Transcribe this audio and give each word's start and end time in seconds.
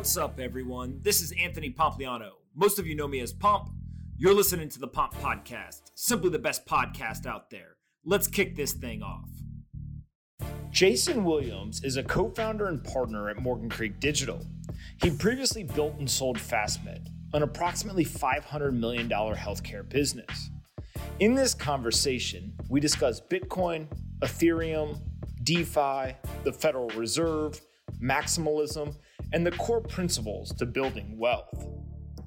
What's 0.00 0.16
up, 0.16 0.40
everyone? 0.40 0.98
This 1.02 1.20
is 1.20 1.30
Anthony 1.32 1.68
Pompliano. 1.68 2.30
Most 2.54 2.78
of 2.78 2.86
you 2.86 2.94
know 2.94 3.06
me 3.06 3.20
as 3.20 3.34
Pomp. 3.34 3.68
You're 4.16 4.32
listening 4.32 4.70
to 4.70 4.80
the 4.80 4.88
Pomp 4.88 5.12
Podcast, 5.16 5.90
simply 5.94 6.30
the 6.30 6.38
best 6.38 6.64
podcast 6.64 7.26
out 7.26 7.50
there. 7.50 7.76
Let's 8.02 8.26
kick 8.26 8.56
this 8.56 8.72
thing 8.72 9.02
off. 9.02 9.28
Jason 10.70 11.22
Williams 11.22 11.84
is 11.84 11.98
a 11.98 12.02
co 12.02 12.30
founder 12.30 12.68
and 12.68 12.82
partner 12.82 13.28
at 13.28 13.42
Morgan 13.42 13.68
Creek 13.68 14.00
Digital. 14.00 14.40
He 15.02 15.10
previously 15.10 15.64
built 15.64 15.98
and 15.98 16.10
sold 16.10 16.38
FastMed, 16.38 17.06
an 17.34 17.42
approximately 17.42 18.06
$500 18.06 18.72
million 18.72 19.06
healthcare 19.06 19.86
business. 19.86 20.48
In 21.18 21.34
this 21.34 21.52
conversation, 21.52 22.54
we 22.70 22.80
discuss 22.80 23.20
Bitcoin, 23.20 23.86
Ethereum, 24.20 24.98
DeFi, 25.42 26.16
the 26.44 26.52
Federal 26.54 26.88
Reserve, 26.88 27.60
maximalism, 28.02 28.94
and 29.32 29.46
the 29.46 29.52
core 29.52 29.80
principles 29.80 30.52
to 30.54 30.66
building 30.66 31.16
wealth. 31.18 31.66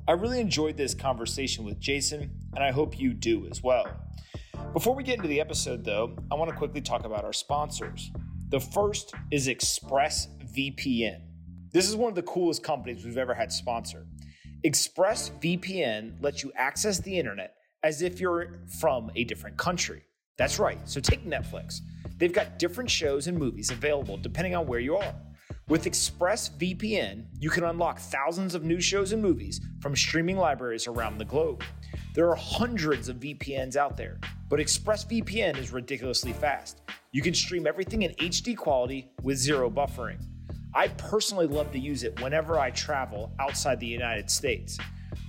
I 0.07 0.13
really 0.13 0.39
enjoyed 0.39 0.77
this 0.77 0.93
conversation 0.93 1.63
with 1.63 1.79
Jason, 1.79 2.31
and 2.55 2.63
I 2.63 2.71
hope 2.71 2.99
you 2.99 3.13
do 3.13 3.48
as 3.49 3.63
well. 3.63 3.88
Before 4.73 4.95
we 4.95 5.03
get 5.03 5.17
into 5.17 5.27
the 5.27 5.39
episode, 5.39 5.84
though, 5.84 6.16
I 6.31 6.35
want 6.35 6.49
to 6.49 6.55
quickly 6.55 6.81
talk 6.81 7.05
about 7.05 7.23
our 7.23 7.34
sponsors. 7.34 8.12
The 8.49 8.59
first 8.59 9.13
is 9.31 9.48
ExpressVPN. 9.48 11.21
This 11.71 11.89
is 11.89 11.95
one 11.95 12.09
of 12.09 12.16
the 12.16 12.23
coolest 12.23 12.63
companies 12.63 13.05
we've 13.05 13.17
ever 13.17 13.34
had 13.34 13.51
sponsor. 13.51 14.05
ExpressVPN 14.65 16.21
lets 16.21 16.43
you 16.43 16.51
access 16.55 16.99
the 16.99 17.17
internet 17.17 17.55
as 17.84 18.01
if 18.01 18.20
you're 18.20 18.62
from 18.79 19.12
a 19.15 19.23
different 19.26 19.57
country. 19.57 20.04
That's 20.38 20.59
right. 20.59 20.79
So 20.88 20.99
take 20.99 21.26
Netflix. 21.26 21.79
They've 22.17 22.34
got 22.34 22.59
different 22.59 22.90
shows 22.90 23.27
and 23.27 23.38
movies 23.38 23.71
available 23.71 24.17
depending 24.17 24.55
on 24.55 24.67
where 24.67 24.79
you 24.79 24.95
are. 24.98 25.13
With 25.67 25.85
ExpressVPN, 25.85 27.25
you 27.39 27.49
can 27.49 27.63
unlock 27.63 27.99
thousands 27.99 28.55
of 28.55 28.63
new 28.63 28.81
shows 28.81 29.12
and 29.12 29.21
movies 29.21 29.62
from 29.79 29.95
streaming 29.95 30.38
libraries 30.38 30.88
around 30.88 31.17
the 31.17 31.26
globe. 31.26 31.63
There 32.13 32.29
are 32.29 32.35
hundreds 32.35 33.09
of 33.09 33.18
VPNs 33.18 33.76
out 33.76 33.98
there, 33.98 34.20
but 34.49 34.59
ExpressVPN 34.59 35.57
is 35.57 35.71
ridiculously 35.71 36.34
fast. 36.34 36.81
You 37.12 37.21
can 37.21 37.34
stream 37.34 37.65
everything 37.65 38.04
in 38.04 38.12
HD 38.15 38.57
quality 38.57 39.12
with 39.21 39.37
zero 39.37 39.70
buffering. 39.70 40.21
I 40.76 40.87
personally 40.90 41.48
love 41.48 41.71
to 41.71 41.79
use 41.79 42.04
it 42.04 42.20
whenever 42.21 42.59
I 42.59 42.71
travel 42.71 43.31
outside 43.40 43.79
the 43.79 43.87
United 43.87 44.29
States. 44.29 44.77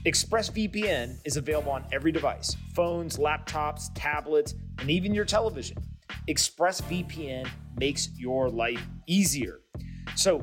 ExpressVPN 0.07 1.19
is 1.25 1.37
available 1.37 1.73
on 1.73 1.85
every 1.93 2.13
device 2.13 2.57
phones, 2.75 3.19
laptops, 3.19 3.91
tablets, 3.95 4.55
and 4.79 4.91
even 4.91 5.15
your 5.15 5.25
television. 5.25 5.77
ExpressVPN 6.29 7.49
makes 7.79 8.11
your 8.17 8.49
life 8.49 8.87
easier. 9.07 9.61
So, 10.17 10.43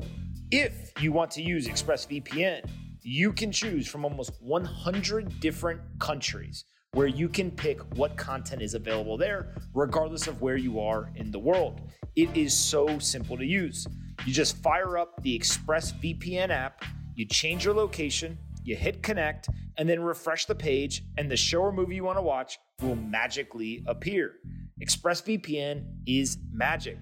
if 0.50 0.92
you 1.00 1.12
want 1.12 1.30
to 1.32 1.42
use 1.42 1.66
ExpressVPN, 1.66 2.68
you 3.02 3.32
can 3.32 3.50
choose 3.50 3.88
from 3.88 4.04
almost 4.04 4.32
100 4.40 5.40
different 5.40 5.80
countries 5.98 6.64
where 6.92 7.06
you 7.06 7.28
can 7.28 7.50
pick 7.50 7.80
what 7.96 8.16
content 8.18 8.60
is 8.60 8.74
available 8.74 9.16
there, 9.16 9.54
regardless 9.72 10.26
of 10.26 10.42
where 10.42 10.58
you 10.58 10.78
are 10.78 11.10
in 11.16 11.30
the 11.30 11.38
world. 11.38 11.80
It 12.16 12.36
is 12.36 12.52
so 12.52 12.98
simple 12.98 13.38
to 13.38 13.46
use. 13.46 13.86
You 14.26 14.32
just 14.32 14.58
fire 14.58 14.98
up 14.98 15.22
the 15.22 15.38
ExpressVPN 15.38 16.50
app, 16.50 16.84
you 17.14 17.26
change 17.26 17.64
your 17.64 17.74
location, 17.74 18.38
you 18.62 18.76
hit 18.76 19.02
connect, 19.02 19.48
and 19.78 19.88
then 19.88 20.02
refresh 20.02 20.44
the 20.44 20.54
page, 20.54 21.02
and 21.16 21.30
the 21.30 21.36
show 21.36 21.62
or 21.62 21.72
movie 21.72 21.94
you 21.94 22.04
want 22.04 22.18
to 22.18 22.22
watch 22.22 22.58
will 22.82 22.96
magically 22.96 23.82
appear. 23.86 24.34
ExpressVPN 24.82 25.86
is 26.06 26.36
magic. 26.52 26.98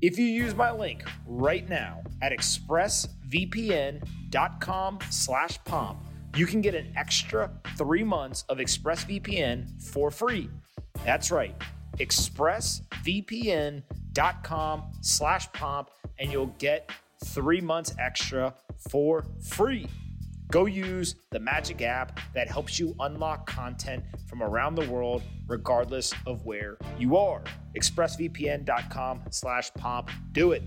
If 0.00 0.18
you 0.18 0.24
use 0.26 0.54
my 0.54 0.70
link 0.70 1.02
right 1.26 1.68
now 1.68 2.04
at 2.20 2.30
expressvpn.com 2.32 4.98
slash 5.10 5.64
pomp, 5.64 5.98
you 6.36 6.46
can 6.46 6.60
get 6.60 6.74
an 6.74 6.92
extra 6.96 7.50
three 7.78 8.02
months 8.02 8.42
of 8.48 8.58
ExpressVPN 8.58 9.80
for 9.82 10.10
free. 10.10 10.50
That's 11.04 11.30
right, 11.30 11.54
expressvpn.com 11.98 14.82
slash 15.00 15.52
pomp, 15.52 15.90
and 16.18 16.32
you'll 16.32 16.54
get 16.58 16.90
three 17.24 17.60
months 17.60 17.94
extra 17.98 18.52
for 18.90 19.24
free. 19.40 19.86
Go 20.54 20.66
use 20.66 21.16
the 21.32 21.40
Magic 21.40 21.82
app 21.82 22.20
that 22.32 22.46
helps 22.46 22.78
you 22.78 22.94
unlock 23.00 23.44
content 23.44 24.04
from 24.28 24.40
around 24.40 24.76
the 24.76 24.88
world, 24.88 25.20
regardless 25.48 26.14
of 26.28 26.46
where 26.46 26.78
you 26.96 27.16
are. 27.16 27.42
ExpressVPN.com 27.76 29.22
slash 29.30 29.74
pomp. 29.74 30.12
Do 30.30 30.52
it. 30.52 30.62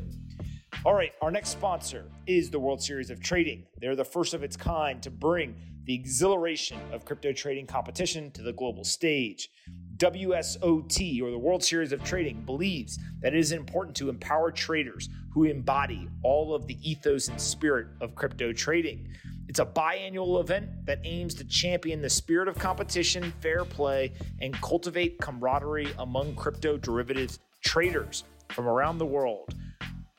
All 0.84 0.94
right, 0.94 1.14
our 1.22 1.32
next 1.32 1.52
sponsor 1.52 2.12
is 2.26 2.50
the 2.50 2.60
World 2.60 2.84
Series 2.84 3.10
of 3.10 3.22
Trading. 3.22 3.66
They're 3.80 3.96
the 3.96 4.04
first 4.04 4.34
of 4.34 4.44
its 4.44 4.58
kind 4.58 5.02
to 5.04 5.10
bring 5.10 5.56
the 5.86 5.96
exhilaration 5.96 6.78
of 6.92 7.06
crypto 7.06 7.32
trading 7.32 7.66
competition 7.66 8.30
to 8.32 8.42
the 8.42 8.52
global 8.52 8.84
stage. 8.84 9.50
WSOT, 9.96 11.22
or 11.22 11.32
the 11.32 11.40
World 11.40 11.64
Series 11.64 11.94
of 11.94 12.04
Trading, 12.04 12.42
believes 12.42 13.00
that 13.22 13.34
it 13.34 13.40
is 13.40 13.54
important 13.54 13.96
to 13.96 14.10
empower 14.10 14.52
traders 14.52 15.08
who 15.34 15.46
embody 15.46 16.10
all 16.24 16.54
of 16.54 16.68
the 16.68 16.78
ethos 16.84 17.30
and 17.30 17.40
spirit 17.40 17.88
of 18.02 18.16
crypto 18.16 18.52
trading. 18.52 19.08
It's 19.48 19.60
a 19.60 19.66
biannual 19.66 20.42
event 20.42 20.86
that 20.86 21.00
aims 21.06 21.34
to 21.36 21.46
champion 21.46 22.02
the 22.02 22.10
spirit 22.10 22.50
of 22.50 22.60
competition, 22.60 23.34
fair 23.40 23.64
play, 23.64 24.12
and 24.42 24.54
cultivate 24.62 25.20
camaraderie 25.20 25.94
among 26.00 26.36
crypto 26.36 26.78
derivatives 26.78 27.40
traders 27.64 28.26
from 28.50 28.68
around 28.68 28.98
the 28.98 29.06
world. 29.06 29.56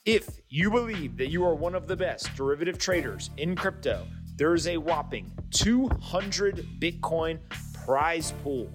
If 0.06 0.40
you 0.48 0.70
believe 0.70 1.18
that 1.18 1.28
you 1.28 1.44
are 1.44 1.54
one 1.54 1.74
of 1.74 1.86
the 1.86 1.96
best 1.96 2.34
derivative 2.34 2.78
traders 2.78 3.28
in 3.36 3.54
crypto, 3.54 4.06
there 4.36 4.54
is 4.54 4.66
a 4.66 4.78
whopping 4.78 5.30
200 5.50 6.66
Bitcoin 6.80 7.38
prize 7.84 8.32
pool. 8.42 8.70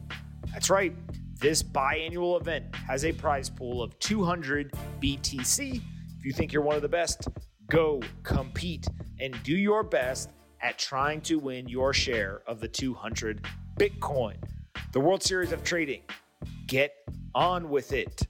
That's 0.51 0.69
right, 0.69 0.93
this 1.39 1.63
biannual 1.63 2.39
event 2.39 2.75
has 2.75 3.05
a 3.05 3.11
prize 3.11 3.49
pool 3.49 3.81
of 3.81 3.97
200 3.97 4.71
BTC. 5.01 5.81
If 6.19 6.25
you 6.25 6.31
think 6.31 6.53
you're 6.53 6.61
one 6.61 6.75
of 6.75 6.83
the 6.83 6.87
best, 6.87 7.27
go 7.71 8.01
compete 8.21 8.87
and 9.19 9.35
do 9.43 9.55
your 9.57 9.83
best 9.83 10.29
at 10.63 10.79
trying 10.79 11.21
to 11.21 11.37
win 11.37 11.67
your 11.67 11.93
share 11.93 12.41
of 12.47 12.59
the 12.59 12.67
200 12.67 13.45
Bitcoin. 13.77 14.37
The 14.93 14.99
World 14.99 15.21
Series 15.21 15.51
of 15.51 15.63
Trading. 15.63 16.01
Get 16.67 16.93
on 17.35 17.69
with 17.69 17.93
it. 17.93 18.27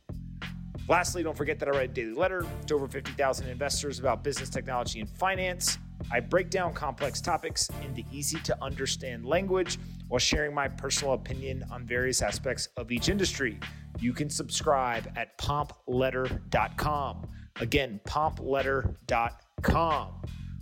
Lastly, 0.89 1.23
don't 1.23 1.37
forget 1.37 1.59
that 1.59 1.69
I 1.69 1.71
write 1.71 1.91
a 1.91 1.93
daily 1.93 2.13
letter 2.13 2.45
to 2.67 2.75
over 2.75 2.89
50,000 2.89 3.47
investors 3.47 3.99
about 3.99 4.21
business, 4.23 4.49
technology, 4.49 4.99
and 4.99 5.09
finance. 5.09 5.77
I 6.11 6.19
break 6.19 6.49
down 6.49 6.73
complex 6.73 7.21
topics 7.21 7.69
into 7.85 8.03
easy 8.11 8.39
to 8.39 8.61
understand 8.61 9.25
language 9.25 9.79
while 10.09 10.19
sharing 10.19 10.53
my 10.53 10.67
personal 10.67 11.13
opinion 11.13 11.63
on 11.71 11.85
various 11.85 12.21
aspects 12.21 12.67
of 12.75 12.91
each 12.91 13.07
industry. 13.07 13.57
You 13.99 14.11
can 14.11 14.29
subscribe 14.29 15.09
at 15.15 15.37
pompletter.com. 15.37 17.27
Again, 17.61 18.01
pompletter.com. 18.05 20.09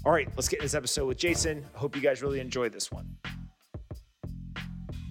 All 0.04 0.12
right, 0.12 0.28
let's 0.36 0.48
get 0.48 0.60
in 0.60 0.66
this 0.66 0.74
episode 0.74 1.06
with 1.06 1.20
Jason. 1.20 1.64
I 1.76 1.78
hope 1.78 1.96
you 1.96 2.02
guys 2.02 2.24
really 2.24 2.40
enjoy 2.40 2.70
this 2.70 2.92
one. 2.92 3.18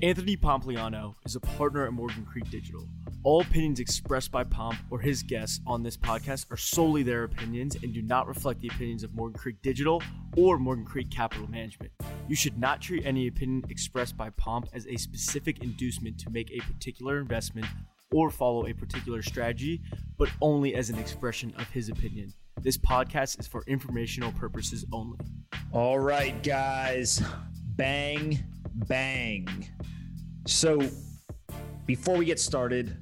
Anthony 0.03 0.37
Pompliano 0.37 1.15
is 1.25 1.37
a 1.37 1.41
partner 1.41 1.87
at 1.87 1.93
Morgan 1.93 2.25
Creek 2.25 2.51
Digital. 2.51 2.89
All 3.23 3.41
opinions 3.41 3.79
expressed 3.79 4.33
by 4.33 4.43
Pomp 4.43 4.77
or 4.91 4.99
his 4.99 5.23
guests 5.23 5.61
on 5.65 5.85
this 5.85 5.97
podcast 5.97 6.51
are 6.51 6.57
solely 6.57 7.05
their 7.05 7.23
opinions 7.23 7.77
and 7.81 7.95
do 7.95 8.03
not 8.03 8.27
reflect 8.27 8.63
the 8.63 8.67
opinions 8.67 9.05
of 9.05 9.15
Morgan 9.15 9.39
Creek 9.39 9.63
Digital 9.63 10.03
or 10.37 10.59
Morgan 10.59 10.85
Creek 10.85 11.09
Capital 11.09 11.49
Management. 11.49 11.93
You 12.27 12.35
should 12.35 12.59
not 12.59 12.81
treat 12.81 13.07
any 13.07 13.29
opinion 13.29 13.63
expressed 13.69 14.17
by 14.17 14.31
Pomp 14.31 14.67
as 14.73 14.89
a 14.89 14.97
specific 14.97 15.63
inducement 15.63 16.19
to 16.19 16.31
make 16.31 16.51
a 16.51 16.59
particular 16.65 17.21
investment 17.21 17.67
or 18.13 18.29
follow 18.29 18.67
a 18.67 18.73
particular 18.73 19.23
strategy, 19.23 19.83
but 20.19 20.31
only 20.41 20.75
as 20.75 20.91
an 20.91 20.99
expression 20.99 21.55
of 21.59 21.69
his 21.71 21.89
opinion. 21.89 22.33
This 22.63 22.77
podcast 22.77 23.41
is 23.41 23.47
for 23.47 23.65
informational 23.67 24.33
purposes 24.33 24.85
only. 24.93 25.19
All 25.73 25.99
right, 25.99 26.43
guys. 26.43 27.23
Bang, 27.77 28.39
bang. 28.87 29.49
So, 30.47 30.83
before 31.87 32.19
we 32.19 32.27
get 32.27 32.39
started, 32.39 32.99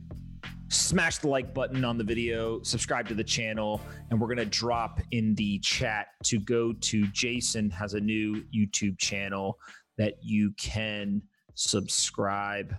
smash 0.68 1.18
the 1.18 1.28
like 1.28 1.52
button 1.52 1.84
on 1.84 1.98
the 1.98 2.04
video, 2.04 2.62
subscribe 2.62 3.08
to 3.08 3.14
the 3.14 3.24
channel, 3.24 3.80
and 4.10 4.20
we're 4.20 4.28
going 4.28 4.38
to 4.38 4.44
drop 4.44 5.00
in 5.10 5.34
the 5.34 5.58
chat 5.58 6.08
to 6.24 6.38
go 6.38 6.72
to 6.74 7.08
Jason 7.08 7.68
has 7.70 7.94
a 7.94 8.00
new 8.00 8.44
YouTube 8.54 8.96
channel 8.96 9.58
that 9.96 10.18
you 10.22 10.52
can 10.56 11.20
subscribe 11.54 12.76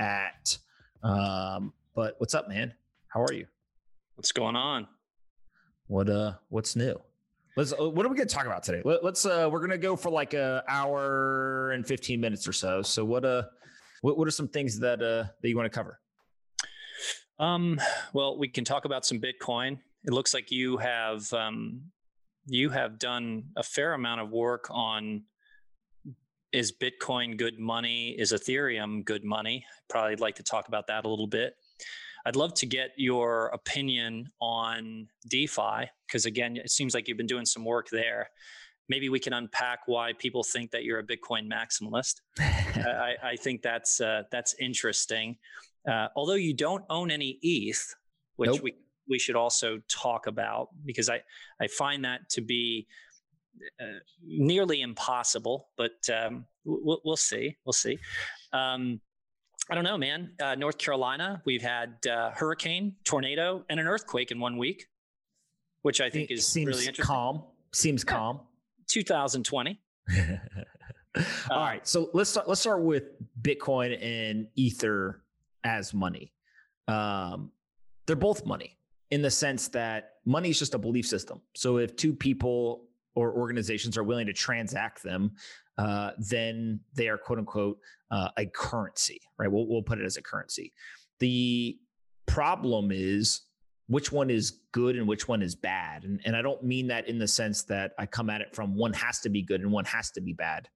at. 0.00 0.58
Um, 1.04 1.72
but 1.94 2.16
what's 2.18 2.34
up, 2.34 2.48
man? 2.48 2.74
How 3.06 3.22
are 3.22 3.32
you? 3.32 3.46
What's 4.16 4.32
going 4.32 4.56
on? 4.56 4.88
What 5.88 6.08
uh, 6.08 6.34
what's 6.48 6.76
new? 6.76 7.00
Let's. 7.56 7.72
Uh, 7.72 7.88
what 7.88 8.04
are 8.04 8.08
we 8.08 8.16
to 8.28 8.34
talk 8.34 8.46
about 8.46 8.62
today? 8.62 8.82
Let, 8.84 9.04
us 9.04 9.24
Uh, 9.24 9.48
we're 9.50 9.60
to 9.70 9.78
go 9.78 9.96
for 9.96 10.10
like 10.10 10.34
a 10.34 10.64
hour 10.68 11.70
and 11.70 11.86
fifteen 11.86 12.20
minutes 12.20 12.46
or 12.46 12.52
so. 12.52 12.82
So 12.82 13.04
what 13.04 13.24
uh, 13.24 13.44
what 14.02 14.18
what 14.18 14.26
are 14.26 14.32
some 14.32 14.48
things 14.48 14.78
that 14.80 15.00
uh 15.02 15.24
that 15.40 15.48
you 15.48 15.56
want 15.56 15.70
to 15.70 15.74
cover? 15.74 16.00
Um. 17.38 17.80
Well, 18.12 18.38
we 18.38 18.48
can 18.48 18.64
talk 18.64 18.84
about 18.84 19.06
some 19.06 19.20
Bitcoin. 19.20 19.78
It 20.04 20.12
looks 20.12 20.34
like 20.34 20.50
you 20.50 20.76
have 20.78 21.32
um 21.32 21.82
you 22.46 22.70
have 22.70 22.98
done 22.98 23.44
a 23.56 23.62
fair 23.62 23.94
amount 23.94 24.20
of 24.20 24.30
work 24.30 24.66
on 24.70 25.22
is 26.52 26.72
Bitcoin 26.72 27.36
good 27.36 27.58
money? 27.58 28.14
Is 28.18 28.32
Ethereum 28.32 29.04
good 29.04 29.24
money? 29.24 29.64
Probably 29.88 30.16
like 30.16 30.36
to 30.36 30.42
talk 30.42 30.68
about 30.68 30.86
that 30.86 31.04
a 31.04 31.08
little 31.08 31.26
bit. 31.26 31.54
I'd 32.26 32.34
love 32.34 32.54
to 32.54 32.66
get 32.66 32.90
your 32.96 33.46
opinion 33.54 34.28
on 34.40 35.06
DeFi 35.28 35.88
because, 36.06 36.26
again, 36.26 36.56
it 36.56 36.70
seems 36.70 36.92
like 36.92 37.06
you've 37.06 37.16
been 37.16 37.28
doing 37.28 37.46
some 37.46 37.64
work 37.64 37.86
there. 37.90 38.28
Maybe 38.88 39.08
we 39.08 39.20
can 39.20 39.32
unpack 39.32 39.80
why 39.86 40.12
people 40.18 40.42
think 40.42 40.72
that 40.72 40.82
you're 40.82 40.98
a 40.98 41.04
Bitcoin 41.04 41.48
maximalist. 41.48 42.14
I, 42.38 43.14
I, 43.22 43.36
think 43.36 43.62
that's 43.62 44.00
uh, 44.00 44.24
that's 44.32 44.54
interesting. 44.60 45.36
Uh, 45.88 46.08
although 46.16 46.34
you 46.34 46.52
don't 46.52 46.84
own 46.90 47.12
any 47.12 47.38
ETH, 47.42 47.94
which 48.34 48.50
nope. 48.50 48.60
we 48.60 48.74
we 49.08 49.20
should 49.20 49.36
also 49.36 49.78
talk 49.88 50.26
about 50.26 50.68
because 50.84 51.08
I 51.08 51.22
I 51.60 51.68
find 51.68 52.04
that 52.04 52.28
to 52.30 52.40
be 52.40 52.88
uh, 53.80 54.00
nearly 54.24 54.82
impossible, 54.82 55.68
but 55.76 55.92
um, 56.12 56.44
we'll, 56.64 57.00
we'll, 57.04 57.16
see. 57.16 57.56
We'll 57.64 57.72
see. 57.72 57.98
Um, 58.52 59.00
I 59.68 59.74
don't 59.74 59.84
know, 59.84 59.98
man. 59.98 60.30
Uh, 60.40 60.54
North 60.54 60.78
Carolina, 60.78 61.42
we've 61.44 61.62
had 61.62 61.96
uh, 62.06 62.30
hurricane, 62.30 62.94
tornado, 63.04 63.64
and 63.68 63.80
an 63.80 63.86
earthquake 63.86 64.30
in 64.30 64.38
one 64.38 64.58
week, 64.58 64.86
which 65.82 66.00
I 66.00 66.08
think 66.08 66.30
is 66.30 66.46
seems 66.46 66.68
really 66.68 66.86
interesting. 66.86 67.04
calm. 67.04 67.42
Seems 67.72 68.04
yeah. 68.06 68.12
calm. 68.12 68.40
2020. 68.88 69.80
All 71.50 71.58
right, 71.58 71.86
so 71.86 72.10
let's 72.12 72.30
start, 72.30 72.48
let's 72.48 72.60
start 72.60 72.82
with 72.82 73.04
Bitcoin 73.42 74.00
and 74.02 74.46
Ether 74.54 75.22
as 75.64 75.92
money. 75.92 76.32
Um, 76.86 77.50
they're 78.06 78.14
both 78.14 78.46
money 78.46 78.78
in 79.10 79.22
the 79.22 79.30
sense 79.30 79.68
that 79.68 80.14
money 80.24 80.50
is 80.50 80.58
just 80.58 80.74
a 80.74 80.78
belief 80.78 81.06
system. 81.06 81.40
So 81.54 81.78
if 81.78 81.96
two 81.96 82.12
people 82.12 82.84
or 83.14 83.32
organizations 83.32 83.96
are 83.96 84.04
willing 84.04 84.26
to 84.26 84.32
transact 84.32 85.02
them, 85.02 85.32
uh, 85.78 86.12
then 86.18 86.80
they 86.94 87.08
are 87.08 87.18
quote 87.18 87.38
unquote 87.38 87.78
uh, 88.10 88.28
a 88.36 88.46
currency, 88.46 89.20
right? 89.38 89.50
We'll, 89.50 89.66
we'll 89.66 89.82
put 89.82 90.00
it 90.00 90.04
as 90.04 90.16
a 90.16 90.22
currency. 90.22 90.72
The 91.18 91.78
problem 92.26 92.90
is 92.92 93.42
which 93.88 94.10
one 94.10 94.30
is 94.30 94.60
good 94.72 94.96
and 94.96 95.06
which 95.06 95.28
one 95.28 95.42
is 95.42 95.54
bad. 95.54 96.04
And, 96.04 96.20
and 96.24 96.36
I 96.36 96.42
don't 96.42 96.62
mean 96.62 96.88
that 96.88 97.08
in 97.08 97.18
the 97.18 97.28
sense 97.28 97.62
that 97.64 97.92
I 97.98 98.06
come 98.06 98.30
at 98.30 98.40
it 98.40 98.54
from 98.54 98.74
one 98.74 98.92
has 98.94 99.20
to 99.20 99.28
be 99.28 99.42
good 99.42 99.60
and 99.60 99.70
one 99.70 99.84
has 99.84 100.10
to 100.12 100.20
be 100.20 100.32
bad. 100.32 100.68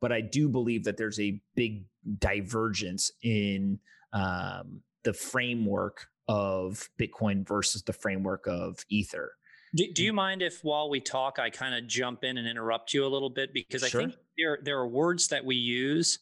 But 0.00 0.12
I 0.12 0.20
do 0.20 0.48
believe 0.48 0.84
that 0.84 0.96
there's 0.96 1.18
a 1.18 1.40
big 1.56 1.84
divergence 2.18 3.10
in 3.22 3.80
um, 4.12 4.82
the 5.02 5.12
framework 5.12 6.06
of 6.28 6.88
Bitcoin 7.00 7.46
versus 7.46 7.82
the 7.82 7.92
framework 7.92 8.46
of 8.46 8.84
Ether. 8.88 9.32
Do, 9.74 9.84
do 9.92 10.04
you 10.04 10.12
mind 10.12 10.42
if 10.42 10.60
while 10.62 10.88
we 10.88 11.00
talk, 11.00 11.38
I 11.38 11.50
kind 11.50 11.74
of 11.74 11.86
jump 11.86 12.24
in 12.24 12.38
and 12.38 12.46
interrupt 12.46 12.94
you 12.94 13.04
a 13.04 13.08
little 13.08 13.30
bit? 13.30 13.52
Because 13.52 13.82
I 13.82 13.88
think 13.88 14.14
there, 14.38 14.58
there 14.62 14.78
are 14.78 14.88
words 14.88 15.28
that 15.28 15.44
we 15.44 15.56
use 15.56 16.18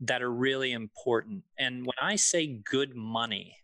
that 0.00 0.22
are 0.22 0.32
really 0.32 0.72
important. 0.72 1.42
And 1.58 1.84
when 1.84 1.96
I 2.00 2.16
say 2.16 2.46
good 2.46 2.96
money, 2.96 3.56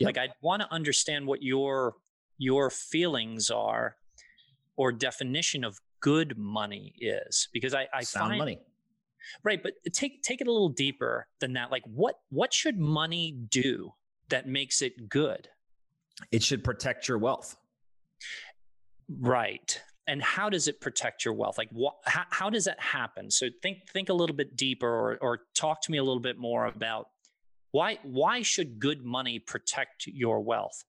yep. 0.00 0.08
like 0.08 0.18
I 0.18 0.32
want 0.42 0.62
to 0.62 0.72
understand 0.72 1.26
what 1.26 1.42
your 1.42 1.94
your 2.38 2.68
feelings 2.70 3.50
are 3.50 3.96
or 4.76 4.92
definition 4.92 5.64
of 5.64 5.80
good 6.00 6.36
money 6.36 6.92
is 7.00 7.48
because 7.52 7.74
I, 7.74 7.88
I 7.94 8.02
Sound 8.02 8.30
find 8.30 8.38
money. 8.38 8.58
Right, 9.42 9.60
but 9.62 9.72
take 9.92 10.22
take 10.22 10.40
it 10.40 10.46
a 10.46 10.52
little 10.52 10.68
deeper 10.68 11.26
than 11.40 11.54
that. 11.54 11.70
Like 11.70 11.82
what 11.86 12.16
what 12.30 12.52
should 12.54 12.78
money 12.78 13.36
do 13.50 13.92
that 14.28 14.46
makes 14.46 14.82
it 14.82 15.08
good? 15.08 15.48
It 16.30 16.42
should 16.42 16.64
protect 16.64 17.08
your 17.08 17.18
wealth. 17.18 17.56
Right. 19.08 19.80
And 20.08 20.22
how 20.22 20.48
does 20.48 20.68
it 20.68 20.80
protect 20.80 21.24
your 21.24 21.34
wealth? 21.34 21.58
Like, 21.58 21.68
what, 21.72 21.96
how, 22.04 22.24
how 22.30 22.50
does 22.50 22.64
that 22.66 22.78
happen? 22.78 23.30
So 23.30 23.48
think 23.62 23.88
think 23.92 24.08
a 24.08 24.14
little 24.14 24.36
bit 24.36 24.56
deeper, 24.56 24.88
or 24.88 25.18
or 25.20 25.40
talk 25.54 25.82
to 25.82 25.90
me 25.90 25.98
a 25.98 26.04
little 26.04 26.20
bit 26.20 26.38
more 26.38 26.66
about 26.66 27.08
why 27.72 27.98
why 28.02 28.42
should 28.42 28.78
good 28.78 29.04
money 29.04 29.38
protect 29.38 30.06
your 30.06 30.40
wealth? 30.40 30.84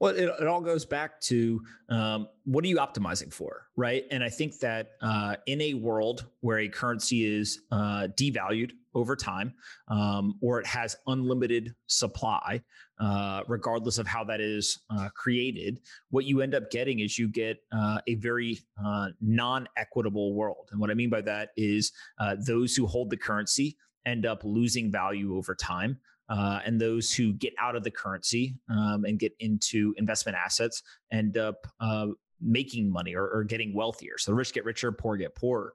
Well, 0.00 0.14
it, 0.14 0.24
it 0.40 0.46
all 0.46 0.60
goes 0.60 0.84
back 0.84 1.20
to 1.22 1.62
um, 1.88 2.28
what 2.44 2.64
are 2.64 2.68
you 2.68 2.76
optimizing 2.76 3.32
for, 3.32 3.68
right? 3.76 4.04
And 4.10 4.24
I 4.24 4.28
think 4.28 4.58
that 4.58 4.92
uh, 5.00 5.36
in 5.46 5.60
a 5.60 5.74
world 5.74 6.26
where 6.40 6.58
a 6.58 6.68
currency 6.68 7.24
is 7.24 7.60
uh, 7.70 8.08
devalued 8.16 8.72
over 8.94 9.16
time, 9.16 9.54
um, 9.88 10.34
or 10.42 10.60
it 10.60 10.66
has 10.66 10.96
unlimited 11.06 11.74
supply, 11.86 12.62
uh, 13.00 13.42
regardless 13.46 13.98
of 13.98 14.06
how 14.06 14.24
that 14.24 14.40
is 14.40 14.80
uh, 14.90 15.08
created, 15.14 15.80
what 16.10 16.24
you 16.24 16.42
end 16.42 16.54
up 16.54 16.70
getting 16.70 17.00
is 17.00 17.18
you 17.18 17.28
get 17.28 17.58
uh, 17.72 17.98
a 18.06 18.14
very 18.16 18.58
uh, 18.84 19.08
non-equitable 19.20 20.34
world. 20.34 20.68
And 20.72 20.80
what 20.80 20.90
I 20.90 20.94
mean 20.94 21.10
by 21.10 21.22
that 21.22 21.50
is 21.56 21.92
those 22.46 22.74
who 22.74 22.86
hold 22.86 23.10
the 23.10 23.16
currency 23.16 23.76
end 24.06 24.26
up 24.26 24.42
losing 24.44 24.90
value 24.92 25.36
over 25.36 25.54
time 25.54 25.98
uh, 26.28 26.60
and 26.64 26.80
those 26.80 27.12
who 27.12 27.32
get 27.34 27.52
out 27.60 27.76
of 27.76 27.84
the 27.84 27.90
currency 27.90 28.56
um, 28.70 29.04
and 29.04 29.18
get 29.18 29.32
into 29.40 29.94
investment 29.96 30.36
assets 30.36 30.82
end 31.12 31.36
up 31.36 31.66
uh, 31.80 32.06
making 32.40 32.90
money 32.90 33.14
or, 33.14 33.28
or, 33.28 33.44
getting 33.44 33.74
wealthier. 33.74 34.14
So 34.18 34.30
the 34.30 34.34
rich 34.34 34.52
get 34.52 34.64
richer, 34.64 34.92
poor 34.92 35.16
get 35.16 35.34
poorer. 35.34 35.74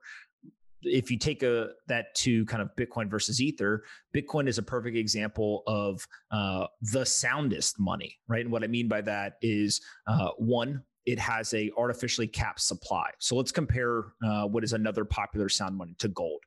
If 0.81 1.11
you 1.11 1.17
take 1.17 1.43
a 1.43 1.71
that 1.87 2.15
to 2.15 2.45
kind 2.45 2.61
of 2.61 2.69
Bitcoin 2.77 3.09
versus 3.09 3.41
Ether, 3.41 3.83
Bitcoin 4.15 4.47
is 4.47 4.57
a 4.57 4.63
perfect 4.63 4.95
example 4.95 5.63
of 5.67 6.07
uh, 6.31 6.67
the 6.81 7.05
soundest 7.05 7.79
money, 7.79 8.17
right? 8.27 8.41
And 8.41 8.51
what 8.51 8.63
I 8.63 8.67
mean 8.67 8.87
by 8.87 9.01
that 9.01 9.33
is 9.41 9.81
uh, 10.07 10.29
one, 10.37 10.83
it 11.05 11.19
has 11.19 11.53
a 11.53 11.69
artificially 11.77 12.27
capped 12.27 12.61
supply. 12.61 13.09
So 13.19 13.35
let's 13.35 13.51
compare 13.51 14.13
uh, 14.23 14.45
what 14.45 14.63
is 14.63 14.73
another 14.73 15.03
popular 15.03 15.49
sound 15.49 15.75
money 15.75 15.95
to 15.99 16.07
gold. 16.07 16.39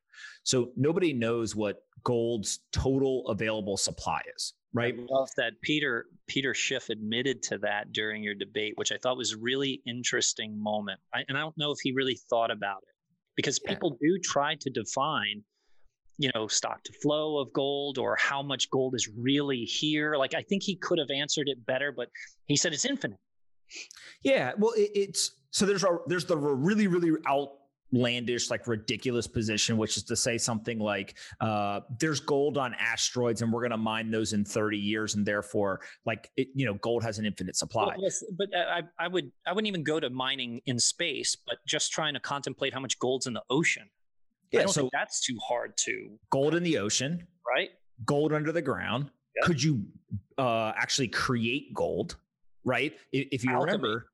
So 0.44 0.70
nobody 0.76 1.12
knows 1.12 1.54
what 1.54 1.82
gold's 2.04 2.60
total 2.72 3.26
available 3.28 3.76
supply 3.76 4.20
is, 4.36 4.54
right? 4.72 4.94
I 4.98 5.06
love 5.10 5.30
that 5.36 5.52
Peter 5.62 6.06
Peter 6.26 6.54
Schiff 6.54 6.88
admitted 6.90 7.42
to 7.44 7.58
that 7.58 7.92
during 7.92 8.22
your 8.22 8.34
debate, 8.34 8.74
which 8.76 8.92
I 8.92 8.98
thought 8.98 9.16
was 9.16 9.32
a 9.32 9.38
really 9.38 9.82
interesting 9.86 10.60
moment. 10.60 11.00
I, 11.14 11.24
and 11.28 11.38
I 11.38 11.40
don't 11.40 11.56
know 11.56 11.70
if 11.70 11.78
he 11.82 11.92
really 11.92 12.19
thought 12.28 12.50
about 12.50 12.78
it 12.82 12.94
because 13.36 13.58
people 13.58 13.96
yeah. 14.00 14.08
do 14.08 14.19
try 14.19 14.56
to 14.60 14.70
define 14.70 15.42
you 16.19 16.30
know 16.34 16.46
stock 16.46 16.82
to 16.84 16.92
flow 17.02 17.38
of 17.38 17.52
gold 17.52 17.98
or 17.98 18.16
how 18.16 18.42
much 18.42 18.70
gold 18.70 18.94
is 18.94 19.08
really 19.16 19.64
here 19.64 20.14
like 20.16 20.34
i 20.34 20.42
think 20.42 20.62
he 20.62 20.76
could 20.76 20.98
have 20.98 21.10
answered 21.10 21.48
it 21.48 21.64
better 21.66 21.90
but 21.90 22.08
he 22.46 22.56
said 22.56 22.72
it's 22.72 22.84
infinite 22.84 23.19
yeah 24.22 24.52
well 24.58 24.72
it, 24.76 24.90
it's 24.94 25.32
so 25.50 25.64
there's 25.64 25.84
a 25.84 25.98
there's 26.06 26.26
the 26.26 26.36
really 26.36 26.86
really 26.86 27.19
out 27.26 27.48
outlandish, 27.93 28.50
like 28.50 28.67
ridiculous 28.67 29.27
position, 29.27 29.77
which 29.77 29.97
is 29.97 30.03
to 30.05 30.17
say 30.17 30.39
something 30.39 30.79
like, 30.79 31.17
uh, 31.41 31.81
"There's 31.99 32.20
gold 32.20 32.58
on 32.58 32.75
asteroids, 32.75 33.43
and 33.43 33.53
we're 33.53 33.61
going 33.61 33.72
to 33.72 33.77
mine 33.77 34.11
those 34.11 34.32
in 34.32 34.44
30 34.44 34.79
years, 34.79 35.15
and 35.15 35.25
therefore, 35.27 35.81
like, 36.05 36.31
it, 36.37 36.49
you 36.55 36.67
know, 36.67 36.75
gold 36.75 37.03
has 37.03 37.19
an 37.19 37.27
infinite 37.27 37.56
supply." 37.56 37.94
Well, 37.99 38.11
but 38.37 38.49
uh, 38.55 38.81
I, 38.99 39.05
I 39.05 39.08
would, 39.08 39.31
I 39.46 39.53
wouldn't 39.53 39.69
even 39.69 39.82
go 39.82 40.01
to 40.01 40.11
mining 40.11 40.61
in 40.67 40.79
space, 40.79 41.37
but 41.37 41.56
just 41.67 41.93
trying 41.93 42.15
to 42.15 42.20
contemplate 42.20 42.72
how 42.72 42.81
much 42.81 42.99
gold's 42.99 43.27
in 43.27 43.34
the 43.34 43.43
ocean. 43.51 43.89
Yeah, 44.51 44.67
so 44.67 44.91
that's 44.93 45.20
too 45.20 45.39
hard 45.46 45.77
to 45.79 46.19
gold 46.31 46.55
in 46.55 46.63
the 46.63 46.79
ocean, 46.79 47.27
right? 47.46 47.70
Gold 48.05 48.32
under 48.32 48.53
the 48.53 48.63
ground. 48.63 49.11
Yep. 49.37 49.46
Could 49.46 49.63
you 49.63 49.84
uh, 50.37 50.72
actually 50.77 51.08
create 51.08 51.72
gold? 51.72 52.17
Right? 52.65 52.93
If, 53.13 53.29
if 53.32 53.44
you 53.44 53.51
Alchemy. 53.51 53.72
remember, 53.72 54.06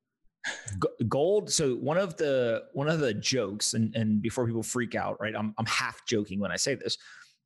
gold 1.07 1.51
so 1.51 1.75
one 1.75 1.97
of 1.97 2.15
the 2.17 2.63
one 2.73 2.89
of 2.89 2.99
the 2.99 3.13
jokes 3.13 3.73
and 3.73 3.95
and 3.95 4.21
before 4.21 4.45
people 4.45 4.63
freak 4.63 4.95
out 4.95 5.19
right 5.19 5.35
I'm 5.35 5.53
I'm 5.57 5.65
half 5.65 6.05
joking 6.05 6.39
when 6.39 6.51
I 6.51 6.55
say 6.55 6.75
this 6.75 6.97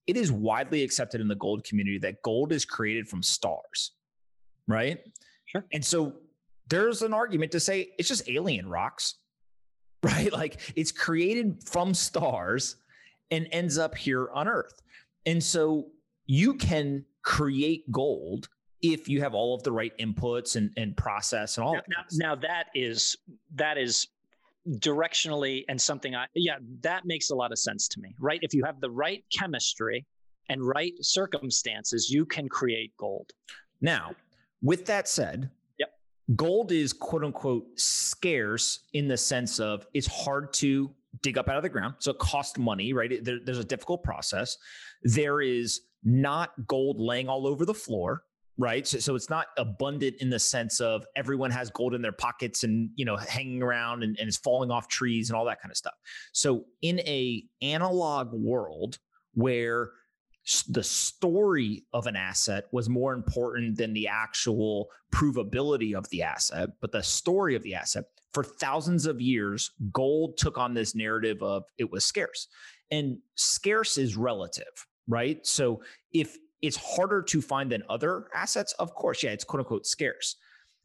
it 0.05 0.17
is 0.17 0.31
widely 0.31 0.83
accepted 0.83 1.21
in 1.21 1.27
the 1.27 1.35
gold 1.35 1.63
community 1.63 1.97
that 1.99 2.21
gold 2.23 2.51
is 2.51 2.65
created 2.65 3.07
from 3.07 3.23
stars 3.23 3.91
right? 4.67 4.99
Sure. 5.45 5.65
And 5.73 5.83
so 5.83 6.13
there's 6.69 7.01
an 7.01 7.13
argument 7.13 7.51
to 7.51 7.59
say 7.59 7.89
it's 7.97 8.07
just 8.07 8.29
alien 8.29 8.67
rocks 8.67 9.15
right? 10.03 10.33
Like 10.33 10.59
it's 10.75 10.91
created 10.91 11.63
from 11.65 11.93
stars 11.93 12.75
and 13.31 13.47
ends 13.51 13.77
up 13.77 13.95
here 13.95 14.29
on 14.33 14.49
earth. 14.49 14.81
And 15.25 15.41
so 15.41 15.87
you 16.25 16.55
can 16.55 17.05
create 17.23 17.89
gold 17.89 18.49
if 18.83 19.07
you 19.07 19.21
have 19.21 19.33
all 19.33 19.55
of 19.55 19.63
the 19.63 19.71
right 19.71 19.97
inputs 19.97 20.57
and, 20.57 20.69
and 20.75 20.95
process 20.95 21.57
and 21.57 21.65
all 21.65 21.73
now, 21.73 21.81
now, 21.87 22.03
now 22.11 22.35
that 22.35 22.65
is 22.75 23.17
that 23.55 23.77
is 23.77 24.07
directionally 24.79 25.63
and 25.69 25.81
something 25.81 26.15
I 26.15 26.27
yeah 26.35 26.57
that 26.81 27.05
makes 27.05 27.31
a 27.31 27.35
lot 27.35 27.51
of 27.51 27.57
sense 27.57 27.87
to 27.89 27.99
me 27.99 28.13
right? 28.19 28.39
If 28.43 28.53
you 28.53 28.63
have 28.65 28.79
the 28.81 28.91
right 28.91 29.23
chemistry 29.35 30.05
and 30.49 30.61
right 30.61 30.93
circumstances 31.01 32.09
you 32.11 32.25
can 32.25 32.47
create 32.47 32.91
gold. 32.97 33.31
Now 33.81 34.15
with 34.61 34.85
that 34.85 35.07
said 35.07 35.49
yep. 35.79 35.89
gold 36.35 36.71
is 36.71 36.93
quote 36.93 37.23
unquote 37.23 37.65
scarce 37.79 38.81
in 38.93 39.07
the 39.07 39.17
sense 39.17 39.59
of 39.59 39.87
it's 39.93 40.07
hard 40.07 40.53
to 40.53 40.91
dig 41.21 41.37
up 41.37 41.47
out 41.47 41.57
of 41.57 41.63
the 41.63 41.69
ground. 41.69 41.95
So 41.99 42.11
it 42.11 42.19
costs 42.19 42.57
money 42.57 42.91
right? 42.93 43.23
There, 43.23 43.39
there's 43.43 43.59
a 43.59 43.63
difficult 43.63 44.03
process. 44.03 44.57
There 45.03 45.41
is 45.41 45.81
not 46.03 46.51
gold 46.67 46.99
laying 46.99 47.29
all 47.29 47.47
over 47.47 47.65
the 47.65 47.73
floor 47.73 48.23
right? 48.57 48.87
So, 48.87 48.99
so 48.99 49.15
it's 49.15 49.29
not 49.29 49.47
abundant 49.57 50.15
in 50.19 50.29
the 50.29 50.39
sense 50.39 50.79
of 50.79 51.05
everyone 51.15 51.51
has 51.51 51.69
gold 51.71 51.93
in 51.93 52.01
their 52.01 52.11
pockets 52.11 52.63
and 52.63 52.89
you 52.95 53.05
know 53.05 53.15
hanging 53.15 53.63
around 53.63 54.03
and, 54.03 54.17
and 54.19 54.27
it's 54.27 54.37
falling 54.37 54.71
off 54.71 54.87
trees 54.87 55.29
and 55.29 55.37
all 55.37 55.45
that 55.45 55.61
kind 55.61 55.71
of 55.71 55.77
stuff. 55.77 55.95
So 56.33 56.65
in 56.81 56.99
a 56.99 57.43
analog 57.61 58.31
world 58.33 58.99
where 59.33 59.91
the 60.67 60.83
story 60.83 61.85
of 61.93 62.05
an 62.05 62.15
asset 62.15 62.65
was 62.71 62.89
more 62.89 63.13
important 63.13 63.77
than 63.77 63.93
the 63.93 64.07
actual 64.07 64.89
provability 65.13 65.95
of 65.95 66.09
the 66.09 66.21
asset, 66.21 66.69
but 66.81 66.91
the 66.91 67.01
story 67.03 67.55
of 67.55 67.63
the 67.63 67.75
asset. 67.75 68.03
For 68.33 68.43
thousands 68.43 69.05
of 69.05 69.21
years, 69.21 69.71
gold 69.91 70.37
took 70.37 70.57
on 70.57 70.73
this 70.73 70.95
narrative 70.95 71.41
of 71.41 71.63
it 71.77 71.91
was 71.91 72.03
scarce. 72.03 72.47
And 72.91 73.19
scarce 73.35 73.97
is 73.97 74.17
relative, 74.17 74.65
right? 75.07 75.45
So 75.45 75.81
if 76.11 76.35
it's 76.63 76.77
harder 76.77 77.21
to 77.21 77.41
find 77.41 77.71
than 77.71 77.83
other 77.89 78.27
assets, 78.33 78.73
of 78.79 78.95
course, 78.95 79.21
yeah, 79.21 79.31
it's 79.31 79.43
quote 79.43 79.59
unquote 79.59 79.85
scarce, 79.85 80.37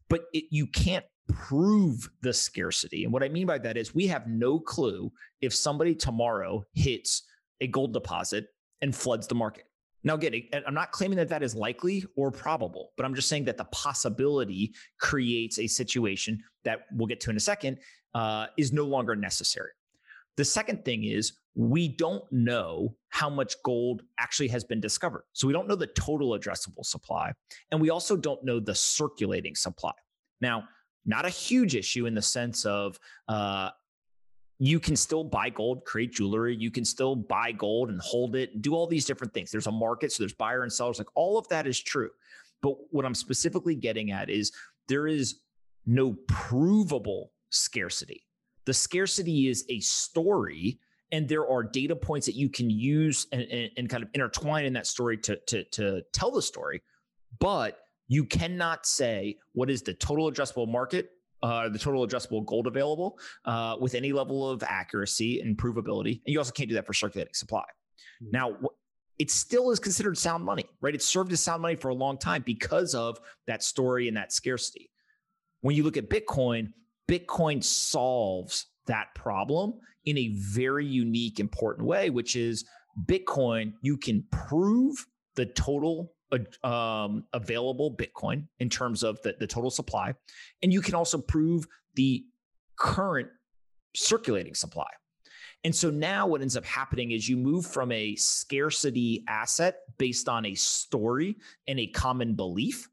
but 0.09 0.25
it, 0.33 0.43
you 0.51 0.67
can't 0.67 1.05
prove 1.29 2.09
the 2.21 2.33
scarcity. 2.33 3.05
And 3.05 3.13
what 3.13 3.23
I 3.23 3.29
mean 3.29 3.47
by 3.47 3.57
that 3.59 3.77
is 3.77 3.95
we 3.95 4.05
have 4.07 4.27
no 4.27 4.59
clue 4.59 5.11
if 5.41 5.55
somebody 5.55 5.95
tomorrow 5.95 6.65
hits 6.73 7.23
a 7.61 7.67
gold 7.67 7.93
deposit 7.93 8.47
and 8.81 8.93
floods 8.93 9.25
the 9.27 9.35
market. 9.35 9.65
Now, 10.03 10.15
again, 10.15 10.33
I'm 10.65 10.73
not 10.73 10.91
claiming 10.91 11.17
that 11.17 11.29
that 11.29 11.43
is 11.43 11.55
likely 11.55 12.05
or 12.15 12.31
probable, 12.31 12.91
but 12.95 13.05
I'm 13.05 13.15
just 13.15 13.27
saying 13.27 13.45
that 13.45 13.57
the 13.57 13.65
possibility 13.65 14.73
creates 14.99 15.59
a 15.59 15.67
situation 15.67 16.41
that 16.63 16.81
we'll 16.93 17.07
get 17.07 17.19
to 17.21 17.29
in 17.29 17.37
a 17.37 17.41
second 17.41 17.79
uh, 18.13 18.47
is 18.57 18.71
no 18.71 18.85
longer 18.85 19.15
necessary. 19.15 19.71
The 20.39 20.45
second 20.45 20.85
thing 20.85 21.03
is 21.03 21.33
we 21.53 21.89
don't 21.89 22.23
know 22.31 22.95
how 23.09 23.29
much 23.29 23.61
gold 23.61 24.03
actually 24.17 24.47
has 24.47 24.63
been 24.63 24.79
discovered. 24.79 25.25
So 25.33 25.47
we 25.47 25.51
don't 25.51 25.67
know 25.67 25.75
the 25.75 25.87
total 25.87 26.29
addressable 26.29 26.85
supply. 26.85 27.33
And 27.71 27.81
we 27.81 27.89
also 27.89 28.15
don't 28.15 28.41
know 28.45 28.61
the 28.61 28.73
circulating 28.73 29.53
supply. 29.53 29.91
Now, 30.39 30.63
not 31.05 31.25
a 31.25 31.29
huge 31.29 31.75
issue 31.75 32.05
in 32.05 32.15
the 32.15 32.21
sense 32.21 32.65
of 32.65 32.97
uh, 33.27 33.71
you 34.59 34.79
can 34.79 34.95
still 34.95 35.25
buy 35.25 35.49
gold, 35.49 35.83
create 35.83 36.13
jewelry. 36.13 36.55
You 36.55 36.71
can 36.71 36.85
still 36.85 37.17
buy 37.17 37.51
gold 37.51 37.89
and 37.89 37.99
hold 37.99 38.37
it 38.37 38.53
and 38.53 38.61
do 38.61 38.73
all 38.73 38.87
these 38.87 39.03
different 39.03 39.33
things. 39.33 39.51
There's 39.51 39.67
a 39.67 39.73
market, 39.73 40.13
so 40.13 40.23
there's 40.23 40.33
buyer 40.33 40.63
and 40.63 40.71
sellers. 40.71 40.99
Like 40.99 41.13
all 41.15 41.37
of 41.37 41.49
that 41.49 41.67
is 41.67 41.81
true. 41.81 42.11
But 42.61 42.77
what 42.91 43.03
I'm 43.03 43.13
specifically 43.13 43.75
getting 43.75 44.11
at 44.11 44.29
is 44.29 44.53
there 44.87 45.05
is 45.05 45.41
no 45.85 46.15
provable 46.29 47.33
scarcity. 47.49 48.23
The 48.69 48.73
scarcity 48.75 49.47
is 49.47 49.65
a 49.69 49.79
story, 49.79 50.77
and 51.11 51.27
there 51.27 51.49
are 51.49 51.63
data 51.63 51.95
points 51.95 52.27
that 52.27 52.35
you 52.35 52.49
can 52.49 52.69
use 52.69 53.25
and, 53.31 53.41
and, 53.41 53.71
and 53.77 53.89
kind 53.89 54.03
of 54.03 54.09
intertwine 54.13 54.65
in 54.65 54.73
that 54.73 54.85
story 54.85 55.17
to, 55.17 55.37
to, 55.47 55.63
to 55.63 56.03
tell 56.13 56.29
the 56.29 56.43
story. 56.43 56.83
But 57.39 57.79
you 58.09 58.25
cannot 58.25 58.85
say 58.85 59.37
what 59.53 59.71
is 59.71 59.81
the 59.81 59.95
total 59.95 60.31
addressable 60.31 60.67
market 60.71 61.09
uh, 61.41 61.67
the 61.69 61.79
total 61.79 62.05
addressable 62.05 62.45
gold 62.45 62.67
available 62.67 63.17
uh, 63.45 63.75
with 63.79 63.95
any 63.95 64.13
level 64.13 64.47
of 64.47 64.61
accuracy 64.61 65.41
and 65.41 65.57
provability. 65.57 66.21
And 66.23 66.33
you 66.33 66.37
also 66.37 66.51
can't 66.51 66.69
do 66.69 66.75
that 66.75 66.85
for 66.85 66.93
circulating 66.93 67.33
supply. 67.33 67.63
Mm-hmm. 68.21 68.31
Now, 68.33 68.57
it 69.17 69.31
still 69.31 69.71
is 69.71 69.79
considered 69.79 70.15
sound 70.15 70.45
money, 70.45 70.65
right? 70.79 70.93
It's 70.93 71.05
served 71.05 71.31
as 71.31 71.39
sound 71.39 71.63
money 71.63 71.75
for 71.75 71.89
a 71.89 71.95
long 71.95 72.19
time 72.19 72.43
because 72.45 72.93
of 72.93 73.19
that 73.47 73.63
story 73.63 74.07
and 74.07 74.15
that 74.15 74.31
scarcity. 74.31 74.91
When 75.61 75.75
you 75.75 75.81
look 75.81 75.97
at 75.97 76.07
Bitcoin, 76.07 76.73
Bitcoin 77.09 77.63
solves 77.63 78.67
that 78.85 79.07
problem 79.15 79.73
in 80.05 80.17
a 80.17 80.29
very 80.35 80.85
unique, 80.85 81.39
important 81.39 81.87
way, 81.87 82.09
which 82.09 82.35
is 82.35 82.65
Bitcoin, 83.05 83.73
you 83.81 83.97
can 83.97 84.23
prove 84.31 85.05
the 85.35 85.45
total 85.47 86.13
um, 86.63 87.23
available 87.33 87.95
Bitcoin 87.95 88.45
in 88.59 88.69
terms 88.69 89.03
of 89.03 89.19
the, 89.23 89.35
the 89.39 89.47
total 89.47 89.71
supply. 89.71 90.13
And 90.61 90.71
you 90.71 90.81
can 90.81 90.93
also 90.93 91.17
prove 91.17 91.65
the 91.95 92.25
current 92.75 93.29
circulating 93.95 94.53
supply. 94.53 94.87
And 95.63 95.75
so 95.75 95.89
now 95.89 96.27
what 96.27 96.41
ends 96.41 96.55
up 96.55 96.65
happening 96.65 97.11
is 97.11 97.27
you 97.27 97.35
move 97.35 97.65
from 97.65 97.91
a 97.91 98.15
scarcity 98.15 99.25
asset 99.27 99.79
based 99.97 100.29
on 100.29 100.45
a 100.45 100.55
story 100.55 101.35
and 101.67 101.79
a 101.79 101.87
common 101.87 102.35
belief 102.35 102.87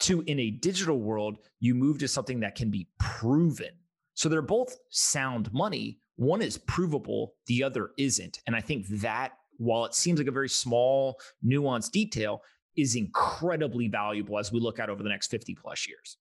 to 0.00 0.22
in 0.22 0.38
a 0.38 0.50
digital 0.50 1.00
world, 1.00 1.38
you 1.60 1.74
move 1.74 1.98
to 1.98 2.08
something 2.08 2.40
that 2.40 2.54
can 2.54 2.70
be 2.70 2.88
proven. 2.98 3.70
So 4.14 4.28
they're 4.28 4.42
both 4.42 4.76
sound 4.90 5.52
money. 5.52 6.00
One 6.16 6.42
is 6.42 6.58
provable, 6.58 7.34
the 7.46 7.62
other 7.62 7.90
isn't. 7.98 8.40
And 8.46 8.56
I 8.56 8.60
think 8.60 8.86
that 8.88 9.32
while 9.58 9.84
it 9.84 9.94
seems 9.94 10.18
like 10.18 10.28
a 10.28 10.32
very 10.32 10.48
small, 10.48 11.20
nuanced 11.44 11.92
detail, 11.92 12.42
is 12.76 12.94
incredibly 12.94 13.88
valuable 13.88 14.38
as 14.38 14.52
we 14.52 14.60
look 14.60 14.78
out 14.78 14.88
over 14.88 15.02
the 15.02 15.08
next 15.08 15.30
50 15.30 15.54
plus 15.56 15.86
years. 15.88 16.16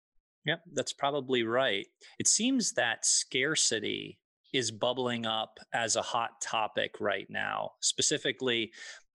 Yep, 0.45 0.61
that's 0.73 0.93
probably 0.93 1.43
right. 1.43 1.85
It 2.19 2.27
seems 2.27 2.73
that 2.73 3.05
scarcity 3.05 4.19
is 4.53 4.71
bubbling 4.71 5.25
up 5.25 5.59
as 5.73 5.95
a 5.95 6.01
hot 6.01 6.41
topic 6.41 6.95
right 6.99 7.27
now, 7.29 7.71
specifically 7.81 8.71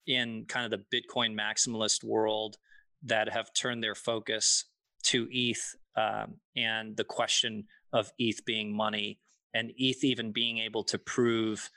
in 0.07 0.45
kind 0.47 0.73
of 0.73 0.79
the 0.79 1.01
Bitcoin 1.01 1.35
maximalist 1.35 2.05
world 2.05 2.59
that 3.05 3.33
have 3.33 3.53
turned 3.55 3.83
their 3.83 3.95
focus 3.95 4.65
to 5.05 5.29
ETH 5.31 5.77
um, 5.97 6.35
and 6.57 6.97
the 6.97 7.05
question 7.05 7.65
of 7.93 8.13
ETH 8.19 8.45
being 8.45 8.75
money 8.75 9.19
and 9.55 9.73
ETH 9.77 10.03
even 10.05 10.33
being 10.33 10.59
able 10.59 10.85
to 10.85 10.99
prove 10.99 11.71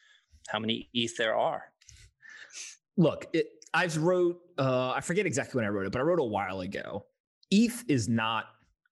how 0.48 0.60
many 0.60 0.90
ETH 0.94 1.18
there 1.18 1.36
are. 1.36 1.64
Look, 2.98 3.28
it, 3.34 3.48
I've 3.74 3.98
wrote, 3.98 4.40
uh, 4.58 4.92
I 4.92 5.02
forget 5.02 5.26
exactly 5.26 5.58
when 5.58 5.66
I 5.66 5.70
wrote 5.70 5.86
it, 5.86 5.92
but 5.92 6.00
I 6.00 6.04
wrote 6.04 6.20
a 6.20 6.24
while 6.24 6.62
ago. 6.62 7.06
ETH 7.52 7.84
is 7.90 8.08
not 8.08 8.46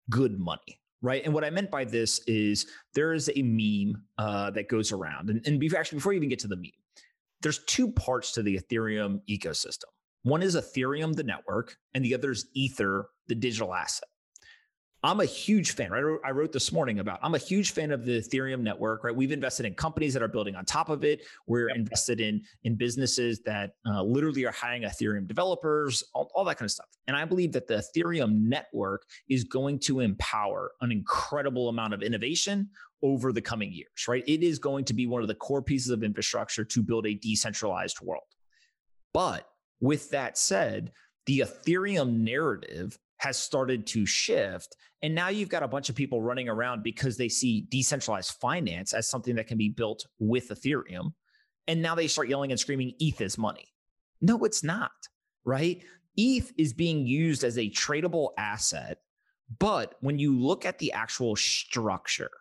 good 0.09 0.39
money, 0.39 0.81
right? 1.01 1.23
And 1.23 1.33
what 1.33 1.45
I 1.45 1.49
meant 1.49 1.71
by 1.71 1.85
this 1.85 2.19
is 2.27 2.67
there 2.93 3.13
is 3.13 3.31
a 3.33 3.41
meme 3.41 4.03
uh, 4.17 4.51
that 4.51 4.67
goes 4.67 4.91
around, 4.91 5.29
and, 5.29 5.45
and 5.47 5.59
before, 5.59 5.79
actually, 5.79 5.97
before 5.97 6.13
you 6.13 6.17
even 6.17 6.29
get 6.29 6.39
to 6.39 6.47
the 6.47 6.57
meme, 6.57 6.71
there's 7.41 7.59
two 7.65 7.91
parts 7.91 8.33
to 8.33 8.43
the 8.43 8.59
Ethereum 8.59 9.21
ecosystem. 9.29 9.85
One 10.23 10.41
is 10.41 10.55
Ethereum, 10.55 11.15
the 11.15 11.23
network, 11.23 11.75
and 11.93 12.03
the 12.03 12.13
other 12.13 12.31
is 12.31 12.47
Ether, 12.53 13.09
the 13.27 13.35
digital 13.35 13.73
asset. 13.73 14.07
I'm 15.05 15.19
a 15.19 15.25
huge 15.25 15.71
fan. 15.71 15.91
Right, 15.91 16.17
I 16.23 16.31
wrote 16.31 16.53
this 16.53 16.71
morning 16.71 16.99
about. 16.99 17.19
I'm 17.21 17.35
a 17.35 17.39
huge 17.39 17.71
fan 17.71 17.91
of 17.91 18.05
the 18.05 18.21
Ethereum 18.21 18.61
network. 18.61 19.03
Right, 19.03 19.13
we've 19.13 19.33
invested 19.33 19.65
in 19.65 19.73
companies 19.73 20.13
that 20.13 20.23
are 20.23 20.29
building 20.29 20.55
on 20.55 20.63
top 20.63 20.87
of 20.87 21.03
it. 21.03 21.23
We're 21.45 21.67
yep. 21.67 21.75
invested 21.75 22.21
in 22.21 22.41
in 22.63 22.75
businesses 22.75 23.41
that 23.41 23.71
uh, 23.85 24.01
literally 24.01 24.45
are 24.45 24.53
hiring 24.53 24.83
Ethereum 24.83 25.27
developers, 25.27 26.05
all, 26.13 26.31
all 26.33 26.45
that 26.45 26.57
kind 26.57 26.67
of 26.67 26.71
stuff. 26.71 26.87
And 27.07 27.17
I 27.17 27.25
believe 27.25 27.51
that 27.51 27.67
the 27.67 27.83
Ethereum 27.83 28.43
network 28.43 29.03
is 29.27 29.43
going 29.43 29.79
to 29.79 29.99
empower 29.99 30.71
an 30.79 30.89
incredible 30.89 31.67
amount 31.67 31.93
of 31.93 32.01
innovation 32.01 32.69
over 33.01 33.33
the 33.33 33.41
coming 33.41 33.73
years. 33.73 34.07
Right, 34.07 34.23
it 34.25 34.41
is 34.41 34.57
going 34.57 34.85
to 34.85 34.93
be 34.93 35.05
one 35.05 35.21
of 35.21 35.27
the 35.27 35.35
core 35.35 35.61
pieces 35.61 35.89
of 35.89 36.01
infrastructure 36.01 36.63
to 36.63 36.81
build 36.81 37.07
a 37.07 37.15
decentralized 37.15 37.99
world. 37.99 38.23
But 39.13 39.49
with 39.83 40.09
that 40.11 40.37
said, 40.37 40.93
the 41.25 41.39
Ethereum 41.39 42.19
narrative 42.19 42.97
has 43.17 43.37
started 43.37 43.85
to 43.87 44.05
shift. 44.05 44.77
And 45.01 45.13
now 45.13 45.27
you've 45.27 45.49
got 45.49 45.61
a 45.61 45.67
bunch 45.67 45.89
of 45.89 45.95
people 45.95 46.21
running 46.21 46.47
around 46.47 46.83
because 46.83 47.17
they 47.17 47.27
see 47.27 47.67
decentralized 47.69 48.31
finance 48.39 48.93
as 48.93 49.09
something 49.09 49.35
that 49.35 49.47
can 49.47 49.57
be 49.57 49.67
built 49.67 50.05
with 50.19 50.47
Ethereum. 50.47 51.11
And 51.67 51.81
now 51.81 51.95
they 51.95 52.07
start 52.07 52.29
yelling 52.29 52.51
and 52.51 52.59
screaming, 52.59 52.93
ETH 52.97 53.19
is 53.19 53.37
money. 53.37 53.73
No, 54.21 54.45
it's 54.45 54.63
not, 54.63 54.91
right? 55.43 55.83
ETH 56.15 56.53
is 56.57 56.71
being 56.71 57.05
used 57.05 57.43
as 57.43 57.57
a 57.57 57.69
tradable 57.69 58.29
asset. 58.37 58.99
But 59.59 59.95
when 59.99 60.17
you 60.17 60.39
look 60.39 60.65
at 60.65 60.79
the 60.79 60.93
actual 60.93 61.35
structure, 61.35 62.31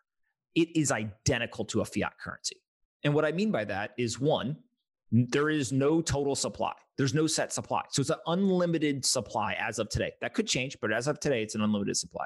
it 0.54 0.68
is 0.76 0.92
identical 0.92 1.64
to 1.64 1.80
a 1.80 1.84
fiat 1.84 2.12
currency. 2.22 2.62
And 3.02 3.14
what 3.14 3.24
I 3.24 3.32
mean 3.32 3.50
by 3.50 3.64
that 3.64 3.94
is 3.98 4.20
one, 4.20 4.58
there 5.12 5.50
is 5.50 5.72
no 5.72 6.00
total 6.00 6.34
supply. 6.34 6.72
There's 6.96 7.12
no 7.12 7.26
set 7.26 7.52
supply. 7.52 7.82
So 7.90 8.00
it's 8.00 8.10
an 8.10 8.16
unlimited 8.26 9.04
supply 9.04 9.54
as 9.60 9.78
of 9.78 9.90
today. 9.90 10.12
That 10.22 10.32
could 10.32 10.46
change, 10.46 10.78
but 10.80 10.90
as 10.90 11.06
of 11.06 11.20
today, 11.20 11.42
it's 11.42 11.54
an 11.54 11.60
unlimited 11.60 11.98
supply. 11.98 12.24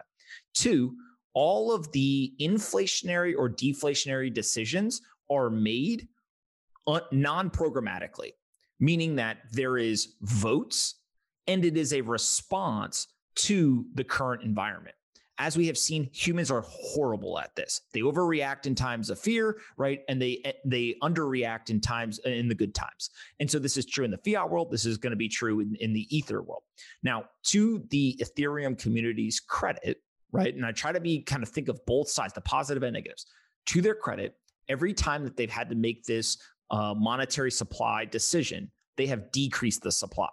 Two, 0.54 0.94
all 1.34 1.72
of 1.72 1.90
the 1.90 2.32
inflationary 2.40 3.34
or 3.36 3.50
deflationary 3.50 4.32
decisions 4.32 5.02
are 5.30 5.50
made 5.50 6.06
non 7.10 7.50
programmatically, 7.50 8.32
meaning 8.78 9.16
that 9.16 9.38
there 9.52 9.78
is 9.78 10.14
votes 10.22 10.94
and 11.48 11.64
it 11.64 11.76
is 11.76 11.92
a 11.92 12.00
response 12.00 13.08
to 13.34 13.84
the 13.94 14.04
current 14.04 14.42
environment 14.42 14.94
as 15.38 15.56
we 15.56 15.66
have 15.66 15.76
seen, 15.76 16.08
humans 16.12 16.50
are 16.50 16.64
horrible 16.66 17.38
at 17.38 17.54
this. 17.56 17.82
They 17.92 18.00
overreact 18.00 18.66
in 18.66 18.74
times 18.74 19.10
of 19.10 19.18
fear, 19.18 19.58
right? 19.76 20.00
And 20.08 20.20
they 20.20 20.40
eh, 20.44 20.52
they 20.64 20.96
underreact 21.02 21.70
in 21.70 21.80
times 21.80 22.18
eh, 22.24 22.30
in 22.30 22.48
the 22.48 22.54
good 22.54 22.74
times. 22.74 23.10
And 23.40 23.50
so 23.50 23.58
this 23.58 23.76
is 23.76 23.84
true 23.86 24.04
in 24.04 24.10
the 24.10 24.18
fiat 24.18 24.50
world. 24.50 24.70
This 24.70 24.86
is 24.86 24.96
going 24.96 25.10
to 25.10 25.16
be 25.16 25.28
true 25.28 25.60
in, 25.60 25.76
in 25.80 25.92
the 25.92 26.06
ether 26.16 26.42
world. 26.42 26.62
Now, 27.02 27.24
to 27.44 27.84
the 27.90 28.20
Ethereum 28.22 28.78
community's 28.78 29.40
credit, 29.40 29.98
right? 30.32 30.54
And 30.54 30.64
I 30.64 30.72
try 30.72 30.92
to 30.92 31.00
be 31.00 31.22
kind 31.22 31.42
of 31.42 31.48
think 31.48 31.68
of 31.68 31.80
both 31.86 32.08
sides, 32.08 32.32
the 32.32 32.40
positive 32.40 32.82
and 32.82 32.94
negatives. 32.94 33.26
To 33.66 33.82
their 33.82 33.94
credit, 33.94 34.34
every 34.68 34.94
time 34.94 35.24
that 35.24 35.36
they've 35.36 35.50
had 35.50 35.68
to 35.70 35.76
make 35.76 36.04
this 36.04 36.38
uh, 36.70 36.94
monetary 36.96 37.50
supply 37.50 38.04
decision, 38.04 38.70
they 38.96 39.06
have 39.06 39.30
decreased 39.32 39.82
the 39.82 39.92
supply. 39.92 40.28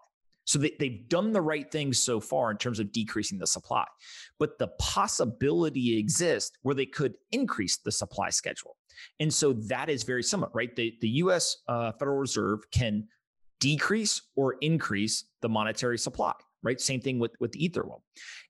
So 0.45 0.59
they, 0.59 0.73
they've 0.79 1.07
done 1.07 1.31
the 1.31 1.41
right 1.41 1.69
things 1.71 1.99
so 1.99 2.19
far 2.19 2.51
in 2.51 2.57
terms 2.57 2.79
of 2.79 2.91
decreasing 2.91 3.39
the 3.39 3.47
supply. 3.47 3.85
But 4.39 4.59
the 4.59 4.67
possibility 4.79 5.97
exists 5.97 6.57
where 6.63 6.75
they 6.75 6.85
could 6.85 7.15
increase 7.31 7.77
the 7.77 7.91
supply 7.91 8.29
schedule. 8.29 8.75
And 9.19 9.33
so 9.33 9.53
that 9.53 9.89
is 9.89 10.03
very 10.03 10.23
similar, 10.23 10.51
right? 10.53 10.75
The, 10.75 10.95
the 11.01 11.09
US 11.09 11.57
uh, 11.67 11.91
Federal 11.93 12.17
Reserve 12.17 12.59
can 12.71 13.07
decrease 13.59 14.21
or 14.35 14.55
increase 14.61 15.25
the 15.41 15.49
monetary 15.49 15.97
supply, 15.97 16.33
right? 16.61 16.79
Same 16.79 16.99
thing 16.99 17.19
with, 17.19 17.31
with 17.39 17.53
the 17.53 17.63
Ether 17.63 17.85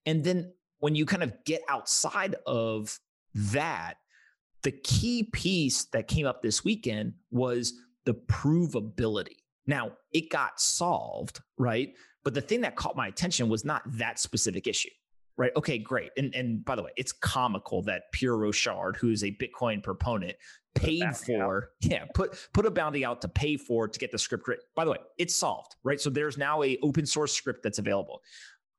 And 0.06 0.24
then 0.24 0.52
when 0.80 0.96
you 0.96 1.06
kind 1.06 1.24
of 1.24 1.34
get 1.46 1.62
outside 1.70 2.36
of 2.46 3.00
that, 3.36 3.96
the 4.64 4.72
key 4.72 5.24
piece 5.24 5.86
that 5.86 6.08
came 6.08 6.26
up 6.26 6.42
this 6.42 6.64
weekend 6.64 7.14
was 7.32 7.74
the 8.06 8.14
provability. 8.14 9.43
Now, 9.65 9.91
it 10.12 10.29
got 10.29 10.60
solved, 10.60 11.41
right? 11.58 11.93
But 12.24 12.34
the 12.34 12.41
thing 12.41 12.62
that 12.62 12.75
caught 12.75 12.96
my 12.96 13.08
attention 13.08 13.50
was 13.50 13.65
not 13.65 13.82
that 13.98 14.20
specific 14.20 14.67
issue, 14.67 14.89
right? 15.38 15.51
Okay, 15.55 15.77
great. 15.77 16.12
And 16.17 16.34
and 16.36 16.63
by 16.63 16.75
the 16.75 16.84
way, 16.84 16.91
it's 16.96 17.12
comical 17.12 17.82
that 17.84 18.03
Pierre 18.12 18.38
Rochard, 18.38 18.98
who 18.98 19.10
is 19.10 19.24
a 19.24 19.32
Bitcoin 19.32 19.84
proponent, 19.84 20.36
paid 20.75 21.15
for 21.15 21.58
out. 21.58 21.63
yeah 21.82 22.05
put 22.13 22.38
put 22.53 22.65
a 22.65 22.72
bounty 22.72 23.05
out 23.05 23.22
to 23.22 23.27
pay 23.27 23.58
for 23.58 23.88
to 23.88 24.00
get 24.00 24.12
the 24.12 24.17
script 24.17 24.48
written. 24.48 24.65
By 24.75 24.86
the 24.86 24.91
way, 24.91 24.98
it's 25.17 25.36
solved, 25.36 25.75
right? 25.84 26.00
So 26.00 26.10
there's 26.10 26.38
now 26.38 26.63
a 26.63 26.77
open 26.82 27.05
source 27.05 27.34
script 27.34 27.62
that's 27.63 27.79
available. 27.79 28.22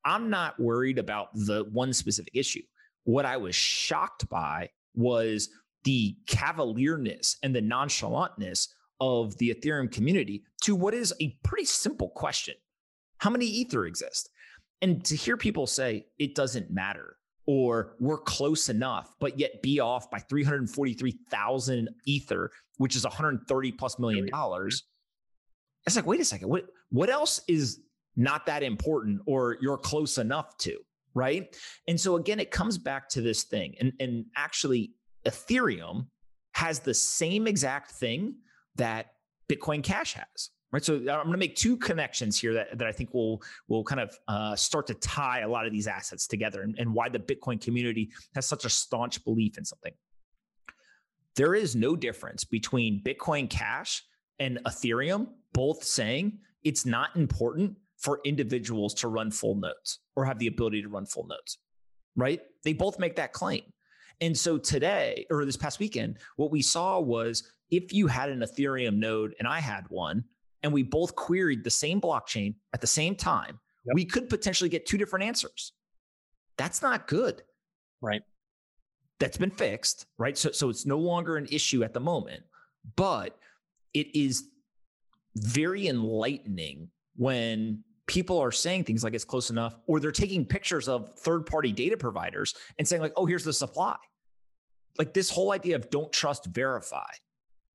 I'm 0.04 0.28
not 0.28 0.60
worried 0.60 0.98
about 0.98 1.28
the 1.34 1.66
one 1.72 1.92
specific 1.92 2.34
issue. 2.34 2.62
What 3.04 3.24
I 3.24 3.36
was 3.36 3.54
shocked 3.54 4.28
by 4.28 4.70
was 4.94 5.48
the 5.84 6.16
cavalierness 6.26 7.36
and 7.42 7.54
the 7.54 7.62
nonchalantness 7.62 8.68
of 9.00 9.36
the 9.38 9.54
Ethereum 9.54 9.90
community 9.90 10.42
to 10.62 10.74
what 10.74 10.94
is 10.94 11.12
a 11.20 11.36
pretty 11.42 11.64
simple 11.64 12.10
question 12.10 12.54
How 13.18 13.30
many 13.30 13.46
Ether 13.46 13.86
exist? 13.86 14.30
And 14.82 15.04
to 15.06 15.16
hear 15.16 15.36
people 15.36 15.66
say 15.66 16.06
it 16.18 16.34
doesn't 16.34 16.70
matter 16.70 17.16
or 17.46 17.96
we're 18.00 18.18
close 18.18 18.68
enough, 18.68 19.14
but 19.20 19.38
yet 19.38 19.62
be 19.62 19.80
off 19.80 20.10
by 20.10 20.18
343,000 20.18 21.88
Ether, 22.06 22.50
which 22.78 22.96
is 22.96 23.04
130 23.04 23.72
plus 23.72 23.98
million 23.98 24.26
dollars. 24.26 24.82
Mm-hmm. 24.82 25.86
It's 25.86 25.96
like, 25.96 26.06
wait 26.06 26.20
a 26.20 26.24
second, 26.24 26.48
what, 26.48 26.64
what 26.90 27.10
else 27.10 27.40
is 27.48 27.80
not 28.16 28.46
that 28.46 28.62
important 28.62 29.20
or 29.26 29.58
you're 29.60 29.76
close 29.76 30.18
enough 30.18 30.56
to? 30.58 30.78
Right. 31.14 31.54
And 31.86 32.00
so 32.00 32.16
again, 32.16 32.40
it 32.40 32.50
comes 32.50 32.78
back 32.78 33.08
to 33.10 33.20
this 33.20 33.44
thing. 33.44 33.74
And, 33.78 33.92
and 34.00 34.26
actually, 34.36 34.94
Ethereum 35.24 36.06
has 36.52 36.80
the 36.80 36.94
same 36.94 37.46
exact 37.46 37.92
thing 37.92 38.36
that 38.76 39.12
Bitcoin 39.48 39.82
Cash 39.82 40.14
has. 40.14 40.50
Right. 40.72 40.84
So 40.84 40.96
I'm 40.96 41.04
going 41.04 41.30
to 41.30 41.36
make 41.38 41.54
two 41.54 41.76
connections 41.76 42.40
here 42.40 42.54
that, 42.54 42.76
that 42.78 42.88
I 42.88 42.90
think 42.90 43.14
will 43.14 43.40
will 43.68 43.84
kind 43.84 44.00
of 44.00 44.18
uh, 44.26 44.56
start 44.56 44.88
to 44.88 44.94
tie 44.94 45.42
a 45.42 45.48
lot 45.48 45.66
of 45.66 45.72
these 45.72 45.86
assets 45.86 46.26
together 46.26 46.62
and, 46.62 46.74
and 46.80 46.92
why 46.92 47.08
the 47.08 47.20
Bitcoin 47.20 47.60
community 47.60 48.10
has 48.34 48.46
such 48.46 48.64
a 48.64 48.68
staunch 48.68 49.24
belief 49.24 49.56
in 49.56 49.64
something. 49.64 49.92
There 51.36 51.54
is 51.54 51.76
no 51.76 51.94
difference 51.94 52.42
between 52.42 53.04
Bitcoin 53.04 53.48
Cash 53.48 54.02
and 54.40 54.58
Ethereum, 54.66 55.28
both 55.52 55.84
saying 55.84 56.40
it's 56.64 56.84
not 56.84 57.14
important 57.14 57.76
for 57.98 58.20
individuals 58.24 58.94
to 58.94 59.06
run 59.06 59.30
full 59.30 59.54
nodes 59.54 60.00
or 60.16 60.24
have 60.24 60.40
the 60.40 60.48
ability 60.48 60.82
to 60.82 60.88
run 60.88 61.06
full 61.06 61.28
nodes. 61.28 61.58
Right? 62.16 62.40
They 62.64 62.72
both 62.72 62.98
make 62.98 63.14
that 63.14 63.32
claim. 63.32 63.62
And 64.20 64.36
so 64.36 64.58
today, 64.58 65.26
or 65.30 65.44
this 65.44 65.56
past 65.56 65.78
weekend, 65.78 66.18
what 66.36 66.50
we 66.50 66.62
saw 66.62 67.00
was 67.00 67.52
if 67.70 67.92
you 67.92 68.06
had 68.06 68.28
an 68.28 68.40
Ethereum 68.40 68.96
node 68.96 69.34
and 69.38 69.48
I 69.48 69.60
had 69.60 69.84
one, 69.88 70.24
and 70.62 70.72
we 70.72 70.82
both 70.82 71.14
queried 71.14 71.62
the 71.62 71.70
same 71.70 72.00
blockchain 72.00 72.54
at 72.72 72.80
the 72.80 72.86
same 72.86 73.14
time, 73.14 73.60
yep. 73.84 73.94
we 73.94 74.04
could 74.04 74.28
potentially 74.28 74.70
get 74.70 74.86
two 74.86 74.96
different 74.96 75.24
answers. 75.24 75.72
That's 76.56 76.82
not 76.82 77.06
good. 77.06 77.42
Right. 78.00 78.22
That's 79.20 79.36
been 79.36 79.50
fixed, 79.50 80.06
right? 80.18 80.36
So, 80.36 80.50
so 80.52 80.70
it's 80.70 80.86
no 80.86 80.98
longer 80.98 81.36
an 81.36 81.46
issue 81.50 81.84
at 81.84 81.92
the 81.92 82.00
moment, 82.00 82.42
but 82.96 83.38
it 83.92 84.14
is 84.16 84.44
very 85.36 85.86
enlightening 85.88 86.88
when 87.16 87.84
people 88.06 88.38
are 88.38 88.52
saying 88.52 88.84
things 88.84 89.04
like 89.04 89.14
it's 89.14 89.24
close 89.24 89.50
enough, 89.50 89.76
or 89.86 90.00
they're 90.00 90.12
taking 90.12 90.44
pictures 90.44 90.88
of 90.88 91.16
third 91.18 91.46
party 91.46 91.72
data 91.72 91.96
providers 91.96 92.54
and 92.78 92.86
saying, 92.86 93.02
like, 93.02 93.12
oh, 93.16 93.26
here's 93.26 93.44
the 93.44 93.52
supply. 93.52 93.96
Like 94.98 95.14
this 95.14 95.30
whole 95.30 95.52
idea 95.52 95.76
of 95.76 95.90
don't 95.90 96.12
trust, 96.12 96.46
verify 96.46 97.10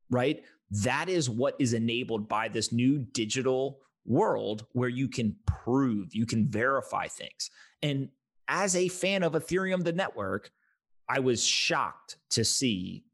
right? 0.09 0.43
That 0.71 1.09
is 1.09 1.29
what 1.29 1.55
is 1.59 1.73
enabled 1.73 2.27
by 2.27 2.47
this 2.47 2.71
new 2.71 2.99
digital 2.99 3.79
world 4.05 4.65
where 4.73 4.89
you 4.89 5.07
can 5.07 5.35
prove, 5.45 6.13
you 6.13 6.25
can 6.25 6.47
verify 6.47 7.07
things. 7.07 7.49
And 7.81 8.09
as 8.47 8.75
a 8.75 8.87
fan 8.87 9.23
of 9.23 9.33
Ethereum, 9.33 9.83
the 9.83 9.93
network, 9.93 10.51
I 11.07 11.19
was 11.19 11.43
shocked 11.43 12.17
to 12.31 12.43
see 12.43 13.05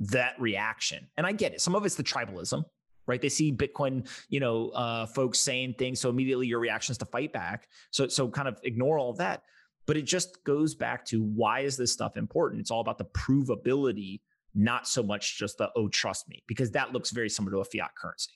that 0.00 0.34
reaction. 0.40 1.06
And 1.16 1.26
I 1.26 1.32
get 1.32 1.52
it. 1.52 1.60
Some 1.60 1.74
of 1.74 1.84
it's 1.84 1.94
the 1.94 2.02
tribalism, 2.02 2.64
right? 3.06 3.20
They 3.20 3.28
see 3.28 3.52
Bitcoin, 3.52 4.08
you 4.28 4.40
know, 4.40 4.70
uh, 4.70 5.06
folks 5.06 5.38
saying 5.38 5.74
things, 5.78 6.00
so 6.00 6.10
immediately 6.10 6.46
your 6.46 6.60
reaction 6.60 6.92
is 6.92 6.98
to 6.98 7.04
fight 7.04 7.32
back. 7.32 7.68
So, 7.90 8.08
so 8.08 8.28
kind 8.28 8.48
of 8.48 8.58
ignore 8.62 8.98
all 8.98 9.10
of 9.10 9.18
that. 9.18 9.42
But 9.86 9.96
it 9.96 10.02
just 10.02 10.44
goes 10.44 10.74
back 10.74 11.04
to 11.06 11.22
why 11.22 11.60
is 11.60 11.76
this 11.76 11.92
stuff 11.92 12.16
important? 12.16 12.60
It's 12.60 12.70
all 12.70 12.80
about 12.80 12.98
the 12.98 13.06
provability 13.06 14.20
not 14.54 14.86
so 14.86 15.02
much 15.02 15.38
just 15.38 15.58
the 15.58 15.70
oh 15.76 15.88
trust 15.88 16.28
me 16.28 16.42
because 16.46 16.70
that 16.72 16.92
looks 16.92 17.10
very 17.10 17.28
similar 17.28 17.52
to 17.52 17.60
a 17.60 17.64
fiat 17.64 17.90
currency. 17.96 18.32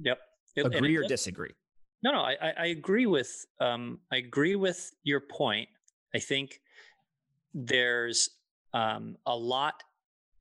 Yep. 0.00 0.18
It, 0.56 0.66
agree 0.66 0.96
or 0.96 1.06
disagree? 1.06 1.52
No 2.02 2.12
no 2.12 2.20
i, 2.20 2.52
I 2.58 2.66
agree 2.66 3.06
with 3.06 3.46
um, 3.60 4.00
i 4.12 4.16
agree 4.16 4.56
with 4.56 4.92
your 5.04 5.20
point. 5.20 5.68
I 6.14 6.18
think 6.18 6.60
there's 7.52 8.30
um, 8.72 9.16
a 9.26 9.36
lot 9.36 9.82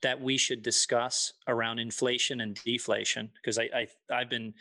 that 0.01 0.21
we 0.21 0.37
should 0.37 0.61
discuss 0.61 1.33
around 1.47 1.79
inflation 1.79 2.41
and 2.41 2.55
deflation 2.63 3.31
because 3.35 3.57
I, 3.57 3.69
I 3.73 3.87
i've 4.13 4.29
been 4.29 4.53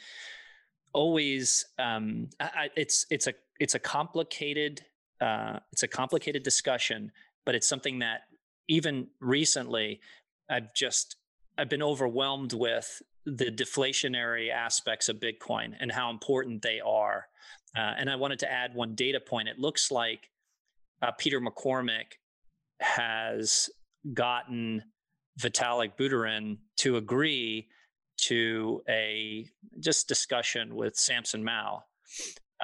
always 0.92 1.66
um, 1.79 2.31
I, 2.40 2.70
it's 2.77 3.05
it's 3.11 3.27
a 3.27 3.35
it's 3.61 3.75
a 3.75 3.79
complicated 3.79 4.85
uh, 5.20 5.59
it's 5.73 5.83
a 5.83 5.88
complicated 5.88 6.42
discussion 6.42 7.12
but 7.44 7.55
it's 7.55 7.68
something 7.68 7.99
that 7.99 8.23
even 8.68 9.09
recently 9.20 10.01
I've 10.49 10.75
just 10.75 11.17
I've 11.57 11.69
been 11.69 11.83
overwhelmed 11.83 12.53
with 12.53 13.03
the 13.27 13.47
deflationary 13.47 14.51
aspects 14.51 15.09
of 15.09 15.17
Bitcoin 15.17 15.75
and 15.81 15.91
how 15.91 16.11
important 16.11 16.63
they 16.63 16.81
are. 16.81 17.27
Uh, 17.77 17.93
and 17.99 18.11
I 18.11 18.17
wanted 18.17 18.39
to 18.41 18.53
add 18.53 18.75
one 18.75 18.95
data 18.95 19.21
point. 19.21 19.49
It 19.49 19.59
looks 19.59 19.91
like 19.91 20.31
uh, 21.03 21.13
Peter 21.13 21.41
McCormack 21.41 22.19
has 22.81 23.71
gotten 24.13 24.83
Vitalik 25.41 25.97
Buterin 25.97 26.59
to 26.77 26.97
agree 26.97 27.69
to 28.17 28.83
a 28.89 29.49
just 29.81 30.07
discussion 30.07 30.75
with 30.77 30.97
Samson 30.97 31.43
Mow, 31.43 31.83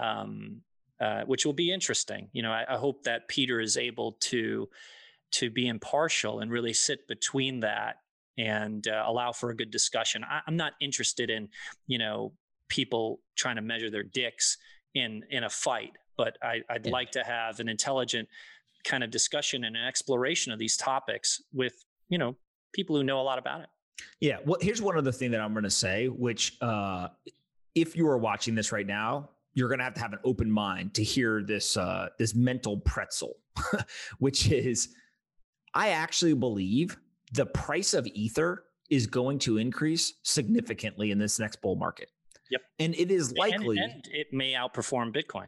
um, 0.00 0.60
uh, 1.00 1.22
which 1.22 1.44
will 1.44 1.52
be 1.52 1.72
interesting. 1.72 2.28
You 2.32 2.42
know, 2.42 2.52
I, 2.52 2.64
I 2.68 2.76
hope 2.76 3.02
that 3.04 3.28
Peter 3.28 3.60
is 3.60 3.76
able 3.76 4.12
to 4.20 4.68
to 5.32 5.50
be 5.50 5.68
impartial 5.68 6.40
and 6.40 6.50
really 6.50 6.72
sit 6.72 7.06
between 7.08 7.60
that 7.60 7.96
and 8.38 8.88
uh, 8.88 9.04
allow 9.06 9.32
for 9.32 9.50
a 9.50 9.56
good 9.56 9.70
discussion. 9.70 10.24
I, 10.24 10.40
am 10.46 10.56
not 10.56 10.72
interested 10.80 11.30
in, 11.30 11.48
you 11.86 11.98
know, 11.98 12.32
people 12.68 13.20
trying 13.36 13.56
to 13.56 13.62
measure 13.62 13.90
their 13.90 14.02
dicks 14.02 14.56
in 14.94 15.22
in 15.30 15.44
a 15.44 15.50
fight, 15.50 15.92
but 16.16 16.36
I, 16.42 16.62
would 16.72 16.86
yeah. 16.86 16.92
like 16.92 17.10
to 17.12 17.22
have 17.24 17.60
an 17.60 17.68
intelligent 17.68 18.28
kind 18.84 19.04
of 19.04 19.10
discussion 19.10 19.64
and 19.64 19.76
an 19.76 19.84
exploration 19.84 20.52
of 20.52 20.58
these 20.58 20.76
topics 20.76 21.42
with, 21.52 21.84
you 22.08 22.18
know, 22.18 22.36
people 22.72 22.96
who 22.96 23.04
know 23.04 23.20
a 23.20 23.22
lot 23.22 23.38
about 23.38 23.60
it. 23.60 23.68
Yeah. 24.20 24.38
Well, 24.44 24.58
here's 24.60 24.80
one 24.80 24.96
other 24.96 25.12
thing 25.12 25.30
that 25.32 25.40
I'm 25.40 25.52
going 25.52 25.64
to 25.64 25.70
say, 25.70 26.08
which, 26.08 26.56
uh, 26.62 27.08
if 27.74 27.96
you 27.96 28.08
are 28.08 28.18
watching 28.18 28.54
this 28.54 28.72
right 28.72 28.86
now, 28.86 29.28
you're 29.54 29.68
going 29.68 29.78
to 29.78 29.84
have 29.84 29.94
to 29.94 30.00
have 30.00 30.12
an 30.12 30.18
open 30.24 30.50
mind 30.50 30.94
to 30.94 31.04
hear 31.04 31.42
this 31.42 31.76
uh, 31.76 32.08
this 32.18 32.34
mental 32.34 32.78
pretzel, 32.78 33.36
which 34.18 34.50
is 34.50 34.94
I 35.74 35.90
actually 35.90 36.34
believe 36.34 36.98
the 37.32 37.46
price 37.46 37.94
of 37.94 38.06
Ether 38.08 38.64
is 38.90 39.06
going 39.06 39.38
to 39.40 39.58
increase 39.58 40.14
significantly 40.22 41.10
in 41.10 41.18
this 41.18 41.38
next 41.38 41.62
bull 41.62 41.76
market. 41.76 42.10
Yep. 42.50 42.60
And 42.80 42.94
it 42.96 43.10
is 43.10 43.32
likely 43.32 43.78
and, 43.78 43.92
and 43.92 44.08
it 44.12 44.28
may 44.32 44.54
outperform 44.54 45.14
Bitcoin. 45.14 45.46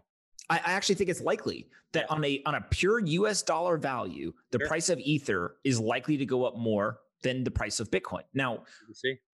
I, 0.48 0.58
I 0.58 0.72
actually 0.72 0.94
think 0.94 1.10
it's 1.10 1.20
likely 1.20 1.68
that 1.92 2.10
on 2.10 2.24
a 2.24 2.40
on 2.46 2.54
a 2.54 2.60
pure 2.70 3.00
US 3.00 3.42
dollar 3.42 3.76
value, 3.76 4.32
the 4.50 4.58
sure. 4.58 4.68
price 4.68 4.88
of 4.88 4.98
Ether 5.00 5.56
is 5.64 5.80
likely 5.80 6.16
to 6.16 6.26
go 6.26 6.44
up 6.44 6.56
more 6.56 6.98
than 7.22 7.44
the 7.44 7.50
price 7.50 7.80
of 7.80 7.90
Bitcoin. 7.90 8.22
Now, 8.34 8.64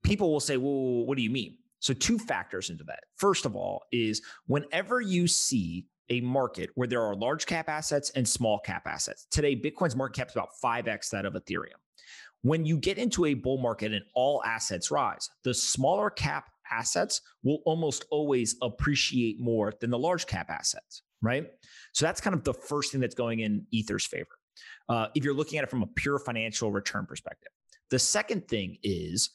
people 0.03 0.31
will 0.31 0.41
say, 0.41 0.57
well, 0.57 1.07
what 1.07 1.17
do 1.17 1.23
you 1.23 1.31
mean? 1.31 1.59
So, 1.81 1.95
two 1.95 2.19
factors 2.19 2.71
into 2.71 2.85
that. 2.85 3.01
First 3.17 3.47
of 3.47 3.55
all, 3.55 3.85
is 3.93 4.23
whenever 4.47 5.01
you 5.01 5.27
see 5.27 5.87
a 6.11 6.21
market 6.21 6.71
where 6.75 6.89
there 6.89 7.03
are 7.03 7.15
large 7.15 7.47
cap 7.47 7.69
assets 7.69 8.11
and 8.11 8.27
small 8.27 8.59
cap 8.59 8.87
assets. 8.87 9.27
Today, 9.31 9.55
Bitcoin's 9.55 9.97
market 9.97 10.17
cap 10.17 10.29
is 10.29 10.37
about 10.37 10.51
5x 10.63 11.11
that 11.11 11.25
of 11.25 11.35
Ethereum. 11.35 11.79
When 12.43 12.65
you 12.65 12.79
get 12.79 12.99
into 12.99 13.27
a 13.27 13.35
bull 13.35 13.59
market 13.59 13.93
and 13.93 14.05
all 14.15 14.43
assets 14.45 14.91
rise, 14.91 15.29
the 15.43 15.53
smaller 15.53 16.09
cap 16.09 16.51
assets 16.71 17.21
will 17.43 17.61
almost 17.65 18.05
always 18.11 18.57
appreciate 18.63 19.41
more 19.41 19.73
than 19.81 19.91
the 19.91 19.99
large 19.99 20.27
cap 20.27 20.51
assets, 20.51 21.03
right? 21.21 21.51
So 21.93 22.07
that's 22.07 22.21
kind 22.21 22.35
of 22.35 22.45
the 22.45 22.55
first 22.55 22.93
thing 22.93 23.01
that's 23.01 23.15
going 23.15 23.41
in 23.41 23.67
Ether's 23.73 24.07
favor. 24.07 24.39
Uh, 24.89 25.09
if 25.15 25.25
you're 25.25 25.35
looking 25.35 25.59
at 25.59 25.65
it 25.65 25.71
from 25.71 25.83
a 25.83 25.87
pure 25.87 26.19
financial 26.19 26.71
return 26.71 27.07
perspective. 27.07 27.51
The 27.91 27.99
second 27.99 28.49
thing 28.49 28.79
is 28.83 29.31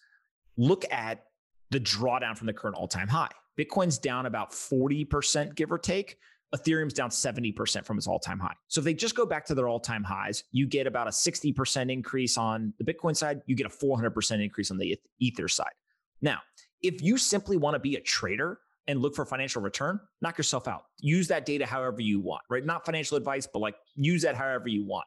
look 0.57 0.86
at 0.91 1.25
the 1.71 1.79
drawdown 1.79 2.38
from 2.38 2.47
the 2.47 2.53
current 2.53 2.75
all 2.75 2.88
time 2.88 3.07
high. 3.07 3.31
Bitcoin's 3.57 3.97
down 3.97 4.25
about 4.25 4.51
40%, 4.51 5.55
give 5.55 5.71
or 5.71 5.77
take. 5.77 6.17
Ethereum's 6.53 6.93
down 6.93 7.09
70% 7.09 7.85
from 7.85 7.97
its 7.97 8.07
all 8.07 8.19
time 8.19 8.39
high. 8.39 8.53
So 8.67 8.79
if 8.79 8.85
they 8.85 8.93
just 8.93 9.15
go 9.15 9.25
back 9.25 9.45
to 9.45 9.55
their 9.55 9.67
all 9.67 9.79
time 9.79 10.03
highs, 10.03 10.43
you 10.51 10.67
get 10.67 10.85
about 10.85 11.07
a 11.07 11.11
60% 11.11 11.91
increase 11.91 12.37
on 12.37 12.73
the 12.77 12.83
Bitcoin 12.83 13.15
side, 13.15 13.41
you 13.47 13.55
get 13.55 13.65
a 13.65 13.69
400% 13.69 14.43
increase 14.43 14.69
on 14.69 14.77
the 14.77 14.97
Ether 15.19 15.47
side. 15.47 15.73
Now, 16.21 16.39
if 16.81 17.01
you 17.01 17.17
simply 17.17 17.57
want 17.57 17.75
to 17.75 17.79
be 17.79 17.95
a 17.95 18.01
trader 18.01 18.59
and 18.87 19.01
look 19.01 19.15
for 19.15 19.25
financial 19.25 19.61
return, 19.61 19.99
knock 20.21 20.37
yourself 20.37 20.67
out. 20.67 20.85
Use 20.99 21.27
that 21.29 21.45
data 21.45 21.65
however 21.65 22.01
you 22.01 22.19
want, 22.19 22.43
right? 22.49 22.65
Not 22.65 22.85
financial 22.85 23.17
advice, 23.17 23.47
but 23.51 23.59
like 23.59 23.75
use 23.95 24.21
that 24.23 24.35
however 24.35 24.67
you 24.67 24.85
want. 24.85 25.05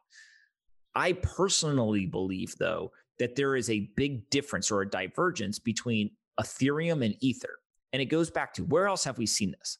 I 0.94 1.12
personally 1.12 2.06
believe, 2.06 2.56
though, 2.58 2.90
that 3.18 3.36
there 3.36 3.54
is 3.54 3.70
a 3.70 3.90
big 3.96 4.28
difference 4.30 4.70
or 4.70 4.80
a 4.80 4.88
divergence 4.88 5.58
between 5.58 6.10
Ethereum 6.40 7.04
and 7.04 7.14
Ether. 7.20 7.58
And 7.92 8.02
it 8.02 8.06
goes 8.06 8.30
back 8.30 8.54
to 8.54 8.64
where 8.64 8.86
else 8.86 9.04
have 9.04 9.18
we 9.18 9.26
seen 9.26 9.54
this? 9.58 9.78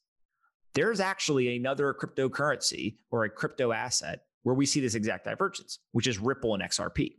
There's 0.77 1.01
actually 1.01 1.57
another 1.57 1.95
cryptocurrency 1.95 2.97
or 3.11 3.25
a 3.25 3.31
crypto 3.31 3.73
asset 3.73 4.21
where 4.43 4.55
we 4.55 4.67
see 4.67 4.81
this 4.81 4.95
exact 4.95 5.25
divergence, 5.25 5.81
which 5.93 6.07
is 6.07 6.19
Ripple 6.19 6.55
and 6.55 6.62
XRP. 6.62 7.15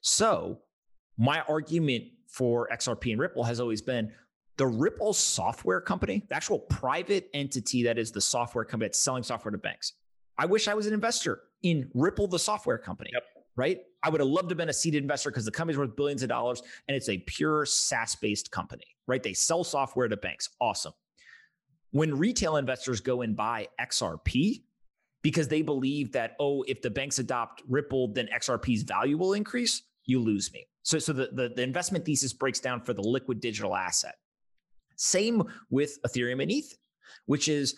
So, 0.00 0.60
my 1.18 1.42
argument 1.42 2.04
for 2.28 2.68
XRP 2.72 3.12
and 3.12 3.20
Ripple 3.20 3.44
has 3.44 3.60
always 3.60 3.82
been 3.82 4.12
the 4.56 4.66
Ripple 4.66 5.12
software 5.12 5.80
company, 5.80 6.24
the 6.28 6.34
actual 6.34 6.60
private 6.60 7.28
entity 7.34 7.82
that 7.82 7.98
is 7.98 8.10
the 8.10 8.20
software 8.20 8.64
company 8.64 8.88
that's 8.88 8.98
selling 8.98 9.22
software 9.22 9.52
to 9.52 9.58
banks. 9.58 9.94
I 10.38 10.46
wish 10.46 10.68
I 10.68 10.74
was 10.74 10.86
an 10.86 10.94
investor 10.94 11.42
in 11.62 11.90
Ripple, 11.94 12.28
the 12.28 12.38
software 12.38 12.78
company. 12.78 13.10
Yep. 13.12 13.22
Right? 13.56 13.80
I 14.02 14.10
would 14.10 14.20
have 14.20 14.28
loved 14.28 14.50
to 14.50 14.52
have 14.52 14.58
been 14.58 14.68
a 14.68 14.72
seeded 14.74 15.02
investor 15.02 15.30
because 15.30 15.46
the 15.46 15.50
company's 15.50 15.78
worth 15.78 15.96
billions 15.96 16.22
of 16.22 16.28
dollars 16.28 16.62
and 16.88 16.96
it's 16.96 17.08
a 17.08 17.18
pure 17.18 17.64
SaaS 17.64 18.14
based 18.14 18.50
company, 18.50 18.84
right? 19.06 19.22
They 19.22 19.32
sell 19.32 19.64
software 19.64 20.08
to 20.08 20.16
banks. 20.16 20.50
Awesome. 20.60 20.92
When 21.90 22.18
retail 22.18 22.56
investors 22.56 23.00
go 23.00 23.22
and 23.22 23.36
buy 23.36 23.68
XRP 23.80 24.62
because 25.22 25.48
they 25.48 25.62
believe 25.62 26.12
that, 26.12 26.36
oh, 26.38 26.62
if 26.68 26.82
the 26.82 26.90
banks 26.90 27.18
adopt 27.18 27.62
Ripple, 27.68 28.12
then 28.12 28.28
XRP's 28.34 28.82
value 28.82 29.18
will 29.18 29.32
increase, 29.32 29.82
you 30.04 30.20
lose 30.20 30.52
me. 30.52 30.66
So, 30.82 30.98
so 30.98 31.12
the, 31.12 31.30
the, 31.32 31.48
the 31.48 31.62
investment 31.62 32.04
thesis 32.04 32.32
breaks 32.32 32.60
down 32.60 32.80
for 32.80 32.92
the 32.92 33.02
liquid 33.02 33.40
digital 33.40 33.74
asset. 33.74 34.14
Same 34.96 35.42
with 35.70 35.98
Ethereum 36.02 36.42
and 36.42 36.50
ETH, 36.50 36.76
which 37.26 37.48
is 37.48 37.76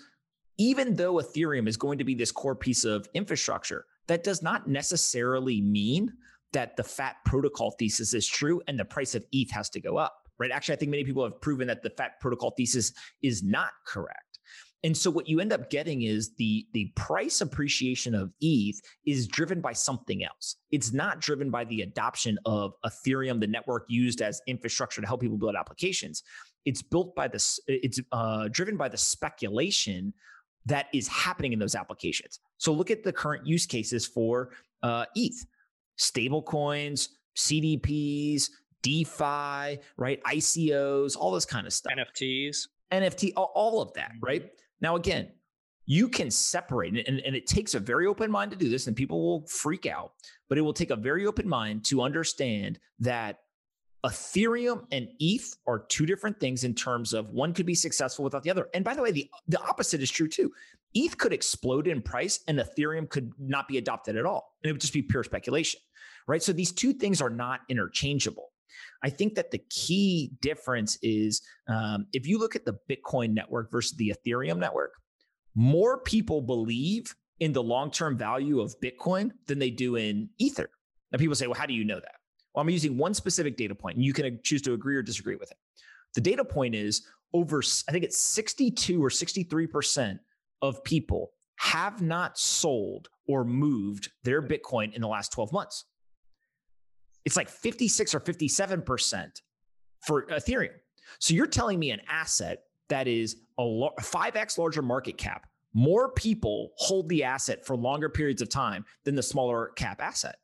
even 0.59 0.95
though 0.95 1.15
Ethereum 1.15 1.69
is 1.69 1.77
going 1.77 1.99
to 1.99 2.05
be 2.05 2.15
this 2.15 2.33
core 2.33 2.55
piece 2.55 2.85
of 2.85 3.09
infrastructure, 3.15 3.87
that 4.09 4.25
does 4.25 4.43
not 4.43 4.69
necessarily 4.69 5.61
mean 5.61 6.13
that 6.53 6.77
the 6.77 6.85
fat 6.85 7.17
protocol 7.25 7.71
thesis 7.73 8.15
is 8.15 8.27
true 8.27 8.61
and 8.67 8.79
the 8.79 8.85
price 8.85 9.15
of 9.15 9.25
ETH 9.33 9.51
has 9.51 9.71
to 9.71 9.81
go 9.81 9.97
up, 9.97 10.28
right? 10.39 10.51
Actually, 10.51 10.75
I 10.75 10.79
think 10.79 10.91
many 10.91 11.05
people 11.05 11.25
have 11.25 11.41
proven 11.41 11.67
that 11.69 11.83
the 11.83 11.91
fat 11.91 12.21
protocol 12.21 12.53
thesis 12.57 12.93
is 13.23 13.43
not 13.43 13.71
correct. 13.87 14.29
And 14.85 14.97
so 14.97 15.11
what 15.11 15.29
you 15.29 15.41
end 15.41 15.53
up 15.53 15.71
getting 15.71 16.03
is 16.03 16.35
the 16.37 16.67
the 16.73 16.93
price 16.95 17.41
appreciation 17.41 18.15
of 18.15 18.33
ETH 18.41 18.81
is 19.05 19.27
driven 19.27 19.61
by 19.61 19.73
something 19.73 20.23
else. 20.23 20.57
It's 20.71 20.93
not 20.93 21.21
driven 21.21 21.51
by 21.51 21.65
the 21.65 21.83
adoption 21.83 22.39
of 22.45 22.75
Ethereum, 22.85 23.41
the 23.41 23.49
network 23.49 23.87
used 23.89 24.23
as 24.23 24.41
infrastructure 24.47 25.01
to 25.01 25.07
help 25.07 25.21
people 25.21 25.37
build 25.37 25.57
applications. 25.57 26.23
It's 26.65 26.83
built 26.83 27.17
by 27.17 27.27
this. 27.27 27.59
It's 27.67 28.01
uh, 28.13 28.49
driven 28.53 28.77
by 28.77 28.89
the 28.89 28.97
speculation 28.97 30.15
that 30.67 30.87
is 30.93 31.09
happening 31.09 31.53
in 31.53 31.59
those 31.59 31.75
applications. 31.75 32.39
So 32.59 32.73
look 32.73 32.91
at 32.91 33.03
the 33.03 33.13
current 33.13 33.47
use 33.47 33.67
cases 33.67 34.07
for 34.07 34.51
uh, 34.83 35.07
ETH, 35.17 35.45
stable 35.97 36.43
coins, 36.43 37.09
CDPs, 37.37 38.51
DeFi, 38.83 39.81
right? 39.97 40.23
ICOs, 40.25 41.17
all 41.17 41.33
this 41.33 41.45
kind 41.45 41.67
of 41.67 41.73
stuff. 41.73 41.93
NFTs. 41.93 42.69
NFT, 42.93 43.33
all, 43.37 43.83
of 43.83 43.93
that, 43.95 44.13
right? 44.21 44.43
Mm-hmm. 44.43 44.55
Now, 44.81 44.97
again, 44.97 45.29
you 45.85 46.09
can 46.09 46.31
separate 46.31 47.07
and, 47.07 47.21
and 47.21 47.37
it 47.37 47.47
takes 47.47 47.75
a 47.75 47.81
very 47.81 48.07
open 48.07 48.31
mind 48.31 48.51
to 48.51 48.57
do 48.57 48.69
this, 48.69 48.87
and 48.87 48.97
people 48.97 49.21
will 49.21 49.47
freak 49.47 49.87
out, 49.87 50.13
but 50.49 50.59
it 50.59 50.63
will 50.63 50.73
take 50.73 50.91
a 50.91 50.97
very 50.97 51.27
open 51.27 51.49
mind 51.49 51.85
to 51.87 52.03
understand 52.03 52.79
that 53.01 53.41
Ethereum 54.05 54.87
and 54.93 55.09
ETH 55.19 55.57
are 55.67 55.81
two 55.89 56.07
different 56.07 56.39
things 56.39 56.65
in 56.65 56.75
terms 56.75 57.13
of 57.13 57.31
one 57.31 57.53
could 57.53 57.67
be 57.67 57.75
successful 57.75 58.25
without 58.25 58.43
the 58.43 58.51
other. 58.51 58.69
And 58.75 58.85
by 58.85 58.95
the 58.95 59.03
way, 59.03 59.11
the, 59.11 59.29
the 59.49 59.61
opposite 59.61 60.01
is 60.01 60.11
true 60.11 60.29
too. 60.29 60.53
ETH 60.95 61.19
could 61.19 61.33
explode 61.33 61.87
in 61.89 62.01
price 62.01 62.41
and 62.47 62.59
Ethereum 62.59 63.09
could 63.09 63.33
not 63.39 63.67
be 63.67 63.79
adopted 63.79 64.17
at 64.17 64.25
all. 64.25 64.57
And 64.63 64.71
it 64.71 64.73
would 64.73 64.81
just 64.81 64.93
be 64.93 65.03
pure 65.03 65.25
speculation, 65.25 65.81
right? 66.27 66.43
So 66.43 66.53
these 66.53 66.73
two 66.73 66.93
things 66.93 67.21
are 67.21 67.31
not 67.31 67.61
interchangeable. 67.69 68.51
I 69.03 69.11
think 69.11 69.35
that 69.37 69.51
the 69.51 69.63
key 69.71 70.33
difference 70.41 70.99
is 71.03 71.43
um, 71.69 72.07
if 72.13 72.27
you 72.27 72.39
look 72.39 72.57
at 72.57 72.65
the 72.65 72.79
Bitcoin 72.91 73.33
network 73.33 73.71
versus 73.71 73.97
the 73.97 74.15
Ethereum 74.15 74.59
network, 74.59 74.95
more 75.55 75.99
people 75.99 76.43
believe 76.43 77.15
in 77.41 77.53
the 77.53 77.63
long 77.63 77.91
term 77.91 78.17
value 78.17 78.61
of 78.61 78.75
Bitcoin 78.81 79.31
than 79.47 79.59
they 79.59 79.71
do 79.71 79.97
in 79.97 80.29
Ether. 80.39 80.71
Now, 81.13 81.19
people 81.19 81.35
say, 81.35 81.47
well, 81.47 81.59
how 81.59 81.67
do 81.67 81.75
you 81.75 81.85
know 81.85 82.01
that? 82.01 82.17
Well, 82.55 82.63
I'm 82.63 82.71
using 82.71 82.97
one 82.97 83.15
specific 83.15 83.57
data 83.57 83.75
point, 83.75 83.97
and 83.97 84.05
you 84.05 84.13
can 84.13 84.41
choose 84.43 84.63
to 84.63 84.73
agree 84.73 84.97
or 84.97 85.03
disagree 85.03 85.37
with 85.37 85.51
it. 85.51 85.57
The 86.15 86.21
data 86.21 86.45
point 86.45 86.75
is 86.75 87.07
over, 87.33 87.63
I 87.89 87.93
think 87.93 88.05
it's 88.05 88.21
62 88.21 89.03
or 89.03 89.11
63% 89.11 90.19
of 90.63 90.83
people 90.83 91.33
have 91.57 92.03
not 92.03 92.39
sold 92.39 93.09
or 93.27 93.45
moved 93.45 94.11
their 94.25 94.43
Bitcoin 94.43 94.93
in 94.95 95.03
the 95.03 95.09
last 95.09 95.33
12 95.33 95.53
months 95.53 95.85
it's 97.29 97.37
like 97.37 97.51
56 97.51 98.15
or 98.15 98.21
57% 98.21 99.43
for 100.01 100.27
Ethereum. 100.29 100.73
So 101.19 101.35
you're 101.35 101.47
telling 101.47 101.79
me 101.79 101.91
an 101.91 102.01
asset 102.09 102.63
that 102.89 103.07
is 103.07 103.37
a 103.59 103.63
5x 103.63 104.57
larger 104.57 104.81
market 104.81 105.19
cap, 105.19 105.47
more 105.75 106.11
people 106.13 106.71
hold 106.77 107.07
the 107.11 107.25
asset 107.25 107.67
for 107.67 107.77
longer 107.77 108.09
periods 108.09 108.41
of 108.41 108.49
time 108.49 108.87
than 109.05 109.15
the 109.15 109.23
smaller 109.23 109.73
cap 109.77 110.01
asset. 110.01 110.37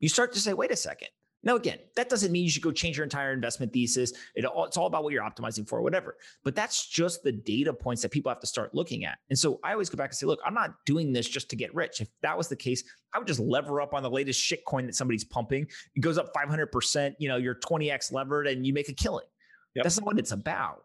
You 0.00 0.10
start 0.10 0.34
to 0.34 0.38
say, 0.38 0.52
wait 0.52 0.70
a 0.70 0.76
second, 0.76 1.08
now, 1.42 1.56
again, 1.56 1.78
that 1.96 2.10
doesn't 2.10 2.32
mean 2.32 2.44
you 2.44 2.50
should 2.50 2.62
go 2.62 2.70
change 2.70 2.98
your 2.98 3.04
entire 3.04 3.32
investment 3.32 3.72
thesis. 3.72 4.12
It, 4.34 4.44
it's 4.44 4.76
all 4.76 4.86
about 4.86 5.04
what 5.04 5.12
you're 5.12 5.22
optimizing 5.24 5.66
for, 5.66 5.80
whatever. 5.80 6.16
But 6.44 6.54
that's 6.54 6.86
just 6.86 7.22
the 7.22 7.32
data 7.32 7.72
points 7.72 8.02
that 8.02 8.10
people 8.10 8.30
have 8.30 8.40
to 8.40 8.46
start 8.46 8.74
looking 8.74 9.04
at. 9.04 9.18
And 9.30 9.38
so 9.38 9.58
I 9.64 9.72
always 9.72 9.88
go 9.88 9.96
back 9.96 10.10
and 10.10 10.16
say, 10.16 10.26
look, 10.26 10.40
I'm 10.44 10.52
not 10.52 10.74
doing 10.84 11.12
this 11.12 11.26
just 11.26 11.48
to 11.50 11.56
get 11.56 11.74
rich. 11.74 12.02
If 12.02 12.08
that 12.22 12.36
was 12.36 12.48
the 12.48 12.56
case, 12.56 12.84
I 13.14 13.18
would 13.18 13.26
just 13.26 13.40
lever 13.40 13.80
up 13.80 13.94
on 13.94 14.02
the 14.02 14.10
latest 14.10 14.40
shit 14.40 14.64
coin 14.66 14.86
that 14.86 14.94
somebody's 14.94 15.24
pumping. 15.24 15.66
It 15.94 16.00
goes 16.00 16.18
up 16.18 16.34
500%, 16.34 17.14
you 17.18 17.28
know, 17.28 17.38
you're 17.38 17.54
20x 17.54 18.12
levered 18.12 18.46
and 18.46 18.66
you 18.66 18.74
make 18.74 18.88
a 18.88 18.94
killing. 18.94 19.26
Yep. 19.74 19.84
That's 19.84 19.98
not 19.98 20.06
what 20.06 20.18
it's 20.18 20.32
about. 20.32 20.84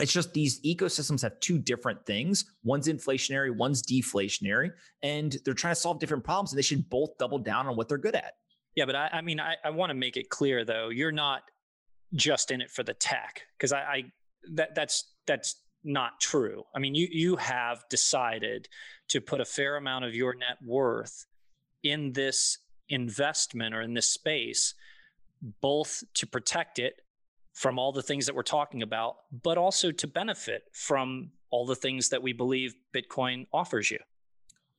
It's 0.00 0.12
just 0.12 0.32
these 0.32 0.60
ecosystems 0.62 1.22
have 1.22 1.38
two 1.38 1.56
different 1.56 2.04
things. 2.04 2.46
One's 2.64 2.88
inflationary, 2.88 3.54
one's 3.54 3.80
deflationary, 3.80 4.72
and 5.04 5.36
they're 5.44 5.54
trying 5.54 5.74
to 5.74 5.80
solve 5.80 6.00
different 6.00 6.24
problems. 6.24 6.50
And 6.50 6.58
they 6.58 6.62
should 6.62 6.90
both 6.90 7.16
double 7.16 7.38
down 7.38 7.68
on 7.68 7.76
what 7.76 7.88
they're 7.88 7.96
good 7.96 8.16
at. 8.16 8.34
Yeah, 8.74 8.86
but 8.86 8.96
I, 8.96 9.08
I 9.12 9.20
mean, 9.20 9.40
I, 9.40 9.54
I 9.64 9.70
want 9.70 9.90
to 9.90 9.94
make 9.94 10.16
it 10.16 10.28
clear 10.28 10.64
though, 10.64 10.88
you're 10.88 11.12
not 11.12 11.42
just 12.14 12.50
in 12.50 12.60
it 12.60 12.70
for 12.70 12.82
the 12.82 12.94
tech 12.94 13.42
because 13.56 13.72
I, 13.72 13.80
I 13.80 14.02
that 14.52 14.74
that's 14.74 15.12
that's 15.26 15.56
not 15.84 16.20
true. 16.20 16.64
I 16.74 16.78
mean, 16.78 16.94
you 16.94 17.08
you 17.10 17.36
have 17.36 17.84
decided 17.90 18.68
to 19.08 19.20
put 19.20 19.40
a 19.40 19.44
fair 19.44 19.76
amount 19.76 20.04
of 20.04 20.14
your 20.14 20.34
net 20.34 20.58
worth 20.64 21.26
in 21.82 22.12
this 22.12 22.58
investment 22.88 23.74
or 23.74 23.82
in 23.82 23.94
this 23.94 24.08
space, 24.08 24.74
both 25.60 26.02
to 26.14 26.26
protect 26.26 26.78
it 26.78 26.94
from 27.52 27.78
all 27.78 27.92
the 27.92 28.02
things 28.02 28.26
that 28.26 28.34
we're 28.34 28.42
talking 28.42 28.82
about, 28.82 29.16
but 29.42 29.56
also 29.56 29.92
to 29.92 30.06
benefit 30.06 30.64
from 30.72 31.30
all 31.50 31.66
the 31.66 31.76
things 31.76 32.08
that 32.08 32.22
we 32.22 32.32
believe 32.32 32.74
Bitcoin 32.92 33.46
offers 33.52 33.90
you. 33.90 33.98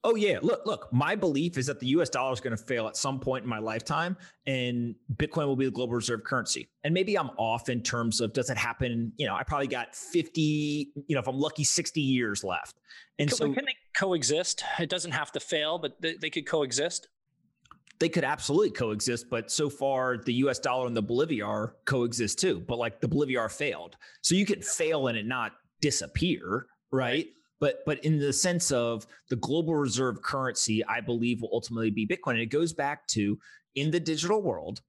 Oh 0.08 0.14
yeah, 0.14 0.38
look, 0.44 0.68
look. 0.68 0.88
My 0.94 1.16
belief 1.16 1.58
is 1.58 1.66
that 1.66 1.80
the 1.80 1.88
U.S. 1.88 2.10
dollar 2.10 2.32
is 2.32 2.40
going 2.40 2.56
to 2.56 2.64
fail 2.64 2.88
at 2.88 2.96
some 2.96 3.20
point 3.20 3.44
in 3.44 3.50
my 3.50 3.58
lifetime, 3.58 4.16
and 4.46 4.94
Bitcoin 5.16 5.48
will 5.48 5.56
be 5.56 5.66
the 5.66 5.72
global 5.72 5.96
reserve 5.96 6.24
currency. 6.24 6.70
And 6.84 6.94
maybe 6.94 7.18
I'm 7.18 7.32
off 7.40 7.70
in 7.70 7.82
terms 7.82 8.22
of 8.22 8.32
does 8.32 8.52
it 8.52 8.58
happen? 8.58 9.14
You 9.18 9.26
know, 9.26 9.34
I 9.34 9.42
probably 9.42 9.66
got 9.66 9.96
50. 9.96 10.92
You 11.08 11.16
know, 11.16 11.20
if 11.20 11.28
I'm 11.28 11.40
lucky, 11.40 11.64
60 11.64 12.02
years 12.02 12.44
left. 12.44 12.76
And 13.18 13.32
so, 13.32 13.52
can 13.52 13.66
they 13.66 13.76
coexist? 13.98 14.64
It 14.78 14.92
doesn't 14.92 15.10
have 15.10 15.32
to 15.32 15.40
fail, 15.40 15.80
but 15.80 16.00
they, 16.00 16.14
they 16.14 16.30
could 16.30 16.46
coexist. 16.46 17.08
They 17.98 18.10
could 18.10 18.26
absolutely 18.26 18.72
coexist, 18.72 19.28
but 19.32 19.50
so 19.50 19.72
far 19.72 20.18
the 20.18 20.34
U.S. 20.34 20.60
dollar 20.60 20.86
and 20.86 20.96
the 20.96 21.02
Bolivar 21.02 21.78
coexist 21.86 22.38
too. 22.38 22.60
But 22.60 22.78
like 22.78 23.02
the 23.02 23.08
Bolivar 23.08 23.50
failed, 23.50 23.96
so 24.22 24.36
you 24.36 24.46
could 24.46 24.64
fail 24.64 25.08
and 25.08 25.18
it 25.18 25.26
not 25.26 25.54
disappear, 25.82 26.68
right? 26.92 27.26
right 27.26 27.28
but 27.60 27.80
but 27.86 28.04
in 28.04 28.20
the 28.20 28.34
sense 28.34 28.72
of 28.72 29.06
the 29.30 29.36
global 29.36 29.76
reserve 29.76 30.22
currency 30.22 30.84
i 30.86 31.00
believe 31.00 31.42
will 31.42 31.50
ultimately 31.54 31.90
be 31.90 32.08
bitcoin 32.08 32.32
and 32.32 32.42
it 32.42 32.48
goes 32.48 32.74
back 32.74 33.08
to 33.08 33.38
in 33.76 33.92
the 33.92 34.00
digital 34.00 34.42
world 34.42 34.82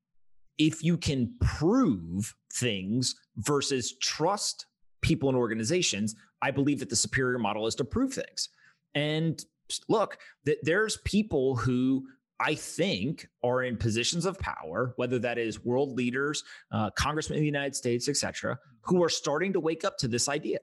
if 0.58 0.82
you 0.82 0.96
can 0.96 1.34
prove 1.40 2.34
things 2.52 3.14
versus 3.36 3.96
trust 3.98 4.66
people 5.02 5.28
and 5.28 5.38
organizations, 5.38 6.14
I 6.42 6.50
believe 6.50 6.80
that 6.80 6.90
the 6.90 6.96
superior 6.96 7.38
model 7.38 7.66
is 7.66 7.74
to 7.76 7.84
prove 7.84 8.12
things. 8.12 8.48
And 8.94 9.42
look, 9.88 10.18
that 10.44 10.58
there's 10.62 10.98
people 10.98 11.56
who 11.56 12.06
I 12.40 12.54
think 12.54 13.28
are 13.42 13.62
in 13.62 13.76
positions 13.76 14.26
of 14.26 14.38
power, 14.38 14.92
whether 14.96 15.18
that 15.20 15.38
is 15.38 15.64
world 15.64 15.92
leaders, 15.92 16.42
uh, 16.72 16.90
congressmen 16.90 17.38
of 17.38 17.40
the 17.40 17.46
United 17.46 17.74
States, 17.74 18.08
etc., 18.08 18.58
who 18.82 19.02
are 19.02 19.08
starting 19.08 19.52
to 19.52 19.60
wake 19.60 19.84
up 19.84 19.96
to 19.98 20.08
this 20.08 20.28
idea. 20.28 20.58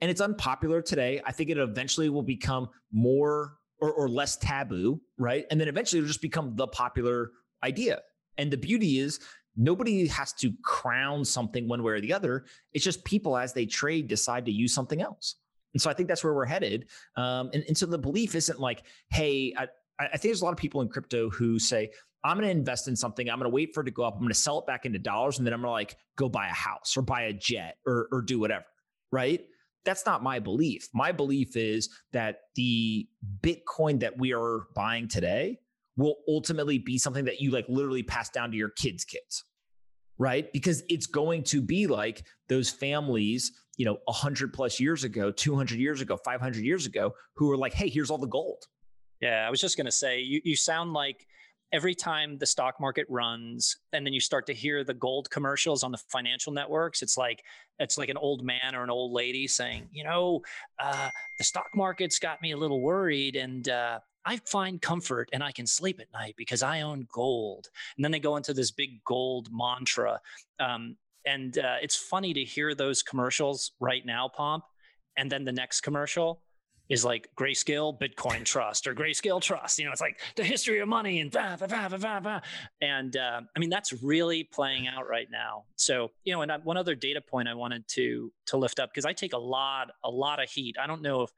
And 0.00 0.10
it's 0.10 0.20
unpopular 0.20 0.82
today. 0.82 1.20
I 1.24 1.32
think 1.32 1.50
it 1.50 1.58
eventually 1.58 2.08
will 2.08 2.22
become 2.22 2.68
more 2.92 3.58
or, 3.80 3.92
or 3.92 4.08
less 4.08 4.36
taboo, 4.36 5.00
right? 5.18 5.46
And 5.50 5.60
then 5.60 5.68
eventually 5.68 5.98
it'll 5.98 6.08
just 6.08 6.22
become 6.22 6.54
the 6.56 6.66
popular 6.68 7.32
idea. 7.62 8.00
And 8.36 8.50
the 8.50 8.56
beauty 8.56 8.98
is 8.98 9.20
nobody 9.56 10.06
has 10.06 10.32
to 10.34 10.52
crown 10.62 11.24
something 11.24 11.68
one 11.68 11.82
way 11.82 11.92
or 11.92 12.00
the 12.00 12.12
other. 12.12 12.44
It's 12.72 12.84
just 12.84 13.04
people 13.04 13.36
as 13.36 13.52
they 13.52 13.66
trade 13.66 14.08
decide 14.08 14.44
to 14.46 14.52
use 14.52 14.72
something 14.72 15.02
else. 15.02 15.36
And 15.74 15.82
so 15.82 15.90
I 15.90 15.94
think 15.94 16.08
that's 16.08 16.24
where 16.24 16.32
we're 16.32 16.46
headed. 16.46 16.88
Um, 17.16 17.50
and, 17.52 17.64
and 17.66 17.76
so 17.76 17.86
the 17.86 17.98
belief 17.98 18.34
isn't 18.34 18.58
like, 18.60 18.84
hey, 19.10 19.52
I, 19.56 19.66
I 20.00 20.08
think 20.10 20.22
there's 20.22 20.42
a 20.42 20.44
lot 20.44 20.52
of 20.52 20.58
people 20.58 20.80
in 20.80 20.88
crypto 20.88 21.28
who 21.28 21.58
say, 21.58 21.90
I'm 22.24 22.36
going 22.36 22.48
to 22.48 22.52
invest 22.52 22.88
in 22.88 22.96
something. 22.96 23.28
I'm 23.28 23.38
going 23.38 23.50
to 23.50 23.54
wait 23.54 23.74
for 23.74 23.82
it 23.82 23.84
to 23.86 23.90
go 23.90 24.04
up. 24.04 24.14
I'm 24.14 24.20
going 24.20 24.30
to 24.30 24.34
sell 24.34 24.58
it 24.60 24.66
back 24.66 24.86
into 24.86 24.98
dollars. 24.98 25.38
And 25.38 25.46
then 25.46 25.54
I'm 25.54 25.60
going 25.60 25.68
to 25.68 25.72
like 25.72 25.96
go 26.16 26.28
buy 26.28 26.48
a 26.48 26.52
house 26.52 26.96
or 26.96 27.02
buy 27.02 27.22
a 27.22 27.32
jet 27.32 27.76
or, 27.86 28.08
or 28.10 28.22
do 28.22 28.38
whatever. 28.38 28.64
Right. 29.12 29.42
That's 29.88 30.04
not 30.04 30.22
my 30.22 30.38
belief. 30.38 30.88
My 30.92 31.12
belief 31.12 31.56
is 31.56 31.88
that 32.12 32.40
the 32.56 33.08
Bitcoin 33.40 34.00
that 34.00 34.18
we 34.18 34.34
are 34.34 34.66
buying 34.74 35.08
today 35.08 35.60
will 35.96 36.16
ultimately 36.28 36.78
be 36.78 36.98
something 36.98 37.24
that 37.24 37.40
you 37.40 37.50
like 37.50 37.64
literally 37.70 38.02
pass 38.02 38.28
down 38.28 38.50
to 38.50 38.56
your 38.58 38.68
kids' 38.68 39.04
kids. 39.04 39.44
Right. 40.18 40.52
Because 40.52 40.82
it's 40.90 41.06
going 41.06 41.42
to 41.44 41.62
be 41.62 41.86
like 41.86 42.24
those 42.50 42.68
families, 42.68 43.50
you 43.78 43.86
know, 43.86 43.96
100 44.04 44.52
plus 44.52 44.78
years 44.78 45.04
ago, 45.04 45.30
200 45.32 45.78
years 45.78 46.02
ago, 46.02 46.18
500 46.22 46.62
years 46.62 46.84
ago, 46.84 47.14
who 47.36 47.48
were 47.48 47.56
like, 47.56 47.72
hey, 47.72 47.88
here's 47.88 48.10
all 48.10 48.18
the 48.18 48.26
gold 48.26 48.66
yeah, 49.20 49.44
I 49.46 49.50
was 49.50 49.60
just 49.60 49.76
going 49.76 49.86
to 49.86 49.92
say, 49.92 50.20
you, 50.20 50.40
you 50.44 50.56
sound 50.56 50.92
like 50.92 51.26
every 51.72 51.94
time 51.94 52.38
the 52.38 52.46
stock 52.46 52.80
market 52.80 53.06
runs 53.08 53.76
and 53.92 54.06
then 54.06 54.12
you 54.12 54.20
start 54.20 54.46
to 54.46 54.54
hear 54.54 54.84
the 54.84 54.94
gold 54.94 55.30
commercials 55.30 55.82
on 55.82 55.92
the 55.92 55.98
financial 56.08 56.52
networks 56.52 57.02
it's 57.02 57.16
like 57.16 57.42
it's 57.78 57.98
like 57.98 58.08
an 58.08 58.16
old 58.16 58.42
man 58.42 58.74
or 58.74 58.82
an 58.82 58.90
old 58.90 59.12
lady 59.12 59.46
saying 59.46 59.88
you 59.92 60.04
know 60.04 60.40
uh, 60.78 61.10
the 61.38 61.44
stock 61.44 61.68
market's 61.74 62.18
got 62.18 62.40
me 62.40 62.52
a 62.52 62.56
little 62.56 62.80
worried 62.80 63.36
and 63.36 63.68
uh, 63.68 63.98
i 64.24 64.36
find 64.46 64.80
comfort 64.80 65.28
and 65.32 65.42
i 65.42 65.52
can 65.52 65.66
sleep 65.66 66.00
at 66.00 66.12
night 66.12 66.34
because 66.36 66.62
i 66.62 66.80
own 66.80 67.06
gold. 67.12 67.68
And 67.96 68.04
then 68.04 68.12
they 68.12 68.20
go 68.20 68.36
into 68.36 68.54
this 68.54 68.70
big 68.70 69.02
gold 69.04 69.48
mantra 69.52 70.20
um, 70.60 70.96
and 71.26 71.58
uh, 71.58 71.76
it's 71.82 71.96
funny 71.96 72.32
to 72.32 72.44
hear 72.44 72.74
those 72.74 73.02
commercials 73.02 73.72
right 73.80 74.04
now 74.06 74.28
pomp 74.28 74.64
and 75.16 75.30
then 75.30 75.44
the 75.44 75.52
next 75.52 75.82
commercial 75.82 76.40
is 76.88 77.04
like 77.04 77.28
grayscale 77.36 77.98
Bitcoin 77.98 78.44
trust 78.44 78.86
or 78.86 78.94
grayscale 78.94 79.40
trust. 79.40 79.78
You 79.78 79.84
know, 79.84 79.92
it's 79.92 80.00
like 80.00 80.20
the 80.36 80.44
history 80.44 80.80
of 80.80 80.88
money 80.88 81.20
and 81.20 81.30
bah, 81.30 81.56
bah, 81.58 81.66
bah, 81.68 81.98
bah, 81.98 82.20
bah. 82.20 82.40
and 82.80 83.16
uh, 83.16 83.40
I 83.54 83.58
mean 83.58 83.70
that's 83.70 84.02
really 84.02 84.44
playing 84.44 84.88
out 84.88 85.08
right 85.08 85.28
now. 85.30 85.64
So 85.76 86.10
you 86.24 86.32
know, 86.32 86.42
and 86.42 86.52
I, 86.52 86.58
one 86.58 86.76
other 86.76 86.94
data 86.94 87.20
point 87.20 87.48
I 87.48 87.54
wanted 87.54 87.86
to 87.88 88.32
to 88.46 88.56
lift 88.56 88.80
up 88.80 88.90
because 88.92 89.04
I 89.04 89.12
take 89.12 89.32
a 89.32 89.38
lot 89.38 89.90
a 90.04 90.10
lot 90.10 90.42
of 90.42 90.50
heat. 90.50 90.76
I 90.80 90.86
don't 90.86 91.02
know 91.02 91.22
if 91.22 91.30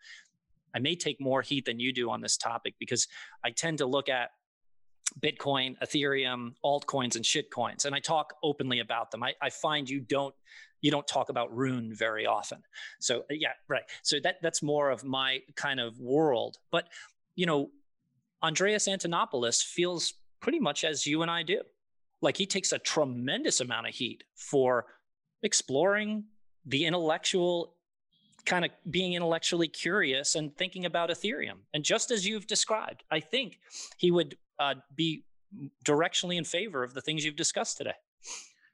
I 0.74 0.78
may 0.78 0.94
take 0.94 1.20
more 1.20 1.42
heat 1.42 1.64
than 1.64 1.80
you 1.80 1.92
do 1.92 2.10
on 2.10 2.20
this 2.20 2.36
topic 2.36 2.74
because 2.78 3.08
I 3.44 3.50
tend 3.50 3.78
to 3.78 3.86
look 3.86 4.08
at 4.08 4.30
Bitcoin, 5.18 5.76
Ethereum, 5.82 6.52
altcoins, 6.64 7.16
and 7.16 7.24
shitcoins, 7.24 7.84
and 7.84 7.94
I 7.94 7.98
talk 7.98 8.34
openly 8.44 8.78
about 8.78 9.10
them. 9.10 9.24
I, 9.24 9.34
I 9.42 9.50
find 9.50 9.90
you 9.90 10.00
don't 10.00 10.34
you 10.80 10.90
don't 10.90 11.06
talk 11.06 11.28
about 11.28 11.54
rune 11.54 11.94
very 11.94 12.26
often. 12.26 12.62
So 13.00 13.20
uh, 13.20 13.34
yeah 13.34 13.52
right. 13.68 13.82
So 14.02 14.18
that 14.22 14.36
that's 14.42 14.62
more 14.62 14.90
of 14.90 15.04
my 15.04 15.40
kind 15.56 15.80
of 15.80 15.98
world. 15.98 16.58
But 16.70 16.88
you 17.34 17.46
know 17.46 17.70
andreas 18.42 18.88
antonopoulos 18.88 19.62
feels 19.62 20.14
pretty 20.40 20.58
much 20.58 20.84
as 20.84 21.06
you 21.06 21.22
and 21.22 21.30
i 21.30 21.42
do. 21.42 21.60
Like 22.22 22.36
he 22.36 22.46
takes 22.46 22.72
a 22.72 22.78
tremendous 22.78 23.60
amount 23.60 23.88
of 23.88 23.94
heat 23.94 24.24
for 24.34 24.86
exploring 25.42 26.24
the 26.66 26.84
intellectual 26.84 27.74
kind 28.46 28.64
of 28.64 28.70
being 28.90 29.12
intellectually 29.14 29.68
curious 29.68 30.34
and 30.34 30.56
thinking 30.56 30.86
about 30.86 31.10
ethereum. 31.10 31.58
And 31.74 31.84
just 31.84 32.10
as 32.10 32.26
you've 32.26 32.46
described 32.46 33.04
i 33.10 33.20
think 33.20 33.58
he 33.98 34.10
would 34.10 34.36
uh, 34.58 34.74
be 34.94 35.24
directionally 35.84 36.36
in 36.36 36.44
favor 36.44 36.82
of 36.84 36.94
the 36.94 37.00
things 37.00 37.24
you've 37.24 37.36
discussed 37.36 37.76
today. 37.76 37.94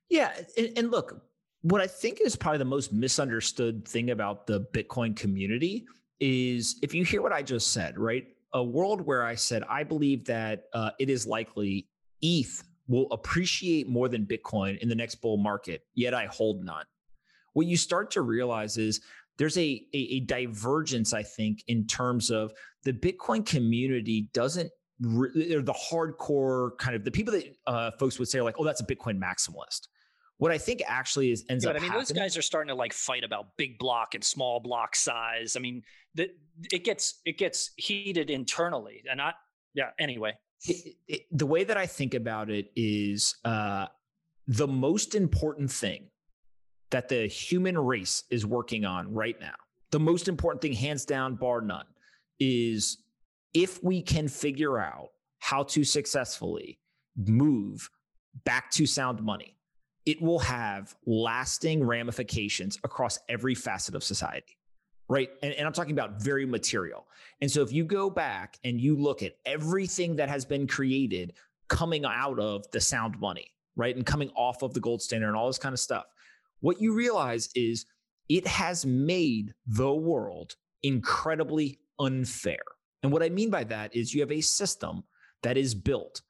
Yeah 0.09 0.33
and, 0.57 0.73
and 0.77 0.91
look 0.91 1.23
what 1.71 1.81
I 1.81 1.89
think 1.89 2.21
is 2.21 2.37
probably 2.37 2.59
the 2.59 2.65
most 2.65 2.93
misunderstood 2.93 3.89
thing 3.89 4.11
about 4.11 4.47
the 4.47 4.61
Bitcoin 4.73 5.17
community 5.17 5.85
is 6.21 6.77
if 6.81 6.95
you 6.95 7.05
hear 7.05 7.23
what 7.23 7.33
I 7.33 7.43
just 7.43 7.73
said, 7.73 7.99
right? 7.99 8.25
A 8.53 8.63
world 8.63 9.01
where 9.01 9.25
I 9.25 9.35
said, 9.35 9.65
I 9.69 9.83
believe 9.83 10.25
that 10.27 10.67
uh, 10.73 10.91
it 11.01 11.11
is 11.11 11.27
likely 11.27 11.89
ETH 12.23 12.63
will 12.87 13.09
appreciate 13.11 13.89
more 13.89 14.09
than 14.09 14.25
Bitcoin 14.25 14.79
in 14.79 14.89
the 14.89 14.95
next 14.95 15.17
bull 15.17 15.39
market, 15.39 15.83
yet 15.97 16.15
I 16.15 16.27
hold 16.27 16.65
none. 16.65 16.85
What 17.55 17.67
you 17.67 17.77
start 17.77 18.13
to 18.13 18.23
realize 18.23 18.79
is 18.79 19.01
there's 19.37 19.59
a, 19.59 19.85
a, 19.93 19.99
a 19.99 20.21
divergence, 20.21 21.13
I 21.13 21.25
think, 21.25 21.65
in 21.67 21.89
terms 21.89 22.31
of 22.31 22.53
the 22.85 22.93
Bitcoin 22.93 23.45
community 23.45 24.31
doesn't 24.33 24.71
they're 24.99 25.61
the 25.61 25.75
hardcore 25.75 26.79
kind 26.79 26.97
of 26.97 27.05
the 27.05 27.11
people 27.11 27.33
that 27.33 27.45
uh, 27.67 27.91
folks 27.99 28.19
would 28.19 28.29
say 28.29 28.39
are 28.39 28.45
like, 28.45 28.55
oh, 28.59 28.65
that's 28.65 28.81
a 28.81 28.87
Bitcoin 28.87 29.21
maximalist. 29.21 29.89
What 30.39 30.53
I 30.53 30.59
think 30.59 30.83
actually 30.87 31.31
is 31.31 31.45
ends 31.49 31.65
yeah, 31.65 31.71
up. 31.71 31.77
I 31.77 31.79
mean, 31.81 31.89
happening, 31.89 32.01
those 32.01 32.13
guys 32.13 32.37
are 32.37 32.43
starting 32.43 32.69
to 32.69 32.75
like 32.75 32.93
fight 32.93 33.25
about 33.25 33.57
big 33.57 33.79
block 33.79 34.15
and 34.15 34.23
small 34.23 34.61
block 34.61 34.95
size. 34.95 35.57
I 35.57 35.61
mean, 35.61 35.83
that 36.15 36.31
it 36.73 36.85
gets 36.85 37.21
it 37.25 37.39
gets 37.39 37.71
heated 37.77 38.31
internally, 38.31 39.03
and 39.11 39.21
I 39.21 39.33
yeah. 39.75 39.91
Anyway, 39.99 40.35
it, 40.65 40.95
it, 41.09 41.23
the 41.33 41.47
way 41.47 41.65
that 41.65 41.77
I 41.77 41.87
think 41.87 42.15
about 42.15 42.51
it 42.51 42.71
is 42.77 43.37
uh, 43.45 43.87
the 44.47 44.69
most 44.69 45.15
important 45.15 45.71
thing 45.71 46.09
that 46.91 47.09
the 47.09 47.27
human 47.27 47.79
race 47.79 48.25
is 48.31 48.45
working 48.45 48.85
on 48.85 49.13
right 49.13 49.41
now. 49.41 49.55
The 49.91 50.01
most 50.01 50.29
important 50.29 50.61
thing, 50.61 50.73
hands 50.73 51.05
down, 51.05 51.37
bar 51.37 51.61
none, 51.61 51.87
is 52.39 52.99
if 53.55 53.83
we 53.83 54.03
can 54.03 54.29
figure 54.29 54.79
out 54.79 55.09
how 55.39 55.63
to 55.63 55.83
successfully 55.83 56.79
move 57.17 57.89
back 58.45 58.71
to 58.73 58.85
sound 58.85 59.23
money 59.23 59.56
it 60.07 60.23
will 60.23 60.39
have 60.39 60.95
lasting 61.05 61.85
ramifications 61.85 62.79
across 62.85 63.19
every 63.29 63.55
facet 63.55 63.95
of 63.95 64.03
society 64.03 64.57
right? 65.09 65.31
And, 65.43 65.55
and, 65.55 65.67
i'm 65.67 65.73
talking 65.73 65.93
about 65.93 66.21
very 66.21 66.47
material. 66.47 67.07
And 67.41 67.49
so 67.51 67.63
if 67.63 67.73
you 67.73 67.85
go 67.85 68.11
back 68.11 68.59
and 68.65 68.81
you 68.81 68.97
look 68.97 69.23
at 69.23 69.37
everything 69.45 70.17
that 70.17 70.29
has 70.29 70.45
been 70.45 70.67
created 70.67 71.35
coming 71.69 72.05
out 72.05 72.41
of 72.41 72.69
the 72.73 72.81
sound 72.81 73.21
money 73.21 73.53
right? 73.77 73.95
And 73.95 74.07
coming 74.07 74.31
off 74.35 74.63
of 74.63 74.73
the 74.73 74.81
gold 74.81 75.03
standard 75.03 75.29
and 75.29 75.37
all 75.37 75.47
this 75.47 75.59
kind 75.59 75.73
of 75.73 75.81
stuff 75.81 76.07
what 76.61 76.81
you 76.81 76.95
realize 76.95 77.51
is 77.55 77.87
it 78.29 78.47
has 78.47 78.85
made 78.85 79.55
the 79.67 79.93
world 79.93 80.57
incredibly 80.83 81.79
unfair. 81.99 82.63
And 83.03 83.13
what 83.13 83.23
i 83.23 83.29
mean 83.29 83.51
by 83.51 83.65
that 83.65 83.95
is 83.95 84.15
you 84.15 84.21
have 84.21 84.33
a 84.33 84.41
system 84.41 85.05
that 85.43 85.57
is 85.57 85.75
built 85.75 86.23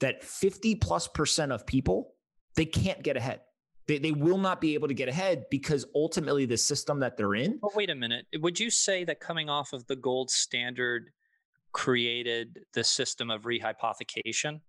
that 0.00 0.24
50 0.24 0.74
plus 0.76 1.06
percent 1.06 1.52
of 1.52 1.66
people 1.66 2.13
they 2.56 2.64
can't 2.64 3.02
get 3.02 3.16
ahead. 3.16 3.40
They, 3.86 3.98
they 3.98 4.12
will 4.12 4.38
not 4.38 4.60
be 4.60 4.74
able 4.74 4.88
to 4.88 4.94
get 4.94 5.08
ahead 5.08 5.44
because 5.50 5.84
ultimately 5.94 6.46
the 6.46 6.56
system 6.56 7.00
that 7.00 7.16
they're 7.16 7.34
in. 7.34 7.58
But 7.60 7.74
wait 7.74 7.90
a 7.90 7.94
minute. 7.94 8.26
Would 8.38 8.58
you 8.58 8.70
say 8.70 9.04
that 9.04 9.20
coming 9.20 9.50
off 9.50 9.72
of 9.72 9.86
the 9.86 9.96
gold 9.96 10.30
standard 10.30 11.10
created 11.72 12.60
the 12.72 12.84
system 12.84 13.30
of 13.30 13.42
rehypothecation? 13.42 14.60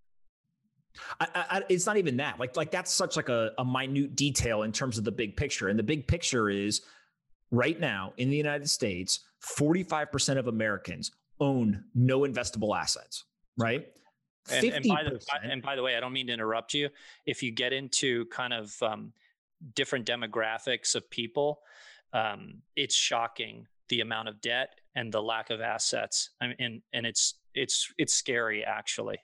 I, 1.19 1.28
I, 1.34 1.63
it's 1.69 1.86
not 1.86 1.98
even 1.98 2.17
that. 2.17 2.39
Like, 2.39 2.58
like 2.58 2.71
that's 2.71 2.91
such 2.91 3.15
like 3.15 3.30
a, 3.30 3.52
a 3.58 3.65
minute 3.65 4.15
detail 4.15 4.63
in 4.63 4.71
terms 4.71 4.98
of 4.98 5.04
the 5.04 5.12
big 5.12 5.38
picture. 5.38 5.69
And 5.69 5.80
the 5.80 5.84
big 5.84 6.08
picture 6.08 6.50
is 6.50 6.82
right 7.52 7.80
now 7.80 8.13
in 8.17 8.30
the 8.30 8.38
United 8.38 8.69
States, 8.69 9.21
45% 9.58 10.38
of 10.38 10.48
Americans 10.48 11.12
own 11.39 11.84
no 11.93 12.21
investable 12.21 12.78
assets, 12.78 13.26
right? 13.58 13.88
And, 14.51 14.65
and, 14.65 14.88
by 14.88 15.03
the, 15.03 15.19
and, 15.43 15.62
by 15.62 15.75
the, 15.75 15.81
way, 15.81 15.95
I 15.95 15.99
don't 15.99 16.13
mean 16.13 16.27
to 16.27 16.34
interrupt 16.34 16.73
you. 16.73 16.89
If 17.25 17.41
you 17.41 17.51
get 17.51 17.73
into 17.73 18.25
kind 18.25 18.53
of 18.53 18.75
um, 18.84 19.12
different 19.73 20.05
demographics 20.05 20.95
of 20.95 21.10
people, 21.10 21.62
um, 22.13 22.62
it's 22.75 22.95
shocking 22.95 23.67
the 23.89 24.01
amount 24.01 24.27
of 24.29 24.41
debt 24.41 24.79
and 24.95 25.12
the 25.12 25.21
lack 25.21 25.49
of 25.49 25.62
assets. 25.62 26.31
I 26.41 26.47
mean, 26.47 26.55
and 26.60 26.81
and 26.93 27.05
it's 27.05 27.36
it's 27.53 27.91
it's 27.97 28.13
scary 28.13 28.63
actually. 28.63 29.17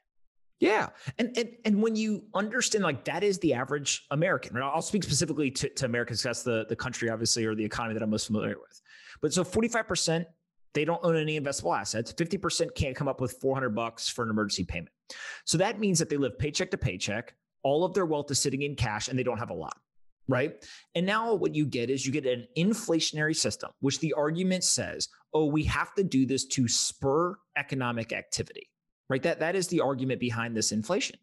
Yeah, 0.60 0.90
and 1.18 1.36
and 1.38 1.50
and 1.66 1.82
when 1.82 1.96
you 1.96 2.24
understand 2.34 2.84
like 2.84 3.06
that 3.06 3.24
is 3.24 3.40
the 3.40 3.54
average 3.54 4.06
American. 4.12 4.56
Right? 4.56 4.64
I'll 4.64 4.82
speak 4.82 5.04
specifically 5.04 5.52
to, 5.52 5.70
to 5.70 5.86
Americans. 5.86 6.24
That's 6.24 6.44
the 6.44 6.66
the 6.68 6.76
country, 6.76 7.10
obviously, 7.10 7.46
or 7.46 7.56
the 7.56 7.66
economy 7.66 7.94
that 7.94 8.04
I'm 8.04 8.10
most 8.10 8.28
familiar 8.28 8.58
with. 8.60 8.82
But 9.22 9.34
so 9.34 9.44
45 9.44 9.88
percent 9.88 10.28
they 10.74 10.86
don't 10.86 11.04
own 11.04 11.18
any 11.18 11.40
investable 11.40 11.78
assets. 11.78 12.14
50% 12.14 12.74
can't 12.76 12.96
come 12.96 13.08
up 13.08 13.20
with 13.20 13.34
400 13.42 13.70
bucks 13.72 14.08
for 14.08 14.24
an 14.24 14.30
emergency 14.30 14.64
payment. 14.64 14.90
So 15.46 15.58
that 15.58 15.80
means 15.80 16.00
that 16.00 16.10
they 16.10 16.18
live 16.18 16.38
paycheck 16.38 16.72
to 16.72 16.78
paycheck. 16.78 17.36
all 17.64 17.86
of 17.86 17.94
their 17.94 18.08
wealth 18.08 18.32
is 18.32 18.40
sitting 18.40 18.64
in 18.64 18.76
cash 18.76 19.08
and 19.08 19.20
they 19.20 19.24
don't 19.24 19.38
have 19.38 19.52
a 19.52 19.54
lot 19.54 19.78
right? 20.28 20.66
And 20.96 21.06
now 21.06 21.34
what 21.34 21.56
you 21.56 21.66
get 21.66 21.90
is 21.90 22.06
you 22.06 22.12
get 22.12 22.26
an 22.26 22.48
inflationary 22.58 23.36
system, 23.36 23.72
which 23.82 24.00
the 24.00 24.14
argument 24.14 24.64
says, 24.64 25.10
oh, 25.34 25.46
we 25.46 25.64
have 25.66 25.94
to 25.96 26.04
do 26.04 26.26
this 26.26 26.46
to 26.46 26.68
spur 26.68 27.36
economic 27.58 28.14
activity, 28.14 28.70
right? 29.10 29.22
That, 29.24 29.40
that 29.40 29.56
is 29.56 29.68
the 29.68 29.82
argument 29.82 30.20
behind 30.20 30.56
this 30.56 30.72
inflation. 30.72 31.18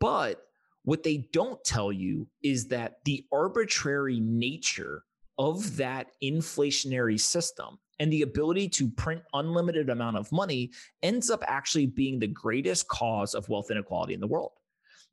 But 0.00 0.42
what 0.84 1.02
they 1.02 1.28
don't 1.32 1.62
tell 1.64 1.92
you 1.92 2.28
is 2.42 2.68
that 2.68 3.04
the 3.04 3.26
arbitrary 3.32 4.20
nature 4.20 5.04
of 5.38 5.76
that 5.76 6.08
inflationary 6.22 7.20
system 7.20 7.78
and 7.98 8.12
the 8.12 8.22
ability 8.22 8.68
to 8.68 8.88
print 8.90 9.22
unlimited 9.34 9.90
amount 9.90 10.16
of 10.16 10.30
money 10.30 10.70
ends 11.02 11.30
up 11.30 11.42
actually 11.46 11.86
being 11.86 12.18
the 12.18 12.26
greatest 12.26 12.88
cause 12.88 13.34
of 13.34 13.48
wealth 13.48 13.70
inequality 13.70 14.14
in 14.14 14.20
the 14.20 14.26
world. 14.26 14.52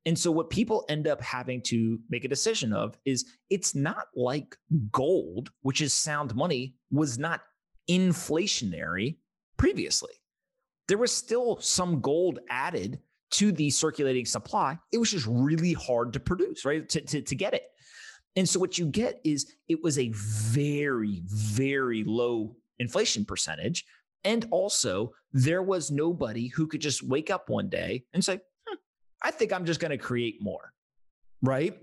And 0.05 0.17
so, 0.17 0.31
what 0.31 0.51
people 0.51 0.85
end 0.87 1.07
up 1.07 1.21
having 1.21 1.61
to 1.63 1.99
make 2.09 2.25
a 2.25 2.29
decision 2.29 2.73
of 2.73 2.97
is 3.05 3.25
it's 3.49 3.73
not 3.73 4.07
like 4.15 4.55
gold, 4.91 5.51
which 5.61 5.81
is 5.81 5.93
sound 5.93 6.35
money, 6.35 6.75
was 6.91 7.17
not 7.17 7.41
inflationary 7.89 9.17
previously. 9.57 10.13
There 10.87 10.99
was 10.99 11.11
still 11.11 11.57
some 11.59 12.01
gold 12.01 12.39
added 12.49 12.99
to 13.31 13.51
the 13.51 13.71
circulating 13.71 14.25
supply. 14.25 14.77
It 14.91 14.99
was 14.99 15.09
just 15.09 15.25
really 15.27 15.73
hard 15.73 16.13
to 16.13 16.19
produce, 16.19 16.65
right? 16.65 16.87
To, 16.87 17.01
to, 17.01 17.21
to 17.23 17.35
get 17.35 17.55
it. 17.55 17.63
And 18.35 18.47
so, 18.47 18.59
what 18.59 18.77
you 18.77 18.85
get 18.85 19.19
is 19.23 19.55
it 19.67 19.81
was 19.81 19.97
a 19.97 20.11
very, 20.13 21.23
very 21.25 22.03
low 22.03 22.55
inflation 22.79 23.25
percentage. 23.25 23.85
And 24.23 24.47
also, 24.51 25.13
there 25.31 25.61
was 25.61 25.91
nobody 25.91 26.47
who 26.47 26.67
could 26.67 26.81
just 26.81 27.03
wake 27.03 27.29
up 27.29 27.49
one 27.49 27.69
day 27.69 28.05
and 28.13 28.23
say, 28.23 28.39
hmm, 28.67 28.75
I 29.23 29.31
think 29.31 29.53
I'm 29.53 29.65
just 29.65 29.79
going 29.79 29.91
to 29.91 29.97
create 29.97 30.37
more. 30.41 30.71
Right. 31.41 31.77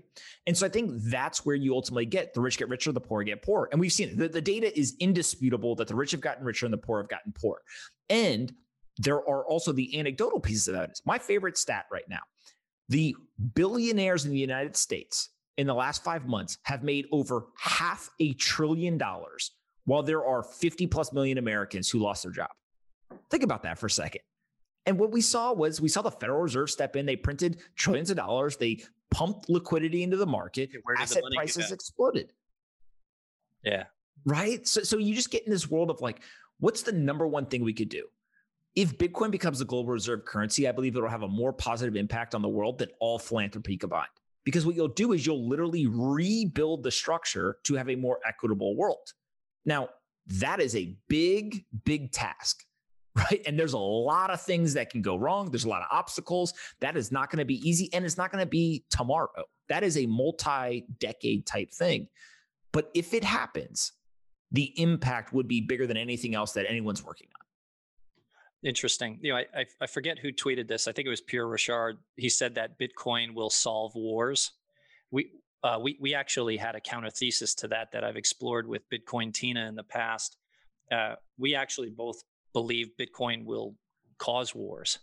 And 0.45 0.57
so 0.57 0.65
I 0.65 0.69
think 0.69 0.91
that's 1.03 1.45
where 1.45 1.55
you 1.55 1.73
ultimately 1.73 2.05
get 2.05 2.33
the 2.33 2.41
rich 2.41 2.57
get 2.57 2.67
richer, 2.67 2.91
the 2.91 2.99
poor 2.99 3.23
get 3.23 3.41
poorer. 3.41 3.69
And 3.71 3.79
we've 3.79 3.93
seen 3.93 4.09
it. 4.09 4.17
The, 4.17 4.27
the 4.27 4.41
data 4.41 4.77
is 4.77 4.95
indisputable 4.99 5.75
that 5.75 5.87
the 5.87 5.95
rich 5.95 6.11
have 6.11 6.19
gotten 6.21 6.43
richer 6.43 6.65
and 6.65 6.73
the 6.73 6.77
poor 6.77 7.01
have 7.01 7.09
gotten 7.09 7.31
poor. 7.31 7.61
And 8.09 8.51
there 8.97 9.17
are 9.27 9.45
also 9.45 9.71
the 9.71 9.97
anecdotal 9.97 10.39
pieces 10.39 10.67
of 10.67 10.75
evidence. 10.75 11.01
My 11.05 11.17
favorite 11.17 11.57
stat 11.57 11.85
right 11.91 12.07
now 12.09 12.21
the 12.89 13.15
billionaires 13.55 14.25
in 14.25 14.31
the 14.31 14.37
United 14.37 14.75
States 14.75 15.29
in 15.57 15.67
the 15.67 15.73
last 15.73 16.03
five 16.03 16.27
months 16.27 16.57
have 16.63 16.83
made 16.83 17.05
over 17.11 17.47
half 17.57 18.09
a 18.19 18.33
trillion 18.33 18.97
dollars, 18.97 19.51
while 19.85 20.03
there 20.03 20.25
are 20.25 20.43
50 20.43 20.87
plus 20.87 21.11
million 21.13 21.37
Americans 21.37 21.89
who 21.89 21.99
lost 21.99 22.23
their 22.23 22.31
job. 22.31 22.49
Think 23.29 23.43
about 23.43 23.63
that 23.63 23.77
for 23.77 23.87
a 23.87 23.91
second. 23.91 24.21
And 24.85 24.99
what 24.99 25.11
we 25.11 25.21
saw 25.21 25.53
was 25.53 25.79
we 25.79 25.89
saw 25.89 26.01
the 26.01 26.11
Federal 26.11 26.41
Reserve 26.41 26.69
step 26.69 26.95
in. 26.95 27.05
They 27.05 27.15
printed 27.15 27.61
trillions 27.75 28.09
of 28.09 28.17
dollars. 28.17 28.57
They 28.57 28.83
pumped 29.11 29.49
liquidity 29.49 30.03
into 30.03 30.17
the 30.17 30.25
market. 30.25 30.71
Asset 30.99 31.23
the 31.29 31.35
prices 31.35 31.71
exploded. 31.71 32.33
Yeah. 33.63 33.85
Right. 34.25 34.67
So, 34.67 34.83
so 34.83 34.97
you 34.97 35.15
just 35.15 35.31
get 35.31 35.43
in 35.45 35.51
this 35.51 35.69
world 35.69 35.89
of 35.89 36.01
like, 36.01 36.21
what's 36.59 36.81
the 36.81 36.91
number 36.91 37.27
one 37.27 37.45
thing 37.45 37.63
we 37.63 37.73
could 37.73 37.89
do? 37.89 38.05
If 38.75 38.97
Bitcoin 38.97 39.31
becomes 39.31 39.59
the 39.59 39.65
global 39.65 39.93
reserve 39.93 40.25
currency, 40.25 40.67
I 40.67 40.71
believe 40.71 40.95
it'll 40.95 41.07
have 41.07 41.21
a 41.21 41.27
more 41.27 41.53
positive 41.53 41.95
impact 41.95 42.33
on 42.33 42.41
the 42.41 42.49
world 42.49 42.79
than 42.79 42.89
all 42.99 43.19
philanthropy 43.19 43.77
combined. 43.77 44.07
Because 44.45 44.65
what 44.65 44.75
you'll 44.75 44.87
do 44.89 45.13
is 45.13 45.25
you'll 45.25 45.47
literally 45.47 45.85
rebuild 45.87 46.83
the 46.83 46.91
structure 46.91 47.57
to 47.63 47.75
have 47.75 47.89
a 47.89 47.95
more 47.95 48.19
equitable 48.25 48.75
world. 48.75 49.13
Now, 49.65 49.89
that 50.27 50.59
is 50.59 50.75
a 50.75 50.95
big, 51.07 51.65
big 51.85 52.11
task. 52.11 52.63
right? 53.15 53.41
And 53.45 53.59
there's 53.59 53.73
a 53.73 53.79
lot 53.79 54.31
of 54.31 54.41
things 54.41 54.73
that 54.73 54.89
can 54.89 55.01
go 55.01 55.15
wrong. 55.15 55.51
There's 55.51 55.65
a 55.65 55.69
lot 55.69 55.81
of 55.81 55.87
obstacles. 55.91 56.53
That 56.81 56.97
is 56.97 57.11
not 57.11 57.29
going 57.29 57.39
to 57.39 57.45
be 57.45 57.67
easy 57.67 57.89
and 57.93 58.03
it's 58.05 58.17
not 58.17 58.31
going 58.31 58.43
to 58.43 58.49
be 58.49 58.85
tomorrow. 58.89 59.29
That 59.69 59.83
is 59.83 59.97
a 59.97 60.05
multi 60.07 60.85
decade 60.99 61.45
type 61.45 61.71
thing. 61.71 62.07
But 62.71 62.89
if 62.95 63.13
it 63.13 63.23
happens, 63.23 63.91
the 64.51 64.73
impact 64.81 65.31
would 65.33 65.47
be 65.47 65.61
bigger 65.61 65.85
than 65.85 65.97
anything 65.97 66.33
else 66.35 66.53
that 66.53 66.65
anyone's 66.67 67.03
working 67.03 67.27
on. 67.39 68.67
Interesting. 68.67 69.19
You 69.21 69.33
know, 69.33 69.39
I, 69.39 69.65
I, 69.81 69.87
forget 69.87 70.17
who 70.17 70.31
tweeted 70.31 70.67
this. 70.67 70.87
I 70.87 70.93
think 70.93 71.05
it 71.05 71.09
was 71.09 71.21
Pierre 71.21 71.47
Rochard. 71.47 71.97
He 72.15 72.29
said 72.29 72.55
that 72.55 72.79
Bitcoin 72.79 73.33
will 73.33 73.49
solve 73.49 73.93
wars. 73.93 74.51
We 75.11 75.31
uh, 75.63 75.79
we 75.81 75.97
we 75.99 76.13
actually 76.13 76.57
had 76.57 76.75
a 76.75 76.79
counter 76.79 77.09
thesis 77.09 77.55
to 77.55 77.67
that 77.69 77.91
that 77.91 78.03
I've 78.03 78.17
explored 78.17 78.67
with 78.67 78.89
Bitcoin 78.89 79.33
Tina 79.33 79.65
in 79.67 79.75
the 79.75 79.83
past. 79.83 80.37
Uh, 80.91 81.15
we 81.37 81.55
actually 81.55 81.89
both 81.89 82.23
believe 82.51 82.89
Bitcoin 82.99 83.45
will 83.45 83.75
cause 84.17 84.53
wars. 84.53 84.99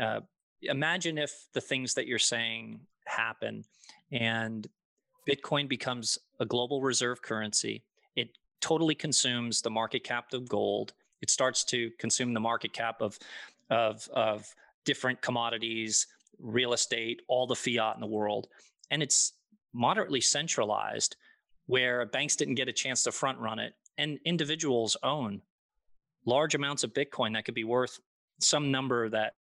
Uh, 0.00 0.20
imagine 0.62 1.18
if 1.18 1.46
the 1.54 1.60
things 1.60 1.94
that 1.94 2.06
you're 2.06 2.18
saying 2.18 2.80
happen 3.06 3.64
and 4.10 4.68
Bitcoin 5.28 5.68
becomes 5.68 6.18
a 6.40 6.46
global 6.46 6.82
reserve 6.82 7.22
currency. 7.22 7.82
It 8.16 8.30
totally 8.60 8.94
consumes 8.94 9.62
the 9.62 9.70
market 9.70 10.04
cap 10.04 10.32
of 10.32 10.48
gold. 10.48 10.92
It 11.20 11.30
starts 11.30 11.64
to 11.64 11.90
consume 11.98 12.34
the 12.34 12.40
market 12.40 12.72
cap 12.72 13.00
of, 13.00 13.18
of, 13.70 14.08
of 14.12 14.54
different 14.84 15.20
commodities, 15.20 16.06
real 16.38 16.72
estate, 16.72 17.22
all 17.28 17.46
the 17.46 17.54
fiat 17.54 17.94
in 17.94 18.00
the 18.00 18.06
world. 18.06 18.48
And 18.90 19.02
it's 19.02 19.32
moderately 19.72 20.20
centralized 20.20 21.16
where 21.66 22.04
banks 22.06 22.36
didn't 22.36 22.56
get 22.56 22.68
a 22.68 22.72
chance 22.72 23.02
to 23.02 23.12
front 23.12 23.38
run 23.38 23.58
it 23.58 23.74
and 23.98 24.18
individuals 24.24 24.96
own 25.02 25.40
large 26.24 26.54
amounts 26.54 26.84
of 26.84 26.92
Bitcoin 26.92 27.32
that 27.34 27.44
could 27.44 27.54
be 27.54 27.64
worth 27.64 27.98
some 28.38 28.70
number 28.70 29.08
that 29.08 29.34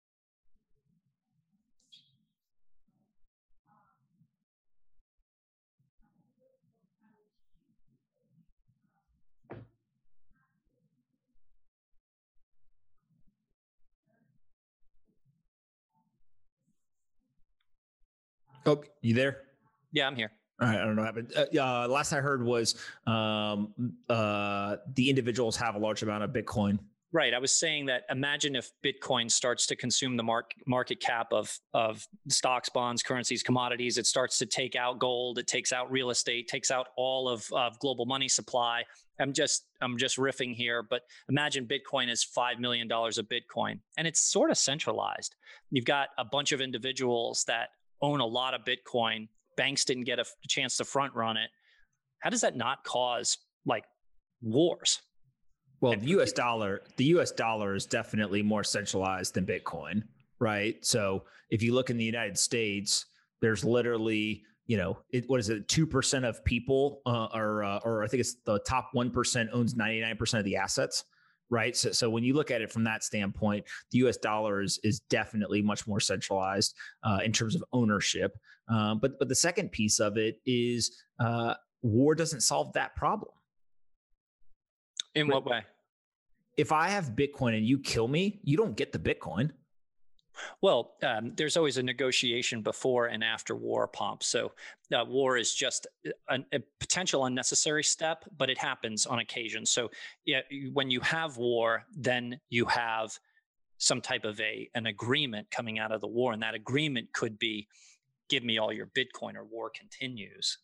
Oh, 18.65 18.83
you 19.01 19.15
there? 19.15 19.48
Yeah, 19.91 20.07
I'm 20.07 20.15
here. 20.15 20.31
All 20.61 20.67
right, 20.67 20.77
I 20.77 20.85
don't 20.85 20.95
know 20.95 21.03
what 21.03 21.15
happened. 21.15 21.33
Uh, 21.35 21.83
uh, 21.83 21.87
last 21.87 22.11
I 22.11 22.19
heard 22.19 22.43
was 22.43 22.75
um, 23.07 23.73
uh, 24.09 24.75
the 24.93 25.09
individuals 25.09 25.55
have 25.55 25.75
a 25.75 25.79
large 25.79 26.03
amount 26.03 26.23
of 26.23 26.31
Bitcoin. 26.31 26.79
Right. 27.11 27.33
I 27.33 27.39
was 27.39 27.51
saying 27.51 27.87
that 27.87 28.03
imagine 28.11 28.55
if 28.55 28.71
Bitcoin 28.85 29.31
starts 29.31 29.65
to 29.67 29.75
consume 29.75 30.15
the 30.15 30.21
mark, 30.21 30.51
market 30.67 30.99
cap 30.99 31.29
of, 31.31 31.57
of 31.73 32.07
stocks, 32.27 32.69
bonds, 32.69 33.01
currencies, 33.01 33.41
commodities. 33.41 33.97
It 33.97 34.05
starts 34.05 34.37
to 34.39 34.45
take 34.45 34.75
out 34.75 34.99
gold. 34.99 35.39
It 35.39 35.47
takes 35.47 35.73
out 35.73 35.91
real 35.91 36.11
estate, 36.11 36.47
takes 36.47 36.69
out 36.69 36.89
all 36.97 37.27
of, 37.27 37.47
of 37.51 37.79
global 37.79 38.05
money 38.05 38.27
supply. 38.27 38.83
I'm 39.19 39.33
just 39.33 39.65
I'm 39.81 39.97
just 39.97 40.17
riffing 40.17 40.53
here, 40.53 40.83
but 40.83 41.01
imagine 41.29 41.67
Bitcoin 41.67 42.09
is 42.11 42.23
five 42.23 42.59
million 42.59 42.87
dollars 42.87 43.17
of 43.17 43.27
Bitcoin, 43.27 43.79
and 43.97 44.07
it's 44.07 44.21
sort 44.21 44.51
of 44.51 44.57
centralized. 44.57 45.35
You've 45.71 45.85
got 45.85 46.09
a 46.17 46.23
bunch 46.23 46.51
of 46.51 46.61
individuals 46.61 47.43
that 47.47 47.69
own 48.01 48.19
a 48.19 48.25
lot 48.25 48.53
of 48.53 48.61
Bitcoin 48.63 49.27
banks 49.59 49.83
didn't 49.83 50.05
get 50.05 50.19
a 50.19 50.25
chance 50.47 50.77
to 50.77 50.85
front 50.85 51.13
run 51.13 51.35
it. 51.35 51.49
How 52.19 52.29
does 52.29 52.41
that 52.41 52.55
not 52.55 52.85
cause 52.85 53.37
like 53.65 53.83
wars? 54.41 55.01
Well, 55.81 55.95
the 55.97 56.07
US 56.07 56.31
dollar, 56.31 56.81
the 56.95 57.05
US 57.15 57.31
dollar 57.31 57.75
is 57.75 57.85
definitely 57.85 58.41
more 58.41 58.63
centralized 58.63 59.33
than 59.33 59.45
Bitcoin, 59.45 60.03
right? 60.39 60.75
So 60.83 61.25
if 61.49 61.61
you 61.61 61.73
look 61.73 61.89
in 61.89 61.97
the 61.97 62.05
United 62.05 62.37
States, 62.37 63.05
there's 63.41 63.65
literally, 63.65 64.43
you 64.65 64.77
know, 64.77 64.97
it, 65.11 65.29
what 65.29 65.41
is 65.41 65.49
it? 65.49 65.67
Two 65.67 65.85
percent 65.85 66.23
of 66.23 66.43
people, 66.45 67.01
uh, 67.05 67.27
are, 67.33 67.63
uh, 67.63 67.79
or 67.83 68.03
I 68.03 68.07
think 68.07 68.21
it's 68.21 68.35
the 68.45 68.59
top 68.59 68.89
one 68.93 69.11
percent 69.11 69.49
owns 69.51 69.75
ninety 69.75 69.99
nine 69.99 70.15
percent 70.15 70.39
of 70.39 70.45
the 70.45 70.55
assets 70.55 71.03
right? 71.49 71.75
So, 71.75 71.91
so 71.91 72.09
when 72.09 72.23
you 72.23 72.33
look 72.33 72.51
at 72.51 72.61
it 72.61 72.71
from 72.71 72.83
that 72.85 73.03
standpoint, 73.03 73.65
the 73.91 73.99
U.S. 73.99 74.17
dollar 74.17 74.61
is 74.61 74.79
is 74.83 74.99
definitely 75.09 75.61
much 75.61 75.87
more 75.87 75.99
centralized 75.99 76.75
uh, 77.03 77.19
in 77.23 77.31
terms 77.31 77.55
of 77.55 77.63
ownership. 77.73 78.37
Um, 78.67 78.99
but 78.99 79.17
but 79.19 79.27
the 79.27 79.35
second 79.35 79.71
piece 79.71 79.99
of 79.99 80.17
it 80.17 80.39
is 80.45 81.03
uh, 81.19 81.55
war 81.81 82.15
doesn't 82.15 82.41
solve 82.41 82.73
that 82.73 82.95
problem. 82.95 83.31
In 85.15 85.27
what 85.27 85.45
way? 85.45 85.63
If 86.57 86.71
I 86.71 86.89
have 86.89 87.11
Bitcoin 87.11 87.57
and 87.57 87.65
you 87.65 87.79
kill 87.79 88.07
me, 88.07 88.39
you 88.43 88.57
don't 88.57 88.75
get 88.75 88.91
the 88.91 88.99
Bitcoin. 88.99 89.51
Well, 90.61 90.95
um, 91.03 91.33
there's 91.35 91.57
always 91.57 91.77
a 91.77 91.83
negotiation 91.83 92.61
before 92.61 93.07
and 93.07 93.23
after 93.23 93.55
war, 93.55 93.87
Pomp. 93.87 94.23
So 94.23 94.51
uh, 94.93 95.05
war 95.05 95.37
is 95.37 95.53
just 95.53 95.87
a, 96.29 96.39
a, 96.51 96.59
potential 96.79 97.25
unnecessary 97.25 97.83
step, 97.83 98.25
but 98.37 98.49
it 98.49 98.57
happens 98.57 99.05
on 99.05 99.19
occasion. 99.19 99.65
So 99.65 99.89
yeah, 100.25 100.41
when 100.73 100.89
you 100.89 100.99
have 101.01 101.37
war, 101.37 101.85
then 101.95 102.39
you 102.49 102.65
have 102.65 103.17
some 103.77 104.01
type 104.01 104.25
of 104.25 104.39
a 104.41 104.69
an 104.75 104.87
agreement 104.87 105.49
coming 105.51 105.79
out 105.79 105.91
of 105.91 106.01
the 106.01 106.07
war, 106.07 106.33
and 106.33 106.41
that 106.41 106.53
agreement 106.53 107.11
could 107.13 107.39
be, 107.39 107.67
"Give 108.27 108.43
me 108.43 108.57
all 108.57 108.73
your 108.73 108.87
Bitcoin," 108.87 109.35
or 109.35 109.45
"War 109.45 109.69
continues." 109.69 110.57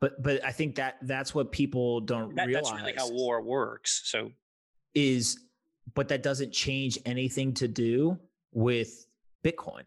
But 0.00 0.22
but 0.22 0.44
I 0.44 0.52
think 0.52 0.76
that 0.76 0.96
that's 1.02 1.34
what 1.34 1.52
people 1.52 2.00
don't 2.00 2.34
that, 2.36 2.46
realize. 2.46 2.70
That's 2.70 2.80
really 2.80 2.94
how 2.96 3.10
war 3.10 3.42
works. 3.42 4.02
So 4.04 4.30
is 4.94 5.38
but 5.94 6.08
that 6.08 6.22
doesn't 6.22 6.52
change 6.52 6.98
anything 7.04 7.52
to 7.54 7.68
do 7.68 8.18
with 8.54 9.06
Bitcoin. 9.44 9.82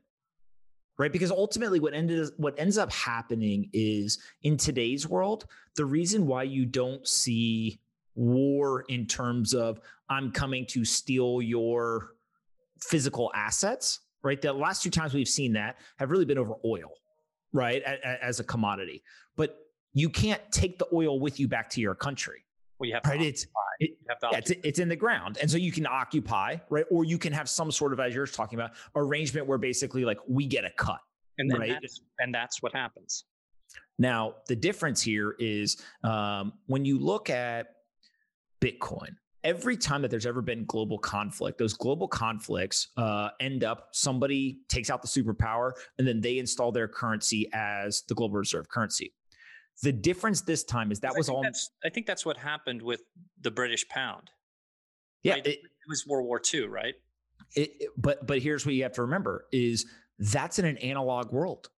right? 1.00 1.12
Because 1.12 1.32
ultimately, 1.32 1.80
what 1.80 1.94
ended 1.94 2.30
what 2.38 2.56
ends 2.60 2.78
up 2.78 2.92
happening 2.92 3.70
is 3.74 4.20
in 4.44 4.58
today's 4.58 5.08
world, 5.08 5.46
the 5.76 5.86
reason 5.86 6.28
why 6.28 6.44
you 6.44 6.66
don't 6.66 7.08
see 7.08 7.80
war 8.16 8.84
in 8.90 9.06
terms 9.06 9.54
of 9.54 9.80
I'm 10.10 10.32
coming 10.32 10.66
to 10.68 10.84
steal 10.84 11.42
your 11.42 12.14
physical 12.82 13.32
assets, 13.36 14.00
right? 14.24 14.42
The 14.42 14.54
last 14.54 14.84
two 14.84 14.90
times 14.90 15.14
we've 15.14 15.28
seen 15.28 15.54
that 15.54 15.78
have 15.98 16.12
really 16.12 16.26
been 16.26 16.38
over 16.38 16.56
oil, 16.66 16.92
right, 17.54 17.82
as 17.84 18.40
a 18.40 18.44
commodity. 18.44 19.04
But 19.36 19.58
you 19.94 20.10
can't 20.10 20.42
take 20.52 20.80
the 20.80 20.88
oil 20.94 21.20
with 21.20 21.40
you 21.40 21.48
back 21.48 21.70
to 21.72 21.82
your 21.82 21.96
country. 21.96 22.44
Well, 22.80 22.88
you 22.88 22.94
have 22.94 23.04
right. 23.06 23.22
It's 23.22 23.48
it, 23.80 23.92
it's, 24.34 24.52
it's 24.52 24.80
in 24.80 24.90
the 24.90 24.96
ground, 24.96 25.38
and 25.42 25.50
so 25.50 25.58
you 25.58 25.72
can 25.72 25.88
occupy, 25.88 26.58
right, 26.70 26.86
or 26.92 27.06
you 27.06 27.18
can 27.18 27.34
have 27.34 27.50
some 27.50 27.72
sort 27.72 27.94
of, 27.94 28.00
as 28.00 28.14
you're 28.14 28.28
talking 28.28 28.60
about, 28.60 28.72
arrangement 28.96 29.48
where 29.48 29.58
basically 29.58 30.06
like 30.06 30.20
we 30.28 30.46
get 30.46 30.64
a 30.64 30.72
cut, 30.78 31.00
and 31.38 31.52
right, 31.58 31.78
that's, 31.82 32.02
and 32.20 32.34
that's 32.34 32.62
what 32.62 32.74
happens. 32.74 33.26
Now 34.00 34.36
the 34.48 34.56
difference 34.56 35.02
here 35.02 35.36
is 35.40 35.78
um, 36.04 36.54
when 36.68 36.86
you 36.86 37.00
look 37.00 37.30
at 37.30 37.68
Bitcoin, 38.62 39.16
every 39.44 39.78
time 39.78 40.02
that 40.02 40.12
there's 40.12 40.26
ever 40.26 40.42
been 40.42 40.66
global 40.66 40.98
conflict, 40.98 41.58
those 41.58 41.74
global 41.74 42.08
conflicts 42.08 42.90
uh, 42.98 43.30
end 43.40 43.64
up 43.64 43.90
somebody 43.92 44.60
takes 44.68 44.90
out 44.90 45.02
the 45.02 45.08
superpower 45.08 45.72
and 45.98 46.08
then 46.08 46.22
they 46.22 46.38
install 46.38 46.72
their 46.72 46.88
currency 46.88 47.50
as 47.54 48.04
the 48.08 48.14
global 48.14 48.38
reserve 48.38 48.68
currency. 48.70 49.14
The 49.84 49.92
difference 49.92 50.42
this 50.42 50.64
time 50.64 50.92
is 50.92 51.00
that 51.02 51.16
was 51.16 51.30
all. 51.30 51.46
I 51.84 51.90
think 51.90 52.08
that's 52.08 52.26
what 52.26 52.38
happened 52.38 52.82
with 52.82 53.02
the 53.42 53.52
British 53.52 53.88
pound. 53.90 54.32
Yeah, 55.24 55.34
right? 55.34 55.46
it, 55.46 55.60
it, 55.60 55.60
was 55.88 56.06
World 56.08 56.26
War 56.26 56.42
II, 56.54 56.68
right? 56.68 56.96
It, 57.56 57.90
but 57.98 58.26
but 58.26 58.40
here's 58.40 58.66
what 58.66 58.74
you 58.76 58.84
have 58.84 58.94
to 58.94 59.04
remember: 59.04 59.46
is 59.52 59.86
that's 60.18 60.58
in 60.58 60.66
an 60.66 60.78
analog 60.78 61.32
world, 61.32 61.70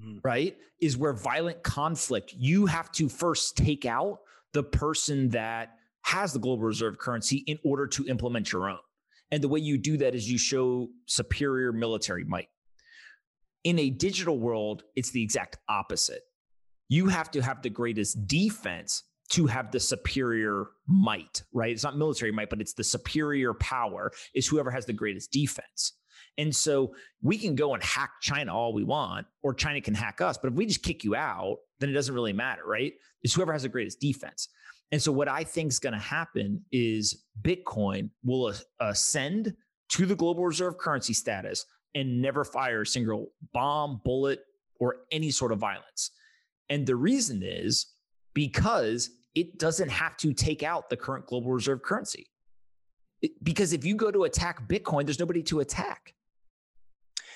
mm. 0.00 0.20
right? 0.22 0.56
Is 0.80 0.96
where 0.96 1.12
violent 1.12 1.62
conflict 1.62 2.34
you 2.36 2.66
have 2.66 2.92
to 2.92 3.08
first 3.08 3.56
take 3.56 3.84
out 3.84 4.20
the 4.52 4.62
person 4.62 5.28
that 5.30 5.76
has 6.02 6.32
the 6.32 6.38
global 6.38 6.64
reserve 6.64 6.98
currency 6.98 7.38
in 7.46 7.58
order 7.64 7.86
to 7.86 8.06
implement 8.06 8.52
your 8.52 8.68
own. 8.68 8.78
And 9.30 9.42
the 9.42 9.48
way 9.48 9.60
you 9.60 9.78
do 9.78 9.96
that 9.98 10.14
is 10.14 10.30
you 10.30 10.38
show 10.38 10.88
superior 11.06 11.72
military 11.72 12.24
might. 12.24 12.48
In 13.62 13.78
a 13.78 13.90
digital 13.90 14.38
world, 14.38 14.82
it's 14.96 15.10
the 15.10 15.22
exact 15.22 15.58
opposite 15.68 16.22
you 16.90 17.06
have 17.06 17.30
to 17.30 17.40
have 17.40 17.62
the 17.62 17.70
greatest 17.70 18.26
defense 18.26 19.04
to 19.30 19.46
have 19.46 19.70
the 19.70 19.78
superior 19.78 20.66
might, 20.88 21.44
right? 21.52 21.70
It's 21.70 21.84
not 21.84 21.96
military 21.96 22.32
might, 22.32 22.50
but 22.50 22.60
it's 22.60 22.74
the 22.74 22.82
superior 22.82 23.54
power 23.54 24.10
is 24.34 24.48
whoever 24.48 24.72
has 24.72 24.86
the 24.86 24.92
greatest 24.92 25.30
defense. 25.30 25.92
And 26.36 26.54
so 26.54 26.92
we 27.22 27.38
can 27.38 27.54
go 27.54 27.74
and 27.74 27.82
hack 27.82 28.14
China 28.20 28.52
all 28.52 28.72
we 28.72 28.82
want, 28.82 29.26
or 29.42 29.54
China 29.54 29.80
can 29.80 29.94
hack 29.94 30.20
us. 30.20 30.36
But 30.36 30.48
if 30.48 30.54
we 30.54 30.66
just 30.66 30.82
kick 30.82 31.04
you 31.04 31.14
out, 31.14 31.58
then 31.78 31.90
it 31.90 31.92
doesn't 31.92 32.14
really 32.14 32.32
matter, 32.32 32.62
right? 32.66 32.92
It's 33.22 33.34
whoever 33.34 33.52
has 33.52 33.62
the 33.62 33.68
greatest 33.68 34.00
defense. 34.00 34.48
And 34.90 35.00
so 35.00 35.12
what 35.12 35.28
I 35.28 35.44
think 35.44 35.70
is 35.70 35.78
going 35.78 35.92
to 35.92 36.00
happen 36.00 36.64
is 36.72 37.24
Bitcoin 37.40 38.10
will 38.24 38.52
ascend 38.80 39.54
to 39.90 40.06
the 40.06 40.16
global 40.16 40.44
reserve 40.44 40.76
currency 40.76 41.12
status 41.12 41.66
and 41.94 42.20
never 42.20 42.44
fire 42.44 42.82
a 42.82 42.86
single 42.86 43.28
bomb, 43.52 44.00
bullet, 44.04 44.40
or 44.80 44.96
any 45.12 45.30
sort 45.30 45.52
of 45.52 45.58
violence. 45.58 46.10
And 46.70 46.86
the 46.86 46.96
reason 46.96 47.42
is 47.42 47.86
because 48.32 49.10
it 49.34 49.58
doesn't 49.58 49.90
have 49.90 50.16
to 50.18 50.32
take 50.32 50.62
out 50.62 50.88
the 50.88 50.96
current 50.96 51.26
global 51.26 51.52
reserve 51.52 51.82
currency. 51.82 52.28
Because 53.42 53.72
if 53.72 53.84
you 53.84 53.96
go 53.96 54.10
to 54.10 54.24
attack 54.24 54.66
Bitcoin, 54.66 55.04
there's 55.04 55.18
nobody 55.18 55.42
to 55.42 55.60
attack. 55.60 56.14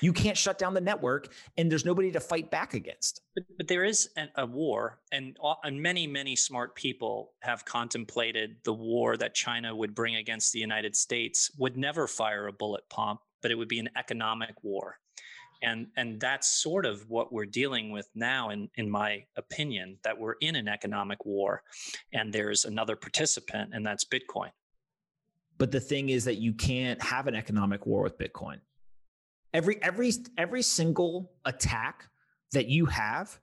You 0.00 0.12
can't 0.12 0.36
shut 0.36 0.58
down 0.58 0.74
the 0.74 0.80
network, 0.80 1.32
and 1.56 1.70
there's 1.70 1.84
nobody 1.84 2.10
to 2.12 2.20
fight 2.20 2.50
back 2.50 2.74
against. 2.74 3.22
But, 3.34 3.44
but 3.56 3.68
there 3.68 3.84
is 3.84 4.08
an, 4.16 4.28
a 4.36 4.46
war, 4.46 4.98
and, 5.12 5.36
uh, 5.42 5.54
and 5.62 5.80
many, 5.80 6.06
many 6.06 6.36
smart 6.36 6.74
people 6.74 7.32
have 7.40 7.64
contemplated 7.64 8.56
the 8.64 8.72
war 8.72 9.16
that 9.16 9.34
China 9.34 9.74
would 9.74 9.94
bring 9.94 10.16
against 10.16 10.52
the 10.52 10.58
United 10.58 10.96
States 10.96 11.50
would 11.58 11.76
never 11.76 12.06
fire 12.06 12.46
a 12.46 12.52
bullet 12.52 12.82
Pomp, 12.90 13.20
but 13.40 13.50
it 13.50 13.54
would 13.54 13.68
be 13.68 13.78
an 13.78 13.90
economic 13.96 14.54
war 14.62 14.98
and 15.64 15.86
and 15.96 16.20
that's 16.20 16.48
sort 16.48 16.86
of 16.86 17.08
what 17.08 17.32
we're 17.32 17.46
dealing 17.46 17.90
with 17.90 18.08
now 18.14 18.50
in 18.50 18.68
in 18.76 18.88
my 18.88 19.24
opinion 19.36 19.98
that 20.04 20.18
we're 20.18 20.34
in 20.40 20.56
an 20.56 20.68
economic 20.68 21.24
war 21.24 21.62
and 22.12 22.32
there's 22.32 22.64
another 22.64 22.96
participant 22.96 23.70
and 23.74 23.84
that's 23.84 24.04
bitcoin. 24.04 24.50
But 25.58 25.70
the 25.70 25.80
thing 25.80 26.08
is 26.08 26.24
that 26.24 26.36
you 26.36 26.52
can't 26.52 27.00
have 27.02 27.26
an 27.26 27.34
economic 27.34 27.86
war 27.86 28.02
with 28.02 28.18
bitcoin. 28.18 28.60
Every 29.52 29.82
every 29.82 30.12
every 30.36 30.62
single 30.62 31.32
attack 31.44 32.08
that 32.52 32.66
you 32.66 32.86
have 32.86 33.38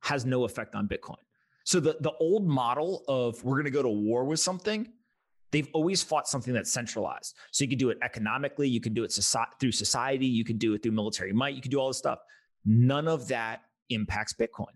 has 0.00 0.24
no 0.24 0.44
effect 0.44 0.74
on 0.74 0.88
bitcoin. 0.88 1.22
So 1.64 1.80
the 1.80 1.96
the 2.00 2.12
old 2.20 2.46
model 2.46 3.04
of 3.08 3.42
we're 3.44 3.56
going 3.56 3.64
to 3.64 3.70
go 3.70 3.82
to 3.82 3.88
war 3.88 4.24
with 4.24 4.40
something 4.40 4.88
they've 5.50 5.68
always 5.72 6.02
fought 6.02 6.28
something 6.28 6.52
that's 6.54 6.70
centralized. 6.70 7.36
So 7.50 7.64
you 7.64 7.68
can 7.68 7.78
do 7.78 7.90
it 7.90 7.98
economically, 8.02 8.68
you 8.68 8.80
can 8.80 8.94
do 8.94 9.04
it 9.04 9.16
through 9.60 9.72
society, 9.72 10.26
you 10.26 10.44
can 10.44 10.58
do 10.58 10.74
it 10.74 10.82
through 10.82 10.92
military 10.92 11.32
might, 11.32 11.54
you 11.54 11.62
can 11.62 11.70
do 11.70 11.78
all 11.78 11.88
this 11.88 11.98
stuff. 11.98 12.20
None 12.64 13.08
of 13.08 13.28
that 13.28 13.62
impacts 13.88 14.32
Bitcoin. 14.32 14.74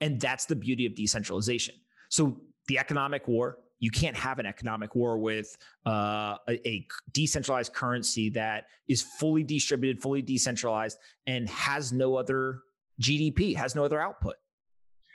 And 0.00 0.20
that's 0.20 0.44
the 0.46 0.56
beauty 0.56 0.86
of 0.86 0.94
decentralization. 0.94 1.74
So 2.08 2.40
the 2.68 2.78
economic 2.78 3.28
war, 3.28 3.58
you 3.78 3.90
can't 3.90 4.16
have 4.16 4.38
an 4.38 4.46
economic 4.46 4.94
war 4.94 5.18
with 5.18 5.56
uh, 5.86 6.36
a, 6.48 6.68
a, 6.68 6.86
decentralized 7.12 7.72
currency 7.74 8.30
that 8.30 8.64
is 8.88 9.02
fully 9.02 9.42
distributed, 9.42 10.00
fully 10.00 10.22
decentralized, 10.22 10.98
and 11.26 11.48
has 11.48 11.92
no 11.92 12.16
other 12.16 12.60
GDP, 13.00 13.54
has 13.54 13.74
no 13.74 13.84
other 13.84 14.00
output, 14.00 14.36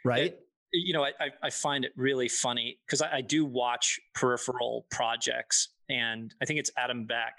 right? 0.06 0.26
It, 0.26 0.46
you 0.74 0.94
know, 0.94 1.04
I, 1.04 1.30
I 1.44 1.50
find 1.50 1.86
it 1.86 1.92
really 1.96 2.30
funny 2.30 2.80
because 2.86 3.02
I, 3.02 3.18
I, 3.18 3.22
do 3.22 3.46
watch 3.46 4.00
peripheral 4.14 4.86
projects, 4.90 5.70
and 5.90 6.34
I 6.42 6.46
think 6.46 6.60
it's 6.60 6.72
Adam 6.78 7.06
Back. 7.06 7.36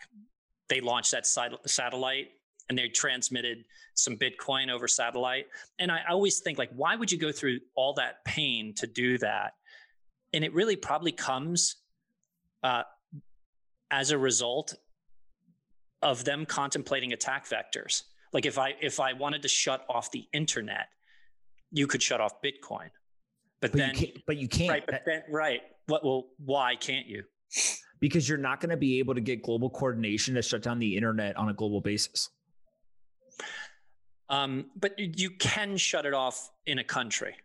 They 0.68 0.80
launched 0.80 1.12
that 1.12 1.26
satellite 1.26 2.28
and 2.68 2.78
they 2.78 2.88
transmitted 2.88 3.64
some 3.94 4.16
Bitcoin 4.16 4.70
over 4.70 4.88
satellite. 4.88 5.46
And 5.78 5.90
I 5.90 6.00
always 6.08 6.40
think, 6.40 6.58
like, 6.58 6.70
why 6.74 6.96
would 6.96 7.12
you 7.12 7.18
go 7.18 7.32
through 7.32 7.58
all 7.74 7.94
that 7.94 8.24
pain 8.24 8.72
to 8.76 8.86
do 8.86 9.18
that? 9.18 9.52
And 10.32 10.44
it 10.44 10.54
really 10.54 10.76
probably 10.76 11.12
comes 11.12 11.76
uh, 12.62 12.84
as 13.90 14.10
a 14.10 14.18
result 14.18 14.74
of 16.00 16.24
them 16.24 16.46
contemplating 16.46 17.12
attack 17.12 17.46
vectors. 17.48 18.02
Like 18.32 18.46
if 18.46 18.58
I 18.58 18.74
if 18.80 18.98
I 18.98 19.12
wanted 19.12 19.42
to 19.42 19.48
shut 19.48 19.84
off 19.90 20.10
the 20.10 20.26
internet, 20.32 20.86
you 21.70 21.86
could 21.86 22.02
shut 22.02 22.20
off 22.20 22.40
Bitcoin 22.42 22.88
but, 23.62 23.70
but 23.70 23.78
then, 23.78 23.96
you 23.96 24.08
but 24.26 24.36
you 24.36 24.48
can't. 24.48 24.70
Right. 24.70 24.84
But 24.84 25.02
then, 25.06 25.22
right. 25.30 25.60
What? 25.86 26.04
Well, 26.04 26.26
why 26.44 26.74
can't 26.74 27.06
you? 27.06 27.22
Because 28.00 28.28
you're 28.28 28.38
not 28.38 28.60
going 28.60 28.70
to 28.70 28.76
be 28.76 28.98
able 28.98 29.14
to 29.14 29.20
get 29.20 29.40
global 29.40 29.70
coordination 29.70 30.34
to 30.34 30.42
shut 30.42 30.62
down 30.62 30.80
the 30.80 30.96
internet 30.96 31.36
on 31.36 31.48
a 31.48 31.54
global 31.54 31.80
basis. 31.80 32.28
Um, 34.28 34.66
but 34.74 34.98
you 34.98 35.30
can 35.30 35.76
shut 35.76 36.06
it 36.06 36.12
off 36.12 36.50
in 36.66 36.80
a 36.80 36.84
country. 36.84 37.36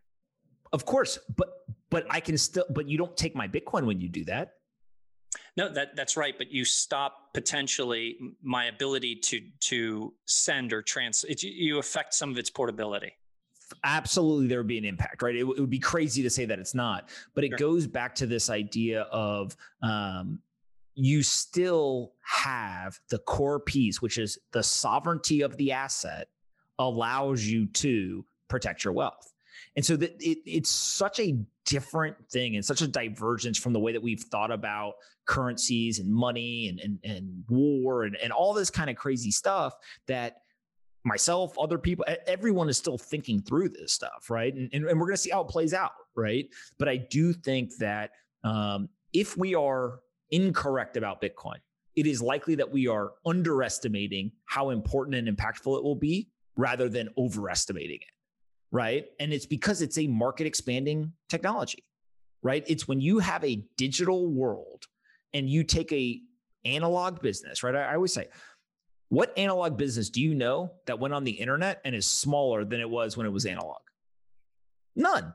Of 0.74 0.86
course, 0.86 1.20
but 1.38 1.50
but 1.92 2.08
I 2.10 2.20
can 2.20 2.36
still. 2.36 2.66
But 2.72 2.90
you 2.90 2.98
don't 2.98 3.16
take 3.16 3.36
my 3.36 3.48
Bitcoin 3.48 3.86
when 3.86 4.02
you 4.02 4.10
do 4.10 4.26
that. 4.26 4.54
No, 5.56 5.70
that 5.70 5.96
that's 5.96 6.18
right. 6.18 6.36
But 6.36 6.52
you 6.52 6.66
stop 6.66 7.32
potentially 7.36 8.18
my 8.42 8.66
ability 8.66 9.18
to 9.18 9.42
to 9.66 10.14
send 10.26 10.74
or 10.74 10.82
trans. 10.82 11.24
It, 11.26 11.44
you 11.44 11.78
affect 11.78 12.16
some 12.16 12.32
of 12.32 12.40
its 12.40 12.50
portability 12.50 13.14
absolutely 13.84 14.48
there 14.48 14.60
would 14.60 14.68
be 14.68 14.78
an 14.78 14.86
impact, 14.86 15.22
right? 15.22 15.36
It, 15.36 15.42
it, 15.42 15.60
would 15.60 15.70
be 15.70 15.80
crazy 15.80 16.24
to 16.24 16.30
say 16.30 16.46
that 16.46 16.60
it's 16.60 16.76
not, 16.76 17.10
but 17.34 17.44
it 17.44 17.50
sure. 17.50 17.58
goes 17.58 17.88
back 17.88 18.16
to 18.16 18.26
this 18.26 18.50
idea 18.50 19.02
of 19.04 19.56
um, 19.82 20.40
you 20.96 21.22
still 21.24 22.14
have 22.22 23.00
the 23.10 23.20
core 23.20 23.60
piece, 23.60 24.02
which 24.02 24.18
is 24.18 24.38
the 24.52 24.64
sovereignty 24.64 25.42
of 25.42 25.56
the 25.58 25.72
asset 25.72 26.30
allows 26.80 27.44
you 27.44 27.68
to 27.68 28.26
protect 28.48 28.84
your 28.84 28.94
wealth. 28.94 29.34
And 29.76 29.86
so 29.86 29.96
that 29.96 30.16
it, 30.20 30.40
it's 30.46 30.70
such 30.70 31.20
a 31.20 31.38
different 31.66 32.16
thing 32.30 32.56
and 32.56 32.66
such 32.66 32.82
a 32.82 32.88
divergence 32.88 33.58
from 33.58 33.74
the 33.74 33.80
way 33.80 33.92
that 33.92 34.02
we've 34.02 34.22
thought 34.22 34.52
about 34.52 34.94
currencies 35.26 36.00
and 36.00 36.12
money 36.12 36.70
and, 36.70 36.80
and, 36.80 37.00
and 37.04 37.44
war 37.50 38.04
and, 38.04 38.16
and 38.16 38.32
all 38.32 38.54
this 38.54 38.70
kind 38.70 38.90
of 38.90 38.96
crazy 38.96 39.30
stuff 39.30 39.76
that 40.08 40.38
myself, 41.08 41.58
other 41.58 41.78
people, 41.78 42.06
everyone 42.28 42.70
is 42.70 42.78
still 42.78 42.98
thinking 42.98 43.42
through 43.42 43.70
this 43.70 43.94
stuff, 43.94 44.30
right? 44.30 44.54
And, 44.54 44.70
and, 44.74 44.86
and 44.86 45.00
we're 45.00 45.08
going 45.08 45.16
to 45.16 45.22
see 45.22 45.32
how 45.32 45.42
it 45.42 45.48
plays 45.48 45.74
out, 45.74 45.92
right? 46.16 46.46
But 46.78 46.90
I 46.90 46.98
do 46.98 47.34
think 47.34 47.76
that 47.78 48.12
um, 48.44 48.90
if 49.14 49.38
we 49.38 49.56
are 49.56 50.00
incorrect 50.32 50.98
about 50.98 51.22
Bitcoin, 51.22 51.58
it 51.96 52.06
is 52.06 52.22
likely 52.22 52.56
that 52.56 52.72
we 52.72 52.88
are 52.88 53.14
underestimating 53.26 54.32
how 54.46 54.70
important 54.70 55.16
and 55.16 55.36
impactful 55.36 55.78
it 55.78 55.84
will 55.84 55.96
be 55.96 56.30
rather 56.56 56.90
than 56.90 57.10
overestimating 57.18 57.98
it, 57.98 58.14
right? 58.72 59.06
And 59.20 59.34
it's 59.34 59.46
because 59.46 59.82
it's 59.82 59.98
a 59.98 60.08
market 60.08 60.46
expanding 60.46 61.14
technology, 61.30 61.84
right? 62.44 62.64
It's 62.68 62.88
when 62.88 63.02
you 63.02 63.20
have 63.20 63.44
a 63.44 63.64
digital 63.78 64.28
world 64.28 64.86
and 65.34 65.50
you 65.50 65.64
take 65.64 65.92
a 65.92 66.22
analog 66.66 67.22
business, 67.22 67.64
right? 67.64 67.76
I, 67.76 67.84
I 67.84 67.96
always 67.96 68.14
say, 68.14 68.28
What 69.10 69.38
analog 69.38 69.78
business 69.78 70.10
do 70.10 70.22
you 70.22 70.36
know 70.36 70.72
that 70.86 71.00
went 71.00 71.14
on 71.14 71.24
the 71.24 71.32
internet 71.32 71.82
and 71.86 71.96
is 71.96 72.06
smaller 72.06 72.66
than 72.66 72.82
it 72.82 72.90
was 72.90 73.16
when 73.16 73.26
it 73.26 73.32
was 73.32 73.46
analog? 73.46 73.80
None, 74.96 75.34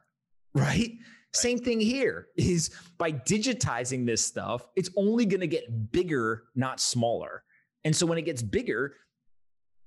right? 0.54 0.92
Same 1.32 1.58
thing 1.58 1.80
here 1.80 2.28
is 2.36 2.70
by 2.98 3.12
digitizing 3.12 4.04
this 4.04 4.22
stuff, 4.22 4.68
it's 4.76 4.90
only 4.96 5.24
going 5.24 5.40
to 5.40 5.46
get 5.46 5.90
bigger, 5.90 6.44
not 6.54 6.80
smaller. 6.80 7.42
And 7.84 7.96
so 7.96 8.04
when 8.04 8.18
it 8.18 8.22
gets 8.22 8.42
bigger, 8.42 8.94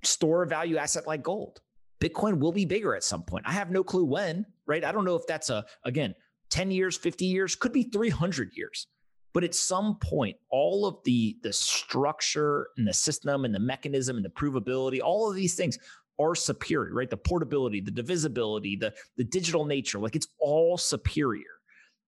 store 0.01 0.43
a 0.43 0.47
value 0.47 0.77
asset 0.77 1.05
like 1.05 1.21
gold. 1.21 1.61
Bitcoin 2.01 2.39
will 2.39 2.51
be 2.51 2.65
bigger 2.65 2.95
at 2.95 3.03
some 3.03 3.23
point. 3.23 3.45
I 3.47 3.53
have 3.53 3.69
no 3.69 3.83
clue 3.83 4.05
when, 4.05 4.45
right? 4.65 4.83
I 4.83 4.91
don't 4.91 5.05
know 5.05 5.15
if 5.15 5.27
that's 5.27 5.49
a, 5.49 5.65
again, 5.83 6.15
10 6.49 6.71
years, 6.71 6.97
50 6.97 7.25
years, 7.25 7.55
could 7.55 7.71
be 7.71 7.83
300 7.83 8.51
years. 8.55 8.87
But 9.35 9.43
at 9.43 9.53
some 9.53 9.97
point, 9.97 10.37
all 10.49 10.85
of 10.85 10.95
the, 11.03 11.37
the 11.43 11.51
structure 11.51 12.69
and 12.77 12.87
the 12.87 12.93
system 12.93 13.43
and 13.43 13.53
the 13.53 13.59
mechanism 13.59 14.15
and 14.15 14.23
the 14.23 14.29
provability, 14.29 15.01
all 15.03 15.29
of 15.29 15.35
these 15.35 15.55
things 15.55 15.77
are 16.17 16.35
superior, 16.35 16.93
right? 16.93 17.09
The 17.09 17.17
portability, 17.17 17.81
the 17.81 17.91
divisibility, 17.91 18.77
the, 18.77 18.93
the 19.17 19.25
digital 19.25 19.65
nature, 19.65 19.99
like 19.99 20.15
it's 20.15 20.29
all 20.39 20.77
superior. 20.77 21.43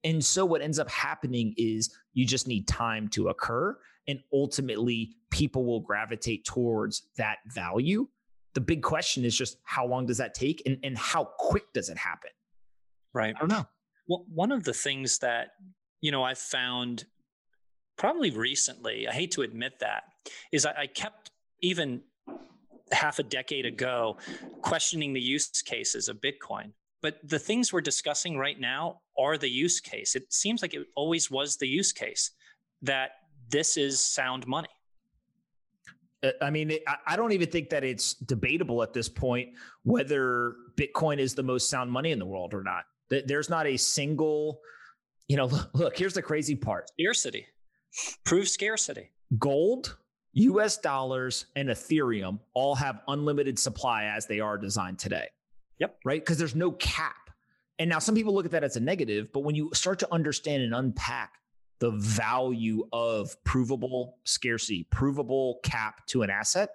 And 0.05 0.23
so 0.23 0.45
what 0.45 0.61
ends 0.61 0.79
up 0.79 0.89
happening 0.89 1.53
is 1.57 1.93
you 2.13 2.25
just 2.25 2.47
need 2.47 2.65
time 2.65 3.09
to 3.09 3.27
occur. 3.27 3.77
And 4.07 4.19
ultimately, 4.31 5.17
people 5.29 5.65
will 5.65 5.81
gravitate 5.81 6.45
towards 6.45 7.09
that 7.17 7.39
value. 7.47 8.07
The 8.53 8.61
big 8.61 8.81
question 8.81 9.25
is 9.25 9.35
just 9.35 9.57
how 9.65 9.85
long 9.85 10.05
does 10.05 10.19
that 10.19 10.33
take 10.33 10.63
and, 10.65 10.77
and 10.81 10.97
how 10.97 11.25
quick 11.37 11.73
does 11.73 11.89
it 11.89 11.97
happen? 11.97 12.31
Right. 13.13 13.35
I 13.35 13.39
don't 13.39 13.49
know. 13.49 13.67
Well, 14.07 14.23
one 14.33 14.53
of 14.53 14.63
the 14.63 14.73
things 14.73 15.19
that, 15.19 15.49
you 15.99 16.11
know, 16.11 16.23
I've 16.23 16.37
found 16.37 17.03
probably 17.97 18.31
recently, 18.31 19.07
I 19.07 19.13
hate 19.13 19.31
to 19.31 19.41
admit 19.41 19.79
that, 19.79 20.03
is 20.51 20.65
I, 20.65 20.73
I 20.81 20.87
kept 20.87 21.31
even 21.61 22.01
half 22.91 23.19
a 23.19 23.23
decade 23.23 23.65
ago 23.65 24.17
questioning 24.61 25.13
the 25.13 25.21
use 25.21 25.49
cases 25.61 26.07
of 26.07 26.21
Bitcoin. 26.21 26.71
But 27.01 27.17
the 27.23 27.39
things 27.39 27.71
we're 27.71 27.81
discussing 27.81 28.37
right 28.37 28.59
now 28.59 29.01
are 29.17 29.37
the 29.37 29.49
use 29.49 29.79
case. 29.79 30.15
It 30.15 30.33
seems 30.33 30.61
like 30.61 30.73
it 30.73 30.87
always 30.95 31.29
was 31.29 31.57
the 31.57 31.67
use 31.67 31.91
case 31.91 32.31
that 32.81 33.11
this 33.49 33.77
is 33.77 33.99
sound 33.99 34.47
money. 34.47 34.69
Uh, 36.23 36.31
I 36.41 36.49
mean, 36.49 36.71
I 37.05 37.15
don't 37.15 37.31
even 37.31 37.49
think 37.49 37.69
that 37.69 37.83
it's 37.83 38.15
debatable 38.15 38.81
at 38.81 38.93
this 38.93 39.07
point 39.07 39.49
whether 39.83 40.55
Bitcoin 40.75 41.19
is 41.19 41.35
the 41.35 41.43
most 41.43 41.69
sound 41.69 41.91
money 41.91 42.11
in 42.11 42.19
the 42.19 42.25
world 42.25 42.53
or 42.53 42.63
not. 42.63 42.85
There's 43.09 43.49
not 43.49 43.67
a 43.67 43.77
single, 43.77 44.59
you 45.27 45.37
know, 45.37 45.49
look, 45.73 45.97
here's 45.97 46.13
the 46.13 46.21
crazy 46.21 46.55
part 46.55 46.89
scarcity. 46.89 47.45
Prove 48.23 48.47
scarcity. 48.47 49.11
Gold, 49.37 49.97
US 50.33 50.77
dollars, 50.77 51.47
and 51.55 51.69
Ethereum 51.69 52.39
all 52.53 52.75
have 52.75 53.01
unlimited 53.07 53.57
supply 53.57 54.05
as 54.05 54.27
they 54.27 54.39
are 54.39 54.57
designed 54.57 54.99
today. 54.99 55.27
Yep. 55.79 55.97
Right? 56.05 56.21
Because 56.21 56.37
there's 56.37 56.55
no 56.55 56.71
cap. 56.71 57.29
And 57.79 57.89
now 57.89 57.99
some 57.99 58.15
people 58.15 58.33
look 58.33 58.45
at 58.45 58.51
that 58.51 58.63
as 58.63 58.75
a 58.75 58.79
negative, 58.79 59.31
but 59.31 59.41
when 59.41 59.55
you 59.55 59.69
start 59.73 59.99
to 59.99 60.11
understand 60.11 60.63
and 60.63 60.73
unpack 60.73 61.33
the 61.79 61.91
value 61.91 62.87
of 62.91 63.41
provable 63.43 64.17
scarcity, 64.23 64.87
provable 64.89 65.59
cap 65.63 66.05
to 66.07 66.23
an 66.23 66.29
asset, 66.29 66.69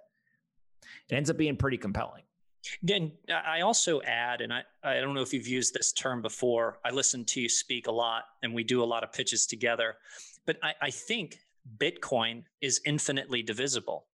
it 1.08 1.14
ends 1.14 1.28
up 1.28 1.36
being 1.36 1.56
pretty 1.56 1.76
compelling. 1.76 2.22
Then 2.82 3.10
I 3.28 3.62
also 3.62 4.00
add, 4.02 4.40
and 4.40 4.52
I, 4.52 4.62
I 4.84 5.00
don't 5.00 5.14
know 5.14 5.22
if 5.22 5.32
you've 5.32 5.48
used 5.48 5.74
this 5.74 5.92
term 5.92 6.22
before. 6.22 6.78
I 6.84 6.90
listen 6.90 7.24
to 7.26 7.40
you 7.40 7.48
speak 7.48 7.88
a 7.88 7.92
lot 7.92 8.24
and 8.44 8.54
we 8.54 8.62
do 8.62 8.82
a 8.82 8.86
lot 8.86 9.02
of 9.02 9.12
pitches 9.12 9.46
together. 9.46 9.96
But 10.47 10.57
I, 10.62 10.74
I 10.80 10.90
think 10.90 11.38
Bitcoin 11.78 12.45
is 12.61 12.80
infinitely 12.84 13.43
divisible. 13.43 14.07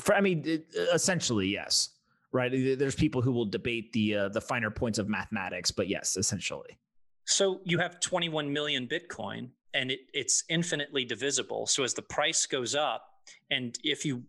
For, 0.00 0.14
I 0.14 0.20
mean, 0.20 0.64
essentially, 0.92 1.48
yes. 1.48 1.90
Right. 2.32 2.50
There's 2.50 2.94
people 2.94 3.20
who 3.20 3.30
will 3.30 3.44
debate 3.44 3.92
the 3.92 4.16
uh, 4.16 4.28
the 4.30 4.40
finer 4.40 4.70
points 4.70 4.98
of 4.98 5.06
mathematics, 5.06 5.70
but 5.70 5.86
yes, 5.86 6.16
essentially. 6.16 6.78
So 7.26 7.60
you 7.64 7.76
have 7.76 8.00
21 8.00 8.50
million 8.50 8.88
Bitcoin, 8.88 9.50
and 9.74 9.90
it, 9.90 10.00
it's 10.14 10.44
infinitely 10.48 11.04
divisible. 11.04 11.66
So 11.66 11.84
as 11.84 11.92
the 11.92 12.00
price 12.00 12.46
goes 12.46 12.74
up, 12.74 13.04
and 13.50 13.78
if 13.84 14.06
you 14.06 14.22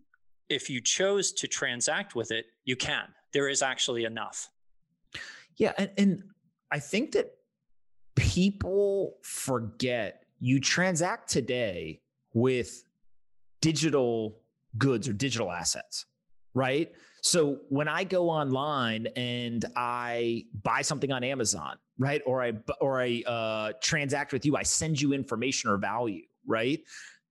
if 0.50 0.68
you 0.68 0.82
chose 0.82 1.32
to 1.32 1.48
transact 1.48 2.14
with 2.14 2.30
it, 2.30 2.44
you 2.66 2.76
can. 2.76 3.06
There 3.32 3.48
is 3.48 3.62
actually 3.62 4.04
enough. 4.04 4.50
Yeah, 5.56 5.72
and, 5.78 5.90
and 5.96 6.22
I 6.70 6.80
think 6.80 7.12
that 7.12 7.30
people 8.14 9.16
forget 9.22 10.24
you 10.40 10.60
transact 10.60 11.28
today 11.28 12.00
with 12.32 12.84
digital 13.60 14.40
goods 14.76 15.08
or 15.08 15.12
digital 15.12 15.50
assets, 15.50 16.06
right? 16.52 16.92
So 17.22 17.60
when 17.70 17.88
I 17.88 18.04
go 18.04 18.28
online 18.28 19.06
and 19.16 19.64
I 19.76 20.44
buy 20.62 20.82
something 20.82 21.10
on 21.10 21.24
Amazon, 21.24 21.76
right, 21.98 22.20
or 22.26 22.42
I 22.42 22.52
or 22.80 23.00
I 23.00 23.22
uh, 23.26 23.72
transact 23.82 24.32
with 24.32 24.44
you, 24.44 24.56
I 24.56 24.62
send 24.62 25.00
you 25.00 25.14
information 25.14 25.70
or 25.70 25.78
value, 25.78 26.22
right? 26.46 26.80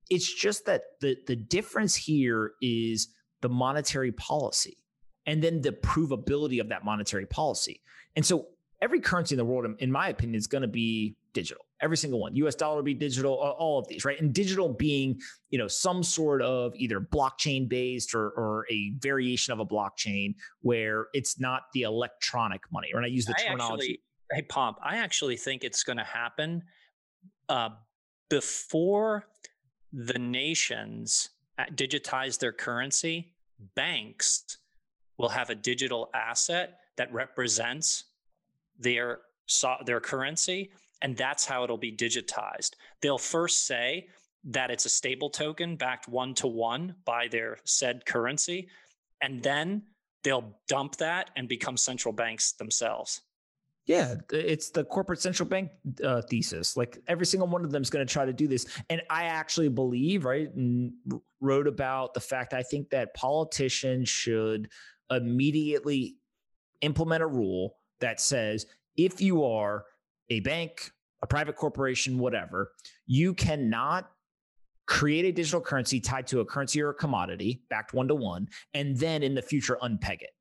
It's 0.10 0.34
just 0.34 0.66
that 0.66 0.82
the 1.02 1.16
the 1.28 1.36
difference 1.36 1.96
here 1.96 2.54
is 2.62 3.10
the 3.42 3.50
monetary 3.50 4.12
policy 4.14 4.78
and 5.28 5.44
then 5.44 5.62
the 5.62 5.72
provability 5.72 6.60
of 6.60 6.70
that 6.70 6.84
monetary 6.84 7.26
policy. 7.26 7.82
And 8.16 8.26
so 8.26 8.48
every 8.84 9.00
currency 9.00 9.34
in 9.34 9.38
the 9.38 9.46
world, 9.46 9.74
in 9.80 9.90
my 9.90 10.10
opinion, 10.10 10.36
is 10.36 10.46
going 10.46 10.62
to 10.62 10.68
be 10.68 11.16
digital. 11.32 11.64
Every 11.82 11.96
single 11.96 12.20
one. 12.20 12.36
US 12.36 12.54
dollar 12.54 12.76
will 12.78 12.84
be 12.84 12.94
digital, 12.94 13.34
all 13.34 13.80
of 13.80 13.88
these, 13.88 14.04
right? 14.04 14.20
And 14.20 14.34
digital 14.34 14.68
being, 14.68 15.22
you 15.52 15.58
know, 15.58 15.70
some 15.70 16.04
sort 16.04 16.42
of 16.42 16.74
either 16.76 17.00
blockchain 17.00 17.70
based 17.70 18.14
or, 18.14 18.32
or 18.32 18.66
a 18.70 18.92
variation 19.00 19.54
of 19.54 19.60
a 19.60 19.66
blockchain 19.66 20.36
where 20.62 21.08
it's 21.14 21.40
not 21.40 21.64
the 21.74 21.84
electronic 21.84 22.62
money. 22.74 22.90
Or 22.94 23.02
I 23.02 23.08
use 23.08 23.26
the 23.26 23.36
I 23.38 23.44
terminology. 23.44 23.84
Actually, 23.84 24.02
hey, 24.34 24.42
Pomp, 24.44 24.78
I 24.84 24.98
actually 24.98 25.38
think 25.38 25.64
it's 25.64 25.84
going 25.84 25.98
to 25.98 26.04
happen 26.04 26.64
uh, 27.48 27.70
before 28.30 29.28
the 29.94 30.20
nations 30.20 31.30
uh, 31.58 31.66
digitize 31.74 32.38
their 32.38 32.52
currency. 32.52 33.34
Banks 33.76 34.58
will 35.18 35.30
have 35.30 35.50
a 35.50 35.56
digital 35.56 36.10
asset 36.14 36.80
that 36.98 37.14
represents 37.14 38.06
their 38.80 39.20
their 39.86 40.00
currency 40.00 40.72
and 41.04 41.18
that's 41.18 41.46
how 41.46 41.64
it'll 41.64 41.78
be 41.78 41.92
digitized. 41.92 42.72
They'll 43.02 43.18
first 43.18 43.68
say 43.68 44.08
that 44.46 44.72
it's 44.72 44.86
a 44.86 44.90
stable 44.90 45.30
token 45.30 45.76
backed 45.76 46.08
one 46.08 46.34
to 46.36 46.48
one 46.48 46.96
by 47.06 47.28
their 47.28 47.58
said 47.66 48.06
currency, 48.06 48.70
and 49.22 49.44
then 49.44 49.84
they'll 50.24 50.58
dump 50.68 50.96
that 50.96 51.30
and 51.36 51.48
become 51.48 51.78
central 51.78 52.14
banks 52.14 52.54
themselves. 52.54 53.22
Yeah, 53.86 54.16
it's 54.32 54.70
the 54.70 54.86
corporate 54.86 55.20
central 55.20 55.48
bank 55.48 55.70
uh, 56.02 56.22
thesis. 56.22 56.78
Like 56.78 57.00
every 57.10 57.26
single 57.26 57.50
one 57.50 57.66
of 57.66 57.72
them 57.72 57.82
is 57.82 57.90
going 57.90 58.08
to 58.08 58.12
try 58.12 58.24
to 58.24 58.32
do 58.32 58.48
this. 58.48 58.66
And 58.90 59.02
I 59.10 59.26
actually 59.26 59.68
believe, 59.68 60.24
right, 60.24 60.50
and 60.56 60.94
wrote 61.42 61.68
about 61.68 62.14
the 62.14 62.22
fact 62.22 62.54
I 62.54 62.64
think 62.64 62.92
that 62.92 63.14
politicians 63.14 64.08
should 64.08 64.70
immediately 65.12 66.16
implement 66.80 67.24
a 67.24 67.28
rule 67.28 67.76
that 68.04 68.22
says 68.22 68.66
if 68.96 69.20
you 69.22 69.44
are 69.44 69.86
a 70.30 70.42
bank, 70.42 70.92
a 71.22 71.28
private 71.28 71.56
corporation, 71.56 72.20
whatever, 72.20 72.72
you 73.08 73.34
cannot 73.34 74.12
create 74.86 75.26
a 75.26 75.32
digital 75.32 75.62
currency 75.62 76.00
tied 76.00 76.28
to 76.28 76.42
a 76.42 76.46
currency 76.46 76.82
or 76.82 76.90
a 76.90 76.94
commodity 76.94 77.64
backed 77.70 77.94
one 77.94 78.08
to 78.08 78.16
one, 78.16 78.48
and 78.74 78.98
then 78.98 79.24
in 79.24 79.34
the 79.34 79.42
future 79.42 79.78
unpeg 79.82 80.22
it. 80.22 80.32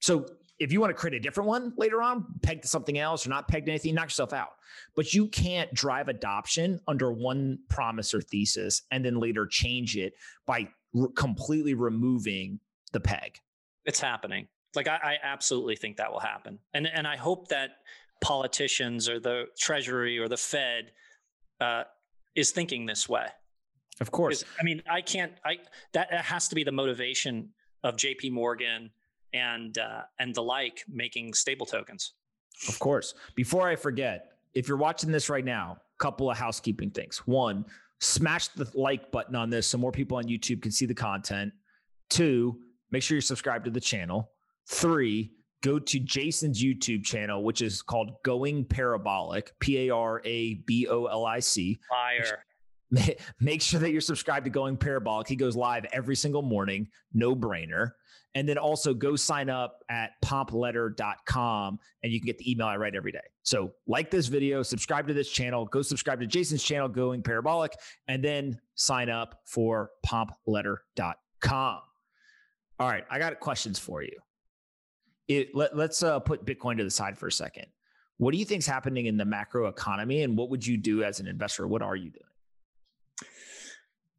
So 0.00 0.26
if 0.58 0.72
you 0.72 0.80
want 0.80 0.90
to 0.90 0.94
create 0.94 1.14
a 1.14 1.20
different 1.20 1.48
one 1.48 1.74
later 1.76 2.00
on, 2.02 2.24
peg 2.42 2.62
to 2.62 2.68
something 2.68 2.98
else 2.98 3.26
or 3.26 3.30
not 3.30 3.48
pegged 3.48 3.66
to 3.66 3.72
anything, 3.72 3.94
knock 3.94 4.06
yourself 4.06 4.32
out. 4.32 4.50
But 4.96 5.12
you 5.12 5.26
can't 5.28 5.72
drive 5.74 6.08
adoption 6.08 6.80
under 6.88 7.12
one 7.12 7.58
promise 7.68 8.14
or 8.14 8.20
thesis 8.22 8.82
and 8.90 9.04
then 9.04 9.18
later 9.18 9.46
change 9.46 9.96
it 9.96 10.14
by 10.46 10.68
re- 10.94 11.08
completely 11.14 11.74
removing 11.74 12.60
the 12.92 13.00
peg. 13.00 13.38
It's 13.84 14.00
happening. 14.00 14.48
Like 14.74 14.88
I, 14.88 14.96
I 15.02 15.16
absolutely 15.22 15.76
think 15.76 15.96
that 15.96 16.12
will 16.12 16.20
happen, 16.20 16.58
and 16.74 16.86
and 16.86 17.06
I 17.06 17.16
hope 17.16 17.48
that 17.48 17.70
politicians 18.20 19.08
or 19.08 19.18
the 19.18 19.46
Treasury 19.58 20.18
or 20.18 20.28
the 20.28 20.36
Fed 20.36 20.92
uh, 21.60 21.84
is 22.34 22.50
thinking 22.52 22.86
this 22.86 23.08
way. 23.08 23.26
Of 24.00 24.10
course. 24.10 24.44
I 24.58 24.62
mean, 24.62 24.82
I 24.88 25.00
can't. 25.00 25.32
I 25.44 25.58
that 25.92 26.12
has 26.12 26.48
to 26.48 26.54
be 26.54 26.64
the 26.64 26.72
motivation 26.72 27.50
of 27.82 27.96
J.P. 27.96 28.30
Morgan 28.30 28.90
and 29.32 29.76
uh, 29.76 30.02
and 30.18 30.34
the 30.34 30.42
like 30.42 30.84
making 30.88 31.34
stable 31.34 31.66
tokens. 31.66 32.12
Of 32.68 32.78
course. 32.78 33.14
Before 33.34 33.68
I 33.68 33.76
forget, 33.76 34.32
if 34.54 34.68
you're 34.68 34.76
watching 34.76 35.10
this 35.10 35.28
right 35.30 35.44
now, 35.44 35.78
couple 36.00 36.30
of 36.30 36.36
housekeeping 36.36 36.90
things. 36.90 37.18
One, 37.26 37.64
smash 38.00 38.48
the 38.48 38.68
like 38.74 39.12
button 39.12 39.36
on 39.36 39.50
this 39.50 39.68
so 39.68 39.78
more 39.78 39.92
people 39.92 40.16
on 40.16 40.24
YouTube 40.24 40.62
can 40.62 40.72
see 40.72 40.86
the 40.86 40.94
content. 40.94 41.52
Two, 42.08 42.58
make 42.90 43.02
sure 43.02 43.14
you're 43.14 43.22
subscribed 43.22 43.66
to 43.66 43.70
the 43.70 43.80
channel. 43.80 44.32
Three, 44.70 45.32
go 45.62 45.80
to 45.80 45.98
Jason's 45.98 46.62
YouTube 46.62 47.04
channel, 47.04 47.42
which 47.42 47.60
is 47.60 47.82
called 47.82 48.12
Going 48.24 48.64
Parabolic, 48.64 49.52
P 49.58 49.88
A 49.88 49.94
R 49.94 50.22
A 50.24 50.54
B 50.54 50.86
O 50.88 51.06
L 51.06 51.26
I 51.26 51.40
C. 51.40 51.80
Fire. 51.88 52.44
make 53.40 53.62
sure 53.62 53.80
that 53.80 53.90
you're 53.90 54.00
subscribed 54.00 54.44
to 54.44 54.50
Going 54.50 54.76
Parabolic. 54.76 55.26
He 55.26 55.36
goes 55.36 55.56
live 55.56 55.86
every 55.92 56.14
single 56.14 56.42
morning, 56.42 56.88
no 57.12 57.34
brainer. 57.34 57.92
And 58.36 58.48
then 58.48 58.58
also 58.58 58.94
go 58.94 59.16
sign 59.16 59.50
up 59.50 59.82
at 59.88 60.12
pompletter.com 60.24 61.80
and 62.04 62.12
you 62.12 62.20
can 62.20 62.26
get 62.26 62.38
the 62.38 62.48
email 62.48 62.68
I 62.68 62.76
write 62.76 62.94
every 62.94 63.10
day. 63.10 63.18
So, 63.42 63.72
like 63.88 64.08
this 64.08 64.28
video, 64.28 64.62
subscribe 64.62 65.08
to 65.08 65.14
this 65.14 65.28
channel, 65.28 65.66
go 65.66 65.82
subscribe 65.82 66.20
to 66.20 66.26
Jason's 66.28 66.62
channel, 66.62 66.88
Going 66.88 67.22
Parabolic, 67.22 67.72
and 68.06 68.24
then 68.24 68.60
sign 68.76 69.10
up 69.10 69.40
for 69.46 69.90
pompletter.com. 70.06 71.80
All 72.78 72.88
right, 72.88 73.04
I 73.10 73.18
got 73.18 73.40
questions 73.40 73.80
for 73.80 74.02
you. 74.04 74.16
It, 75.30 75.54
let, 75.54 75.72
us 75.74 76.02
uh, 76.02 76.18
put 76.18 76.44
Bitcoin 76.44 76.76
to 76.78 76.82
the 76.82 76.90
side 76.90 77.16
for 77.16 77.28
a 77.28 77.32
second. 77.32 77.66
What 78.16 78.32
do 78.32 78.38
you 78.38 78.44
think 78.44 78.58
is 78.58 78.66
happening 78.66 79.06
in 79.06 79.16
the 79.16 79.24
macro 79.24 79.68
economy, 79.68 80.24
and 80.24 80.36
what 80.36 80.50
would 80.50 80.66
you 80.66 80.76
do 80.76 81.04
as 81.04 81.20
an 81.20 81.28
investor? 81.28 81.68
What 81.68 81.82
are 81.82 81.94
you 81.94 82.10
doing? 82.10 82.24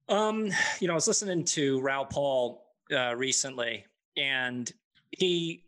Um, 0.07 0.51
you 0.80 0.88
know, 0.88 0.93
I 0.93 0.95
was 0.95 1.09
listening 1.09 1.43
to 1.43 1.82
Raoul 1.82 2.05
Paul 2.05 2.66
uh, 2.95 3.14
recently, 3.18 3.86
and 4.16 4.72
he, 5.09 5.66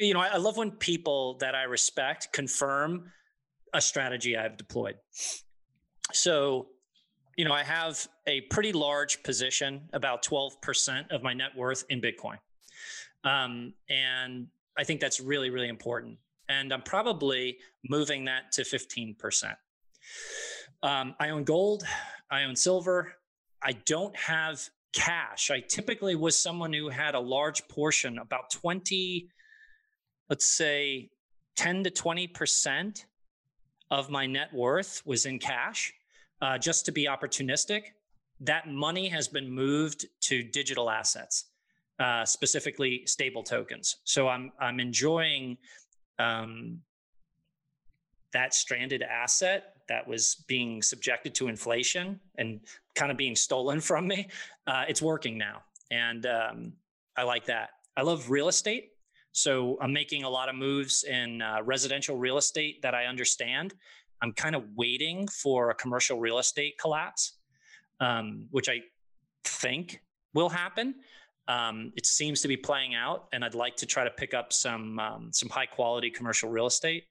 you 0.00 0.14
know, 0.14 0.20
I, 0.20 0.30
I 0.30 0.36
love 0.38 0.56
when 0.56 0.72
people 0.72 1.34
that 1.38 1.54
I 1.54 1.62
respect 1.62 2.32
confirm 2.32 3.12
a 3.72 3.80
strategy 3.80 4.36
I've 4.36 4.56
deployed. 4.56 4.96
So, 6.12 6.70
you 7.36 7.44
know, 7.44 7.52
I 7.52 7.62
have 7.62 8.04
a 8.26 8.40
pretty 8.40 8.72
large 8.72 9.22
position, 9.22 9.82
about 9.92 10.24
12% 10.24 11.12
of 11.12 11.22
my 11.22 11.34
net 11.34 11.50
worth 11.56 11.84
in 11.88 12.00
Bitcoin. 12.00 12.38
Um, 13.24 13.74
and 13.88 14.46
I 14.78 14.84
think 14.84 15.00
that's 15.00 15.20
really, 15.20 15.50
really 15.50 15.68
important. 15.68 16.18
And 16.48 16.72
I'm 16.72 16.82
probably 16.82 17.58
moving 17.88 18.24
that 18.24 18.52
to 18.52 18.62
15%. 18.62 19.54
Um, 20.82 21.14
I 21.20 21.30
own 21.30 21.44
gold, 21.44 21.84
I 22.30 22.44
own 22.44 22.56
silver, 22.56 23.12
I 23.62 23.72
don't 23.72 24.16
have 24.16 24.68
cash. 24.92 25.50
I 25.50 25.60
typically 25.60 26.16
was 26.16 26.36
someone 26.36 26.72
who 26.72 26.88
had 26.88 27.14
a 27.14 27.20
large 27.20 27.66
portion, 27.68 28.18
about 28.18 28.50
20, 28.50 29.28
let's 30.28 30.46
say 30.46 31.10
10 31.56 31.84
to 31.84 31.90
20% 31.90 33.04
of 33.90 34.08
my 34.08 34.26
net 34.26 34.52
worth 34.54 35.02
was 35.04 35.26
in 35.26 35.38
cash, 35.38 35.92
uh, 36.40 36.56
just 36.56 36.86
to 36.86 36.92
be 36.92 37.06
opportunistic. 37.06 37.82
That 38.40 38.68
money 38.68 39.08
has 39.08 39.28
been 39.28 39.50
moved 39.50 40.06
to 40.22 40.42
digital 40.42 40.88
assets, 40.88 41.46
uh, 42.00 42.24
specifically 42.24 43.02
stable 43.06 43.42
tokens. 43.42 43.98
So 44.04 44.26
I'm 44.26 44.50
I'm 44.58 44.80
enjoying 44.80 45.58
um, 46.18 46.80
that 48.32 48.54
stranded 48.54 49.02
asset 49.02 49.74
that 49.88 50.06
was 50.06 50.44
being 50.46 50.82
subjected 50.82 51.34
to 51.34 51.48
inflation 51.48 52.18
and 52.38 52.60
kind 52.94 53.10
of 53.10 53.18
being 53.18 53.36
stolen 53.36 53.80
from 53.90 54.08
me. 54.08 54.28
Uh, 54.66 54.84
it's 54.88 55.02
working 55.02 55.36
now. 55.36 55.62
And 55.90 56.26
um, 56.26 56.72
I 57.16 57.24
like 57.24 57.44
that. 57.46 57.70
I 57.96 58.02
love 58.02 58.30
real 58.30 58.48
estate. 58.48 58.90
So 59.32 59.78
I'm 59.80 59.92
making 59.92 60.24
a 60.24 60.28
lot 60.28 60.48
of 60.48 60.54
moves 60.54 61.04
in 61.04 61.42
uh, 61.42 61.58
residential 61.64 62.16
real 62.16 62.38
estate 62.38 62.82
that 62.82 62.94
I 62.94 63.06
understand. 63.06 63.74
I'm 64.22 64.32
kind 64.32 64.54
of 64.54 64.64
waiting 64.74 65.28
for 65.28 65.70
a 65.70 65.74
commercial 65.74 66.18
real 66.18 66.38
estate 66.38 66.78
collapse, 66.78 67.38
um, 68.00 68.46
which 68.50 68.68
I 68.68 68.80
think 69.44 70.00
will 70.34 70.48
happen. 70.48 70.94
Um, 71.50 71.92
it 71.96 72.06
seems 72.06 72.42
to 72.42 72.48
be 72.48 72.56
playing 72.56 72.94
out, 72.94 73.26
and 73.32 73.44
I'd 73.44 73.56
like 73.56 73.74
to 73.78 73.86
try 73.86 74.04
to 74.04 74.10
pick 74.10 74.34
up 74.34 74.52
some 74.52 75.00
um, 75.00 75.32
some 75.32 75.48
high 75.48 75.66
quality 75.66 76.08
commercial 76.08 76.48
real 76.48 76.66
estate. 76.66 77.04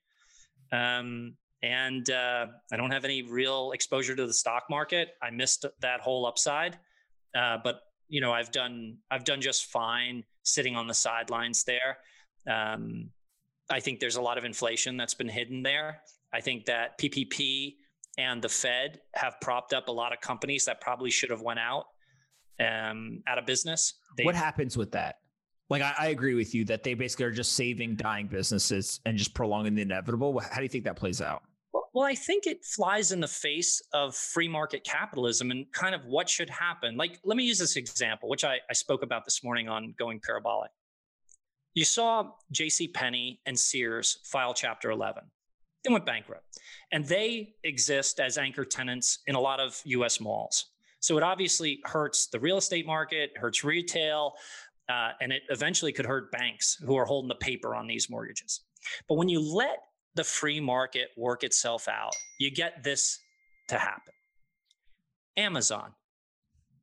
Um, 0.72 1.34
and 1.62 2.08
uh, 2.08 2.46
I 2.72 2.76
don't 2.78 2.90
have 2.90 3.04
any 3.04 3.22
real 3.22 3.72
exposure 3.72 4.16
to 4.16 4.26
the 4.26 4.32
stock 4.32 4.64
market. 4.70 5.10
I 5.22 5.28
missed 5.28 5.66
that 5.80 6.00
whole 6.00 6.24
upside, 6.24 6.78
uh, 7.36 7.58
but 7.62 7.82
you 8.08 8.22
know 8.22 8.32
I've 8.32 8.50
done 8.50 8.96
I've 9.10 9.24
done 9.24 9.42
just 9.42 9.66
fine 9.66 10.24
sitting 10.42 10.74
on 10.74 10.86
the 10.86 10.94
sidelines 10.94 11.64
there. 11.64 11.98
Um, 12.48 13.10
I 13.68 13.80
think 13.80 14.00
there's 14.00 14.16
a 14.16 14.22
lot 14.22 14.38
of 14.38 14.46
inflation 14.46 14.96
that's 14.96 15.14
been 15.14 15.28
hidden 15.28 15.62
there. 15.62 16.00
I 16.32 16.40
think 16.40 16.64
that 16.64 16.98
PPP 16.98 17.74
and 18.16 18.40
the 18.40 18.48
Fed 18.48 19.00
have 19.12 19.34
propped 19.42 19.74
up 19.74 19.88
a 19.88 19.92
lot 19.92 20.14
of 20.14 20.20
companies 20.22 20.64
that 20.64 20.80
probably 20.80 21.10
should 21.10 21.30
have 21.30 21.42
went 21.42 21.60
out 21.60 21.84
um, 22.60 23.22
out 23.26 23.38
of 23.38 23.46
business. 23.46 23.94
They, 24.16 24.24
what 24.24 24.34
happens 24.34 24.76
with 24.76 24.92
that? 24.92 25.16
Like 25.68 25.82
I, 25.82 25.94
I, 25.98 26.06
agree 26.08 26.34
with 26.34 26.54
you 26.54 26.64
that 26.66 26.82
they 26.82 26.94
basically 26.94 27.26
are 27.26 27.30
just 27.30 27.52
saving 27.52 27.94
dying 27.94 28.26
businesses 28.26 29.00
and 29.06 29.16
just 29.16 29.34
prolonging 29.34 29.74
the 29.74 29.82
inevitable. 29.82 30.38
How 30.40 30.56
do 30.56 30.62
you 30.62 30.68
think 30.68 30.84
that 30.84 30.96
plays 30.96 31.20
out? 31.20 31.42
Well, 31.92 32.04
I 32.04 32.14
think 32.14 32.46
it 32.46 32.64
flies 32.64 33.12
in 33.12 33.20
the 33.20 33.28
face 33.28 33.82
of 33.92 34.14
free 34.14 34.48
market 34.48 34.84
capitalism 34.84 35.50
and 35.50 35.66
kind 35.72 35.94
of 35.94 36.04
what 36.04 36.28
should 36.28 36.50
happen. 36.50 36.96
Like, 36.96 37.18
let 37.24 37.36
me 37.36 37.44
use 37.44 37.58
this 37.58 37.76
example, 37.76 38.28
which 38.28 38.44
I, 38.44 38.58
I 38.68 38.72
spoke 38.74 39.02
about 39.02 39.24
this 39.24 39.42
morning 39.42 39.68
on 39.68 39.94
Going 39.98 40.20
Parabolic. 40.20 40.70
You 41.74 41.84
saw 41.84 42.32
J.C. 42.52 42.88
Penney 42.88 43.40
and 43.46 43.58
Sears 43.58 44.18
file 44.24 44.54
Chapter 44.54 44.90
11. 44.90 45.22
They 45.84 45.92
went 45.92 46.04
bankrupt, 46.04 46.44
and 46.92 47.06
they 47.06 47.54
exist 47.64 48.20
as 48.20 48.38
anchor 48.38 48.64
tenants 48.64 49.20
in 49.26 49.34
a 49.34 49.40
lot 49.40 49.60
of 49.60 49.80
U.S. 49.84 50.20
malls. 50.20 50.66
So 51.00 51.16
it 51.16 51.22
obviously 51.22 51.80
hurts 51.84 52.26
the 52.26 52.38
real 52.38 52.58
estate 52.58 52.86
market, 52.86 53.32
hurts 53.36 53.64
retail, 53.64 54.34
uh, 54.88 55.10
and 55.20 55.32
it 55.32 55.42
eventually 55.48 55.92
could 55.92 56.06
hurt 56.06 56.30
banks 56.30 56.76
who 56.84 56.96
are 56.96 57.04
holding 57.04 57.28
the 57.28 57.34
paper 57.34 57.74
on 57.74 57.86
these 57.86 58.10
mortgages. 58.10 58.60
But 59.08 59.14
when 59.14 59.28
you 59.28 59.40
let 59.40 59.78
the 60.14 60.24
free 60.24 60.60
market 60.60 61.08
work 61.16 61.44
itself 61.44 61.88
out, 61.88 62.12
you 62.38 62.50
get 62.50 62.82
this 62.82 63.18
to 63.68 63.78
happen. 63.78 64.12
Amazon 65.36 65.92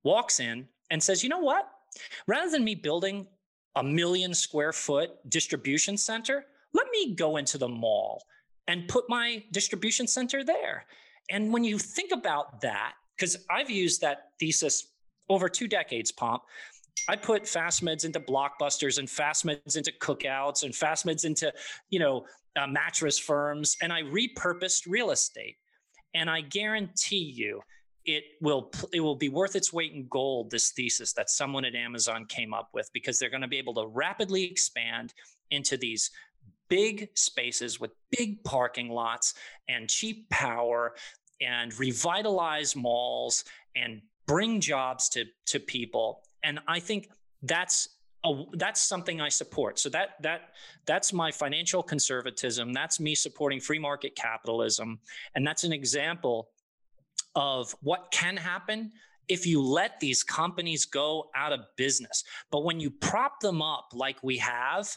walks 0.03 0.39
in 0.39 0.68
and 0.89 1.01
says, 1.01 1.22
you 1.24 1.30
know 1.30 1.39
what? 1.39 1.70
Rather 2.28 2.49
than 2.49 2.63
me 2.63 2.76
building 2.76 3.28
a 3.76 3.84
million 3.84 4.34
square 4.34 4.74
foot 4.74 5.11
distribution 5.30 5.97
center, 5.97 6.45
let 6.74 6.88
me 6.91 7.13
go 7.13 7.38
into 7.38 7.57
the 7.57 7.68
mall 7.68 8.24
and 8.68 8.88
put 8.88 9.05
my 9.09 9.43
distribution 9.51 10.07
center 10.07 10.43
there. 10.43 10.86
And 11.30 11.51
when 11.51 11.63
you 11.63 11.78
think 11.78 12.11
about 12.11 12.61
that, 12.61 12.93
because 13.18 13.38
I've 13.49 13.70
used 13.70 14.01
that 14.01 14.30
thesis 14.39 14.93
over 15.30 15.49
two 15.49 15.68
decades, 15.68 16.11
Pomp, 16.11 16.43
I 17.07 17.15
put 17.15 17.43
FastMeds 17.43 18.05
into 18.05 18.20
blockbusters 18.20 18.99
and 18.99 19.07
FastMeds 19.07 19.78
into 19.78 19.91
cookouts 19.99 20.63
and 20.63 20.74
FastMeds 20.74 21.26
into, 21.26 21.53
you 21.89 21.99
know, 21.99 22.26
uh, 22.55 22.68
mattress 22.68 23.20
firms, 23.20 23.78
and 23.82 23.93
I 23.93 24.01
repurposed 24.01 24.88
real 24.88 25.11
estate. 25.11 25.55
And 26.15 26.30
I 26.30 26.41
guarantee 26.41 27.34
you, 27.36 27.61
it 28.05 28.24
will 28.41 28.72
it 28.93 29.01
will 29.01 29.15
be 29.15 29.30
worth 29.30 29.55
its 29.55 29.72
weight 29.74 29.93
in 29.93 30.07
gold. 30.09 30.49
This 30.49 30.72
thesis 30.72 31.13
that 31.13 31.30
someone 31.30 31.65
at 31.65 31.76
Amazon 31.76 32.26
came 32.26 32.53
up 32.53 32.70
with, 32.74 32.89
because 32.93 33.20
they're 33.20 33.30
going 33.30 33.41
to 33.41 33.47
be 33.47 33.57
able 33.57 33.76
to 33.76 33.88
rapidly 33.88 34.43
expand 34.45 35.13
into 35.51 35.78
these 35.78 36.09
big 36.70 37.09
spaces 37.15 37.80
with 37.80 37.91
big 38.18 38.43
parking 38.43 38.89
lots 38.89 39.34
and 39.70 39.89
cheap 39.89 40.30
power 40.30 40.95
and 41.41 41.77
revitalize 41.79 42.75
malls 42.75 43.43
and 43.75 44.01
bring 44.25 44.59
jobs 44.59 45.09
to 45.09 45.25
to 45.45 45.59
people 45.59 46.21
and 46.43 46.59
i 46.67 46.79
think 46.79 47.09
that's 47.43 47.89
a, 48.27 48.43
that's 48.53 48.81
something 48.81 49.21
I 49.21 49.29
support. 49.29 49.79
So 49.79 49.89
that 49.89 50.21
that 50.21 50.49
that's 50.85 51.13
my 51.13 51.31
financial 51.31 51.83
conservatism. 51.83 52.73
That's 52.73 52.99
me 52.99 53.15
supporting 53.15 53.59
free 53.59 53.79
market 53.79 54.15
capitalism, 54.15 54.99
and 55.35 55.45
that's 55.45 55.63
an 55.63 55.73
example 55.73 56.49
of 57.35 57.75
what 57.81 58.09
can 58.11 58.35
happen 58.35 58.91
if 59.27 59.45
you 59.45 59.61
let 59.61 59.99
these 59.99 60.23
companies 60.23 60.85
go 60.85 61.29
out 61.35 61.51
of 61.51 61.59
business. 61.75 62.23
But 62.49 62.63
when 62.63 62.79
you 62.79 62.89
prop 62.89 63.39
them 63.41 63.61
up 63.61 63.89
like 63.93 64.17
we 64.23 64.38
have, 64.38 64.89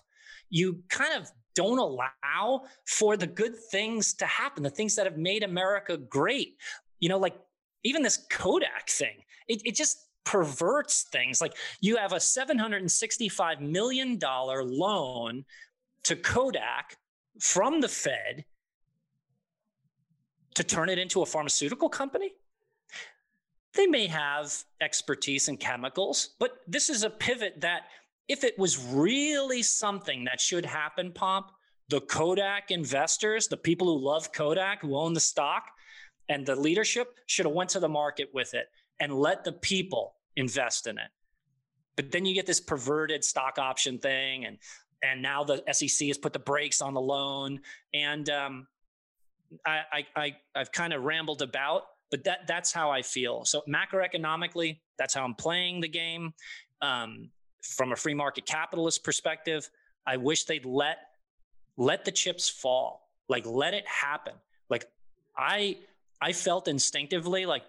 you 0.48 0.82
kind 0.88 1.12
of 1.14 1.30
don't 1.54 1.78
allow 1.78 2.62
for 2.86 3.16
the 3.16 3.26
good 3.26 3.54
things 3.70 4.14
to 4.14 4.26
happen, 4.26 4.62
the 4.62 4.70
things 4.70 4.96
that 4.96 5.06
have 5.06 5.18
made 5.18 5.42
America 5.42 5.96
great. 5.96 6.56
You 7.00 7.08
know, 7.08 7.18
like 7.18 7.36
even 7.84 8.02
this 8.02 8.26
Kodak 8.30 8.88
thing, 8.88 9.24
it, 9.48 9.62
it 9.64 9.74
just 9.74 10.06
perverts 10.24 11.04
things. 11.04 11.40
Like 11.40 11.56
you 11.80 11.96
have 11.96 12.12
a 12.12 12.16
$765 12.16 13.60
million 13.60 14.18
loan 14.20 15.44
to 16.04 16.16
Kodak 16.16 16.96
from 17.40 17.80
the 17.80 17.88
Fed 17.88 18.44
to 20.54 20.64
turn 20.64 20.88
it 20.88 20.98
into 20.98 21.22
a 21.22 21.26
pharmaceutical 21.26 21.88
company. 21.88 22.32
They 23.74 23.86
may 23.86 24.08
have 24.08 24.52
expertise 24.80 25.48
in 25.48 25.56
chemicals, 25.56 26.30
but 26.38 26.58
this 26.66 26.90
is 26.90 27.04
a 27.04 27.10
pivot 27.10 27.60
that, 27.60 27.82
if 28.30 28.44
it 28.44 28.56
was 28.56 28.78
really 28.78 29.60
something 29.60 30.22
that 30.24 30.40
should 30.40 30.64
happen, 30.64 31.10
Pomp, 31.10 31.50
the 31.88 32.00
Kodak 32.00 32.70
investors, 32.70 33.48
the 33.48 33.56
people 33.56 33.88
who 33.88 34.04
love 34.04 34.32
Kodak, 34.32 34.82
who 34.82 34.96
own 34.96 35.14
the 35.14 35.20
stock, 35.20 35.64
and 36.28 36.46
the 36.46 36.54
leadership 36.54 37.18
should 37.26 37.44
have 37.44 37.54
went 37.54 37.70
to 37.70 37.80
the 37.80 37.88
market 37.88 38.28
with 38.32 38.54
it 38.54 38.68
and 39.00 39.12
let 39.12 39.42
the 39.42 39.50
people 39.50 40.14
invest 40.36 40.86
in 40.86 40.96
it. 40.96 41.08
But 41.96 42.12
then 42.12 42.24
you 42.24 42.32
get 42.32 42.46
this 42.46 42.60
perverted 42.60 43.24
stock 43.24 43.58
option 43.58 43.98
thing, 43.98 44.44
and 44.44 44.58
and 45.02 45.20
now 45.20 45.42
the 45.42 45.64
SEC 45.72 46.06
has 46.06 46.16
put 46.16 46.32
the 46.32 46.38
brakes 46.38 46.80
on 46.80 46.94
the 46.94 47.00
loan. 47.00 47.58
And 47.94 48.30
um, 48.30 48.68
I, 49.66 49.80
I, 49.92 50.06
I 50.14 50.36
have 50.54 50.70
kind 50.70 50.92
of 50.92 51.02
rambled 51.02 51.42
about 51.42 51.84
but 52.10 52.24
that 52.24 52.46
that's 52.46 52.72
how 52.72 52.90
I 52.90 53.02
feel. 53.02 53.44
So 53.44 53.62
macroeconomically, 53.68 54.80
that's 54.98 55.14
how 55.14 55.24
I'm 55.24 55.34
playing 55.34 55.80
the 55.80 55.88
game. 55.88 56.34
Um, 56.82 57.30
from 57.62 57.92
a 57.92 57.96
free 57.96 58.14
market 58.14 58.46
capitalist 58.46 59.04
perspective, 59.04 59.70
I 60.06 60.16
wish 60.16 60.44
they'd 60.44 60.64
let 60.64 60.98
let 61.76 62.04
the 62.04 62.12
chips 62.12 62.48
fall, 62.48 63.08
like 63.28 63.46
let 63.46 63.74
it 63.74 63.86
happen. 63.86 64.34
Like 64.68 64.86
I 65.36 65.78
I 66.20 66.32
felt 66.32 66.68
instinctively 66.68 67.46
like 67.46 67.62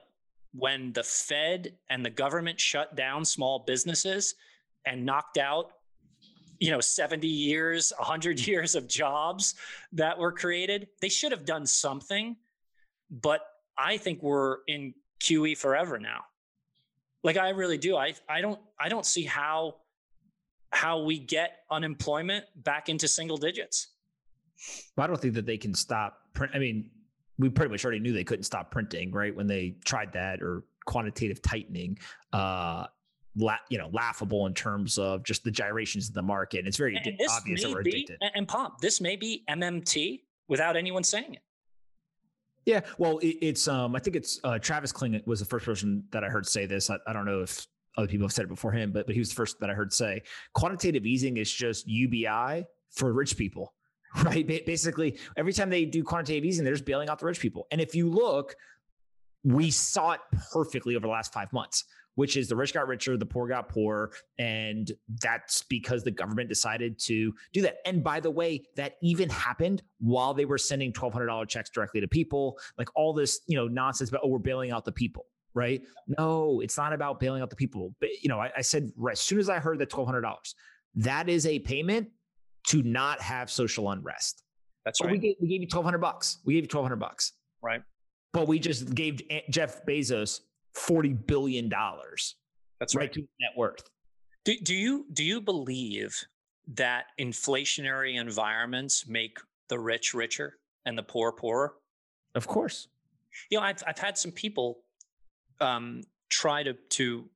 when 0.54 0.92
the 0.94 1.04
Fed 1.04 1.74
and 1.90 2.06
the 2.06 2.10
government 2.10 2.60
shut 2.60 2.96
down 2.96 3.24
small 3.24 3.60
businesses 3.60 4.36
and 4.86 5.06
knocked 5.06 5.38
out 5.38 5.72
you 6.60 6.72
know 6.72 6.80
70 6.80 7.28
years 7.28 7.92
100 7.98 8.46
years 8.48 8.76
of 8.76 8.88
jobs 8.88 9.56
that 9.94 10.18
were 10.18 10.32
created 10.32 10.88
they 11.02 11.10
should 11.10 11.32
have 11.32 11.46
done 11.46 11.66
something. 11.66 12.36
But 13.10 13.42
i 13.78 13.98
think 13.98 14.22
we're 14.22 14.58
in 14.68 14.94
qe 15.22 15.58
forever 15.58 16.00
now 16.00 16.22
like 17.24 17.38
i 17.38 17.50
really 17.50 17.78
do 17.78 17.96
i 17.96 18.14
i 18.30 18.42
don't 18.42 18.60
i 18.80 18.90
don't 18.90 19.06
see 19.06 19.24
how 19.24 19.76
how 20.72 21.02
we 21.04 21.20
get 21.20 21.60
unemployment 21.70 22.46
back 22.56 22.90
into 22.90 23.08
single 23.08 23.38
digits 23.38 23.90
i 24.98 25.08
don't 25.08 25.20
think 25.20 25.34
that 25.34 25.46
they 25.46 25.58
can 25.58 25.74
stop 25.74 26.22
print 26.34 26.52
i 26.56 26.60
mean 26.60 26.90
we 27.42 27.50
pretty 27.50 27.72
much 27.72 27.84
already 27.84 28.00
knew 28.00 28.14
they 28.14 28.24
couldn't 28.24 28.44
stop 28.44 28.72
printing, 28.72 29.12
right? 29.12 29.36
When 29.36 29.48
they 29.48 29.76
tried 29.84 30.14
that 30.14 30.42
or 30.42 30.64
quantitative 30.86 31.42
tightening, 31.42 31.98
uh, 32.32 32.86
la- 33.36 33.58
you 33.70 33.78
know, 33.78 33.90
laughable 33.92 34.46
in 34.46 34.54
terms 34.54 34.98
of 34.98 35.24
just 35.24 35.44
the 35.44 35.52
gyrations 35.52 36.08
in 36.08 36.14
the 36.14 36.22
market. 36.22 36.60
And 36.60 36.68
it's 36.68 36.78
very 36.78 36.96
and 36.96 37.20
obvious 37.30 37.64
that 37.64 37.72
we're 37.72 37.82
addicted. 37.82 38.20
Be, 38.20 38.28
and 38.36 38.48
Pomp, 38.48 38.80
this 38.80 39.02
may 39.02 39.16
be 39.16 39.44
MMT 39.50 40.22
without 40.48 40.78
anyone 40.78 41.04
saying 41.04 41.34
it. 41.34 41.42
Yeah, 42.66 42.82
well, 42.98 43.18
it, 43.20 43.38
it's 43.42 43.68
um, 43.68 43.96
I 43.96 44.00
think 44.00 44.16
it's 44.16 44.40
uh, 44.44 44.60
Travis 44.60 44.92
Kling 44.92 45.22
was 45.26 45.40
the 45.40 45.46
first 45.46 45.66
person 45.66 46.04
that 46.12 46.24
I 46.24 46.28
heard 46.28 46.46
say 46.46 46.66
this. 46.66 46.90
I, 46.90 46.98
I 47.08 47.14
don't 47.14 47.26
know 47.26 47.42
if 47.42 47.66
other 47.98 48.08
people 48.08 48.26
have 48.26 48.34
said 48.34 48.44
it 48.44 48.50
before 48.50 48.72
him, 48.72 48.92
but 48.92 49.06
but 49.06 49.14
he 49.14 49.20
was 49.20 49.30
the 49.30 49.36
first 49.36 49.60
that 49.60 49.70
I 49.70 49.74
heard 49.74 49.92
say 49.92 50.22
quantitative 50.54 51.06
easing 51.06 51.38
is 51.38 51.52
just 51.52 51.88
UBI 51.88 52.66
for 52.92 53.14
rich 53.14 53.38
people. 53.38 53.74
right? 54.24 54.46
Basically, 54.66 55.18
every 55.38 55.54
time 55.54 55.70
they 55.70 55.86
do 55.86 56.04
quantitative 56.04 56.44
easing, 56.44 56.66
they're 56.66 56.74
just 56.74 56.86
bailing 56.86 57.08
out 57.08 57.20
the 57.20 57.26
rich 57.26 57.40
people. 57.40 57.68
And 57.72 57.80
if 57.80 57.96
you 57.96 58.10
look, 58.10 58.56
we 59.44 59.72
saw 59.72 60.12
it 60.12 60.20
perfectly 60.52 60.96
over 60.96 61.08
the 61.08 61.12
last 61.12 61.34
five 61.34 61.52
months, 61.54 61.86
which 62.16 62.38
is 62.38 62.48
the 62.48 62.56
rich 62.56 62.74
got 62.74 62.88
richer, 62.88 63.18
the 63.18 63.26
poor 63.26 63.48
got 63.48 63.70
poorer. 63.70 64.12
And 64.38 64.92
that's 65.22 65.64
because 65.64 66.04
the 66.04 66.12
government 66.12 66.50
decided 66.50 67.00
to 67.00 67.34
do 67.54 67.62
that. 67.62 67.78
And 67.86 68.04
by 68.04 68.20
the 68.20 68.32
way, 68.32 68.64
that 68.76 68.98
even 69.02 69.30
happened 69.30 69.82
while 70.00 70.34
they 70.34 70.46
were 70.46 70.58
sending 70.58 70.92
$1,200 70.94 71.48
checks 71.48 71.70
directly 71.70 72.02
to 72.02 72.08
people, 72.08 72.58
like 72.78 72.90
all 72.96 73.14
this, 73.14 73.42
you 73.48 73.56
know, 73.56 73.68
nonsense 73.68 74.10
about, 74.10 74.22
oh, 74.24 74.28
we're 74.28 74.40
bailing 74.40 74.72
out 74.72 74.86
the 74.86 74.92
people 74.92 75.26
right? 75.54 75.82
No, 76.08 76.62
it's 76.62 76.78
not 76.78 76.94
about 76.94 77.20
bailing 77.20 77.42
out 77.42 77.50
the 77.50 77.56
people. 77.56 77.94
But 78.00 78.10
you 78.22 78.30
know, 78.30 78.40
I, 78.40 78.52
I 78.58 78.62
said 78.62 78.92
right, 78.96 79.14
as 79.14 79.20
soon 79.20 79.40
as 79.40 79.50
I 79.50 79.60
heard 79.60 79.80
that 79.80 79.90
twelve 79.90 80.08
hundred 80.08 80.22
dollars, 80.22 80.56
that 80.96 81.30
is 81.30 81.46
a 81.46 81.60
payment 81.60 82.10
to 82.68 82.82
not 82.84 83.22
have 83.22 83.52
social 83.52 83.92
unrest. 83.92 84.44
That's 84.86 85.00
but 85.00 85.08
right. 85.08 85.12
We 85.12 85.18
gave, 85.18 85.36
we 85.42 85.48
gave 85.48 85.62
you 85.62 85.68
twelve 85.68 85.86
hundred 85.86 86.00
bucks. 86.00 86.40
We 86.46 86.54
gave 86.54 86.64
you 86.64 86.68
twelve 86.68 86.86
hundred 86.86 87.00
bucks. 87.00 87.34
Right. 87.62 87.82
But 88.34 88.48
we 88.48 88.60
just 88.60 88.96
gave 88.96 89.22
Jeff 89.50 89.86
Bezos 89.86 90.40
forty 90.74 91.14
billion 91.14 91.70
dollars. 91.70 92.36
That's 92.80 92.96
right. 92.96 93.04
right. 93.04 93.14
To 93.14 93.20
net 93.20 93.52
worth. 93.56 93.84
Do, 94.44 94.56
do 94.64 94.76
you 94.76 95.06
do 95.14 95.24
you 95.24 95.42
believe 95.42 96.20
that 96.74 97.06
inflationary 97.20 98.20
environments 98.20 99.08
make 99.08 99.38
the 99.70 99.80
rich 99.80 100.14
richer 100.14 100.58
and 100.86 100.98
the 100.98 101.04
poor 101.04 101.32
poorer? 101.32 101.76
Of 102.36 102.48
course. 102.48 102.88
You 103.50 103.60
know, 103.60 103.64
I've 103.64 103.84
I've 103.86 104.00
had 104.00 104.18
some 104.18 104.32
people 104.32 104.80
um, 105.60 106.02
try 106.30 106.64
to 106.64 106.74
to 106.74 107.30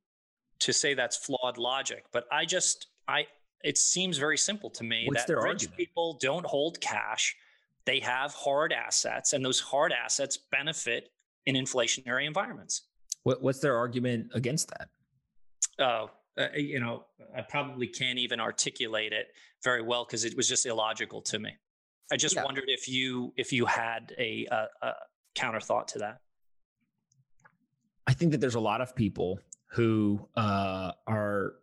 to 0.60 0.72
say 0.72 0.94
that's 0.94 1.16
flawed 1.16 1.58
logic, 1.58 2.06
but 2.12 2.24
I 2.32 2.44
just 2.44 2.88
I 3.06 3.26
it 3.62 3.78
seems 3.78 4.18
very 4.18 4.38
simple 4.38 4.70
to 4.70 4.84
me 4.84 5.04
What's 5.06 5.22
that 5.22 5.26
their 5.28 5.36
rich 5.36 5.46
argument? 5.46 5.76
people 5.76 6.18
don't 6.20 6.46
hold 6.46 6.80
cash. 6.80 7.36
They 7.84 8.00
have 8.00 8.32
hard 8.34 8.72
assets, 8.72 9.32
and 9.32 9.44
those 9.44 9.60
hard 9.60 9.92
assets 9.92 10.36
benefit 10.50 11.10
in 11.46 11.54
inflationary 11.54 12.26
environments. 12.26 12.82
What, 13.26 13.42
what's 13.42 13.58
their 13.58 13.76
argument 13.76 14.28
against 14.34 14.68
that? 14.68 14.88
Oh, 15.80 16.10
uh, 16.38 16.46
you 16.54 16.78
know, 16.78 17.06
I 17.36 17.42
probably 17.42 17.88
can't 17.88 18.20
even 18.20 18.38
articulate 18.38 19.12
it 19.12 19.26
very 19.64 19.82
well 19.82 20.04
because 20.04 20.24
it 20.24 20.36
was 20.36 20.48
just 20.48 20.64
illogical 20.64 21.22
to 21.22 21.40
me. 21.40 21.50
I 22.12 22.18
just 22.18 22.36
yeah. 22.36 22.44
wondered 22.44 22.66
if 22.68 22.88
you 22.88 23.32
if 23.36 23.52
you 23.52 23.66
had 23.66 24.14
a, 24.16 24.46
a, 24.48 24.68
a 24.86 24.92
counter 25.34 25.58
thought 25.58 25.88
to 25.88 25.98
that. 25.98 26.20
I 28.06 28.12
think 28.12 28.30
that 28.30 28.40
there's 28.40 28.54
a 28.54 28.60
lot 28.60 28.80
of 28.80 28.94
people 28.94 29.40
who 29.72 30.24
uh, 30.36 30.92
are 31.08 31.54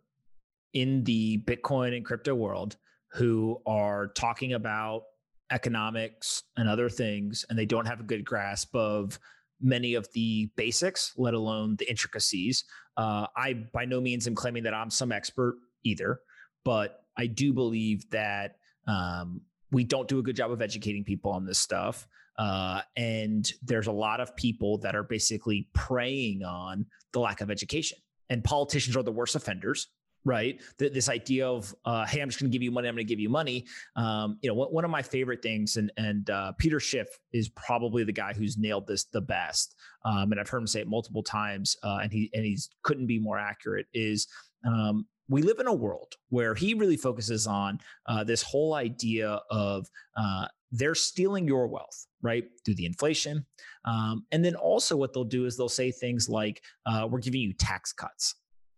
in 0.74 1.02
the 1.04 1.38
Bitcoin 1.46 1.96
and 1.96 2.04
crypto 2.04 2.34
world 2.34 2.76
who 3.12 3.62
are 3.64 4.08
talking 4.08 4.52
about 4.52 5.04
economics 5.50 6.42
and 6.58 6.68
other 6.68 6.90
things, 6.90 7.46
and 7.48 7.58
they 7.58 7.64
don't 7.64 7.86
have 7.86 8.00
a 8.00 8.04
good 8.04 8.22
grasp 8.22 8.76
of 8.76 9.18
many 9.64 9.94
of 9.94 10.06
the 10.12 10.50
basics, 10.56 11.12
let 11.16 11.34
alone 11.34 11.76
the 11.76 11.88
intricacies. 11.88 12.64
Uh, 12.96 13.26
I 13.36 13.54
by 13.72 13.86
no 13.86 14.00
means 14.00 14.26
am 14.26 14.34
claiming 14.34 14.62
that 14.64 14.74
I'm 14.74 14.90
some 14.90 15.10
expert 15.10 15.56
either, 15.82 16.20
but 16.64 17.00
I 17.16 17.26
do 17.26 17.52
believe 17.52 18.08
that 18.10 18.56
um, 18.86 19.40
we 19.72 19.82
don't 19.84 20.06
do 20.06 20.18
a 20.18 20.22
good 20.22 20.36
job 20.36 20.52
of 20.52 20.62
educating 20.62 21.02
people 21.02 21.32
on 21.32 21.44
this 21.44 21.58
stuff. 21.58 22.06
Uh, 22.38 22.80
and 22.96 23.50
there's 23.62 23.86
a 23.86 23.92
lot 23.92 24.20
of 24.20 24.34
people 24.36 24.78
that 24.78 24.94
are 24.94 25.04
basically 25.04 25.68
preying 25.72 26.42
on 26.42 26.84
the 27.12 27.20
lack 27.20 27.40
of 27.40 27.50
education. 27.50 27.98
And 28.28 28.42
politicians 28.42 28.96
are 28.96 29.02
the 29.02 29.12
worst 29.12 29.36
offenders 29.36 29.88
right? 30.24 30.60
this 30.78 31.08
idea 31.08 31.46
of, 31.46 31.74
uh, 31.84 32.06
hey, 32.06 32.20
I'm 32.20 32.28
just 32.28 32.40
going 32.40 32.50
to 32.50 32.54
give 32.54 32.62
you 32.62 32.70
money. 32.70 32.88
I'm 32.88 32.94
going 32.94 33.06
to 33.06 33.08
give 33.08 33.20
you 33.20 33.28
money. 33.28 33.66
Um, 33.96 34.38
you 34.40 34.48
know, 34.48 34.54
one 34.54 34.84
of 34.84 34.90
my 34.90 35.02
favorite 35.02 35.42
things, 35.42 35.76
and 35.76 35.92
and 35.96 36.28
uh, 36.30 36.52
Peter 36.58 36.80
Schiff 36.80 37.08
is 37.32 37.48
probably 37.50 38.04
the 38.04 38.12
guy 38.12 38.32
who's 38.32 38.56
nailed 38.56 38.86
this 38.86 39.04
the 39.04 39.20
best. 39.20 39.74
Um, 40.04 40.32
and 40.32 40.40
I've 40.40 40.48
heard 40.48 40.58
him 40.58 40.66
say 40.66 40.80
it 40.80 40.88
multiple 40.88 41.22
times, 41.22 41.76
uh, 41.82 41.98
and 42.02 42.12
he 42.12 42.30
and 42.32 42.44
he's 42.44 42.70
couldn't 42.82 43.06
be 43.06 43.18
more 43.18 43.38
accurate. 43.38 43.86
Is 43.92 44.26
um, 44.66 45.06
we 45.28 45.42
live 45.42 45.58
in 45.58 45.66
a 45.66 45.74
world 45.74 46.14
where 46.28 46.54
he 46.54 46.74
really 46.74 46.96
focuses 46.96 47.46
on 47.46 47.80
uh, 48.06 48.24
this 48.24 48.42
whole 48.42 48.74
idea 48.74 49.40
of 49.50 49.86
uh, 50.16 50.46
they're 50.70 50.94
stealing 50.94 51.46
your 51.46 51.66
wealth, 51.68 52.06
right, 52.22 52.44
through 52.64 52.74
the 52.74 52.86
inflation. 52.86 53.46
Um, 53.84 54.26
and 54.32 54.44
then 54.44 54.56
also, 54.56 54.96
what 54.96 55.12
they'll 55.12 55.24
do 55.24 55.46
is 55.46 55.56
they'll 55.56 55.68
say 55.68 55.92
things 55.92 56.28
like, 56.28 56.62
uh, 56.84 57.06
we're 57.08 57.20
giving 57.20 57.40
you 57.40 57.52
tax 57.52 57.92
cuts. 57.92 58.34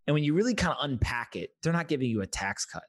And 0.07 0.15
when 0.15 0.23
you 0.23 0.35
really 0.35 0.55
kind 0.55 0.77
of 0.79 0.85
unpack 0.89 1.37
it, 1.37 1.51
they're 1.63 1.73
not 1.73 1.89
giving 1.89 2.09
you 2.09 2.23
a 2.23 2.27
tax 2.27 2.65
cut, 2.65 2.85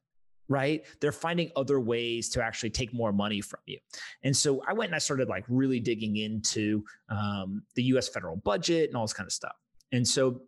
right? 0.47 0.86
They're 1.01 1.11
finding 1.11 1.51
other 1.55 1.80
ways 1.80 2.30
to 2.30 2.43
actually 2.43 2.70
take 2.70 2.93
more 2.93 3.11
money 3.11 3.41
from 3.41 3.59
you. 3.65 3.80
And 4.24 4.36
so 4.36 4.61
I 4.68 4.74
went 4.74 4.89
and 4.89 4.95
I 4.95 4.99
started 4.99 5.28
like 5.28 5.43
really 5.47 5.80
digging 5.80 6.18
into 6.18 6.84
um, 7.09 7.63
the 7.76 7.84
US 7.84 8.07
federal 8.07 8.38
budget 8.38 8.89
and 8.89 8.97
all 8.97 9.03
this 9.03 9.13
kind 9.13 9.28
of 9.28 9.34
stuff. 9.34 9.55
And 9.91 10.07
so 10.07 10.41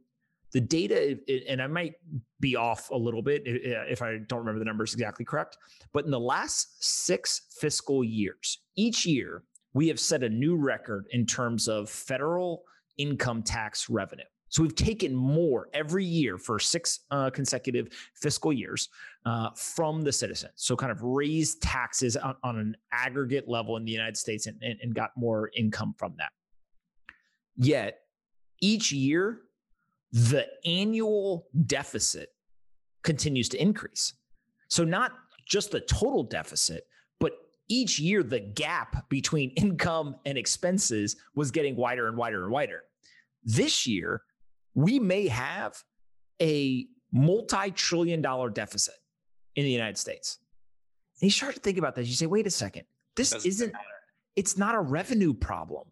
the 0.51 0.61
data, 0.61 1.17
and 1.47 1.61
I 1.61 1.67
might 1.67 1.93
be 2.39 2.55
off 2.55 2.89
a 2.89 2.97
little 2.97 3.21
bit 3.21 3.43
if 3.45 4.01
I 4.01 4.17
don't 4.27 4.39
remember 4.39 4.59
the 4.59 4.65
numbers 4.65 4.93
exactly 4.93 5.25
correct, 5.25 5.57
but 5.93 6.05
in 6.05 6.11
the 6.11 6.19
last 6.19 6.83
six 6.83 7.41
fiscal 7.59 8.03
years, 8.03 8.59
each 8.75 9.05
year, 9.05 9.43
we 9.73 9.87
have 9.89 9.99
set 9.99 10.23
a 10.23 10.29
new 10.29 10.55
record 10.55 11.05
in 11.11 11.25
terms 11.25 11.67
of 11.67 11.89
federal 11.89 12.63
income 12.97 13.43
tax 13.43 13.89
revenue. 13.89 14.23
So 14.49 14.63
we've 14.63 14.75
taken 14.75 15.13
more 15.13 15.69
every 15.73 16.05
year 16.05 16.37
for 16.37 16.59
six 16.59 17.01
uh, 17.11 17.29
consecutive 17.29 17.89
fiscal 18.15 18.51
years 18.51 18.89
uh, 19.25 19.49
from 19.55 20.01
the 20.01 20.11
citizens. 20.11 20.53
So 20.55 20.75
kind 20.75 20.91
of 20.91 21.01
raised 21.01 21.61
taxes 21.61 22.17
on, 22.17 22.35
on 22.43 22.57
an 22.57 22.75
aggregate 22.91 23.47
level 23.47 23.77
in 23.77 23.85
the 23.85 23.91
United 23.91 24.17
States 24.17 24.47
and, 24.47 24.57
and, 24.61 24.79
and 24.81 24.93
got 24.93 25.11
more 25.15 25.51
income 25.55 25.93
from 25.97 26.15
that. 26.17 26.31
Yet 27.55 27.99
each 28.61 28.91
year, 28.91 29.41
the 30.11 30.47
annual 30.65 31.47
deficit 31.65 32.29
continues 33.03 33.49
to 33.49 33.61
increase. 33.61 34.13
So 34.67 34.83
not 34.83 35.11
just 35.45 35.71
the 35.71 35.81
total 35.81 36.23
deficit, 36.23 36.85
but 37.19 37.33
each 37.67 37.99
year 37.99 38.23
the 38.23 38.39
gap 38.39 39.09
between 39.09 39.49
income 39.57 40.15
and 40.25 40.37
expenses 40.37 41.15
was 41.35 41.51
getting 41.51 41.75
wider 41.75 42.07
and 42.07 42.17
wider 42.17 42.43
and 42.43 42.51
wider. 42.51 42.83
This 43.43 43.87
year, 43.87 44.21
we 44.83 44.97
may 44.97 45.27
have 45.27 45.83
a 46.41 46.87
multi 47.11 47.71
trillion 47.71 48.21
dollar 48.21 48.49
deficit 48.49 48.95
in 49.55 49.65
the 49.65 49.71
United 49.71 49.97
States. 49.97 50.37
And 51.21 51.27
you 51.27 51.31
start 51.31 51.55
to 51.55 51.59
think 51.59 51.77
about 51.77 51.95
this. 51.95 52.07
You 52.07 52.13
say, 52.15 52.27
wait 52.27 52.47
a 52.47 52.51
second, 52.51 52.83
this 53.15 53.31
Doesn't 53.31 53.47
isn't, 53.49 53.73
matter. 53.73 53.85
it's 54.37 54.57
not 54.57 54.75
a 54.75 54.79
revenue 54.79 55.33
problem, 55.33 55.87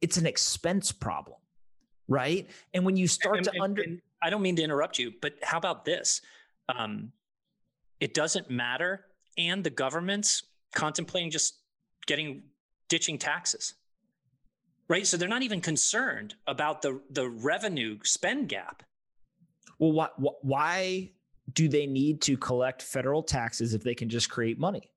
it's 0.00 0.16
an 0.16 0.26
expense 0.26 0.90
problem. 0.90 1.36
Right. 2.08 2.48
And 2.74 2.84
when 2.84 2.96
you 2.96 3.06
start 3.06 3.36
and, 3.36 3.44
to 3.44 3.50
and, 3.52 3.62
under, 3.62 3.82
and 3.82 4.02
I 4.22 4.28
don't 4.28 4.42
mean 4.42 4.56
to 4.56 4.62
interrupt 4.62 4.98
you, 4.98 5.12
but 5.22 5.34
how 5.42 5.56
about 5.56 5.84
this? 5.84 6.20
Um, 6.68 7.12
it 8.00 8.12
doesn't 8.12 8.50
matter. 8.50 9.06
And 9.38 9.62
the 9.62 9.70
government's 9.70 10.42
contemplating 10.74 11.30
just 11.30 11.54
getting 12.06 12.42
ditching 12.88 13.18
taxes. 13.18 13.74
Right. 14.88 15.06
So 15.06 15.16
they're 15.16 15.28
not 15.28 15.42
even 15.42 15.60
concerned 15.60 16.34
about 16.46 16.82
the 16.82 17.00
the 17.10 17.28
revenue 17.28 17.98
spend 18.02 18.48
gap. 18.48 18.82
Well, 19.78 19.92
why, 19.92 20.08
why 20.42 21.10
do 21.52 21.68
they 21.68 21.86
need 21.86 22.20
to 22.22 22.36
collect 22.36 22.82
federal 22.82 23.22
taxes 23.22 23.74
if 23.74 23.82
they 23.82 23.94
can 23.94 24.08
just 24.08 24.30
create 24.30 24.58
money? 24.58 24.90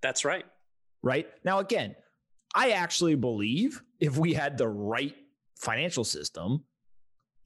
That's 0.00 0.24
right. 0.24 0.44
Right. 1.02 1.28
Now, 1.44 1.60
again, 1.60 1.94
I 2.54 2.70
actually 2.72 3.14
believe 3.14 3.82
if 4.00 4.16
we 4.16 4.32
had 4.34 4.58
the 4.58 4.68
right 4.68 5.14
financial 5.56 6.04
system, 6.04 6.64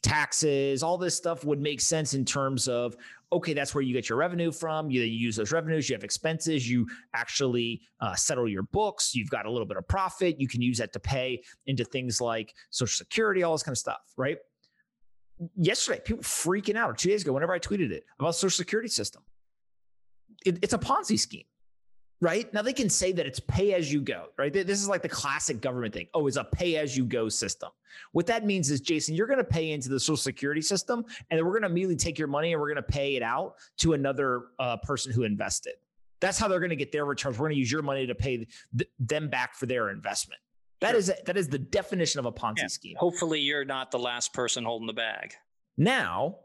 taxes, 0.02 0.82
all 0.82 0.98
this 0.98 1.16
stuff 1.16 1.44
would 1.44 1.60
make 1.60 1.80
sense 1.80 2.14
in 2.14 2.24
terms 2.24 2.68
of 2.68 2.96
okay, 3.32 3.54
that's 3.54 3.74
where 3.74 3.82
you 3.82 3.94
get 3.94 4.08
your 4.08 4.18
revenue 4.18 4.52
from. 4.52 4.90
You, 4.90 5.00
you 5.02 5.18
use 5.18 5.36
those 5.36 5.52
revenues, 5.52 5.88
you 5.88 5.94
have 5.94 6.04
expenses, 6.04 6.68
you 6.68 6.86
actually 7.14 7.80
uh, 8.00 8.14
settle 8.14 8.48
your 8.48 8.62
books, 8.64 9.14
you've 9.14 9.30
got 9.30 9.46
a 9.46 9.50
little 9.50 9.66
bit 9.66 9.76
of 9.76 9.88
profit, 9.88 10.38
you 10.38 10.46
can 10.46 10.62
use 10.62 10.78
that 10.78 10.92
to 10.92 11.00
pay 11.00 11.42
into 11.66 11.84
things 11.84 12.20
like 12.20 12.54
Social 12.70 12.96
Security, 13.04 13.42
all 13.42 13.52
this 13.52 13.62
kind 13.62 13.72
of 13.74 13.78
stuff, 13.78 14.00
right? 14.16 14.38
Yesterday, 15.56 16.00
people 16.04 16.22
freaking 16.22 16.76
out, 16.76 16.90
or 16.90 16.94
two 16.94 17.08
days 17.08 17.22
ago, 17.22 17.32
whenever 17.32 17.52
I 17.52 17.58
tweeted 17.58 17.90
it 17.90 18.04
about 18.18 18.28
the 18.28 18.32
Social 18.34 18.56
Security 18.56 18.88
system, 18.88 19.22
it, 20.44 20.58
it's 20.62 20.74
a 20.74 20.78
Ponzi 20.78 21.18
scheme 21.18 21.44
right? 22.22 22.54
Now 22.54 22.62
they 22.62 22.72
can 22.72 22.88
say 22.88 23.10
that 23.12 23.26
it's 23.26 23.40
pay 23.40 23.74
as 23.74 23.92
you 23.92 24.00
go, 24.00 24.26
right? 24.38 24.52
This 24.52 24.80
is 24.80 24.88
like 24.88 25.02
the 25.02 25.08
classic 25.08 25.60
government 25.60 25.92
thing. 25.92 26.06
Oh, 26.14 26.28
it's 26.28 26.36
a 26.36 26.44
pay 26.44 26.76
as 26.76 26.96
you 26.96 27.04
go 27.04 27.28
system. 27.28 27.70
What 28.12 28.26
that 28.26 28.46
means 28.46 28.70
is, 28.70 28.80
Jason, 28.80 29.16
you're 29.16 29.26
going 29.26 29.40
to 29.40 29.44
pay 29.44 29.72
into 29.72 29.88
the 29.88 29.98
Social 29.98 30.16
Security 30.16 30.62
system, 30.62 31.04
and 31.30 31.36
then 31.38 31.44
we're 31.44 31.50
going 31.50 31.62
to 31.62 31.68
immediately 31.68 31.96
take 31.96 32.18
your 32.18 32.28
money 32.28 32.52
and 32.52 32.60
we're 32.60 32.72
going 32.72 32.76
to 32.76 32.90
pay 32.90 33.16
it 33.16 33.22
out 33.22 33.56
to 33.78 33.94
another 33.94 34.44
uh, 34.60 34.76
person 34.78 35.12
who 35.12 35.24
invested. 35.24 35.74
That's 36.20 36.38
how 36.38 36.46
they're 36.46 36.60
going 36.60 36.70
to 36.70 36.76
get 36.76 36.92
their 36.92 37.04
returns. 37.04 37.38
We're 37.38 37.46
going 37.46 37.56
to 37.56 37.58
use 37.58 37.72
your 37.72 37.82
money 37.82 38.06
to 38.06 38.14
pay 38.14 38.46
th- 38.78 38.90
them 39.00 39.28
back 39.28 39.56
for 39.56 39.66
their 39.66 39.90
investment. 39.90 40.40
That 40.80 40.90
sure. 40.90 40.98
is 40.98 41.12
that 41.26 41.36
is 41.36 41.48
the 41.48 41.58
definition 41.58 42.20
of 42.20 42.26
a 42.26 42.32
Ponzi 42.32 42.58
yeah. 42.58 42.66
scheme. 42.68 42.96
Hopefully, 42.98 43.40
you're 43.40 43.64
not 43.64 43.90
the 43.90 43.98
last 43.98 44.32
person 44.32 44.64
holding 44.64 44.86
the 44.86 44.92
bag. 44.92 45.34
Now, 45.76 46.36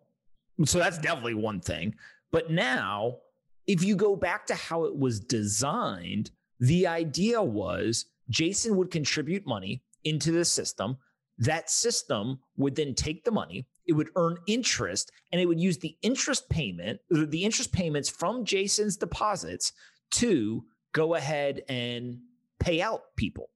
so 0.66 0.80
that's 0.80 0.98
definitely 0.98 1.36
one 1.36 1.60
thing. 1.60 1.94
But 2.32 2.50
now 2.50 3.20
if 3.68 3.84
you 3.84 3.96
go 3.96 4.16
back 4.16 4.48
to 4.48 4.56
how 4.56 4.86
it 4.86 4.98
was 4.98 5.20
designed, 5.20 6.32
the 6.60 6.88
idea 6.88 7.42
was 7.44 8.06
Jason 8.30 8.78
would 8.78 8.90
contribute 8.90 9.46
money 9.46 9.84
into 10.04 10.32
the 10.32 10.46
system. 10.46 10.98
That 11.38 11.70
system 11.70 12.40
would 12.56 12.76
then 12.76 12.96
take 12.96 13.24
the 13.24 13.32
money, 13.32 13.68
it 13.86 13.94
would 13.94 14.10
earn 14.16 14.38
interest, 14.48 15.12
and 15.32 15.40
it 15.40 15.46
would 15.46 15.60
use 15.60 15.78
the 15.78 15.96
interest 16.02 16.50
payment, 16.50 17.00
the 17.12 17.44
interest 17.44 17.72
payments 17.72 18.10
from 18.10 18.44
Jason's 18.44 18.98
deposits 18.98 19.74
to 20.12 20.64
go 20.94 21.14
ahead 21.14 21.62
and 21.70 22.20
pay 22.60 22.82
out 22.82 23.16
people. 23.18 23.50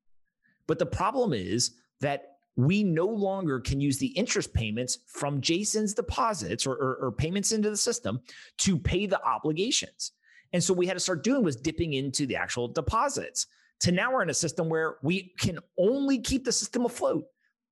But 0.68 0.78
the 0.78 0.86
problem 0.86 1.34
is 1.34 1.72
that 2.02 2.31
we 2.56 2.84
no 2.84 3.06
longer 3.06 3.60
can 3.60 3.80
use 3.80 3.98
the 3.98 4.08
interest 4.08 4.54
payments 4.54 5.00
from 5.08 5.42
Jason's 5.42 5.94
deposits 5.94 6.68
or, 6.68 6.74
or, 6.74 6.96
or, 6.96 7.12
payments 7.12 7.52
into 7.52 7.70
the 7.70 7.78
system 7.78 8.20
to 8.60 8.78
pay 8.78 9.06
the 9.06 9.24
obligations. 9.24 10.12
And 10.54 10.64
so 10.64 10.74
we 10.74 10.86
had 10.86 10.96
to 10.96 11.00
start 11.00 11.24
doing 11.24 11.44
was 11.44 11.56
dipping 11.56 11.94
into 11.94 12.26
the 12.26 12.36
actual 12.36 12.68
deposits. 12.68 13.48
To 13.82 13.92
now 13.92 14.12
we're 14.12 14.22
in 14.22 14.30
a 14.30 14.34
system 14.34 14.70
where 14.70 14.98
we 15.02 15.34
can 15.40 15.60
only 15.80 16.20
keep 16.20 16.44
the 16.44 16.52
system 16.52 16.86
afloat 16.86 17.24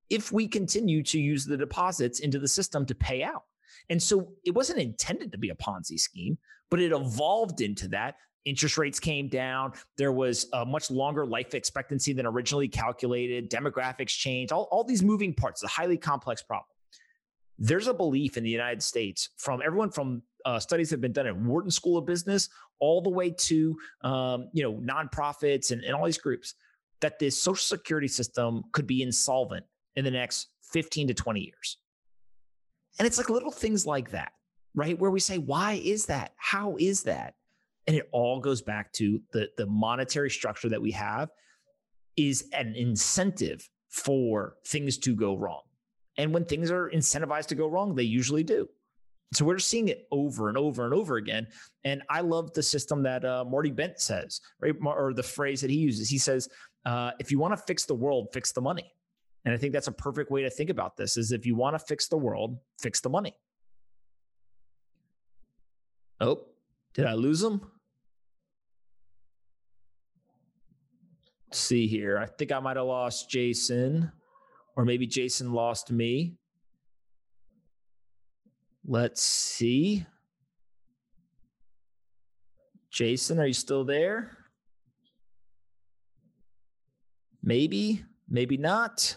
if 0.10 0.32
we 0.32 0.48
continue 0.48 1.04
to 1.04 1.20
use 1.20 1.46
the 1.46 1.58
deposits 1.58 2.20
into 2.20 2.40
the 2.40 2.48
system 2.48 2.86
to 2.86 2.96
pay 2.96 3.22
out. 3.22 3.44
And 3.90 4.02
so 4.02 4.34
it 4.46 4.52
wasn't 4.52 4.80
intended 4.80 5.32
to 5.32 5.38
be 5.38 5.50
a 5.50 5.56
Ponzi 5.56 6.00
scheme, 6.00 6.38
but 6.70 6.80
it 6.80 6.92
evolved 6.92 7.62
into 7.62 7.88
that 7.90 8.16
interest 8.46 8.78
rates 8.78 9.00
came 9.00 9.28
down. 9.28 9.74
There 9.98 10.12
was 10.12 10.48
a 10.54 10.66
much 10.66 10.90
longer 10.92 11.26
life 11.26 11.54
expectancy 11.54 12.14
than 12.14 12.26
originally 12.26 12.68
calculated. 12.68 13.50
Demographics 13.50 14.10
changed. 14.10 14.52
All, 14.52 14.68
all 14.72 14.84
these 14.84 15.04
moving 15.04 15.34
parts. 15.34 15.64
A 15.64 15.68
highly 15.68 15.98
complex 15.98 16.42
problem. 16.42 16.66
There's 17.58 17.88
a 17.88 17.94
belief 17.94 18.38
in 18.38 18.44
the 18.44 18.50
United 18.50 18.82
States 18.82 19.30
from 19.38 19.62
everyone 19.64 19.92
from 19.92 20.24
uh, 20.46 20.60
studies 20.60 20.90
have 20.92 21.02
been 21.02 21.12
done 21.12 21.28
at 21.28 21.36
Wharton 21.36 21.72
School 21.72 21.98
of 21.98 22.06
Business 22.06 22.48
all 22.80 23.02
the 23.02 23.10
way 23.10 23.30
to 23.30 23.76
um, 24.04 24.48
you 24.54 24.64
know 24.64 24.74
nonprofits 24.76 25.72
and, 25.72 25.84
and 25.84 25.94
all 25.94 26.06
these 26.06 26.18
groups 26.18 26.56
that 27.02 27.20
this 27.20 27.42
social 27.42 27.78
security 27.78 28.08
system 28.08 28.64
could 28.72 28.88
be 28.88 29.02
insolvent 29.02 29.66
in 29.96 30.06
the 30.06 30.12
next 30.12 30.48
15 30.72 31.10
to 31.10 31.14
20 31.14 31.40
years. 31.42 31.78
And 32.98 33.06
it's 33.06 33.18
like 33.18 33.30
little 33.30 33.52
things 33.52 33.86
like 33.86 34.12
that, 34.12 34.34
right? 34.76 35.00
Where 35.00 35.12
we 35.12 35.20
say, 35.20 35.38
why 35.38 35.74
is 35.84 36.08
that? 36.08 36.34
How 36.38 36.76
is 36.78 37.04
that? 37.04 37.36
And 37.88 37.96
it 37.96 38.08
all 38.12 38.40
goes 38.40 38.62
back 38.62 38.92
to 38.94 39.22
the 39.32 39.50
the 39.58 39.66
monetary 39.66 40.30
structure 40.30 40.70
that 40.70 40.82
we 40.82 40.92
have 40.92 41.30
is 42.18 42.50
an 42.54 42.76
incentive 42.76 43.68
for 43.90 44.56
things 44.68 44.98
to 45.00 45.16
go 45.16 45.36
wrong. 45.36 45.62
And 46.18 46.34
when 46.34 46.46
things 46.46 46.70
are 46.70 46.92
incentivized 46.94 47.48
to 47.48 47.56
go 47.56 47.68
wrong 47.68 47.96
they 47.96 48.04
usually 48.04 48.44
do. 48.44 48.70
So 49.34 49.46
we're 49.46 49.60
seeing 49.60 49.90
it 49.90 50.08
over 50.12 50.50
and 50.50 50.58
over 50.58 50.86
and 50.86 50.94
over 50.94 51.18
again. 51.18 51.48
And 51.84 52.04
i 52.10 52.22
love 52.22 52.54
the 52.54 52.64
system 52.64 53.04
that 53.04 53.24
uh, 53.26 53.46
marty 53.46 53.72
bent 53.72 54.00
says 54.00 54.42
right? 54.62 54.76
Or 54.86 55.14
the 55.14 55.24
phrase 55.24 55.62
that 55.62 55.70
he 55.70 55.78
uses. 55.78 56.10
He 56.10 56.18
says 56.18 56.50
uh, 56.86 57.12
if 57.20 57.32
you 57.32 57.40
want 57.40 57.56
to 57.56 57.64
fix 57.66 57.86
the 57.86 57.96
world 57.96 58.30
fix 58.34 58.52
the 58.52 58.62
money. 58.62 58.94
And 59.46 59.54
i 59.54 59.58
think 59.58 59.74
that's 59.74 59.88
a 59.88 59.94
perfect 60.08 60.30
way 60.30 60.44
to 60.44 60.50
think 60.50 60.70
about 60.70 60.98
this 60.98 61.18
is 61.18 61.32
if 61.32 61.46
you 61.46 61.56
want 61.56 61.74
to 61.74 61.80
fix 61.80 62.08
the 62.08 62.18
world 62.18 62.58
fix 62.80 63.00
the 63.02 63.10
money. 63.10 63.36
Oh 66.20 66.46
did 66.94 67.06
i 67.06 67.14
lose 67.14 67.42
him 67.42 67.62
see 71.52 71.88
here. 71.88 72.18
I 72.18 72.26
think 72.26 72.52
I 72.52 72.60
might 72.60 72.78
have 72.78 72.86
lost 72.86 73.30
Jason, 73.30 74.12
or 74.76 74.86
maybe 74.86 75.08
Jason 75.08 75.54
lost 75.54 75.92
me. 75.92 76.36
Let's 78.86 79.22
see. 79.22 80.06
Jason, 82.92 83.40
are 83.40 83.46
you 83.46 83.54
still 83.54 83.84
there? 83.84 84.36
Maybe, 87.44 88.04
maybe 88.28 88.58
not. 88.58 89.16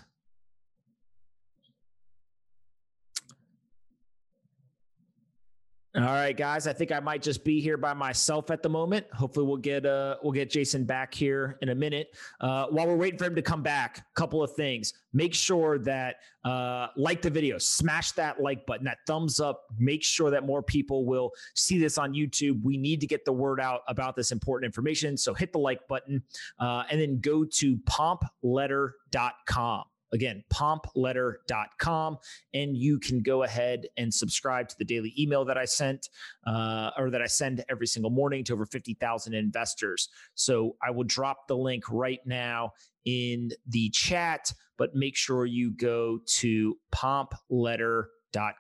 All 5.95 6.05
right, 6.05 6.35
guys. 6.35 6.67
I 6.67 6.73
think 6.73 6.91
I 6.91 7.01
might 7.01 7.21
just 7.21 7.45
be 7.45 7.61
here 7.61 7.77
by 7.77 7.93
myself 7.93 8.51
at 8.51 8.63
the 8.63 8.69
moment. 8.71 9.05
Hopefully, 9.13 9.47
we'll 9.47 9.59
get 9.59 9.85
uh 9.85 10.17
we'll 10.23 10.33
get 10.33 10.49
Jason 10.49 10.85
back 10.85 11.13
here 11.13 11.59
in 11.61 11.69
a 11.69 11.75
minute. 11.75 12.15
Uh, 12.41 12.65
while 12.69 12.87
we're 12.87 12.97
waiting 12.97 13.19
for 13.19 13.27
him 13.27 13.35
to 13.35 13.43
come 13.43 13.63
back, 13.63 13.99
a 13.99 14.03
couple 14.15 14.43
of 14.43 14.55
things. 14.55 14.95
Make 15.13 15.35
sure 15.35 15.79
that 15.81 16.17
uh, 16.47 16.87
like 16.97 17.21
the 17.21 17.29
video, 17.29 17.59
smash 17.59 18.13
that 18.13 18.41
like 18.41 18.65
button, 18.65 18.87
that 18.87 19.01
thumbs 19.07 19.39
up. 19.39 19.67
Make 19.79 20.03
sure 20.03 20.31
that 20.31 20.47
more 20.47 20.63
people 20.63 21.05
will 21.05 21.31
see 21.55 21.79
this 21.79 21.99
on 21.99 22.15
YouTube. 22.15 22.65
We 22.65 22.79
need 22.79 23.03
to 23.03 23.07
get 23.07 23.27
the 23.27 23.33
word 23.35 23.61
out 23.61 23.83
about 23.87 24.17
this 24.17 24.33
important 24.33 24.65
information. 24.65 25.19
So 25.19 25.35
hit 25.35 25.53
the 25.53 25.59
like 25.59 25.87
button, 25.89 26.23
uh, 26.59 26.85
and 26.91 26.99
then 26.99 27.21
go 27.21 27.45
to 27.45 27.77
pompletter.com. 27.77 29.85
Again, 30.13 30.45
pompletter.com. 30.53 32.19
And 32.55 32.77
you 32.77 32.99
can 32.99 33.23
go 33.23 33.43
ahead 33.43 33.87
and 33.97 34.13
subscribe 34.13 34.69
to 34.69 34.77
the 34.79 34.85
daily 34.85 35.15
email 35.19 35.45
that 35.45 35.59
I 35.59 35.65
sent 35.65 36.09
uh, 36.47 36.91
or 36.97 37.11
that 37.11 37.23
I 37.23 37.27
send 37.27 37.65
every 37.69 37.87
single 37.87 38.11
morning 38.11 38.45
to 38.45 38.53
over 38.53 38.67
50,000 38.67 39.35
investors. 39.35 40.09
So 40.35 40.77
I 40.83 40.91
will 40.91 41.05
drop 41.05 41.49
the 41.49 41.57
link 41.57 41.85
right 41.91 42.21
now 42.27 42.73
in 43.05 43.51
the 43.67 43.91
chat, 43.91 44.53
but 44.79 44.95
make 44.95 45.17
sure 45.17 45.47
you 45.47 45.73
go 45.73 46.21
to 46.39 46.77
pompletter.com 46.95 48.09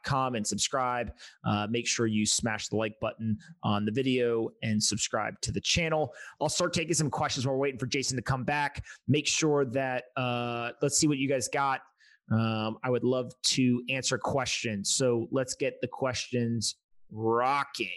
com 0.03 0.35
and 0.35 0.47
subscribe. 0.47 1.13
Uh, 1.45 1.67
make 1.71 1.87
sure 1.87 2.07
you 2.07 2.27
smash 2.27 2.69
the 2.69 2.77
like 2.77 2.99
button 3.01 3.37
on 3.63 3.85
the 3.85 3.93
video 3.93 4.49
and 4.63 4.83
subscribe 4.83 5.41
to 5.41 5.53
the 5.53 5.61
channel. 5.61 6.13
I'll 6.41 6.49
start 6.49 6.73
taking 6.73 6.95
some 6.95 7.11
questions 7.11 7.47
while 7.47 7.57
we're 7.57 7.63
waiting 7.63 7.79
for 7.79 7.87
Jason 7.87 8.17
to 8.17 8.23
come 8.23 8.45
back. 8.45 8.85
Make 9.09 9.27
sure 9.27 9.65
that 9.67 10.05
uh, 10.17 10.73
let's 10.81 10.99
see 10.99 11.07
what 11.07 11.19
you 11.19 11.29
guys 11.29 11.49
got. 11.49 11.81
Um, 12.31 12.79
I 12.83 12.91
would 12.91 13.05
love 13.05 13.33
to 13.43 13.83
answer 13.91 14.17
questions. 14.17 14.91
So 14.91 15.29
let's 15.31 15.55
get 15.55 15.81
the 15.81 15.89
questions 15.89 16.77
rocking. 17.11 17.89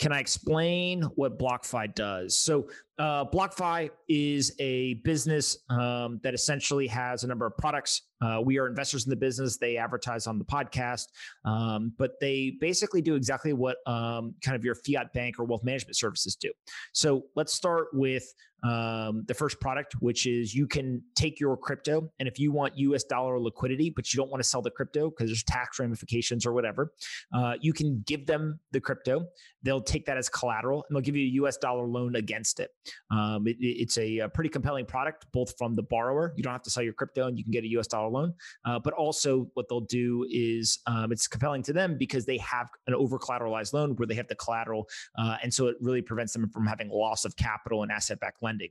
Can 0.00 0.12
I 0.12 0.18
explain 0.18 1.02
what 1.14 1.38
BlockFi 1.38 1.94
does? 1.94 2.36
So, 2.36 2.68
uh, 2.98 3.24
BlockFi 3.24 3.90
is 4.08 4.54
a 4.60 4.94
business 5.04 5.58
um, 5.70 6.20
that 6.22 6.34
essentially 6.34 6.86
has 6.86 7.24
a 7.24 7.26
number 7.26 7.46
of 7.46 7.56
products 7.56 8.02
uh, 8.24 8.40
we 8.40 8.58
are 8.58 8.66
investors 8.66 9.04
in 9.04 9.10
the 9.10 9.16
business. 9.16 9.58
They 9.58 9.76
advertise 9.76 10.26
on 10.26 10.38
the 10.38 10.44
podcast, 10.44 11.08
um, 11.44 11.92
but 11.98 12.12
they 12.20 12.56
basically 12.60 13.02
do 13.02 13.16
exactly 13.16 13.52
what 13.52 13.76
um, 13.86 14.34
kind 14.42 14.56
of 14.56 14.64
your 14.64 14.74
fiat 14.74 15.12
bank 15.12 15.38
or 15.38 15.44
wealth 15.44 15.64
management 15.64 15.96
services 15.96 16.34
do. 16.34 16.50
So 16.92 17.24
let's 17.36 17.52
start 17.52 17.88
with 17.92 18.24
um, 18.62 19.24
the 19.28 19.34
first 19.34 19.60
product, 19.60 19.94
which 20.00 20.26
is 20.26 20.54
you 20.54 20.66
can 20.66 21.02
take 21.14 21.38
your 21.38 21.54
crypto, 21.54 22.10
and 22.18 22.26
if 22.26 22.38
you 22.38 22.50
want 22.50 22.78
US 22.78 23.04
dollar 23.04 23.38
liquidity, 23.38 23.90
but 23.90 24.10
you 24.10 24.16
don't 24.16 24.30
want 24.30 24.42
to 24.42 24.48
sell 24.48 24.62
the 24.62 24.70
crypto 24.70 25.10
because 25.10 25.28
there's 25.28 25.42
tax 25.42 25.78
ramifications 25.78 26.46
or 26.46 26.54
whatever, 26.54 26.94
uh, 27.34 27.54
you 27.60 27.74
can 27.74 28.02
give 28.06 28.26
them 28.26 28.58
the 28.72 28.80
crypto. 28.80 29.26
They'll 29.62 29.82
take 29.82 30.06
that 30.06 30.16
as 30.16 30.30
collateral 30.30 30.86
and 30.88 30.96
they'll 30.96 31.02
give 31.02 31.16
you 31.16 31.24
a 31.24 31.46
US 31.46 31.58
dollar 31.58 31.86
loan 31.86 32.16
against 32.16 32.58
it. 32.58 32.70
Um, 33.10 33.46
it, 33.46 33.56
it's 33.60 33.98
a, 33.98 34.18
a, 34.18 34.28
pretty 34.28 34.50
compelling 34.50 34.86
product, 34.86 35.26
both 35.32 35.56
from 35.56 35.74
the 35.74 35.82
borrower. 35.82 36.34
You 36.36 36.42
don't 36.42 36.52
have 36.52 36.62
to 36.62 36.70
sell 36.70 36.82
your 36.82 36.92
crypto 36.92 37.26
and 37.26 37.38
you 37.38 37.44
can 37.44 37.52
get 37.52 37.64
a 37.64 37.68
US 37.78 37.86
dollar 37.86 38.08
loan. 38.08 38.34
Uh, 38.64 38.78
but 38.78 38.94
also, 38.94 39.48
what 39.54 39.68
they'll 39.68 39.80
do 39.80 40.26
is 40.30 40.78
um, 40.86 41.12
it's 41.12 41.26
compelling 41.26 41.62
to 41.64 41.72
them 41.72 41.96
because 41.98 42.26
they 42.26 42.38
have 42.38 42.68
an 42.86 42.94
over 42.94 43.18
collateralized 43.18 43.72
loan 43.72 43.96
where 43.96 44.06
they 44.06 44.14
have 44.14 44.28
the 44.28 44.34
collateral. 44.34 44.88
Uh, 45.18 45.36
and 45.42 45.52
so 45.52 45.68
it 45.68 45.76
really 45.80 46.02
prevents 46.02 46.32
them 46.32 46.48
from 46.50 46.66
having 46.66 46.88
loss 46.88 47.24
of 47.24 47.36
capital 47.36 47.82
and 47.82 47.92
asset 47.92 48.20
backed 48.20 48.42
lending. 48.42 48.70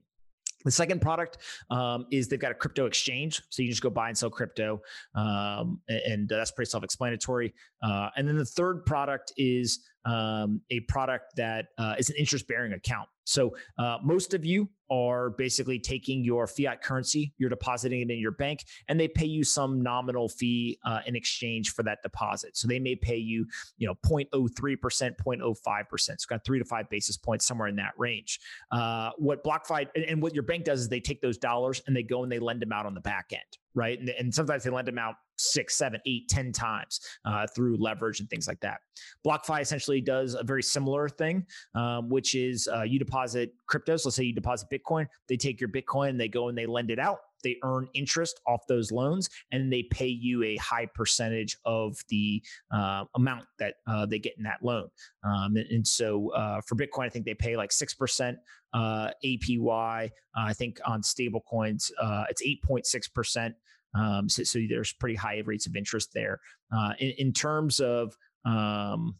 The 0.63 0.71
second 0.71 1.01
product 1.01 1.39
um, 1.69 2.05
is 2.11 2.27
they've 2.27 2.39
got 2.39 2.51
a 2.51 2.55
crypto 2.55 2.85
exchange. 2.85 3.41
So 3.49 3.61
you 3.61 3.69
just 3.69 3.81
go 3.81 3.89
buy 3.89 4.09
and 4.09 4.17
sell 4.17 4.29
crypto. 4.29 4.81
Um, 5.13 5.81
and, 5.87 6.27
that's 6.27 6.51
pretty 6.51 6.69
self 6.69 6.83
explanatory. 6.83 7.53
Uh, 7.81 8.09
and 8.15 8.27
then 8.27 8.37
the 8.37 8.45
third 8.45 8.85
product 8.85 9.33
is 9.37 9.79
um, 10.05 10.61
a 10.71 10.79
product 10.81 11.35
that 11.35 11.67
uh, 11.77 11.95
is 11.97 12.09
an 12.09 12.15
interest 12.17 12.47
bearing 12.47 12.73
account. 12.73 13.07
So 13.25 13.55
uh, 13.77 13.97
most 14.03 14.33
of 14.33 14.45
you 14.45 14.69
are 14.91 15.31
basically 15.31 15.79
taking 15.79 16.23
your 16.23 16.45
fiat 16.45 16.81
currency, 16.81 17.33
you're 17.37 17.49
depositing 17.49 18.01
it 18.01 18.11
in 18.11 18.19
your 18.19 18.31
bank, 18.31 18.63
and 18.87 18.99
they 18.99 19.07
pay 19.07 19.25
you 19.25 19.43
some 19.43 19.81
nominal 19.81 20.29
fee 20.29 20.77
uh, 20.85 20.99
in 21.05 21.15
exchange 21.15 21.73
for 21.73 21.83
that 21.83 21.99
deposit. 22.03 22.55
So 22.55 22.67
they 22.67 22.79
may 22.79 22.95
pay 22.95 23.17
you, 23.17 23.45
you 23.77 23.87
know, 23.87 23.95
0.03%, 24.05 25.15
0.05%. 25.17 26.09
It's 26.09 26.25
got 26.25 26.45
three 26.45 26.59
to 26.59 26.65
five 26.65 26.89
basis 26.89 27.17
points 27.17 27.45
somewhere 27.45 27.67
in 27.67 27.75
that 27.77 27.93
range. 27.97 28.39
Uh, 28.71 29.11
what 29.17 29.43
BlockFi 29.43 29.87
and, 29.95 30.03
and 30.03 30.21
what 30.21 30.33
your 30.33 30.43
bank 30.43 30.65
does 30.65 30.81
is 30.81 30.89
they 30.89 30.99
take 30.99 31.21
those 31.21 31.37
dollars 31.37 31.81
and 31.87 31.95
they 31.95 32.03
go 32.03 32.23
and 32.23 32.31
they 32.31 32.39
lend 32.39 32.61
them 32.61 32.71
out 32.71 32.85
on 32.85 32.93
the 32.93 33.01
back 33.01 33.27
end 33.31 33.41
right? 33.75 33.99
And, 33.99 34.09
and, 34.09 34.33
sometimes 34.33 34.63
they 34.63 34.69
lend 34.69 34.87
them 34.87 34.97
out 34.97 35.15
six, 35.43 35.75
seven, 35.75 35.99
eight, 36.05 36.27
ten 36.29 36.51
times 36.51 36.99
uh, 37.25 37.45
through 37.55 37.77
leverage 37.77 38.19
and 38.19 38.29
things 38.29 38.47
like 38.47 38.59
that. 38.61 38.79
BlockFi 39.25 39.61
essentially 39.61 40.01
does 40.01 40.35
a 40.35 40.43
very 40.43 40.63
similar 40.63 41.09
thing, 41.09 41.45
um, 41.75 42.09
which 42.09 42.35
is 42.35 42.67
uh, 42.73 42.83
you 42.83 42.99
deposit 42.99 43.53
cryptos. 43.71 44.05
Let's 44.05 44.15
say 44.15 44.23
you 44.23 44.33
deposit 44.33 44.67
Bitcoin. 44.71 45.07
They 45.27 45.37
take 45.37 45.59
your 45.59 45.69
Bitcoin 45.69 46.17
they 46.17 46.27
go 46.27 46.47
and 46.47 46.57
they 46.57 46.65
lend 46.65 46.91
it 46.91 46.99
out. 46.99 47.19
They 47.43 47.57
earn 47.63 47.87
interest 47.93 48.39
off 48.47 48.61
those 48.67 48.91
loans 48.91 49.29
and 49.51 49.71
they 49.71 49.83
pay 49.83 50.07
you 50.07 50.43
a 50.43 50.55
high 50.57 50.87
percentage 50.95 51.57
of 51.65 51.97
the 52.07 52.41
uh, 52.71 53.03
amount 53.15 53.43
that 53.59 53.75
uh, 53.85 54.05
they 54.05 54.19
get 54.19 54.33
in 54.37 54.43
that 54.43 54.59
loan. 54.63 54.87
Um, 55.25 55.57
and, 55.57 55.67
and, 55.69 55.87
so 55.87 56.31
uh, 56.31 56.61
for 56.65 56.75
Bitcoin, 56.75 57.05
I 57.05 57.09
think 57.09 57.25
they 57.25 57.33
pay 57.33 57.57
like 57.57 57.71
6% 57.71 58.35
uh, 58.73 59.09
APY. 59.25 60.09
I 60.35 60.53
think 60.53 60.79
on 60.85 61.03
stable 61.03 61.41
coins, 61.41 61.91
it's 62.29 62.41
8.6%. 62.41 63.53
Um, 63.95 64.29
so, 64.29 64.43
so, 64.43 64.59
there's 64.69 64.93
pretty 64.93 65.15
high 65.15 65.41
rates 65.45 65.67
of 65.67 65.75
interest 65.75 66.11
there. 66.13 66.39
Uh, 66.75 66.93
in, 66.99 67.13
in, 67.17 67.33
terms 67.33 67.79
of 67.79 68.17
um, 68.45 69.15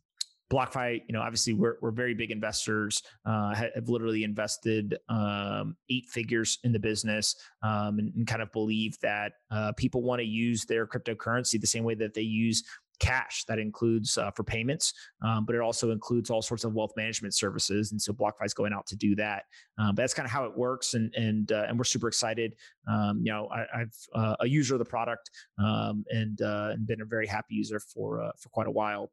BlockFi, 0.53 1.01
you 1.07 1.13
know, 1.13 1.21
obviously 1.21 1.53
we're, 1.53 1.77
we're 1.81 1.91
very 1.91 2.13
big 2.13 2.29
investors, 2.29 3.01
uh, 3.25 3.55
have 3.55 3.87
literally 3.89 4.23
invested 4.23 4.97
um, 5.09 5.75
eight 5.89 6.05
figures 6.09 6.59
in 6.63 6.71
the 6.71 6.79
business 6.79 7.35
um, 7.63 7.97
and, 7.99 8.13
and, 8.15 8.27
kind 8.27 8.41
of 8.41 8.51
believe 8.51 8.97
that 9.01 9.33
uh, 9.51 9.71
people 9.73 10.03
want 10.03 10.19
to 10.19 10.25
use 10.25 10.65
their 10.65 10.85
cryptocurrency 10.85 11.59
the 11.59 11.67
same 11.67 11.83
way 11.83 11.95
that 11.95 12.13
they 12.13 12.21
use 12.21 12.63
cash 12.99 13.43
that 13.45 13.59
includes 13.59 14.17
uh, 14.17 14.31
for 14.31 14.43
payments, 14.43 14.93
um, 15.21 15.45
but 15.45 15.55
it 15.55 15.61
also 15.61 15.91
includes 15.91 16.29
all 16.29 16.41
sorts 16.41 16.63
of 16.63 16.73
wealth 16.73 16.93
management 16.95 17.33
services. 17.33 17.91
And 17.91 18.01
so 18.01 18.13
BlockFi 18.13 18.45
is 18.45 18.53
going 18.53 18.73
out 18.73 18.85
to 18.87 18.95
do 18.95 19.15
that. 19.15 19.43
Um, 19.77 19.95
but 19.95 20.03
that's 20.03 20.13
kind 20.13 20.25
of 20.25 20.31
how 20.31 20.45
it 20.45 20.57
works, 20.57 20.93
and 20.93 21.13
and 21.15 21.51
uh, 21.51 21.65
and 21.67 21.77
we're 21.77 21.83
super 21.83 22.07
excited. 22.07 22.55
Um, 22.87 23.21
you 23.23 23.31
know, 23.31 23.49
I, 23.51 23.79
have 23.79 23.93
uh, 24.13 24.35
a 24.41 24.47
user 24.47 24.75
of 24.75 24.79
the 24.79 24.85
product 24.85 25.31
um, 25.57 26.05
and 26.09 26.41
uh, 26.41 26.69
and 26.73 26.85
been 26.85 27.01
a 27.01 27.05
very 27.05 27.27
happy 27.27 27.55
user 27.55 27.79
for 27.79 28.21
uh, 28.21 28.31
for 28.37 28.49
quite 28.49 28.67
a 28.67 28.71
while. 28.71 29.11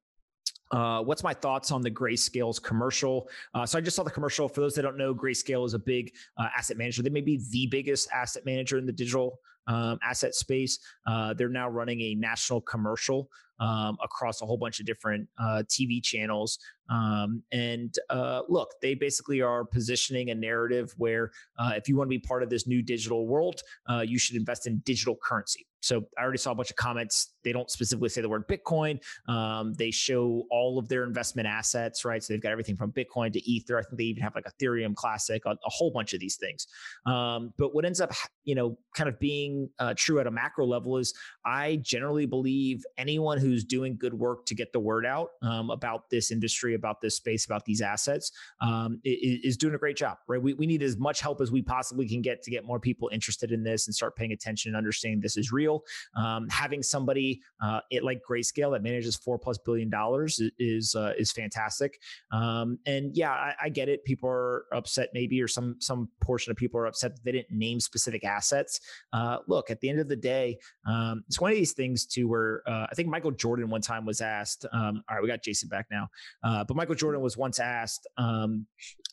Uh, 0.70 1.02
what's 1.02 1.24
my 1.24 1.34
thoughts 1.34 1.72
on 1.72 1.82
the 1.82 1.90
Grayscale's 1.90 2.58
commercial? 2.58 3.28
Uh, 3.54 3.66
so 3.66 3.76
I 3.76 3.80
just 3.80 3.96
saw 3.96 4.04
the 4.04 4.10
commercial. 4.10 4.48
For 4.48 4.60
those 4.60 4.74
that 4.74 4.82
don't 4.82 4.96
know, 4.96 5.14
Grayscale 5.14 5.66
is 5.66 5.74
a 5.74 5.78
big 5.78 6.12
uh, 6.38 6.48
asset 6.56 6.76
manager. 6.76 7.02
They 7.02 7.10
may 7.10 7.20
be 7.20 7.40
the 7.50 7.66
biggest 7.66 8.08
asset 8.12 8.44
manager 8.46 8.78
in 8.78 8.86
the 8.86 8.92
digital 8.92 9.40
um, 9.66 9.98
asset 10.02 10.34
space. 10.34 10.78
Uh, 11.06 11.34
they're 11.34 11.48
now 11.48 11.68
running 11.68 12.00
a 12.00 12.14
national 12.14 12.60
commercial 12.60 13.30
um, 13.60 13.96
across 14.02 14.42
a 14.42 14.46
whole 14.46 14.56
bunch 14.56 14.80
of 14.80 14.86
different 14.86 15.28
uh, 15.38 15.62
TV 15.68 16.02
channels. 16.02 16.58
Um, 16.88 17.42
and 17.52 17.94
uh, 18.08 18.42
look, 18.48 18.70
they 18.82 18.94
basically 18.94 19.40
are 19.40 19.64
positioning 19.64 20.30
a 20.30 20.34
narrative 20.34 20.92
where 20.96 21.30
uh, 21.58 21.72
if 21.76 21.88
you 21.88 21.96
want 21.96 22.08
to 22.08 22.10
be 22.10 22.18
part 22.18 22.42
of 22.42 22.50
this 22.50 22.66
new 22.66 22.82
digital 22.82 23.28
world, 23.28 23.60
uh, 23.88 24.00
you 24.00 24.18
should 24.18 24.36
invest 24.36 24.66
in 24.66 24.78
digital 24.78 25.16
currency. 25.22 25.66
So 25.82 26.02
I 26.18 26.22
already 26.22 26.38
saw 26.38 26.52
a 26.52 26.54
bunch 26.54 26.70
of 26.70 26.76
comments. 26.76 27.34
They 27.42 27.52
don't 27.52 27.70
specifically 27.70 28.10
say 28.10 28.20
the 28.20 28.28
word 28.28 28.46
Bitcoin. 28.48 29.00
Um, 29.28 29.72
they 29.74 29.90
show 29.90 30.44
all 30.50 30.78
of 30.78 30.88
their 30.88 31.04
investment 31.04 31.48
assets, 31.48 32.04
right? 32.04 32.22
So 32.22 32.32
they've 32.32 32.42
got 32.42 32.52
everything 32.52 32.76
from 32.76 32.92
Bitcoin 32.92 33.32
to 33.32 33.50
Ether. 33.50 33.78
I 33.78 33.82
think 33.82 33.96
they 33.96 34.04
even 34.04 34.22
have 34.22 34.34
like 34.34 34.44
Ethereum 34.44 34.94
Classic, 34.94 35.42
a, 35.46 35.50
a 35.50 35.56
whole 35.64 35.90
bunch 35.90 36.12
of 36.12 36.20
these 36.20 36.36
things. 36.36 36.66
Um, 37.06 37.54
but 37.56 37.74
what 37.74 37.84
ends 37.84 38.00
up, 38.00 38.12
you 38.44 38.54
know, 38.54 38.78
kind 38.94 39.08
of 39.08 39.18
being 39.18 39.70
uh, 39.78 39.94
true 39.96 40.20
at 40.20 40.26
a 40.26 40.30
macro 40.30 40.66
level 40.66 40.98
is 40.98 41.14
I 41.46 41.76
generally 41.82 42.26
believe 42.26 42.84
anyone 42.98 43.38
who's 43.50 43.64
doing 43.64 43.96
good 43.96 44.14
work 44.14 44.46
to 44.46 44.54
get 44.54 44.72
the 44.72 44.78
word 44.78 45.04
out 45.04 45.30
um, 45.42 45.70
about 45.70 46.08
this 46.08 46.30
industry, 46.30 46.74
about 46.74 47.00
this 47.00 47.16
space, 47.16 47.44
about 47.44 47.64
these 47.64 47.80
assets, 47.80 48.30
um, 48.60 49.00
is, 49.04 49.40
is, 49.42 49.56
doing 49.56 49.74
a 49.74 49.78
great 49.78 49.96
job, 49.96 50.18
right? 50.28 50.40
We, 50.40 50.54
we 50.54 50.66
need 50.66 50.82
as 50.82 50.96
much 50.96 51.20
help 51.20 51.40
as 51.40 51.50
we 51.50 51.62
possibly 51.62 52.08
can 52.08 52.22
get 52.22 52.42
to 52.44 52.50
get 52.50 52.64
more 52.64 52.78
people 52.78 53.10
interested 53.12 53.50
in 53.50 53.64
this 53.64 53.88
and 53.88 53.94
start 53.94 54.14
paying 54.14 54.32
attention 54.32 54.70
and 54.70 54.76
understanding 54.76 55.20
this 55.20 55.36
is 55.36 55.50
real. 55.50 55.82
Um, 56.14 56.48
having 56.48 56.82
somebody 56.82 57.42
uh, 57.60 57.80
it, 57.90 58.04
like 58.04 58.22
Grayscale 58.28 58.72
that 58.72 58.82
manages 58.82 59.16
four 59.16 59.38
plus 59.38 59.58
billion 59.58 59.90
dollars 59.90 60.40
is 60.58 60.94
uh, 60.94 61.12
is 61.18 61.32
fantastic. 61.32 62.00
Um, 62.30 62.78
and 62.86 63.16
yeah, 63.16 63.32
I, 63.32 63.54
I, 63.62 63.68
get 63.68 63.88
it. 63.88 64.04
People 64.04 64.28
are 64.28 64.64
upset, 64.72 65.10
maybe, 65.12 65.42
or 65.42 65.48
some 65.48 65.76
some 65.80 66.08
portion 66.22 66.50
of 66.50 66.56
people 66.56 66.78
are 66.78 66.86
upset 66.86 67.16
that 67.16 67.24
they 67.24 67.32
didn't 67.32 67.50
name 67.50 67.80
specific 67.80 68.24
assets. 68.24 68.80
Uh, 69.12 69.38
look, 69.48 69.70
at 69.70 69.80
the 69.80 69.88
end 69.88 70.00
of 70.00 70.08
the 70.08 70.16
day, 70.16 70.58
um, 70.86 71.24
it's 71.26 71.40
one 71.40 71.50
of 71.50 71.56
these 71.56 71.72
things 71.72 72.06
too 72.06 72.28
where 72.28 72.62
uh, 72.66 72.86
I 72.90 72.94
think 72.94 73.08
Michael 73.08 73.32
Jordan 73.40 73.70
one 73.70 73.80
time 73.80 74.04
was 74.04 74.20
asked. 74.20 74.66
Um, 74.72 75.02
all 75.08 75.16
right, 75.16 75.22
we 75.22 75.28
got 75.28 75.42
Jason 75.42 75.68
back 75.68 75.86
now, 75.90 76.08
uh, 76.44 76.64
but 76.64 76.76
Michael 76.76 76.94
Jordan 76.94 77.20
was 77.20 77.36
once 77.36 77.58
asked 77.58 78.06
um, 78.18 78.66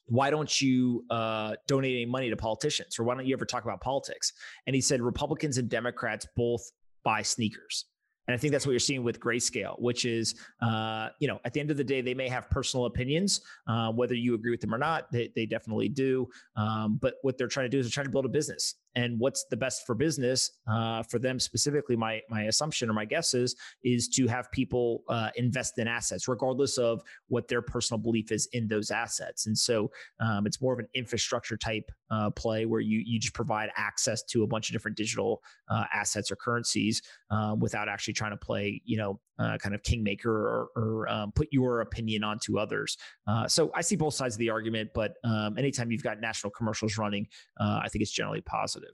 why 0.07 0.29
don't 0.29 0.61
you 0.61 1.05
uh, 1.09 1.55
donate 1.67 1.93
any 1.93 2.05
money 2.05 2.29
to 2.29 2.37
politicians 2.37 2.99
or 2.99 3.03
why 3.03 3.15
don't 3.15 3.25
you 3.25 3.33
ever 3.33 3.45
talk 3.45 3.63
about 3.63 3.81
politics? 3.81 4.33
And 4.65 4.75
he 4.75 4.81
said 4.81 5.01
Republicans 5.01 5.57
and 5.57 5.69
Democrats 5.69 6.27
both 6.35 6.61
buy 7.03 7.21
sneakers. 7.21 7.85
And 8.27 8.35
I 8.35 8.37
think 8.37 8.51
that's 8.51 8.65
what 8.65 8.73
you're 8.73 8.79
seeing 8.79 9.03
with 9.03 9.21
Grayscale, 9.21 9.79
which 9.79 10.03
is, 10.03 10.35
uh, 10.61 11.09
you 11.19 11.29
know, 11.29 11.39
at 11.45 11.53
the 11.53 11.61
end 11.61 11.71
of 11.71 11.77
the 11.77 11.83
day, 11.83 12.01
they 12.01 12.13
may 12.13 12.27
have 12.27 12.49
personal 12.49 12.85
opinions, 12.85 13.39
uh, 13.67 13.89
whether 13.91 14.15
you 14.15 14.35
agree 14.35 14.51
with 14.51 14.59
them 14.59 14.73
or 14.73 14.77
not. 14.77 15.09
They, 15.13 15.31
they 15.33 15.45
definitely 15.45 15.87
do. 15.87 16.27
Um, 16.57 16.99
but 17.01 17.15
what 17.21 17.37
they're 17.37 17.47
trying 17.47 17.65
to 17.65 17.69
do 17.69 17.79
is 17.79 17.85
they're 17.85 17.91
trying 17.91 18.07
to 18.07 18.11
build 18.11 18.25
a 18.25 18.29
business 18.29 18.75
and 18.97 19.17
what's 19.19 19.45
the 19.49 19.55
best 19.55 19.85
for 19.85 19.95
business 19.95 20.51
uh, 20.69 21.03
for 21.03 21.19
them 21.19 21.39
specifically 21.39 21.95
my 21.95 22.19
my 22.29 22.43
assumption 22.43 22.89
or 22.89 22.93
my 22.93 23.05
guess 23.05 23.33
is 23.33 23.55
is 23.83 24.09
to 24.09 24.27
have 24.27 24.51
people 24.51 25.03
uh, 25.07 25.29
invest 25.35 25.77
in 25.77 25.87
assets 25.87 26.27
regardless 26.27 26.77
of 26.77 27.01
what 27.27 27.47
their 27.47 27.61
personal 27.61 27.99
belief 27.99 28.31
is 28.31 28.49
in 28.53 28.67
those 28.67 28.91
assets. 28.91 29.45
And 29.47 29.57
so 29.57 29.91
um, 30.19 30.45
it's 30.45 30.61
more 30.61 30.73
of 30.73 30.79
an 30.79 30.87
infrastructure 30.93 31.57
type 31.57 31.89
uh, 32.09 32.29
play 32.31 32.65
where 32.65 32.79
you 32.79 33.01
you 33.05 33.19
just 33.19 33.33
provide 33.33 33.69
access 33.75 34.23
to 34.23 34.43
a 34.43 34.47
bunch 34.47 34.69
of 34.69 34.73
different 34.73 34.97
digital 34.97 35.41
uh, 35.69 35.83
assets 35.93 36.31
or 36.31 36.35
currencies 36.35 37.01
um, 37.29 37.59
without 37.59 37.89
actually 37.89 38.13
trying 38.13 38.31
to 38.31 38.37
play 38.37 38.81
you 38.85 38.97
know 38.97 39.19
uh, 39.39 39.57
kind 39.57 39.75
of 39.75 39.83
kingmaker 39.83 40.31
or, 40.31 40.69
or 40.75 41.09
um, 41.09 41.31
put 41.33 41.47
your 41.51 41.81
opinion 41.81 42.23
onto 42.23 42.57
others. 42.57 42.97
Uh, 43.27 43.47
so 43.47 43.71
i 43.75 43.81
see 43.81 43.95
both 43.95 44.13
sides 44.13 44.35
of 44.35 44.39
the 44.39 44.49
argument 44.49 44.89
but 44.93 45.15
um, 45.23 45.57
anytime 45.57 45.91
you've 45.91 46.03
got 46.03 46.19
national 46.21 46.49
commercials 46.51 46.97
running 46.97 47.27
i 47.59 47.87
think 47.89 48.01
it's 48.01 48.11
generally 48.11 48.41
positive 48.41 48.86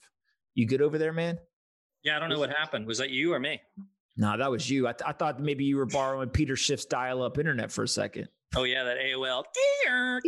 you 0.56 0.68
good 0.68 0.82
over 0.82 0.98
there, 0.98 1.14
man? 1.14 1.40
Yeah, 2.04 2.18
I 2.18 2.20
don't 2.20 2.30
know 2.30 2.40
what 2.40 2.50
happened. 2.50 2.86
Was 2.86 2.98
that 2.98 3.10
you 3.10 3.34
or 3.34 3.40
me? 3.40 3.62
No, 4.18 4.38
that 4.38 4.52
was 4.52 4.70
you. 4.70 4.88
I, 4.88 4.92
th- 4.92 5.08
I 5.08 5.14
thought 5.14 5.40
maybe 5.42 5.64
you 5.64 5.78
were 5.78 5.86
borrowing 5.86 6.30
Peter 6.30 6.56
Schiff's 6.56 6.86
dial-up 6.86 7.38
internet 7.38 7.72
for 7.72 7.84
a 7.84 7.88
second. 7.88 8.28
Oh 8.56 8.64
yeah, 8.64 8.84
that 8.84 8.98
AOL. 8.98 9.44
I 9.90 10.20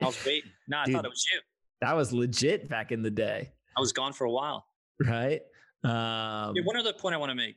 was 0.00 0.24
waiting. 0.24 0.50
No, 0.68 0.78
I 0.78 0.84
Dude, 0.84 0.94
thought 0.94 1.04
it 1.04 1.10
was 1.10 1.26
you. 1.32 1.40
That 1.80 1.96
was 1.96 2.12
legit 2.12 2.68
back 2.68 2.92
in 2.92 3.02
the 3.02 3.10
day. 3.10 3.52
I 3.76 3.80
was 3.80 3.92
gone 3.92 4.12
for 4.12 4.24
a 4.24 4.30
while. 4.30 4.64
Right. 5.04 5.40
Um, 5.84 6.54
yeah, 6.54 6.62
one 6.64 6.76
other 6.76 6.92
point 6.92 7.14
I 7.14 7.18
want 7.18 7.30
to 7.30 7.34
make. 7.34 7.56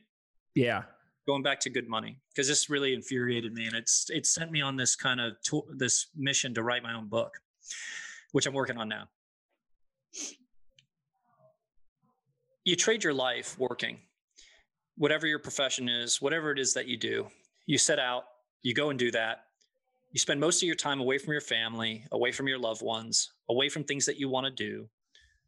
Yeah. 0.54 0.82
Going 1.28 1.42
back 1.42 1.60
to 1.60 1.70
good 1.70 1.88
money 1.88 2.18
because 2.30 2.48
this 2.48 2.68
really 2.70 2.92
infuriated 2.94 3.52
me, 3.52 3.66
and 3.66 3.74
it's 3.74 4.06
it 4.10 4.26
sent 4.26 4.50
me 4.50 4.62
on 4.62 4.76
this 4.76 4.96
kind 4.96 5.20
of 5.20 5.34
to- 5.44 5.66
this 5.76 6.06
mission 6.16 6.54
to 6.54 6.62
write 6.62 6.82
my 6.82 6.94
own 6.94 7.08
book, 7.08 7.34
which 8.32 8.46
I'm 8.46 8.54
working 8.54 8.78
on 8.78 8.88
now 8.88 9.08
you 12.66 12.74
trade 12.74 13.04
your 13.04 13.14
life 13.14 13.56
working, 13.60 13.96
whatever 14.96 15.24
your 15.24 15.38
profession 15.38 15.88
is, 15.88 16.20
whatever 16.20 16.50
it 16.50 16.58
is 16.58 16.74
that 16.74 16.88
you 16.88 16.96
do, 16.96 17.28
you 17.64 17.78
set 17.78 18.00
out, 18.00 18.24
you 18.62 18.74
go 18.74 18.90
and 18.90 18.98
do 18.98 19.12
that. 19.12 19.44
You 20.10 20.18
spend 20.18 20.40
most 20.40 20.62
of 20.62 20.66
your 20.66 20.74
time 20.74 21.00
away 21.00 21.18
from 21.18 21.32
your 21.32 21.40
family, 21.40 22.04
away 22.10 22.32
from 22.32 22.48
your 22.48 22.58
loved 22.58 22.82
ones, 22.82 23.30
away 23.48 23.68
from 23.68 23.84
things 23.84 24.04
that 24.06 24.18
you 24.18 24.28
want 24.28 24.46
to 24.46 24.50
do 24.50 24.88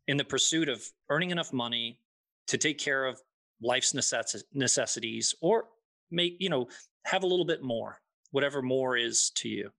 in 0.06 0.16
the 0.16 0.24
pursuit 0.24 0.68
of 0.68 0.80
earning 1.10 1.32
enough 1.32 1.52
money 1.52 1.98
to 2.46 2.56
take 2.56 2.78
care 2.78 3.04
of 3.04 3.20
life's 3.60 3.94
necess- 3.94 4.44
necessities 4.54 5.34
or 5.40 5.64
make, 6.12 6.36
you 6.38 6.48
know, 6.48 6.68
have 7.04 7.24
a 7.24 7.26
little 7.26 7.44
bit 7.44 7.64
more, 7.64 8.00
whatever 8.30 8.62
more 8.62 8.96
is 8.96 9.30
to 9.30 9.48
you. 9.48 9.72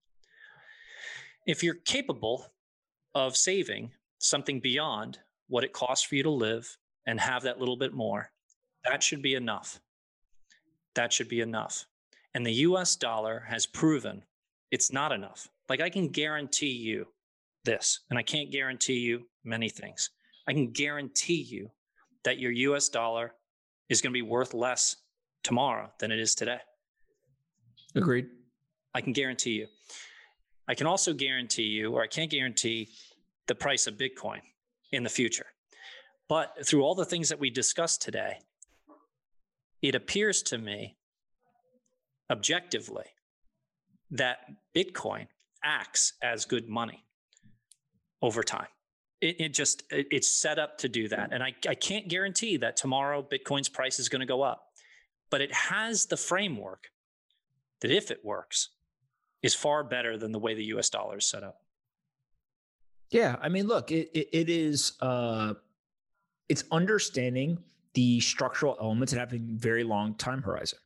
If 1.48 1.64
you're 1.64 1.76
capable 1.86 2.52
of 3.16 3.38
saving 3.38 3.92
something 4.18 4.60
beyond 4.60 5.20
what 5.48 5.64
it 5.64 5.72
costs 5.72 6.06
for 6.06 6.16
you 6.16 6.24
to 6.24 6.30
live 6.30 6.78
and 7.10 7.20
have 7.20 7.41
that 7.41 7.57
little 7.57 7.76
bit 7.76 7.91
more, 7.91 8.30
that 8.86 9.01
should 9.01 9.24
be 9.24 9.34
enough. 9.34 9.82
That 10.93 11.12
should 11.12 11.28
be 11.28 11.41
enough. 11.41 11.88
And 12.36 12.45
the 12.45 12.53
US 12.68 12.95
dollar 12.95 13.45
has 13.47 13.66
proven 13.66 14.22
it's 14.70 14.93
not 14.93 15.12
enough. 15.12 15.49
Like 15.70 15.82
I 15.82 15.89
can 15.89 16.10
guarantee 16.10 16.72
you 16.72 17.07
this, 17.66 18.01
and 18.12 18.20
I 18.20 18.22
can't 18.22 18.51
guarantee 18.51 18.99
you 18.99 19.26
many 19.43 19.70
things. 19.70 20.12
I 20.47 20.53
can 20.53 20.70
guarantee 20.70 21.41
you 21.41 21.72
that 22.26 22.38
your 22.38 22.51
US 22.51 22.89
dollar 22.89 23.34
is 23.89 24.01
going 24.01 24.12
to 24.12 24.18
be 24.18 24.22
worth 24.22 24.53
less 24.53 24.95
tomorrow 25.43 25.89
than 25.99 26.12
it 26.12 26.20
is 26.20 26.36
today. 26.36 26.60
Agreed. 27.95 28.28
I 28.93 29.01
can 29.01 29.14
guarantee 29.14 29.53
you. 29.53 29.68
I 30.68 30.76
can 30.76 30.86
also 30.86 31.14
guarantee 31.14 31.64
you, 31.64 31.91
or 31.91 32.03
I 32.03 32.07
can't 32.07 32.30
guarantee 32.30 32.89
the 33.47 33.55
price 33.55 33.88
of 33.88 33.95
Bitcoin 33.95 34.41
in 34.91 35.01
the 35.01 35.10
future. 35.10 35.47
But 36.30 36.65
through 36.65 36.84
all 36.84 36.95
the 36.95 37.05
things 37.05 37.30
that 37.30 37.39
we 37.39 37.49
discussed 37.49 38.01
today, 38.03 38.38
it 39.82 39.95
appears 39.95 40.43
to 40.43 40.57
me 40.57 40.95
objectively 42.30 43.05
that 44.11 44.38
Bitcoin 44.75 45.27
acts 45.63 46.13
as 46.21 46.45
good 46.45 46.69
money 46.69 47.03
over 48.21 48.43
time. 48.43 48.67
It, 49.21 49.41
it 49.41 49.53
just 49.53 49.84
it, 49.91 50.07
it's 50.11 50.30
set 50.30 50.59
up 50.59 50.77
to 50.80 50.89
do 50.89 51.09
that, 51.09 51.34
and 51.34 51.43
I, 51.43 51.53
I 51.67 51.75
can't 51.75 52.07
guarantee 52.07 52.57
that 52.57 52.77
tomorrow 52.77 53.21
Bitcoin's 53.21 53.67
price 53.67 53.99
is 53.99 54.07
going 54.07 54.21
to 54.21 54.25
go 54.25 54.41
up, 54.41 54.67
but 55.30 55.41
it 55.41 55.53
has 55.53 56.05
the 56.05 56.15
framework 56.15 56.91
that 57.82 57.91
if 57.91 58.11
it 58.11 58.23
works, 58.23 58.69
is 59.41 59.55
far 59.55 59.84
better 59.84 60.17
than 60.17 60.32
the 60.32 60.39
way 60.39 60.53
the 60.53 60.65
U.S. 60.65 60.89
dollar 60.89 61.17
is 61.17 61.25
set 61.25 61.43
up. 61.43 61.61
Yeah, 63.09 63.38
I 63.41 63.49
mean, 63.49 63.67
look, 63.67 63.91
it 63.91 64.09
it, 64.13 64.30
it 64.32 64.49
is 64.49 64.93
uh, 65.01 65.55
it's 66.50 66.64
understanding 66.72 67.58
the 67.93 68.20
structural 68.20 68.78
elements 68.82 69.14
and 69.14 69.20
having 69.20 69.58
very 69.58 69.84
long 69.84 70.14
time 70.16 70.41
horizon 70.41 70.80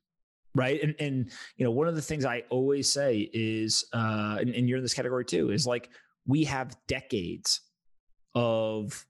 right? 0.56 0.82
And 0.82 0.96
and 1.00 1.32
you 1.58 1.66
know 1.66 1.72
one 1.72 1.88
of 1.88 1.96
the 1.96 2.02
things 2.02 2.26
i 2.26 2.44
always 2.50 2.92
say 2.92 3.30
is 3.34 3.86
uh 3.94 4.38
and, 4.40 4.50
and, 4.50 4.70
you're 4.70 4.78
in 4.78 4.84
this 4.84 4.94
category 4.94 5.26
too 5.26 5.52
is 5.52 5.66
like 5.66 5.90
we 6.26 6.44
have 6.46 6.76
decades 6.88 7.62
of 8.36 9.06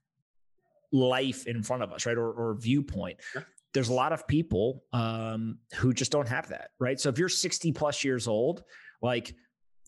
life 0.92 1.46
in 1.46 1.62
front 1.62 1.82
of 1.82 1.92
us 1.92 2.06
right? 2.06 2.16
Or, 2.16 2.30
or 2.30 2.54
viewpoint. 2.54 3.18
Sure. 3.32 3.44
there's 3.72 3.88
a 3.88 3.94
lot 3.94 4.12
of 4.12 4.26
people 4.26 4.84
um 4.92 5.58
who 5.76 5.92
just 5.92 6.12
don't 6.12 6.28
have 6.28 6.48
that 6.48 6.70
right? 6.78 6.98
So 6.98 7.08
if 7.08 7.18
you're 7.18 7.28
60 7.28 7.72
plus 7.72 8.04
years 8.04 8.26
old 8.26 8.62
like 9.02 9.34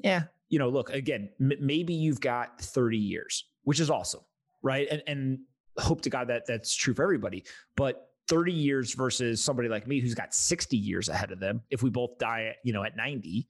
yeah. 0.03 0.25
you 0.49 0.59
know 0.59 0.69
look 0.69 0.91
again 0.91 1.31
m- 1.41 1.53
maybe 1.61 1.95
you've 1.95 2.21
got 2.21 2.61
30 2.61 2.99
years 2.99 3.45
which 3.63 3.81
is 3.81 3.91
awesome 3.91 4.23
right? 4.63 4.89
And 4.91 5.03
and 5.07 5.39
hope 5.79 6.01
to 6.01 6.11
god 6.11 6.29
that 6.29 6.47
that's 6.47 6.75
true 6.75 6.95
for 6.95 7.03
everybody 7.03 7.45
but 7.77 8.11
30 8.29 8.53
years 8.53 8.95
versus 8.95 9.43
somebody 9.43 9.69
like 9.69 9.87
me 9.87 10.01
who's 10.01 10.15
got 10.15 10.35
60 10.35 10.77
years 10.77 11.09
ahead 11.09 11.31
of 11.31 11.39
them 11.39 11.63
if 11.71 11.83
we 11.83 11.91
both 11.91 12.19
die 12.19 12.47
at 12.47 12.57
you 12.65 12.73
know 12.73 12.83
at 12.83 12.97
90 12.97 13.47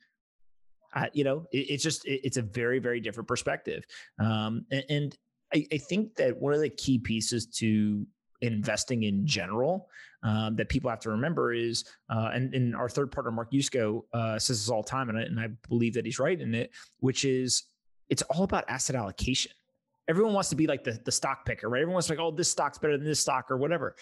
uh, 0.96 1.06
you 1.12 1.22
know 1.22 1.46
it, 1.52 1.70
it's 1.70 1.82
just 1.82 2.04
it, 2.06 2.20
it's 2.24 2.38
a 2.38 2.42
very 2.42 2.78
very 2.78 3.00
different 3.00 3.28
perspective. 3.28 3.84
Um, 4.18 4.64
and, 4.72 4.84
and 4.88 5.18
I, 5.54 5.66
I, 5.72 5.78
think 5.78 6.16
that 6.16 6.36
one 6.36 6.52
of 6.52 6.60
the 6.60 6.70
key 6.70 6.98
pieces 6.98 7.46
to 7.58 8.04
investing 8.40 9.04
in 9.04 9.26
general 9.26 9.88
um, 10.22 10.56
that 10.56 10.68
people 10.68 10.90
have 10.90 11.00
to 11.00 11.10
remember 11.10 11.52
is 11.52 11.84
uh, 12.10 12.30
and, 12.32 12.52
and 12.54 12.74
our 12.74 12.88
third 12.88 13.12
partner 13.12 13.30
mark 13.30 13.52
yusko 13.52 14.02
uh, 14.12 14.38
says 14.38 14.58
this 14.60 14.70
all 14.70 14.82
the 14.82 14.88
time 14.88 15.08
and 15.08 15.18
I, 15.18 15.22
and 15.22 15.38
I 15.38 15.48
believe 15.68 15.94
that 15.94 16.04
he's 16.04 16.18
right 16.18 16.38
in 16.38 16.54
it 16.54 16.70
which 17.00 17.24
is 17.24 17.64
it's 18.08 18.22
all 18.22 18.42
about 18.42 18.64
asset 18.68 18.96
allocation 18.96 19.52
everyone 20.08 20.34
wants 20.34 20.50
to 20.50 20.56
be 20.56 20.66
like 20.66 20.84
the, 20.84 21.00
the 21.04 21.12
stock 21.12 21.44
picker, 21.44 21.68
right? 21.68 21.82
Everyone's 21.82 22.08
like, 22.08 22.18
oh, 22.18 22.30
this 22.30 22.50
stock's 22.50 22.78
better 22.78 22.96
than 22.96 23.06
this 23.06 23.20
stock 23.20 23.50
or 23.50 23.56
whatever 23.56 23.96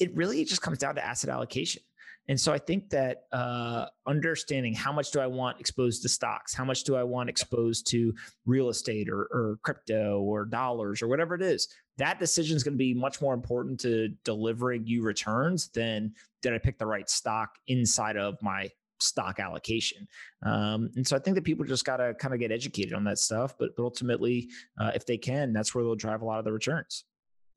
it 0.00 0.16
really 0.16 0.44
just 0.44 0.62
comes 0.62 0.78
down 0.78 0.96
to 0.96 1.04
asset 1.04 1.30
allocation. 1.30 1.82
And 2.28 2.40
so 2.40 2.52
I 2.52 2.58
think 2.58 2.90
that 2.90 3.24
uh, 3.32 3.86
understanding 4.06 4.72
how 4.72 4.92
much 4.92 5.10
do 5.10 5.20
I 5.20 5.26
want 5.26 5.58
exposed 5.58 6.02
to 6.02 6.08
stocks, 6.08 6.54
how 6.54 6.64
much 6.64 6.84
do 6.84 6.94
I 6.96 7.02
want 7.02 7.28
exposed 7.28 7.86
to 7.88 8.14
real 8.46 8.68
estate 8.68 9.08
or, 9.08 9.22
or 9.32 9.58
crypto 9.62 10.20
or 10.20 10.44
dollars 10.44 11.02
or 11.02 11.08
whatever 11.08 11.34
it 11.34 11.42
is, 11.42 11.68
that 11.98 12.18
decision 12.18 12.56
is 12.56 12.62
going 12.62 12.74
to 12.74 12.78
be 12.78 12.94
much 12.94 13.20
more 13.20 13.34
important 13.34 13.80
to 13.80 14.10
delivering 14.24 14.86
you 14.86 15.02
returns 15.02 15.68
than 15.68 16.14
did 16.40 16.52
I 16.54 16.58
pick 16.58 16.78
the 16.78 16.86
right 16.86 17.08
stock 17.08 17.56
inside 17.66 18.16
of 18.16 18.40
my 18.42 18.70
stock 19.02 19.40
allocation. 19.40 20.06
Um, 20.44 20.90
and 20.96 21.06
so 21.06 21.16
I 21.16 21.18
think 21.18 21.34
that 21.36 21.44
people 21.44 21.64
just 21.64 21.84
got 21.84 21.98
to 21.98 22.14
kind 22.14 22.34
of 22.34 22.40
get 22.40 22.52
educated 22.52 22.94
on 22.94 23.04
that 23.04 23.18
stuff. 23.18 23.54
But, 23.58 23.76
but 23.76 23.82
ultimately, 23.82 24.48
uh, 24.80 24.92
if 24.94 25.06
they 25.06 25.18
can, 25.18 25.52
that's 25.52 25.74
where 25.74 25.84
they'll 25.84 25.94
drive 25.94 26.22
a 26.22 26.24
lot 26.24 26.38
of 26.38 26.44
the 26.44 26.52
returns. 26.52 27.04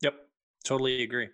Yep, 0.01 0.15
totally 0.65 1.03
agree 1.03 1.29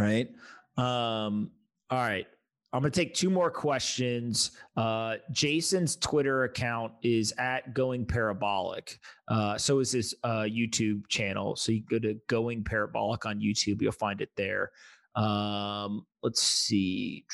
right? 0.00 0.28
Um, 0.76 1.50
all 1.90 1.98
right. 1.98 2.26
I'm 2.72 2.82
going 2.82 2.92
to 2.92 3.00
take 3.00 3.14
two 3.14 3.30
more 3.30 3.50
questions. 3.50 4.52
Uh, 4.76 5.16
Jason's 5.32 5.96
Twitter 5.96 6.44
account 6.44 6.92
is 7.02 7.32
at 7.36 7.74
Going 7.74 8.06
Parabolic. 8.06 9.00
Uh, 9.26 9.58
so 9.58 9.80
is 9.80 9.90
his 9.90 10.14
uh, 10.22 10.42
YouTube 10.42 11.08
channel. 11.08 11.56
So 11.56 11.72
you 11.72 11.82
go 11.90 11.98
to 11.98 12.14
Going 12.28 12.62
Parabolic 12.62 13.26
on 13.26 13.40
YouTube, 13.40 13.82
you'll 13.82 13.90
find 13.90 14.20
it 14.20 14.30
there. 14.36 14.70
Um, 15.16 16.06
let's 16.22 16.42
see. 16.42 17.24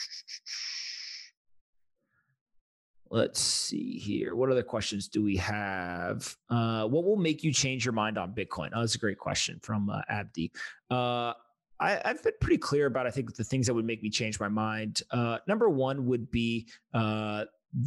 Let's 3.10 3.40
see 3.40 3.98
here. 3.98 4.34
What 4.34 4.50
other 4.50 4.62
questions 4.62 5.08
do 5.08 5.22
we 5.22 5.36
have? 5.36 6.36
Uh, 6.50 6.86
what 6.86 7.04
will 7.04 7.16
make 7.16 7.44
you 7.44 7.52
change 7.52 7.84
your 7.84 7.92
mind 7.92 8.18
on 8.18 8.34
Bitcoin? 8.34 8.70
Oh, 8.74 8.80
that's 8.80 8.96
a 8.96 8.98
great 8.98 9.18
question 9.18 9.60
from 9.62 9.88
uh, 9.90 10.00
Abdi. 10.08 10.50
Uh, 10.90 11.32
I, 11.78 12.00
have 12.04 12.22
been 12.22 12.32
pretty 12.40 12.58
clear 12.58 12.86
about, 12.86 13.06
I 13.06 13.10
think, 13.10 13.34
the 13.34 13.44
things 13.44 13.66
that 13.66 13.74
would 13.74 13.84
make 13.84 14.02
me 14.02 14.10
change 14.10 14.40
my 14.40 14.48
mind. 14.48 15.02
Uh, 15.10 15.38
number 15.46 15.68
one 15.68 16.06
would 16.06 16.30
be 16.30 16.68
uh, 16.94 17.44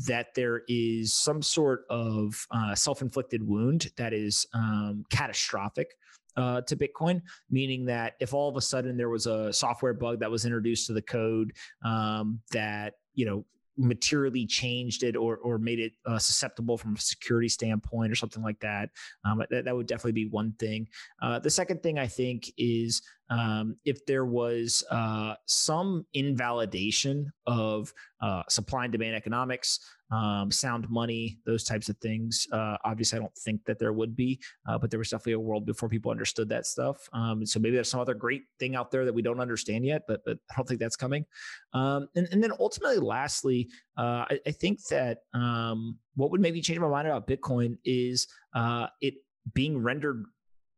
that 0.07 0.35
there 0.35 0.61
is 0.67 1.13
some 1.13 1.41
sort 1.41 1.85
of 1.89 2.47
uh, 2.51 2.75
self 2.75 3.01
inflicted 3.01 3.45
wound 3.45 3.91
that 3.97 4.13
is 4.13 4.45
um, 4.53 5.03
catastrophic. 5.09 5.95
Uh, 6.37 6.61
to 6.61 6.77
Bitcoin, 6.77 7.21
meaning 7.49 7.83
that 7.83 8.13
if 8.21 8.33
all 8.33 8.47
of 8.47 8.55
a 8.55 8.61
sudden 8.61 8.95
there 8.95 9.09
was 9.09 9.25
a 9.25 9.51
software 9.51 9.93
bug 9.93 10.21
that 10.21 10.31
was 10.31 10.45
introduced 10.45 10.87
to 10.87 10.93
the 10.93 11.01
code 11.01 11.51
um, 11.83 12.39
that 12.51 12.93
you 13.13 13.25
know 13.25 13.43
materially 13.79 14.45
changed 14.45 15.03
it 15.03 15.15
or 15.15 15.37
or 15.37 15.57
made 15.57 15.79
it 15.79 15.93
uh, 16.05 16.19
susceptible 16.19 16.77
from 16.77 16.95
a 16.95 16.99
security 16.99 17.49
standpoint 17.49 18.11
or 18.11 18.15
something 18.15 18.43
like 18.43 18.59
that. 18.59 18.89
Um, 19.25 19.41
that, 19.49 19.65
that 19.65 19.75
would 19.75 19.87
definitely 19.87 20.11
be 20.23 20.29
one 20.29 20.53
thing. 20.59 20.87
Uh, 21.21 21.39
the 21.39 21.49
second 21.49 21.81
thing 21.81 21.97
I 21.97 22.07
think 22.07 22.51
is 22.57 23.01
um, 23.29 23.77
if 23.85 24.05
there 24.05 24.25
was 24.25 24.83
uh, 24.91 25.35
some 25.45 26.05
invalidation 26.13 27.31
of 27.45 27.93
uh, 28.21 28.43
supply 28.49 28.85
and 28.85 28.91
demand 28.91 29.15
economics, 29.15 29.79
um, 30.11 30.51
sound 30.51 30.89
money, 30.89 31.39
those 31.45 31.63
types 31.63 31.89
of 31.89 31.97
things. 31.97 32.47
Uh, 32.51 32.77
obviously, 32.83 33.17
I 33.17 33.21
don't 33.21 33.35
think 33.37 33.63
that 33.65 33.79
there 33.79 33.93
would 33.93 34.15
be, 34.15 34.39
uh, 34.67 34.77
but 34.77 34.89
there 34.89 34.97
was 34.97 35.09
definitely 35.09 35.33
a 35.33 35.39
world 35.39 35.65
before 35.65 35.89
people 35.89 36.11
understood 36.11 36.49
that 36.49 36.65
stuff. 36.65 37.07
Um, 37.13 37.45
so 37.45 37.59
maybe 37.59 37.75
there's 37.75 37.89
some 37.89 37.99
other 37.99 38.13
great 38.13 38.43
thing 38.59 38.75
out 38.75 38.91
there 38.91 39.05
that 39.05 39.13
we 39.13 39.21
don't 39.21 39.39
understand 39.39 39.85
yet, 39.85 40.03
but 40.07 40.21
but 40.25 40.37
I 40.51 40.55
don't 40.55 40.67
think 40.67 40.79
that's 40.79 40.95
coming. 40.95 41.25
Um, 41.73 42.07
and, 42.15 42.27
and 42.31 42.43
then 42.43 42.51
ultimately, 42.59 42.97
lastly, 42.97 43.69
uh, 43.97 44.25
I, 44.29 44.39
I, 44.47 44.51
think 44.51 44.83
that 44.87 45.19
um, 45.33 45.97
what 46.15 46.31
would 46.31 46.41
maybe 46.41 46.61
change 46.61 46.79
my 46.79 46.87
mind 46.87 47.07
about 47.07 47.27
Bitcoin 47.27 47.77
is 47.85 48.27
uh, 48.53 48.87
it 49.01 49.15
being 49.53 49.77
rendered 49.77 50.25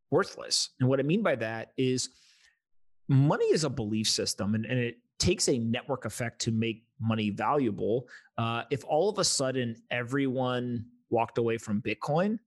worthless. 0.10 0.70
And 0.80 0.90
what 0.90 1.00
I 1.00 1.04
mean 1.04 1.24
by 1.24 1.36
that 1.36 1.72
is 1.78 2.10
money 3.08 3.46
is 3.46 3.64
a 3.64 3.70
belief 3.70 4.10
system 4.10 4.56
and, 4.56 4.66
and 4.66 4.80
it 4.80 4.98
takes 5.20 5.48
a 5.48 5.58
network 5.58 6.06
effect 6.06 6.42
to 6.42 6.52
make 6.52 6.84
money 7.02 7.30
valuable. 7.30 8.08
Uh, 8.38 8.64
if 8.70 8.84
all 8.86 9.10
of 9.10 9.18
a 9.20 9.24
sudden 9.24 9.76
everyone 9.90 10.86
walked 11.10 11.38
away 11.38 11.58
from 11.58 11.82
Bitcoin, 11.82 12.40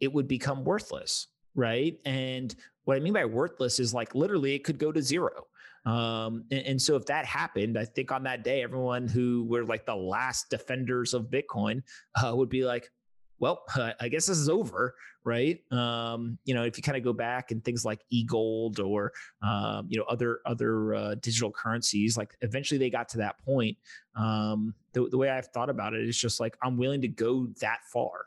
it 0.00 0.12
would 0.12 0.28
become 0.28 0.64
worthless, 0.64 1.28
right? 1.54 1.98
And 2.04 2.54
what 2.84 2.96
I 2.96 3.00
mean 3.00 3.12
by 3.12 3.24
worthless 3.24 3.78
is 3.78 3.92
like 3.92 4.14
literally 4.14 4.54
it 4.54 4.64
could 4.64 4.78
go 4.78 4.92
to 4.92 5.02
zero. 5.02 5.46
Um, 5.84 6.44
and, 6.50 6.60
and, 6.66 6.82
so 6.82 6.96
if 6.96 7.06
that 7.06 7.24
happened, 7.24 7.78
I 7.78 7.84
think 7.84 8.12
on 8.12 8.24
that 8.24 8.44
day, 8.44 8.62
everyone 8.62 9.08
who 9.08 9.46
were 9.48 9.64
like 9.64 9.86
the 9.86 9.94
last 9.94 10.50
defenders 10.50 11.14
of 11.14 11.30
Bitcoin 11.30 11.82
uh, 12.22 12.34
would 12.34 12.50
be 12.50 12.64
like, 12.64 12.90
well, 13.40 13.64
I 14.00 14.08
guess 14.08 14.26
this 14.26 14.38
is 14.38 14.48
over, 14.48 14.94
right? 15.24 15.60
Um, 15.72 16.38
you 16.44 16.54
know, 16.54 16.64
if 16.64 16.76
you 16.76 16.82
kind 16.82 16.96
of 16.96 17.04
go 17.04 17.12
back 17.12 17.50
and 17.50 17.64
things 17.64 17.84
like 17.84 18.00
e-gold 18.10 18.80
or 18.80 19.12
um, 19.42 19.86
you 19.88 19.98
know 19.98 20.04
other 20.08 20.40
other 20.46 20.94
uh, 20.94 21.14
digital 21.16 21.50
currencies, 21.50 22.16
like 22.16 22.36
eventually 22.40 22.78
they 22.78 22.90
got 22.90 23.08
to 23.10 23.18
that 23.18 23.38
point. 23.44 23.76
Um, 24.16 24.74
the, 24.92 25.08
the 25.08 25.18
way 25.18 25.30
I've 25.30 25.48
thought 25.48 25.70
about 25.70 25.94
it 25.94 26.08
is 26.08 26.18
just 26.18 26.40
like 26.40 26.56
I'm 26.62 26.76
willing 26.76 27.00
to 27.02 27.08
go 27.08 27.48
that 27.60 27.80
far, 27.92 28.26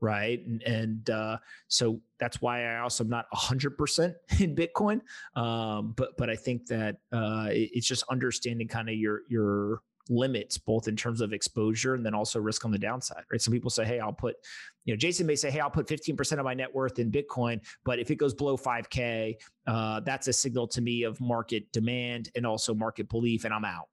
right? 0.00 0.44
And, 0.46 0.62
and 0.62 1.10
uh, 1.10 1.38
so 1.68 2.00
that's 2.20 2.40
why 2.40 2.64
I 2.64 2.80
also 2.80 3.04
am 3.04 3.10
not 3.10 3.26
hundred 3.32 3.76
percent 3.78 4.14
in 4.38 4.54
Bitcoin, 4.54 5.00
um, 5.34 5.94
but 5.96 6.16
but 6.16 6.30
I 6.30 6.36
think 6.36 6.66
that 6.66 6.96
uh, 7.12 7.48
it's 7.50 7.86
just 7.86 8.04
understanding 8.10 8.68
kind 8.68 8.88
of 8.88 8.94
your 8.94 9.22
your 9.28 9.80
limits, 10.08 10.58
both 10.58 10.88
in 10.88 10.96
terms 10.96 11.20
of 11.20 11.32
exposure 11.32 11.94
and 11.94 12.04
then 12.04 12.14
also 12.14 12.40
risk 12.40 12.64
on 12.64 12.70
the 12.70 12.78
downside, 12.78 13.24
right? 13.30 13.40
Some 13.40 13.52
people 13.52 13.70
say, 13.70 13.84
hey, 13.84 14.00
I'll 14.00 14.12
put, 14.12 14.36
you 14.84 14.92
know, 14.92 14.96
Jason 14.96 15.26
may 15.26 15.36
say, 15.36 15.50
hey, 15.50 15.60
I'll 15.60 15.70
put 15.70 15.86
15% 15.86 16.38
of 16.38 16.44
my 16.44 16.54
net 16.54 16.74
worth 16.74 16.98
in 16.98 17.10
Bitcoin, 17.10 17.60
but 17.84 17.98
if 17.98 18.10
it 18.10 18.16
goes 18.16 18.34
below 18.34 18.56
5K, 18.56 19.36
uh, 19.66 20.00
that's 20.00 20.28
a 20.28 20.32
signal 20.32 20.66
to 20.68 20.80
me 20.80 21.04
of 21.04 21.20
market 21.20 21.70
demand 21.72 22.30
and 22.34 22.46
also 22.46 22.74
market 22.74 23.08
belief, 23.08 23.44
and 23.44 23.54
I'm 23.54 23.64
out, 23.64 23.88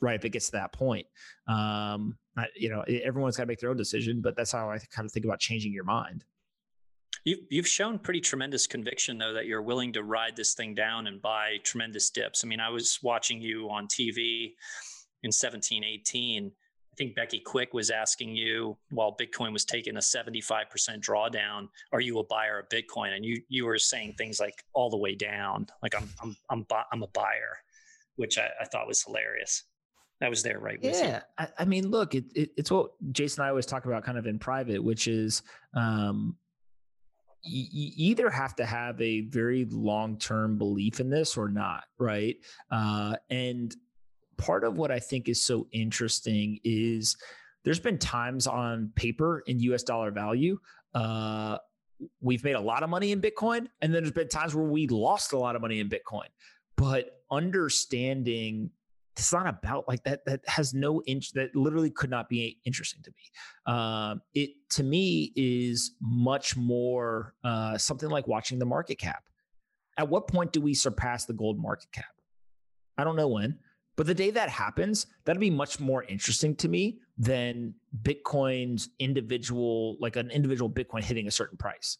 right? 0.00 0.16
If 0.16 0.24
it 0.24 0.30
gets 0.30 0.46
to 0.46 0.52
that 0.52 0.72
point. 0.72 1.06
Um, 1.46 2.16
I, 2.36 2.46
you 2.56 2.70
know, 2.70 2.82
everyone's 2.82 3.36
got 3.36 3.44
to 3.44 3.48
make 3.48 3.58
their 3.58 3.70
own 3.70 3.76
decision, 3.76 4.20
but 4.20 4.36
that's 4.36 4.52
how 4.52 4.70
I 4.70 4.78
kind 4.90 5.06
of 5.06 5.12
think 5.12 5.24
about 5.24 5.40
changing 5.40 5.72
your 5.72 5.84
mind. 5.84 6.24
You've, 7.24 7.40
you've 7.50 7.68
shown 7.68 7.98
pretty 7.98 8.20
tremendous 8.20 8.66
conviction, 8.66 9.18
though, 9.18 9.34
that 9.34 9.46
you're 9.46 9.62
willing 9.62 9.92
to 9.92 10.02
ride 10.02 10.36
this 10.36 10.54
thing 10.54 10.74
down 10.74 11.06
and 11.06 11.20
buy 11.20 11.58
tremendous 11.64 12.08
dips. 12.08 12.44
I 12.44 12.48
mean, 12.48 12.60
I 12.60 12.70
was 12.70 12.98
watching 13.02 13.42
you 13.42 13.68
on 13.68 13.88
TV 13.88 14.54
in 15.22 15.32
17, 15.32 15.84
18. 15.84 16.46
I 16.92 16.96
think 16.96 17.14
Becky 17.14 17.38
Quick 17.38 17.72
was 17.72 17.90
asking 17.90 18.34
you 18.34 18.76
while 18.90 19.16
Bitcoin 19.16 19.52
was 19.52 19.64
taking 19.64 19.96
a 19.96 20.00
75% 20.00 20.44
drawdown, 21.00 21.68
are 21.92 22.00
you 22.00 22.18
a 22.18 22.24
buyer 22.24 22.58
of 22.58 22.68
Bitcoin? 22.68 23.14
And 23.14 23.24
you 23.24 23.40
you 23.48 23.64
were 23.64 23.78
saying 23.78 24.14
things 24.18 24.40
like 24.40 24.64
all 24.74 24.90
the 24.90 24.96
way 24.96 25.14
down, 25.14 25.66
like 25.82 25.94
I'm 25.94 26.08
I'm 26.22 26.36
I'm, 26.50 26.66
I'm 26.92 27.02
a 27.02 27.08
buyer, 27.08 27.58
which 28.16 28.38
I, 28.38 28.48
I 28.60 28.64
thought 28.64 28.88
was 28.88 29.02
hilarious. 29.02 29.64
I 30.22 30.28
was 30.28 30.42
there, 30.42 30.58
right? 30.58 30.78
Yeah, 30.82 31.22
I, 31.38 31.48
I, 31.60 31.64
mean, 31.64 31.88
look, 31.88 32.14
it, 32.14 32.24
it, 32.34 32.50
it's 32.56 32.70
what 32.70 32.90
Jason 33.10 33.40
and 33.40 33.46
I 33.46 33.48
always 33.48 33.64
talk 33.64 33.86
about, 33.86 34.04
kind 34.04 34.18
of 34.18 34.26
in 34.26 34.38
private, 34.38 34.82
which 34.82 35.08
is 35.08 35.42
um, 35.74 36.36
you 37.42 37.92
either 37.96 38.28
have 38.28 38.54
to 38.56 38.66
have 38.66 39.00
a 39.00 39.22
very 39.22 39.64
long 39.70 40.18
term 40.18 40.58
belief 40.58 41.00
in 41.00 41.08
this 41.08 41.36
or 41.36 41.48
not, 41.48 41.84
right? 41.98 42.36
Uh, 42.70 43.16
and 43.30 43.74
part 44.40 44.64
of 44.64 44.78
what 44.78 44.90
I 44.90 44.98
think 44.98 45.28
is 45.28 45.42
so 45.42 45.66
interesting 45.70 46.58
is 46.64 47.16
there's 47.64 47.78
been 47.78 47.98
times 47.98 48.46
on 48.46 48.90
paper 48.96 49.42
in 49.46 49.60
US 49.60 49.82
dollar 49.82 50.10
value. 50.10 50.58
Uh, 50.94 51.58
we've 52.22 52.42
made 52.42 52.54
a 52.54 52.60
lot 52.60 52.82
of 52.82 52.88
money 52.88 53.12
in 53.12 53.20
Bitcoin, 53.20 53.66
and 53.82 53.94
then 53.94 54.02
there's 54.02 54.12
been 54.12 54.28
times 54.28 54.54
where 54.54 54.64
we 54.64 54.86
lost 54.88 55.32
a 55.32 55.38
lot 55.38 55.56
of 55.56 55.62
money 55.62 55.80
in 55.80 55.88
Bitcoin. 55.88 56.28
But 56.76 57.22
understanding 57.30 58.70
it's 59.16 59.32
not 59.32 59.46
about 59.46 59.86
like 59.86 60.02
that 60.04 60.24
that 60.24 60.40
has 60.46 60.72
no 60.72 61.02
inch 61.02 61.32
that 61.32 61.54
literally 61.54 61.90
could 61.90 62.08
not 62.08 62.28
be 62.28 62.58
interesting 62.64 63.02
to 63.02 63.10
me 63.10 63.72
um, 63.72 64.22
it 64.34 64.50
to 64.70 64.82
me 64.82 65.32
is 65.36 65.92
much 66.00 66.56
more 66.56 67.34
uh, 67.44 67.76
something 67.76 68.08
like 68.08 68.26
watching 68.26 68.58
the 68.58 68.64
market 68.64 68.98
cap 68.98 69.24
at 69.98 70.08
what 70.08 70.26
point 70.26 70.52
do 70.52 70.60
we 70.60 70.72
surpass 70.72 71.26
the 71.26 71.34
gold 71.34 71.60
market 71.60 71.90
cap 71.92 72.14
i 72.96 73.04
don't 73.04 73.16
know 73.16 73.28
when 73.28 73.58
but 74.00 74.06
the 74.06 74.14
day 74.14 74.30
that 74.30 74.48
happens 74.48 75.08
that'd 75.26 75.38
be 75.38 75.50
much 75.50 75.78
more 75.78 76.04
interesting 76.04 76.56
to 76.56 76.68
me 76.70 77.00
than 77.18 77.74
bitcoin's 78.00 78.88
individual 78.98 79.98
like 80.00 80.16
an 80.16 80.30
individual 80.30 80.70
bitcoin 80.70 81.04
hitting 81.04 81.26
a 81.26 81.30
certain 81.30 81.58
price 81.58 81.98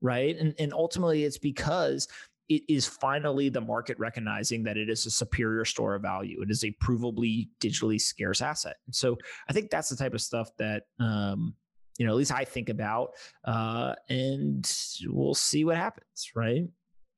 right 0.00 0.38
and, 0.38 0.54
and 0.60 0.72
ultimately 0.72 1.24
it's 1.24 1.38
because 1.38 2.06
it 2.48 2.62
is 2.68 2.86
finally 2.86 3.48
the 3.48 3.60
market 3.60 3.98
recognizing 3.98 4.62
that 4.62 4.76
it 4.76 4.88
is 4.88 5.06
a 5.06 5.10
superior 5.10 5.64
store 5.64 5.94
of 5.94 6.02
value. 6.02 6.42
It 6.42 6.50
is 6.50 6.64
a 6.64 6.74
provably 6.82 7.48
digitally 7.60 8.00
scarce 8.00 8.42
asset. 8.42 8.76
So 8.90 9.16
I 9.48 9.52
think 9.52 9.70
that's 9.70 9.88
the 9.88 9.94
type 9.94 10.14
of 10.14 10.20
stuff 10.20 10.50
that, 10.58 10.82
um, 10.98 11.54
you 11.96 12.04
know, 12.04 12.10
at 12.12 12.16
least 12.16 12.32
I 12.32 12.44
think 12.44 12.68
about, 12.68 13.10
uh, 13.44 13.94
and 14.08 14.68
we'll 15.06 15.34
see 15.34 15.64
what 15.64 15.76
happens. 15.76 16.32
Right. 16.34 16.64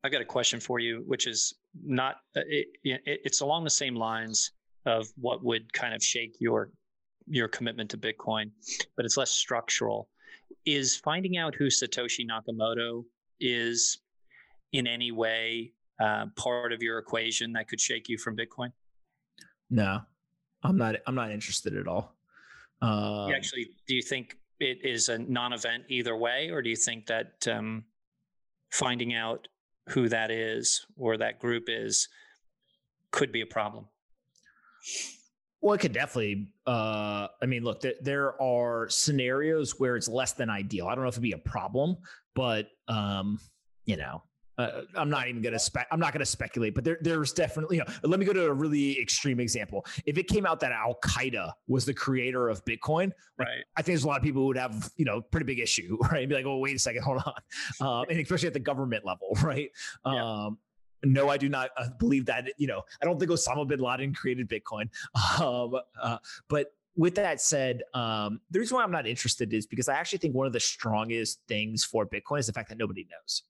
I 0.04 0.10
got 0.10 0.20
a 0.20 0.26
question 0.26 0.60
for 0.60 0.80
you, 0.80 1.02
which 1.06 1.26
is 1.26 1.54
not, 1.84 2.16
uh, 2.36 2.40
it, 2.46 2.68
it, 2.84 3.00
it's 3.24 3.40
along 3.40 3.64
the 3.64 3.70
same 3.70 3.94
lines 3.94 4.52
of 4.86 5.06
what 5.16 5.44
would 5.44 5.72
kind 5.72 5.94
of 5.94 6.02
shake 6.02 6.36
your, 6.38 6.70
your 7.26 7.48
commitment 7.48 7.90
to 7.90 7.98
Bitcoin, 7.98 8.50
but 8.96 9.04
it's 9.04 9.16
less 9.16 9.30
structural. 9.30 10.08
Is 10.66 10.96
finding 10.96 11.38
out 11.38 11.54
who 11.54 11.66
Satoshi 11.66 12.26
Nakamoto 12.28 13.04
is 13.40 14.00
in 14.72 14.86
any 14.86 15.12
way 15.12 15.72
uh, 16.00 16.26
part 16.36 16.72
of 16.72 16.82
your 16.82 16.98
equation 16.98 17.52
that 17.52 17.68
could 17.68 17.80
shake 17.80 18.08
you 18.08 18.18
from 18.18 18.36
Bitcoin? 18.36 18.72
No, 19.70 20.00
I'm 20.62 20.76
not. 20.76 20.96
I'm 21.06 21.14
not 21.14 21.30
interested 21.30 21.76
at 21.76 21.88
all. 21.88 22.14
Um, 22.82 23.32
actually, 23.32 23.70
do 23.86 23.94
you 23.94 24.02
think 24.02 24.36
it 24.60 24.84
is 24.84 25.08
a 25.08 25.18
non-event 25.18 25.84
either 25.88 26.16
way, 26.16 26.50
or 26.50 26.62
do 26.62 26.70
you 26.70 26.76
think 26.76 27.06
that 27.06 27.46
um, 27.48 27.84
finding 28.70 29.14
out 29.14 29.48
who 29.92 30.08
that 30.08 30.30
is 30.30 30.86
or 30.96 31.16
that 31.16 31.38
group 31.38 31.64
is 31.68 32.08
could 33.10 33.32
be 33.32 33.42
a 33.42 33.46
problem? 33.46 33.86
Well, 35.60 35.74
it 35.74 35.78
could 35.78 35.92
definitely. 35.92 36.48
Uh, 36.66 37.28
I 37.40 37.46
mean, 37.46 37.62
look, 37.62 37.82
th- 37.82 37.98
there 38.02 38.40
are 38.42 38.88
scenarios 38.88 39.78
where 39.78 39.96
it's 39.96 40.08
less 40.08 40.32
than 40.32 40.50
ideal. 40.50 40.88
I 40.88 40.94
don't 40.94 41.04
know 41.04 41.08
if 41.08 41.14
it'd 41.14 41.22
be 41.22 41.32
a 41.32 41.38
problem, 41.38 41.96
but 42.34 42.68
um, 42.88 43.38
you 43.84 43.96
know, 43.96 44.22
uh, 44.58 44.82
I'm 44.94 45.08
not 45.08 45.28
even 45.28 45.40
gonna 45.40 45.58
spec. 45.58 45.86
I'm 45.90 46.00
not 46.00 46.12
gonna 46.12 46.26
speculate, 46.26 46.74
but 46.74 46.84
there, 46.84 46.98
there's 47.00 47.32
definitely. 47.32 47.78
You 47.78 47.84
know, 47.84 47.92
let 48.08 48.20
me 48.20 48.26
go 48.26 48.32
to 48.32 48.46
a 48.46 48.52
really 48.52 49.00
extreme 49.00 49.40
example. 49.40 49.86
If 50.04 50.18
it 50.18 50.28
came 50.28 50.44
out 50.44 50.60
that 50.60 50.72
Al 50.72 50.98
Qaeda 51.02 51.52
was 51.68 51.84
the 51.86 51.94
creator 51.94 52.48
of 52.48 52.64
Bitcoin, 52.64 53.12
right? 53.38 53.64
I 53.76 53.82
think 53.82 53.94
there's 53.94 54.04
a 54.04 54.08
lot 54.08 54.18
of 54.18 54.22
people 54.22 54.42
who 54.42 54.48
would 54.48 54.58
have 54.58 54.90
you 54.96 55.04
know 55.04 55.22
pretty 55.22 55.46
big 55.46 55.58
issue, 55.58 55.96
right? 56.12 56.28
Be 56.28 56.34
like, 56.34 56.44
oh, 56.44 56.58
wait 56.58 56.76
a 56.76 56.78
second, 56.78 57.02
hold 57.02 57.22
on, 57.24 57.34
um, 57.86 58.04
and 58.10 58.20
especially 58.20 58.48
at 58.48 58.52
the 58.52 58.60
government 58.60 59.04
level, 59.04 59.36
right? 59.42 59.70
Yeah. 60.04 60.44
Um, 60.46 60.58
no, 61.04 61.30
I 61.30 61.36
do 61.36 61.48
not 61.48 61.70
uh, 61.76 61.88
believe 61.98 62.26
that. 62.26 62.52
You 62.58 62.68
know, 62.68 62.82
I 63.00 63.06
don't 63.06 63.18
think 63.18 63.30
Osama 63.30 63.66
bin 63.66 63.80
Laden 63.80 64.14
created 64.14 64.48
Bitcoin. 64.48 64.88
Um, 65.40 65.74
uh, 66.00 66.18
but 66.48 66.74
with 66.94 67.14
that 67.14 67.40
said, 67.40 67.82
um, 67.94 68.40
the 68.50 68.60
reason 68.60 68.76
why 68.76 68.84
I'm 68.84 68.92
not 68.92 69.06
interested 69.06 69.52
is 69.54 69.66
because 69.66 69.88
I 69.88 69.94
actually 69.94 70.18
think 70.18 70.34
one 70.34 70.46
of 70.46 70.52
the 70.52 70.60
strongest 70.60 71.40
things 71.48 71.84
for 71.84 72.06
Bitcoin 72.06 72.38
is 72.38 72.46
the 72.46 72.52
fact 72.52 72.68
that 72.68 72.78
nobody 72.78 73.08
knows 73.10 73.42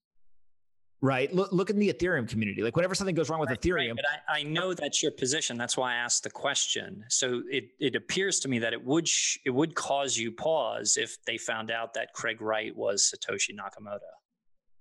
right? 1.03 1.35
Look, 1.35 1.53
look 1.53 1.69
in 1.69 1.79
the 1.79 1.93
Ethereum 1.93 2.29
community. 2.29 2.62
Like 2.62 2.77
whenever 2.77 2.95
something 2.95 3.15
goes 3.15 3.29
wrong 3.29 3.41
with 3.41 3.51
right, 3.51 3.61
Ethereum, 3.61 3.89
right. 3.89 3.97
but 3.97 4.05
I, 4.29 4.39
I, 4.39 4.43
know 4.45 4.73
that's 4.73 5.03
your 5.03 5.12
position. 5.12 5.59
That's 5.59 5.77
why 5.77 5.93
I 5.93 5.97
asked 5.97 6.23
the 6.23 6.31
question. 6.31 7.05
So 7.09 7.43
it 7.51 7.65
it 7.81 7.97
appears 7.97 8.41
to 8.41 8.49
me 8.49 8.61
that 8.61 8.73
it 8.73 8.83
would 8.83 9.07
sh- 9.07 9.39
it 9.45 9.51
would 9.51 9.74
cause 9.74 10.16
you 10.16 10.33
pause 10.33 10.97
if 10.97 11.23
they 11.27 11.37
found 11.37 11.70
out 11.70 11.93
that 11.95 12.15
Craig 12.15 12.41
Wright 12.41 12.74
was 12.74 13.12
Satoshi 13.12 13.51
Nakamoto. 13.51 13.99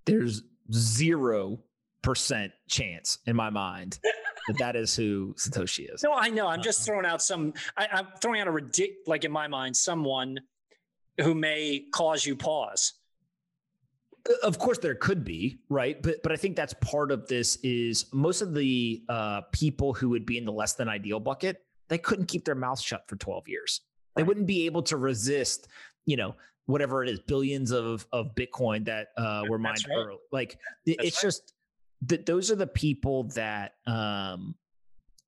There's 0.06 0.44
zero 0.72 1.60
percent 2.04 2.52
chance 2.70 3.18
in 3.26 3.36
my 3.36 3.50
mind 3.50 4.00
that 4.48 4.58
that 4.60 4.76
is 4.76 4.96
who 4.96 5.34
Satoshi 5.38 5.94
is. 5.94 6.04
No, 6.12 6.14
I 6.14 6.30
know. 6.30 6.48
I'm 6.48 6.62
just 6.62 6.82
uh-huh. 6.82 6.86
throwing 6.86 7.06
out 7.06 7.22
some. 7.22 7.54
I, 7.76 7.88
I'm 7.92 8.08
throwing 8.22 8.42
out 8.42 8.48
a 8.48 8.52
ridic- 8.52 9.08
like 9.08 9.26
in 9.26 9.32
my 9.32 9.48
mind, 9.48 9.76
someone 9.76 10.40
who 11.20 11.34
may 11.34 11.86
cause 11.92 12.26
you 12.26 12.36
pause 12.36 12.94
of 14.44 14.60
course 14.60 14.78
there 14.78 14.96
could 14.96 15.24
be 15.24 15.60
right 15.70 16.02
but 16.02 16.22
but 16.24 16.32
i 16.32 16.36
think 16.36 16.56
that's 16.56 16.74
part 16.76 17.12
of 17.12 17.28
this 17.28 17.58
is 17.64 18.06
most 18.14 18.42
of 18.42 18.54
the 18.54 19.04
uh, 19.10 19.42
people 19.52 19.94
who 19.94 20.10
would 20.10 20.26
be 20.26 20.38
in 20.38 20.46
the 20.46 20.52
less 20.52 20.74
than 20.74 20.88
ideal 20.88 21.20
bucket 21.20 21.64
they 21.88 21.98
couldn't 21.98 22.28
keep 22.28 22.46
their 22.46 22.56
mouth 22.56 22.80
shut 22.80 23.08
for 23.08 23.16
12 23.16 23.48
years 23.48 23.82
they 24.16 24.24
wouldn't 24.24 24.48
be 24.48 24.66
able 24.66 24.84
to 24.84 24.98
resist 24.98 25.68
you 26.06 26.18
know 26.18 26.36
whatever 26.66 27.04
it 27.04 27.10
is 27.10 27.20
billions 27.20 27.72
of 27.72 28.06
of 28.12 28.36
bitcoin 28.36 28.86
that 28.86 29.08
uh, 29.18 29.44
were 29.50 29.58
mined 29.58 29.84
right. 29.90 29.96
early 29.98 30.18
like 30.32 30.58
that's 30.86 31.04
it's 31.04 31.18
right. 31.18 31.28
just 31.28 31.54
that 32.04 32.26
those 32.26 32.52
are 32.52 32.56
the 32.56 32.68
people 32.68 33.24
that 33.24 33.76
um 33.88 34.56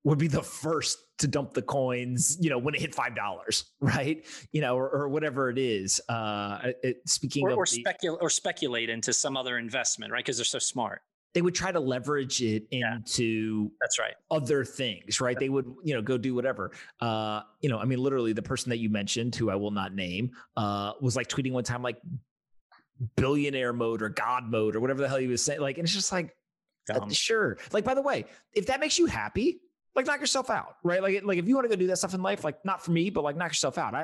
would 0.04 0.18
be 0.18 0.28
the 0.28 0.42
first 0.42 0.98
to 1.18 1.26
dump 1.26 1.54
the 1.54 1.62
coins, 1.62 2.36
you 2.40 2.50
know, 2.50 2.58
when 2.58 2.74
it 2.74 2.80
hit 2.80 2.94
five 2.94 3.16
dollars, 3.16 3.64
right? 3.80 4.24
You 4.52 4.60
know, 4.60 4.76
or, 4.76 4.88
or, 4.88 5.08
whatever 5.08 5.50
it 5.50 5.58
is. 5.58 6.00
Uh, 6.08 6.72
it, 6.82 7.08
speaking 7.08 7.44
or, 7.44 7.50
of 7.50 7.58
or, 7.58 7.64
the, 7.64 7.84
specul- 7.84 8.18
or 8.20 8.30
speculate 8.30 8.90
into 8.90 9.12
some 9.12 9.36
other 9.36 9.58
investment, 9.58 10.12
right? 10.12 10.24
Because 10.24 10.36
they're 10.36 10.44
so 10.44 10.58
smart. 10.58 11.00
They 11.32 11.42
would 11.42 11.54
try 11.54 11.72
to 11.72 11.80
leverage 11.80 12.42
it 12.42 12.68
into 12.70 13.62
yeah, 13.62 13.76
that's 13.80 13.98
right 13.98 14.14
other 14.30 14.64
things, 14.64 15.20
right? 15.20 15.36
They 15.36 15.48
would, 15.48 15.66
you 15.82 15.94
know, 15.94 16.00
go 16.00 16.16
do 16.16 16.32
whatever. 16.32 16.70
Uh, 17.00 17.40
you 17.60 17.68
know, 17.68 17.78
I 17.78 17.86
mean, 17.86 17.98
literally, 17.98 18.32
the 18.32 18.42
person 18.42 18.70
that 18.70 18.78
you 18.78 18.88
mentioned, 18.88 19.34
who 19.34 19.50
I 19.50 19.56
will 19.56 19.72
not 19.72 19.94
name, 19.94 20.30
uh, 20.56 20.92
was 21.00 21.16
like 21.16 21.26
tweeting 21.26 21.50
one 21.50 21.64
time, 21.64 21.82
like 21.82 21.96
billionaire 23.16 23.72
mode 23.72 24.00
or 24.00 24.10
God 24.10 24.44
mode 24.44 24.76
or 24.76 24.80
whatever 24.80 25.02
the 25.02 25.08
hell 25.08 25.18
he 25.18 25.26
was 25.26 25.42
saying. 25.42 25.60
Like, 25.60 25.78
and 25.78 25.84
it's 25.84 25.94
just 25.94 26.12
like, 26.12 26.36
uh, 26.88 27.08
sure. 27.08 27.58
Like, 27.72 27.84
by 27.84 27.94
the 27.94 28.02
way, 28.02 28.26
if 28.52 28.66
that 28.66 28.78
makes 28.78 28.98
you 28.98 29.06
happy, 29.06 29.60
like 29.94 30.06
knock 30.06 30.20
yourself 30.20 30.50
out, 30.50 30.76
right? 30.82 31.02
Like, 31.02 31.22
like 31.24 31.38
if 31.38 31.46
you 31.46 31.54
want 31.54 31.66
to 31.66 31.68
go 31.68 31.76
do 31.76 31.86
that 31.86 31.98
stuff 31.98 32.14
in 32.14 32.22
life, 32.22 32.44
like 32.44 32.64
not 32.64 32.84
for 32.84 32.90
me, 32.90 33.10
but 33.10 33.22
like 33.24 33.36
knock 33.36 33.50
yourself 33.50 33.78
out. 33.78 33.94
I, 33.94 34.02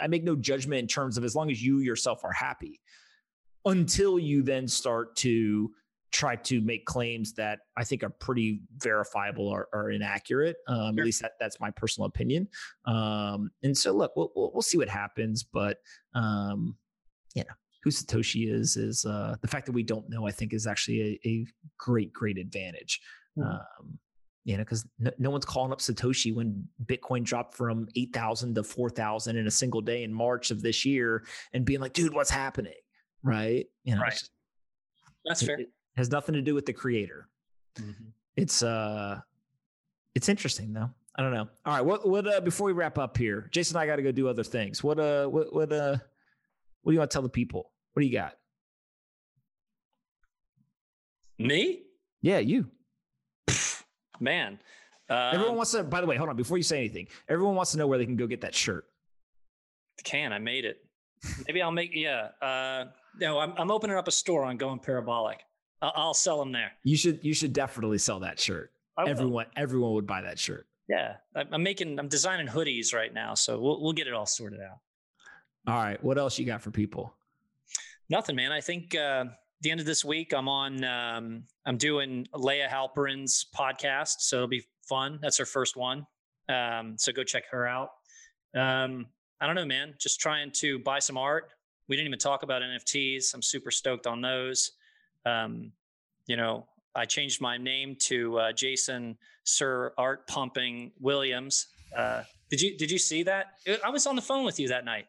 I, 0.00 0.04
I 0.04 0.06
make 0.06 0.24
no 0.24 0.36
judgment 0.36 0.80
in 0.80 0.86
terms 0.86 1.16
of 1.16 1.24
as 1.24 1.34
long 1.34 1.50
as 1.50 1.62
you 1.62 1.78
yourself 1.78 2.24
are 2.24 2.32
happy. 2.32 2.80
Until 3.64 4.18
you 4.18 4.42
then 4.42 4.66
start 4.66 5.14
to 5.16 5.70
try 6.10 6.36
to 6.36 6.60
make 6.60 6.84
claims 6.84 7.32
that 7.34 7.60
I 7.76 7.84
think 7.84 8.02
are 8.02 8.10
pretty 8.10 8.60
verifiable 8.76 9.46
or, 9.46 9.68
or 9.72 9.90
inaccurate. 9.90 10.56
Um, 10.66 10.94
sure. 10.94 11.02
At 11.02 11.06
least 11.06 11.22
that, 11.22 11.32
that's 11.40 11.60
my 11.60 11.70
personal 11.70 12.06
opinion. 12.06 12.48
Um, 12.84 13.50
and 13.62 13.76
so, 13.76 13.92
look, 13.92 14.12
we'll, 14.16 14.32
we'll, 14.34 14.50
we'll 14.52 14.62
see 14.62 14.78
what 14.78 14.88
happens, 14.88 15.44
but 15.44 15.78
um, 16.14 16.76
you 17.34 17.44
know, 17.44 17.54
who 17.82 17.90
Satoshi 17.90 18.52
is 18.52 18.76
is 18.76 19.04
uh, 19.04 19.36
the 19.40 19.48
fact 19.48 19.66
that 19.66 19.72
we 19.72 19.82
don't 19.82 20.08
know. 20.08 20.26
I 20.26 20.30
think 20.30 20.52
is 20.52 20.66
actually 20.66 21.20
a, 21.24 21.28
a 21.28 21.46
great, 21.78 22.12
great 22.12 22.38
advantage. 22.38 23.00
Mm. 23.38 23.48
Um, 23.48 23.98
you 24.44 24.56
know, 24.56 24.64
because 24.64 24.86
no, 24.98 25.10
no, 25.18 25.30
one's 25.30 25.44
calling 25.44 25.72
up 25.72 25.78
Satoshi 25.78 26.34
when 26.34 26.66
Bitcoin 26.84 27.22
dropped 27.22 27.54
from 27.54 27.88
8,000 27.94 28.56
to 28.56 28.64
4,000 28.64 29.36
in 29.36 29.46
a 29.46 29.50
single 29.50 29.80
day 29.80 30.02
in 30.02 30.12
March 30.12 30.50
of 30.50 30.62
this 30.62 30.84
year 30.84 31.24
and 31.52 31.64
being 31.64 31.80
like, 31.80 31.92
dude, 31.92 32.12
what's 32.12 32.30
happening? 32.30 32.72
Right. 33.22 33.66
You 33.84 33.94
know, 33.94 34.02
right. 34.02 34.22
That's 35.24 35.42
fair. 35.42 35.56
It, 35.56 35.62
it, 35.62 35.68
has 35.96 36.10
nothing 36.10 36.34
to 36.34 36.40
do 36.40 36.54
with 36.54 36.66
the 36.66 36.72
creator. 36.72 37.28
Mm-hmm. 37.76 38.04
It's, 38.36 38.62
uh, 38.62 39.20
it's 40.14 40.28
interesting 40.28 40.72
though. 40.72 40.90
I 41.14 41.22
don't 41.22 41.34
know. 41.34 41.48
All 41.66 41.74
right. 41.74 41.84
What, 41.84 42.08
what, 42.08 42.26
uh, 42.26 42.40
before 42.40 42.66
we 42.66 42.72
wrap 42.72 42.98
up 42.98 43.16
here, 43.16 43.48
Jason, 43.52 43.76
I 43.76 43.86
got 43.86 43.96
to 43.96 44.02
go 44.02 44.10
do 44.10 44.26
other 44.26 44.42
things. 44.42 44.82
What, 44.82 44.98
uh, 44.98 45.26
what, 45.26 45.54
what, 45.54 45.72
uh, 45.72 45.98
what 46.82 46.90
do 46.90 46.94
you 46.94 46.98
want 46.98 47.10
to 47.10 47.14
tell 47.14 47.22
the 47.22 47.28
people? 47.28 47.70
What 47.92 48.00
do 48.00 48.06
you 48.06 48.12
got? 48.12 48.34
Me? 51.38 51.82
Yeah, 52.22 52.38
you 52.38 52.70
man. 54.20 54.58
Um, 55.08 55.34
everyone 55.34 55.56
wants 55.56 55.72
to. 55.72 55.82
By 55.82 56.00
the 56.00 56.06
way, 56.06 56.16
hold 56.16 56.28
on. 56.28 56.36
Before 56.36 56.56
you 56.56 56.62
say 56.62 56.78
anything, 56.78 57.08
everyone 57.28 57.54
wants 57.54 57.72
to 57.72 57.78
know 57.78 57.86
where 57.86 57.98
they 57.98 58.06
can 58.06 58.16
go 58.16 58.26
get 58.26 58.40
that 58.42 58.54
shirt. 58.54 58.86
Can 60.04 60.32
I 60.32 60.38
made 60.38 60.64
it? 60.64 60.78
Maybe 61.46 61.62
I'll 61.62 61.70
make. 61.70 61.90
Yeah. 61.92 62.28
Uh, 62.40 62.86
no, 63.20 63.38
I'm, 63.38 63.52
I'm 63.56 63.70
opening 63.70 63.96
up 63.96 64.08
a 64.08 64.12
store 64.12 64.44
on 64.44 64.56
Going 64.56 64.78
Parabolic. 64.78 65.40
I'll, 65.80 65.92
I'll 65.94 66.14
sell 66.14 66.38
them 66.38 66.52
there. 66.52 66.72
You 66.84 66.96
should. 66.96 67.20
You 67.22 67.34
should 67.34 67.52
definitely 67.52 67.98
sell 67.98 68.20
that 68.20 68.40
shirt. 68.40 68.72
Everyone. 69.06 69.46
Everyone 69.56 69.92
would 69.92 70.06
buy 70.06 70.22
that 70.22 70.38
shirt. 70.38 70.66
Yeah, 70.88 71.14
I'm 71.34 71.62
making. 71.62 71.98
I'm 71.98 72.08
designing 72.08 72.46
hoodies 72.46 72.92
right 72.94 73.12
now, 73.12 73.34
so 73.34 73.60
we'll 73.60 73.82
we'll 73.82 73.92
get 73.92 74.06
it 74.06 74.14
all 74.14 74.26
sorted 74.26 74.60
out. 74.60 74.78
All 75.66 75.80
right. 75.80 76.02
What 76.02 76.18
else 76.18 76.38
you 76.38 76.46
got 76.46 76.60
for 76.60 76.70
people? 76.70 77.14
Nothing, 78.10 78.36
man. 78.36 78.50
I 78.50 78.60
think 78.60 78.94
uh, 78.94 79.26
the 79.62 79.70
end 79.70 79.80
of 79.80 79.86
this 79.86 80.04
week, 80.04 80.32
I'm 80.34 80.48
on. 80.48 80.84
Um, 80.84 81.44
I'm 81.64 81.76
doing 81.76 82.26
Layah 82.34 82.68
Heilpern's 82.68 83.46
podcast, 83.56 84.16
so 84.18 84.36
it'll 84.36 84.48
be 84.48 84.64
fun. 84.88 85.18
That's 85.22 85.38
her 85.38 85.46
first 85.46 85.76
one, 85.76 86.06
um, 86.48 86.96
so 86.98 87.12
go 87.12 87.22
check 87.22 87.44
her 87.50 87.66
out. 87.66 87.90
Um, 88.54 89.06
I 89.40 89.46
don't 89.46 89.54
know, 89.54 89.64
man. 89.64 89.94
Just 89.98 90.20
trying 90.20 90.50
to 90.52 90.78
buy 90.80 90.98
some 90.98 91.16
art. 91.16 91.50
We 91.88 91.96
didn't 91.96 92.08
even 92.08 92.18
talk 92.18 92.42
about 92.42 92.62
NFTs. 92.62 93.34
I'm 93.34 93.42
super 93.42 93.70
stoked 93.70 94.06
on 94.06 94.20
those. 94.20 94.72
Um, 95.24 95.72
you 96.26 96.36
know, 96.36 96.66
I 96.94 97.04
changed 97.04 97.40
my 97.40 97.56
name 97.56 97.96
to 98.00 98.38
uh, 98.38 98.52
Jason 98.52 99.16
Sir 99.44 99.92
Art 99.96 100.26
Pumping 100.26 100.92
Williams. 101.00 101.68
Uh, 101.96 102.22
did 102.50 102.60
you 102.60 102.76
did 102.76 102.90
you 102.90 102.98
see 102.98 103.22
that? 103.24 103.54
I 103.84 103.90
was 103.90 104.06
on 104.06 104.16
the 104.16 104.22
phone 104.22 104.44
with 104.44 104.58
you 104.58 104.68
that 104.68 104.84
night 104.84 105.06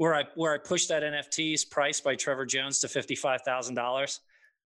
where 0.00 0.14
I 0.14 0.24
where 0.34 0.54
I 0.54 0.56
pushed 0.56 0.88
that 0.88 1.02
NFT's 1.02 1.62
price 1.62 2.00
by 2.00 2.14
Trevor 2.14 2.46
Jones 2.46 2.80
to 2.80 2.88
fifty 2.88 3.14
five 3.14 3.42
thousand 3.42 3.74
dollars. 3.74 4.20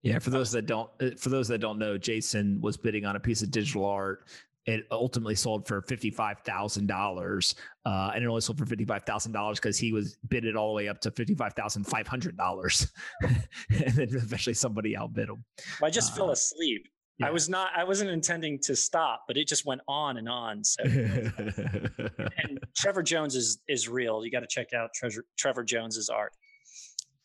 Yeah, 0.04 0.20
for 0.20 0.30
those 0.30 0.52
that 0.52 0.66
don't 0.66 0.88
uh, 1.02 1.10
for 1.18 1.28
those 1.28 1.48
that 1.48 1.58
don't 1.58 1.76
know, 1.76 1.98
Jason 1.98 2.60
was 2.60 2.76
bidding 2.76 3.04
on 3.04 3.16
a 3.16 3.20
piece 3.20 3.42
of 3.42 3.50
digital 3.50 3.84
art. 3.84 4.28
It 4.66 4.86
ultimately 4.92 5.34
sold 5.34 5.66
for 5.66 5.82
fifty 5.82 6.08
five 6.08 6.38
thousand 6.46 6.88
uh, 6.88 6.94
dollars, 6.94 7.56
and 7.84 8.22
it 8.22 8.28
only 8.28 8.42
sold 8.42 8.58
for 8.58 8.64
fifty 8.64 8.84
five 8.84 9.02
thousand 9.02 9.32
dollars 9.32 9.58
because 9.58 9.76
he 9.76 9.92
was 9.92 10.16
bid 10.28 10.44
it 10.44 10.54
all 10.54 10.68
the 10.68 10.74
way 10.74 10.86
up 10.86 11.00
to 11.00 11.10
fifty 11.10 11.34
five 11.34 11.52
thousand 11.54 11.82
five 11.82 12.06
hundred 12.06 12.36
dollars, 12.36 12.92
and 13.22 13.92
then 13.94 14.08
eventually 14.12 14.54
somebody 14.54 14.96
outbid 14.96 15.28
him. 15.28 15.44
I 15.82 15.90
just 15.90 16.12
uh, 16.12 16.16
fell 16.16 16.30
asleep. 16.30 16.86
Yeah. 17.18 17.28
I 17.28 17.30
was 17.30 17.48
not. 17.48 17.70
I 17.76 17.84
wasn't 17.84 18.10
intending 18.10 18.58
to 18.62 18.74
stop, 18.74 19.24
but 19.28 19.36
it 19.36 19.46
just 19.46 19.64
went 19.64 19.80
on 19.86 20.16
and 20.16 20.28
on. 20.28 20.64
So, 20.64 20.82
and 20.84 22.58
Trevor 22.76 23.04
Jones 23.04 23.36
is 23.36 23.58
is 23.68 23.88
real. 23.88 24.24
You 24.24 24.32
got 24.32 24.40
to 24.40 24.48
check 24.48 24.72
out 24.72 24.90
Trevor 24.94 25.24
Trevor 25.36 25.62
Jones's 25.62 26.08
art. 26.08 26.32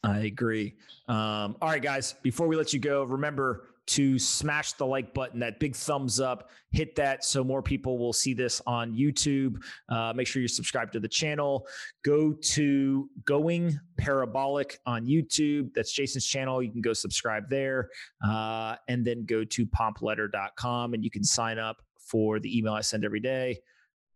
I 0.04 0.20
agree. 0.20 0.76
Um, 1.08 1.58
all 1.62 1.70
right, 1.70 1.82
guys. 1.82 2.14
Before 2.22 2.48
we 2.48 2.56
let 2.56 2.72
you 2.72 2.80
go, 2.80 3.04
remember 3.04 3.69
to 3.90 4.20
smash 4.20 4.74
the 4.74 4.86
like 4.86 5.14
button, 5.14 5.40
that 5.40 5.60
big 5.60 5.76
thumbs 5.76 6.20
up, 6.20 6.52
hit 6.72 6.96
that 6.96 7.24
so 7.24 7.44
more 7.44 7.64
people 7.64 7.98
will 7.98 8.14
see 8.14 8.34
this 8.34 8.62
on 8.68 8.94
YouTube. 8.94 9.62
Uh, 9.90 10.14
make 10.16 10.28
sure 10.28 10.42
you 10.42 10.48
subscribe 10.48 10.92
to 10.92 11.00
the 11.00 11.08
channel. 11.08 11.68
Go 12.06 12.34
to 12.34 13.10
Going 13.26 13.80
Parabolic 13.98 14.80
on 14.86 15.08
YouTube. 15.08 15.74
That's 15.74 15.92
Jason's 15.92 16.26
channel. 16.26 16.62
You 16.62 16.72
can 16.72 16.82
go 16.82 16.94
subscribe 16.94 17.50
there. 17.50 17.90
Uh, 18.26 18.76
and 18.88 19.06
then 19.06 19.26
go 19.26 19.44
to 19.44 19.66
pompletter.com 19.66 20.94
and 20.94 21.04
you 21.04 21.10
can 21.10 21.24
sign 21.24 21.58
up 21.58 21.82
for 22.00 22.40
the 22.40 22.58
email 22.58 22.74
I 22.74 22.82
send 22.82 23.04
every 23.04 23.20
day. 23.20 23.60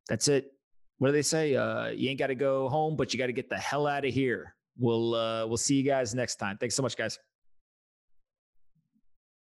That's 0.08 0.28
it. 0.28 0.52
What 1.00 1.08
do 1.08 1.14
they 1.14 1.22
say? 1.24 1.56
Uh, 1.56 1.88
you 1.88 2.10
ain't 2.10 2.20
got 2.20 2.28
to 2.28 2.36
go 2.36 2.70
home, 2.70 2.96
but 2.96 3.14
you 3.14 3.18
got 3.18 3.28
to 3.28 3.34
get 3.34 3.50
the 3.50 3.58
hell 3.58 3.88
out 3.88 4.06
of 4.06 4.14
here. 4.14 4.56
We'll 4.78 5.16
uh, 5.16 5.46
we'll 5.46 5.58
see 5.58 5.76
you 5.76 5.84
guys 5.84 6.16
next 6.16 6.36
time. 6.36 6.58
Thanks 6.58 6.76
so 6.76 6.82
much, 6.82 6.96
guys. 6.96 7.20